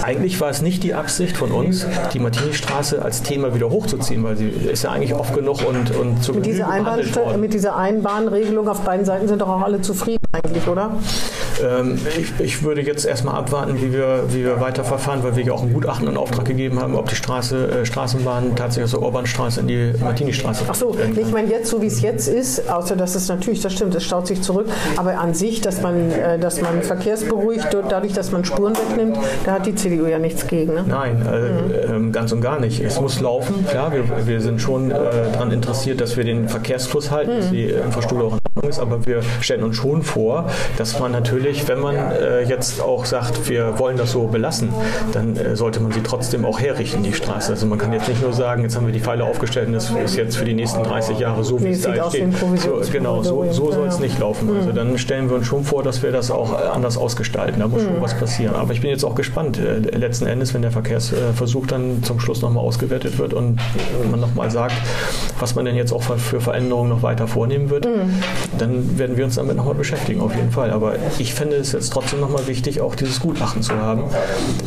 eigentlich 0.01 0.41
war 0.41 0.49
es 0.49 0.63
nicht 0.63 0.81
die 0.81 0.95
Absicht 0.95 1.37
von 1.37 1.51
uns, 1.51 1.85
die 2.13 2.19
Martini-Straße 2.19 3.01
als 3.01 3.21
Thema 3.21 3.53
wieder 3.53 3.69
hochzuziehen, 3.69 4.23
weil 4.23 4.35
sie 4.35 4.47
ist 4.47 4.83
ja 4.83 4.89
eigentlich 4.89 5.13
oft 5.13 5.35
genug 5.35 5.63
und, 5.67 5.95
und 5.95 6.23
zu 6.23 6.33
mit 6.33 6.45
dieser, 6.47 6.67
mit 7.37 7.53
dieser 7.53 7.75
Einbahnregelung 7.75 8.67
auf 8.67 8.81
beiden 8.81 9.05
Seiten 9.05 9.27
sind 9.27 9.41
doch 9.41 9.49
auch 9.49 9.61
alle 9.61 9.81
zu 9.81 9.90
zufrieden 9.91 10.25
eigentlich, 10.31 10.67
oder? 10.67 10.91
Ähm, 11.61 11.99
ich, 12.19 12.39
ich, 12.39 12.63
würde 12.63 12.81
jetzt 12.81 13.05
erstmal 13.05 13.35
abwarten, 13.35 13.81
wie 13.81 13.93
wir, 13.93 14.25
wie 14.29 14.43
wir 14.43 14.59
weiter 14.59 14.83
verfahren, 14.83 15.23
weil 15.23 15.35
wir 15.35 15.43
ja 15.43 15.53
auch 15.53 15.63
ein 15.63 15.73
Gutachten 15.73 16.07
in 16.07 16.17
Auftrag 16.17 16.45
gegeben 16.45 16.79
haben, 16.79 16.95
ob 16.95 17.09
die 17.09 17.15
Straße, 17.15 17.81
äh, 17.81 17.85
Straßenbahn 17.85 18.55
tatsächlich 18.55 18.85
aus 18.85 18.91
der 18.91 19.01
Orbanstraße 19.01 19.61
in 19.61 19.67
die 19.67 19.93
Martini-Straße 19.99 20.65
Ach 20.67 20.75
so, 20.75 20.95
ich 21.15 21.31
meine 21.31 21.49
jetzt 21.49 21.69
so 21.69 21.81
wie 21.81 21.87
es 21.87 22.01
jetzt 22.01 22.27
ist, 22.27 22.69
außer 22.69 22.95
dass 22.95 23.15
es 23.15 23.27
natürlich, 23.27 23.61
das 23.61 23.73
stimmt, 23.73 23.95
es 23.95 24.03
staut 24.03 24.27
sich 24.27 24.41
zurück, 24.41 24.67
aber 24.97 25.17
an 25.19 25.33
sich, 25.33 25.61
dass 25.61 25.81
man, 25.81 26.11
äh, 26.11 26.39
dass 26.39 26.61
man 26.61 26.81
verkehrsberuhigt, 26.81 27.67
dadurch, 27.89 28.13
dass 28.13 28.31
man 28.31 28.45
Spuren 28.45 28.73
wegnimmt, 28.75 29.17
da 29.45 29.53
hat 29.53 29.65
die 29.65 29.75
CDU 29.75 30.05
ja 30.05 30.19
nichts 30.19 30.47
gegen. 30.47 30.73
Ne? 30.73 30.85
Nein, 30.87 31.25
äh, 31.25 31.91
mhm. 31.91 32.11
ganz 32.11 32.31
und 32.31 32.41
gar 32.41 32.59
nicht. 32.59 32.81
Es 32.83 32.99
muss 32.99 33.19
laufen, 33.19 33.65
klar, 33.67 33.91
wir, 33.91 34.03
wir 34.25 34.41
sind 34.41 34.61
schon 34.61 34.91
äh, 34.91 34.95
daran 35.33 35.51
interessiert, 35.51 36.01
dass 36.01 36.17
wir 36.17 36.23
den 36.23 36.49
Verkehrsfluss 36.49 37.11
halten, 37.11 37.35
mhm. 37.35 37.39
dass 37.39 37.51
die 37.51 37.65
Infrastruktur 37.65 38.27
auch 38.27 38.33
in 38.33 38.39
Ordnung 38.55 38.69
ist, 38.69 38.79
aber 38.79 39.05
wir 39.05 39.21
stellen 39.41 39.63
uns 39.63 39.75
schon 39.75 40.03
vor, 40.03 40.49
dass 40.77 40.99
man 40.99 41.11
natürlich, 41.11 41.50
wenn 41.67 41.79
man 41.79 41.95
äh, 41.95 42.41
jetzt 42.43 42.81
auch 42.81 43.05
sagt, 43.05 43.49
wir 43.49 43.77
wollen 43.79 43.97
das 43.97 44.11
so 44.11 44.27
belassen, 44.27 44.69
dann 45.13 45.35
äh, 45.35 45.55
sollte 45.55 45.79
man 45.79 45.91
sie 45.91 46.01
trotzdem 46.01 46.45
auch 46.45 46.59
herrichten, 46.59 47.03
die 47.03 47.13
Straße. 47.13 47.51
Also 47.51 47.65
man 47.65 47.77
kann 47.77 47.93
jetzt 47.93 48.07
nicht 48.07 48.21
nur 48.21 48.33
sagen, 48.33 48.63
jetzt 48.63 48.75
haben 48.75 48.85
wir 48.85 48.93
die 48.93 48.99
Pfeile 48.99 49.23
aufgestellt 49.23 49.67
und 49.67 49.73
das 49.73 49.89
ist 49.89 50.15
jetzt 50.15 50.37
für 50.37 50.45
die 50.45 50.53
nächsten 50.53 50.83
30 50.83 51.19
Jahre 51.19 51.43
so, 51.43 51.61
wie 51.61 51.69
es 51.69 51.81
da 51.81 52.09
steht. 52.09 52.33
So, 52.57 52.81
genau, 52.91 53.23
so, 53.23 53.45
so 53.51 53.71
soll 53.71 53.87
es 53.87 53.99
nicht 53.99 54.19
laufen. 54.19 54.49
Also 54.55 54.69
mhm. 54.69 54.75
dann 54.75 54.97
stellen 54.97 55.29
wir 55.29 55.37
uns 55.37 55.47
schon 55.47 55.63
vor, 55.63 55.83
dass 55.83 56.03
wir 56.03 56.11
das 56.11 56.31
auch 56.31 56.53
anders 56.53 56.97
ausgestalten. 56.97 57.59
Da 57.59 57.67
muss 57.67 57.83
schon 57.83 57.97
mhm. 57.97 58.01
was 58.01 58.13
passieren. 58.13 58.55
Aber 58.55 58.73
ich 58.73 58.81
bin 58.81 58.89
jetzt 58.89 59.03
auch 59.03 59.15
gespannt, 59.15 59.57
äh, 59.57 59.79
letzten 59.97 60.27
Endes, 60.27 60.53
wenn 60.53 60.61
der 60.61 60.71
Verkehrsversuch 60.71 61.67
dann 61.67 62.03
zum 62.03 62.19
Schluss 62.19 62.41
nochmal 62.41 62.63
ausgewertet 62.63 63.17
wird 63.17 63.33
und 63.33 63.59
man 64.09 64.19
nochmal 64.19 64.51
sagt, 64.51 64.75
was 65.39 65.55
man 65.55 65.65
denn 65.65 65.75
jetzt 65.75 65.91
auch 65.91 66.01
für 66.01 66.41
Veränderungen 66.41 66.89
noch 66.89 67.03
weiter 67.03 67.27
vornehmen 67.27 67.69
wird, 67.69 67.85
mhm. 67.85 68.21
dann 68.57 68.97
werden 68.97 69.17
wir 69.17 69.25
uns 69.25 69.35
damit 69.35 69.55
nochmal 69.55 69.75
beschäftigen, 69.75 70.21
auf 70.21 70.35
jeden 70.35 70.51
Fall. 70.51 70.71
Aber 70.71 70.93
ich 71.19 71.33
finde 71.41 71.55
es 71.55 71.71
jetzt 71.71 71.91
trotzdem 71.91 72.19
nochmal 72.19 72.45
wichtig, 72.45 72.81
auch 72.81 72.93
dieses 72.93 73.19
Gutachten 73.19 73.63
zu 73.63 73.73
haben, 73.73 74.03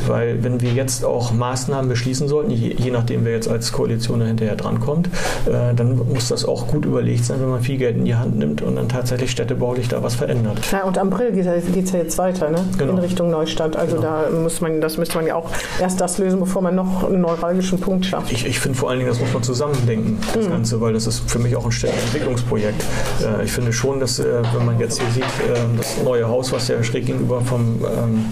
weil 0.08 0.42
wenn 0.42 0.60
wir 0.60 0.72
jetzt 0.72 1.04
auch 1.04 1.32
Maßnahmen 1.32 1.88
beschließen 1.88 2.26
sollten, 2.26 2.50
je, 2.50 2.74
je 2.76 2.90
nachdem, 2.90 3.24
wer 3.24 3.32
jetzt 3.32 3.48
als 3.48 3.70
Koalition 3.70 4.20
hinterher 4.20 4.56
drankommt, 4.56 5.06
äh, 5.46 5.72
dann 5.76 6.00
muss 6.12 6.28
das 6.28 6.44
auch 6.44 6.66
gut 6.66 6.84
überlegt 6.84 7.26
sein, 7.26 7.40
wenn 7.40 7.50
man 7.50 7.60
viel 7.60 7.76
Geld 7.76 7.96
in 7.96 8.04
die 8.04 8.16
Hand 8.16 8.36
nimmt 8.36 8.60
und 8.60 8.74
dann 8.74 8.88
tatsächlich 8.88 9.30
städtebaulich 9.30 9.86
da 9.86 10.02
was 10.02 10.16
verändert. 10.16 10.58
Ja, 10.72 10.82
und 10.82 10.98
am 10.98 11.12
April 11.12 11.30
geht 11.30 11.46
es 11.46 11.92
ja 11.92 11.98
jetzt 12.00 12.18
weiter, 12.18 12.50
ne? 12.50 12.64
Genau. 12.76 12.94
in 12.94 12.98
Richtung 12.98 13.30
Neustadt. 13.30 13.76
Also 13.76 13.96
genau. 13.96 14.08
da 14.08 14.30
muss 14.36 14.60
man, 14.60 14.80
das 14.80 14.96
müsste 14.96 15.14
man 15.16 15.28
ja 15.28 15.36
auch 15.36 15.50
erst 15.80 16.00
das 16.00 16.18
lösen, 16.18 16.40
bevor 16.40 16.60
man 16.60 16.74
noch 16.74 17.04
einen 17.04 17.20
neuralgischen 17.20 17.78
Punkt 17.78 18.04
schafft. 18.06 18.32
Ich, 18.32 18.46
ich 18.46 18.58
finde 18.58 18.76
vor 18.76 18.90
allen 18.90 18.98
Dingen, 18.98 19.10
das 19.10 19.20
muss 19.20 19.32
man 19.32 19.44
zusammendenken, 19.44 20.18
das 20.34 20.46
mhm. 20.46 20.50
Ganze, 20.50 20.80
weil 20.80 20.92
das 20.92 21.06
ist 21.06 21.30
für 21.30 21.38
mich 21.38 21.54
auch 21.54 21.66
ein 21.66 21.72
Städteentwicklungsprojekt. 21.72 22.82
Äh, 23.22 23.44
ich 23.44 23.52
finde 23.52 23.72
schon, 23.72 24.00
dass, 24.00 24.18
äh, 24.18 24.42
wenn 24.52 24.66
man 24.66 24.80
jetzt 24.80 25.00
hier 25.00 25.10
sieht, 25.10 25.22
äh, 25.22 25.60
das 25.76 26.02
neue 26.02 26.26
Haus, 26.26 26.50
was 26.54 26.68
ja 26.68 26.82
schräg 26.82 27.06
gegenüber 27.06 27.40
vom 27.40 27.80
ähm, 27.84 28.26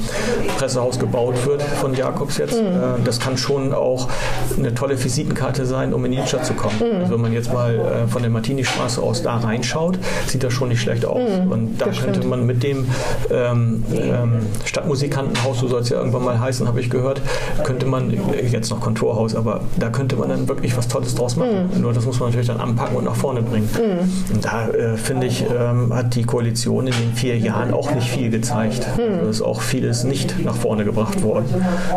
Pressehaus 0.57 0.99
gebaut 0.99 1.35
wird, 1.47 1.63
von 1.63 1.95
Jakobs 1.95 2.39
jetzt, 2.39 2.61
mhm. 2.61 2.69
Äh, 2.69 3.05
das 3.05 3.21
kann 3.21 3.37
schon 3.37 3.73
auch 3.73 4.09
eine 4.57 4.75
tolle 4.75 5.03
Visitenkarte 5.03 5.67
sein, 5.67 5.93
um 5.93 6.05
in 6.05 6.13
die 6.13 6.23
Stadt 6.27 6.47
zu 6.47 6.55
kommen. 6.55 6.77
Mhm. 6.79 7.01
Also 7.01 7.15
wenn 7.15 7.21
man 7.21 7.33
jetzt 7.33 7.53
mal 7.53 7.75
äh, 7.75 8.09
von 8.09 8.23
der 8.23 8.31
Martini-Straße 8.31 9.03
aus 9.03 9.23
da 9.23 9.37
reinschaut, 9.39 9.99
sieht 10.27 10.45
das 10.45 10.53
schon 10.53 10.69
nicht 10.69 10.81
schlecht 10.81 11.05
aus. 11.05 11.29
Mhm. 11.45 11.53
Und 11.53 11.79
da 11.79 11.87
könnte 11.87 12.27
man 12.27 12.47
mit 12.47 12.63
dem 12.63 12.87
ähm, 13.31 13.85
ähm, 13.93 14.47
Stadtmusikantenhaus, 14.65 15.59
so 15.59 15.69
soll 15.69 15.81
es 15.81 15.89
ja 15.89 15.99
irgendwann 15.99 16.25
mal 16.25 16.39
heißen, 16.39 16.67
habe 16.67 16.81
ich 16.81 16.91
gehört, 16.91 17.21
könnte 17.65 17.87
man, 17.87 18.13
jetzt 18.51 18.71
noch 18.71 18.81
Kontorhaus, 18.81 19.35
aber 19.35 19.63
da 19.79 19.91
könnte 19.91 20.17
man 20.17 20.29
dann 20.29 20.49
wirklich 20.49 20.77
was 20.77 20.89
Tolles 20.89 21.15
draus 21.15 21.37
machen. 21.37 21.71
Mhm. 21.75 21.81
Nur 21.81 21.93
das 21.93 22.07
muss 22.07 22.21
man 22.21 22.29
natürlich 22.29 22.49
dann 22.49 22.61
anpacken 22.61 22.97
und 22.97 23.05
nach 23.05 23.17
vorne 23.17 23.43
bringen. 23.43 23.69
Mhm. 23.75 24.35
Und 24.35 24.45
da 24.45 24.69
äh, 24.69 24.97
finde 24.97 25.27
ich, 25.27 25.45
ähm, 25.51 25.93
hat 25.95 26.15
die 26.15 26.25
Koalition 26.25 26.87
in 26.87 26.95
den 26.95 27.13
vier 27.15 27.39
Jahren 27.39 27.75
auch 27.75 27.95
nicht 27.95 28.12
viel 28.13 28.31
gezeigt. 28.31 28.87
Mhm. 28.97 29.19
Also 29.19 29.31
ist 29.31 29.43
auch 29.43 29.61
vieles 29.61 30.05
nicht 30.05 30.45
nach 30.45 30.55
vorne 30.55 30.85
gebracht 30.85 31.23
worden. 31.23 31.47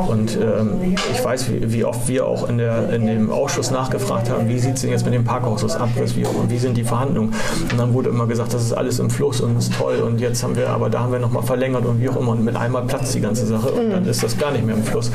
Und 0.08 0.38
ähm, 0.42 0.96
ich 1.12 1.24
weiß, 1.24 1.52
wie, 1.52 1.74
wie, 1.74 1.86
oft 1.86 2.08
wir 2.08 2.26
auch 2.28 2.48
in, 2.50 2.58
der, 2.58 2.90
in 2.90 3.06
dem 3.06 3.32
Ausschuss 3.32 3.72
nachgefragt 3.72 4.30
haben, 4.30 4.50
wie 4.50 4.60
sieht 4.60 4.76
es 4.76 4.82
denn 4.82 4.92
jetzt 4.92 5.06
mit 5.06 5.14
dem 5.14 5.24
Parkhaus 5.24 5.64
aus 5.64 5.76
Abriss, 5.76 6.16
wie, 6.16 6.26
wie 6.48 6.58
sind 6.58 6.78
die 6.78 6.84
Verhandlungen? 6.84 7.34
Und 7.72 7.78
dann 7.78 7.94
wurde 7.94 8.10
immer 8.10 8.28
gesagt, 8.28 8.54
das 8.54 8.64
ist 8.64 8.74
alles 8.74 9.00
im 9.00 9.10
Fluss 9.10 9.42
und 9.42 9.58
ist 9.58 9.74
toll 9.74 9.98
und 9.98 10.20
jetzt 10.20 10.44
haben 10.44 10.56
wir, 10.56 10.70
aber 10.70 10.90
da 10.90 11.02
haben 11.02 11.12
wir 11.12 11.20
nochmal 11.20 11.44
verlängert 11.44 11.86
und 11.86 12.02
wie 12.02 12.10
auch 12.10 12.18
immer 12.18 12.32
und 12.32 12.44
mit 12.44 12.56
einmal 12.56 12.84
platzt 12.84 13.14
die 13.16 13.22
ganze 13.22 13.46
Sache 13.46 13.70
und 13.70 13.92
dann 13.92 14.06
ist 14.06 14.24
das 14.24 14.38
gar 14.38 14.52
nicht 14.52 14.66
mehr 14.66 14.76
im 14.76 14.84
Fluss. 14.84 15.12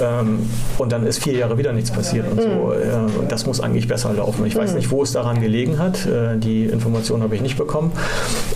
Ähm, 0.00 0.48
und 0.78 0.92
dann 0.92 1.06
ist 1.06 1.22
vier 1.22 1.34
Jahre 1.34 1.58
wieder 1.58 1.72
nichts 1.72 1.90
passiert 1.90 2.26
und 2.30 2.40
so. 2.40 2.72
Äh, 2.72 3.26
das 3.28 3.46
muss 3.46 3.60
eigentlich 3.60 3.88
besser 3.88 4.12
laufen. 4.12 4.46
Ich 4.46 4.56
weiß 4.56 4.74
nicht, 4.74 4.90
wo 4.90 5.02
es 5.02 5.12
daran 5.12 5.40
gelegen 5.40 5.78
hat. 5.78 6.06
Äh, 6.06 6.38
die 6.38 6.64
Information 6.64 7.22
habe 7.22 7.34
ich 7.34 7.40
nicht 7.40 7.56
bekommen. 7.58 7.92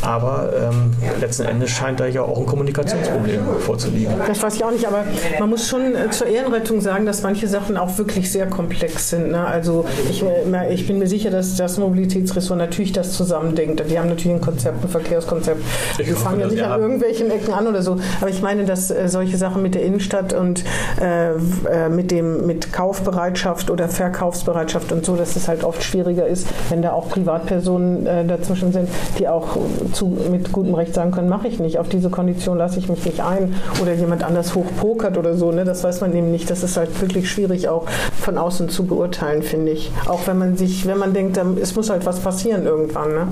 Aber 0.01 0.51
ähm, 0.57 0.93
letzten 1.21 1.45
Endes 1.45 1.71
scheint 1.83 1.99
da 1.99 2.07
ja 2.07 2.23
auch 2.23 2.39
ein 2.39 2.47
Kommunikationsproblem 2.47 3.41
vorzuliegen. 3.59 4.15
Das 4.29 4.41
weiß 4.41 4.55
ich 4.55 4.65
auch 4.65 4.71
nicht, 4.71 4.87
aber 4.87 5.05
man 5.41 5.51
muss 5.51 5.67
schon 5.67 5.97
äh, 5.97 6.11
zur 6.11 6.29
Ehrenrettung 6.29 6.81
sagen, 6.81 7.07
dass 7.07 7.23
manche 7.23 7.49
Sachen 7.49 7.77
auch 7.77 7.99
wirklich 7.99 8.31
sehr 8.31 8.47
komplex 8.47 9.11
sind. 9.11 9.33
Ne? 9.33 9.45
Also 9.45 9.85
ich, 10.09 10.25
ich 10.71 10.87
bin 10.87 11.01
mir 11.01 11.09
sicher, 11.09 11.31
dass 11.31 11.57
das 11.57 11.79
Mobilitätsressort 11.79 12.59
natürlich 12.59 12.93
das 12.93 13.13
zusammendenkt. 13.13 13.83
Die 13.91 13.99
haben 13.99 14.09
natürlich 14.09 14.37
ein 14.37 14.41
Konzept, 14.41 14.85
ein 14.85 14.89
Verkehrskonzept. 14.89 15.61
Die 15.99 16.05
fangen 16.05 16.41
ja 16.41 16.47
nicht 16.47 16.63
an 16.63 16.81
irgendwelchen 16.81 17.31
Ecken 17.33 17.53
an 17.53 17.67
oder 17.67 17.83
so. 17.83 17.97
Aber 18.21 18.31
ich 18.31 18.43
meine, 18.43 18.65
dass 18.65 18.93
äh, 18.93 19.09
solche 19.09 19.37
Sachen 19.37 19.63
mit 19.63 19.75
der 19.75 19.83
Innenstadt 19.83 20.35
und 20.35 20.63
äh, 21.01 21.33
äh, 21.33 21.89
mit 21.89 22.13
dem 22.13 22.47
mit 22.47 22.73
Kaufbereitschaft 22.73 23.71
oder 23.71 23.89
Verkaufsbereitschaft 23.89 24.93
und 24.93 25.05
so, 25.05 25.17
dass 25.17 25.35
es 25.35 25.49
halt 25.49 25.65
oft 25.65 25.83
schwieriger 25.83 26.27
ist, 26.29 26.47
wenn 26.69 26.81
da 26.81 26.93
auch 26.93 27.09
Privatpersonen 27.09 28.07
äh, 28.07 28.25
dazwischen 28.25 28.73
sind, 28.73 28.89
die 29.19 29.27
auch 29.27 29.57
zu, 29.93 30.07
mit 30.31 30.53
gutem 30.53 30.75
Recht 30.75 30.95
sagen 30.95 31.11
können, 31.11 31.29
mache 31.29 31.49
ich 31.49 31.59
nicht. 31.59 31.72
Auf 31.79 31.89
diese 31.89 32.11
Kondition 32.11 32.59
lasse 32.59 32.79
ich 32.79 32.89
mich 32.89 33.05
nicht 33.05 33.21
ein 33.21 33.55
oder 33.81 33.93
jemand 33.93 34.25
anders 34.25 34.55
hochpokert 34.55 35.19
oder 35.19 35.35
so. 35.35 35.53
Ne? 35.53 35.65
Das 35.65 35.85
weiß 35.85 36.01
man 36.01 36.15
eben 36.15 36.31
nicht. 36.31 36.51
Das 36.51 36.63
ist 36.63 36.77
halt 36.77 37.01
wirklich 37.01 37.31
schwierig 37.31 37.69
auch 37.69 37.87
von 38.21 38.39
außen 38.39 38.69
zu 38.69 38.85
beurteilen, 38.87 39.43
finde 39.43 39.73
ich. 39.73 39.91
Auch 40.07 40.27
wenn 40.27 40.39
man 40.39 40.57
sich, 40.57 40.87
wenn 40.87 40.99
man 40.99 41.13
denkt, 41.13 41.39
es 41.61 41.75
muss 41.75 41.91
halt 41.91 42.07
was 42.07 42.21
passieren 42.21 42.65
irgendwann. 42.65 43.11
Ne? 43.11 43.29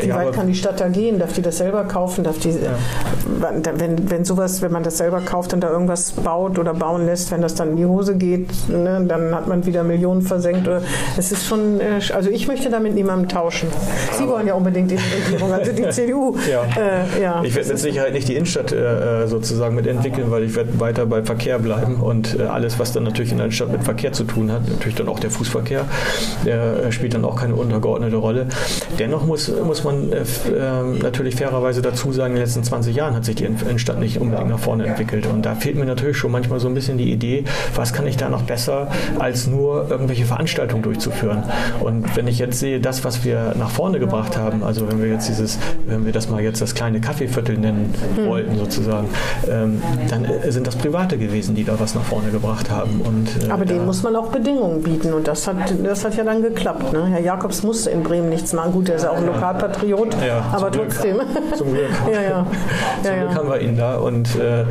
Wie 0.00 0.08
ja, 0.08 0.16
weit 0.16 0.32
kann 0.32 0.46
die 0.46 0.54
Stadt 0.54 0.80
da 0.80 0.88
gehen? 0.88 1.18
Darf 1.18 1.32
die 1.32 1.42
das 1.42 1.58
selber 1.58 1.84
kaufen? 1.84 2.24
Darf 2.24 2.38
die, 2.38 2.50
ja. 2.50 2.76
wenn, 3.76 4.10
wenn 4.10 4.24
sowas, 4.24 4.62
wenn 4.62 4.72
man 4.72 4.82
das 4.82 4.98
selber 4.98 5.20
kauft 5.20 5.54
und 5.54 5.60
da 5.60 5.70
irgendwas 5.70 6.12
baut 6.12 6.58
oder 6.58 6.74
bauen 6.74 7.06
lässt, 7.06 7.30
wenn 7.30 7.42
das 7.42 7.54
dann 7.54 7.70
in 7.70 7.76
die 7.76 7.86
Hose 7.86 8.16
geht, 8.16 8.48
ne, 8.68 9.04
dann 9.06 9.34
hat 9.34 9.46
man 9.46 9.64
wieder 9.66 9.84
Millionen 9.84 10.22
versenkt. 10.22 10.68
Es 11.16 11.32
ist 11.32 11.46
schon, 11.46 11.80
äh, 11.80 12.00
also 12.12 12.30
ich 12.30 12.48
möchte 12.48 12.70
damit 12.70 12.94
niemandem 12.94 13.28
tauschen. 13.28 13.68
Sie 14.18 14.28
wollen 14.28 14.46
ja 14.46 14.54
unbedingt 14.54 14.90
die 14.90 14.96
Regierung, 14.96 15.52
also 15.52 15.72
die 15.72 15.88
CDU. 15.90 16.36
Ja. 16.50 16.62
Äh, 16.64 17.22
ja. 17.22 17.42
Ich 17.42 17.54
mit 17.76 17.82
Sicherheit 17.82 18.14
nicht 18.14 18.26
die 18.26 18.34
Innenstadt 18.34 18.72
äh, 18.72 19.26
sozusagen 19.26 19.74
mitentwickeln, 19.74 20.30
weil 20.30 20.44
ich 20.44 20.56
werde 20.56 20.80
weiter 20.80 21.04
bei 21.04 21.22
Verkehr 21.22 21.58
bleiben 21.58 21.96
und 21.96 22.38
äh, 22.38 22.44
alles, 22.44 22.78
was 22.78 22.92
dann 22.92 23.02
natürlich 23.02 23.32
in 23.32 23.38
der 23.38 23.50
Stadt 23.50 23.70
mit 23.70 23.84
Verkehr 23.84 24.12
zu 24.12 24.24
tun 24.24 24.50
hat, 24.50 24.66
natürlich 24.66 24.94
dann 24.94 25.08
auch 25.08 25.18
der 25.18 25.30
Fußverkehr, 25.30 25.84
der 26.46 26.84
äh, 26.84 26.92
spielt 26.92 27.12
dann 27.12 27.24
auch 27.26 27.36
keine 27.36 27.54
untergeordnete 27.54 28.16
Rolle. 28.16 28.46
Dennoch 28.98 29.26
muss, 29.26 29.52
muss 29.62 29.84
man 29.84 30.10
äh, 30.10 30.24
ähm, 30.58 31.00
natürlich 31.00 31.36
fairerweise 31.36 31.82
dazu 31.82 32.12
sagen, 32.12 32.32
in 32.32 32.36
den 32.36 32.44
letzten 32.44 32.64
20 32.64 32.96
Jahren 32.96 33.14
hat 33.14 33.26
sich 33.26 33.36
die 33.36 33.44
Innenstadt 33.44 34.00
nicht 34.00 34.18
unbedingt 34.18 34.48
nach 34.48 34.58
vorne 34.58 34.86
entwickelt. 34.86 35.26
Und 35.26 35.44
da 35.44 35.54
fehlt 35.54 35.76
mir 35.76 35.84
natürlich 35.84 36.16
schon 36.16 36.32
manchmal 36.32 36.60
so 36.60 36.68
ein 36.68 36.74
bisschen 36.74 36.96
die 36.96 37.12
Idee, 37.12 37.44
was 37.74 37.92
kann 37.92 38.06
ich 38.06 38.16
da 38.16 38.30
noch 38.30 38.42
besser, 38.42 38.90
als 39.18 39.46
nur 39.46 39.90
irgendwelche 39.90 40.24
Veranstaltungen 40.24 40.82
durchzuführen. 40.82 41.42
Und 41.80 42.16
wenn 42.16 42.26
ich 42.26 42.38
jetzt 42.38 42.58
sehe, 42.58 42.80
das, 42.80 43.04
was 43.04 43.22
wir 43.22 43.54
nach 43.58 43.70
vorne 43.70 43.98
gebracht 43.98 44.38
haben, 44.38 44.62
also 44.62 44.90
wenn 44.90 45.02
wir 45.02 45.08
jetzt 45.10 45.28
dieses, 45.28 45.58
wenn 45.86 46.06
wir 46.06 46.12
das 46.12 46.30
mal 46.30 46.40
jetzt 46.40 46.62
das 46.62 46.74
kleine 46.74 47.02
Kaffeeviertel 47.02 47.58
nennen 47.66 47.94
hm. 48.16 48.26
wollten 48.26 48.58
sozusagen, 48.58 49.08
ähm, 49.48 49.82
dann 50.08 50.24
äh, 50.24 50.50
sind 50.50 50.66
das 50.66 50.76
Private 50.76 51.18
gewesen, 51.18 51.54
die 51.54 51.64
da 51.64 51.78
was 51.78 51.94
nach 51.94 52.02
vorne 52.02 52.30
gebracht 52.30 52.70
haben. 52.70 53.00
Und, 53.00 53.46
äh, 53.46 53.50
Aber 53.50 53.64
denen 53.64 53.86
muss 53.86 54.02
man 54.02 54.16
auch 54.16 54.28
Bedingungen 54.28 54.82
bieten 54.82 55.12
und 55.12 55.26
das 55.28 55.46
hat, 55.46 55.56
das 55.82 56.04
hat 56.04 56.16
ja 56.16 56.24
dann 56.24 56.42
geklappt. 56.42 56.92
Ne? 56.92 57.06
Herr 57.06 57.20
Jakobs 57.20 57.62
musste 57.62 57.90
in 57.90 58.02
Bremen 58.02 58.28
nichts 58.28 58.52
machen. 58.52 58.72
Gut, 58.72 58.88
er 58.88 58.96
ist 58.96 59.06
auch 59.06 59.16
ein 59.16 59.26
Lokalpatriot, 59.26 60.16
ja, 60.26 60.44
aber 60.52 60.70
trotzdem. 60.70 61.20
Zum 61.56 61.72
Glück. 61.72 61.90
ja, 62.12 62.20
ja. 62.30 62.46
Zum 63.02 63.12
ja, 63.12 63.24
Glück 63.24 63.34
haben 63.34 63.48
wir 63.48 63.60
ihn 63.60 63.76
da 63.76 63.96
und 63.96 64.36
äh, 64.36 64.64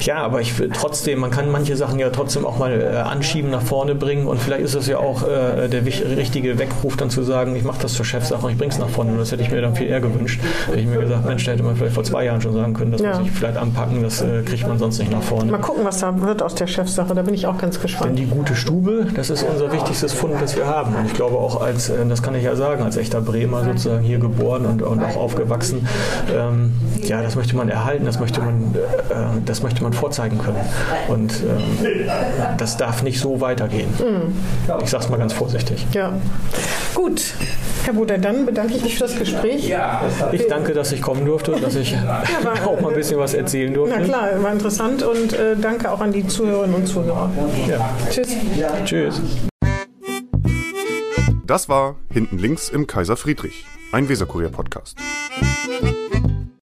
ja, 0.00 0.16
aber 0.16 0.40
ich 0.40 0.54
trotzdem, 0.72 1.20
man 1.20 1.30
kann 1.30 1.50
manche 1.50 1.76
Sachen 1.76 1.98
ja 1.98 2.10
trotzdem 2.10 2.46
auch 2.46 2.58
mal 2.58 2.80
äh, 2.80 2.96
anschieben, 2.96 3.50
nach 3.50 3.62
vorne 3.62 3.94
bringen. 3.94 4.26
Und 4.26 4.40
vielleicht 4.40 4.62
ist 4.64 4.74
es 4.74 4.86
ja 4.86 4.98
auch 4.98 5.22
äh, 5.22 5.68
der 5.68 5.84
richtige 5.84 6.58
Weckruf, 6.58 6.96
dann 6.96 7.10
zu 7.10 7.22
sagen, 7.22 7.56
ich 7.56 7.64
mache 7.64 7.82
das 7.82 7.94
zur 7.94 8.04
Chefsache 8.04 8.44
und 8.44 8.52
ich 8.52 8.58
bringe 8.58 8.72
es 8.72 8.78
nach 8.78 8.88
vorne. 8.88 9.12
Und 9.12 9.18
das 9.18 9.32
hätte 9.32 9.42
ich 9.42 9.50
mir 9.50 9.60
dann 9.60 9.74
viel 9.74 9.88
eher 9.88 10.00
gewünscht. 10.00 10.40
Hätte 10.66 10.80
ich 10.80 10.86
mir 10.86 10.98
gesagt, 10.98 11.26
Mensch, 11.26 11.44
da 11.44 11.52
hätte 11.52 11.62
man 11.62 11.76
vielleicht 11.76 11.94
vor 11.94 12.04
zwei 12.04 12.24
Jahren 12.24 12.37
schon 12.40 12.54
sagen 12.54 12.74
können, 12.74 12.92
das 12.92 13.00
ja. 13.00 13.18
muss 13.18 13.26
ich 13.26 13.32
vielleicht 13.32 13.56
anpacken, 13.56 14.02
das 14.02 14.20
äh, 14.20 14.42
kriegt 14.42 14.66
man 14.66 14.78
sonst 14.78 14.98
nicht 14.98 15.10
nach 15.10 15.22
vorne. 15.22 15.50
Mal 15.50 15.58
gucken, 15.58 15.84
was 15.84 15.98
da 15.98 16.20
wird 16.20 16.42
aus 16.42 16.54
der 16.54 16.66
Chefsache. 16.66 17.14
Da 17.14 17.22
bin 17.22 17.34
ich 17.34 17.46
auch 17.46 17.58
ganz 17.58 17.80
gespannt. 17.80 18.10
Denn 18.10 18.16
die 18.16 18.26
gute 18.26 18.54
Stube, 18.54 19.06
das 19.14 19.30
ist 19.30 19.42
unser 19.42 19.72
wichtigstes 19.72 20.12
Fund, 20.12 20.34
das 20.40 20.56
wir 20.56 20.66
haben. 20.66 20.94
Und 20.94 21.06
ich 21.06 21.14
glaube 21.14 21.36
auch 21.36 21.60
als, 21.60 21.88
äh, 21.88 22.04
das 22.06 22.22
kann 22.22 22.34
ich 22.34 22.44
ja 22.44 22.56
sagen, 22.56 22.82
als 22.82 22.96
echter 22.96 23.20
Bremer 23.20 23.64
sozusagen 23.64 24.02
hier 24.02 24.18
geboren 24.18 24.66
und, 24.66 24.82
und 24.82 25.02
auch 25.02 25.16
aufgewachsen, 25.16 25.86
ähm, 26.34 26.72
ja, 27.02 27.22
das 27.22 27.36
möchte 27.36 27.56
man 27.56 27.68
erhalten, 27.68 28.04
das 28.04 28.20
möchte 28.20 28.40
man, 28.40 28.74
äh, 28.74 29.40
das 29.44 29.62
möchte 29.62 29.82
man 29.82 29.92
vorzeigen 29.92 30.38
können. 30.38 30.60
Und 31.08 31.42
ähm, 31.42 32.08
das 32.56 32.76
darf 32.76 33.02
nicht 33.02 33.20
so 33.20 33.40
weitergehen. 33.40 33.88
Mhm. 33.98 34.34
Ich 34.82 34.90
sage 34.90 35.04
es 35.04 35.10
mal 35.10 35.18
ganz 35.18 35.32
vorsichtig. 35.32 35.86
Ja. 35.92 36.12
Gut. 36.94 37.34
Herr 37.88 37.94
Buder, 37.94 38.18
dann 38.18 38.44
bedanke 38.44 38.74
ich 38.74 38.82
mich 38.82 38.94
für 38.98 39.04
das 39.04 39.18
Gespräch. 39.18 39.74
Ich 40.32 40.46
danke, 40.46 40.74
dass 40.74 40.92
ich 40.92 41.00
kommen 41.00 41.24
durfte 41.24 41.52
und 41.52 41.64
dass 41.64 41.74
ich 41.74 41.94
war, 42.42 42.66
auch 42.66 42.78
mal 42.82 42.90
ein 42.90 42.94
bisschen 42.94 43.18
was 43.18 43.32
erzählen 43.32 43.72
durfte. 43.72 43.96
Na 43.98 44.04
klar, 44.04 44.42
war 44.42 44.52
interessant 44.52 45.02
und 45.02 45.32
äh, 45.32 45.56
danke 45.56 45.90
auch 45.90 46.02
an 46.02 46.12
die 46.12 46.26
Zuhörerinnen 46.26 46.76
und 46.76 46.86
Zuhörer. 46.86 47.30
Ja. 47.66 47.88
Tschüss. 48.10 48.36
Tschüss. 48.84 49.22
Das 51.46 51.70
war 51.70 51.96
Hinten 52.12 52.36
links 52.36 52.68
im 52.68 52.86
Kaiser 52.86 53.16
Friedrich, 53.16 53.64
ein 53.90 54.06
Weserkurier-Podcast. 54.06 54.98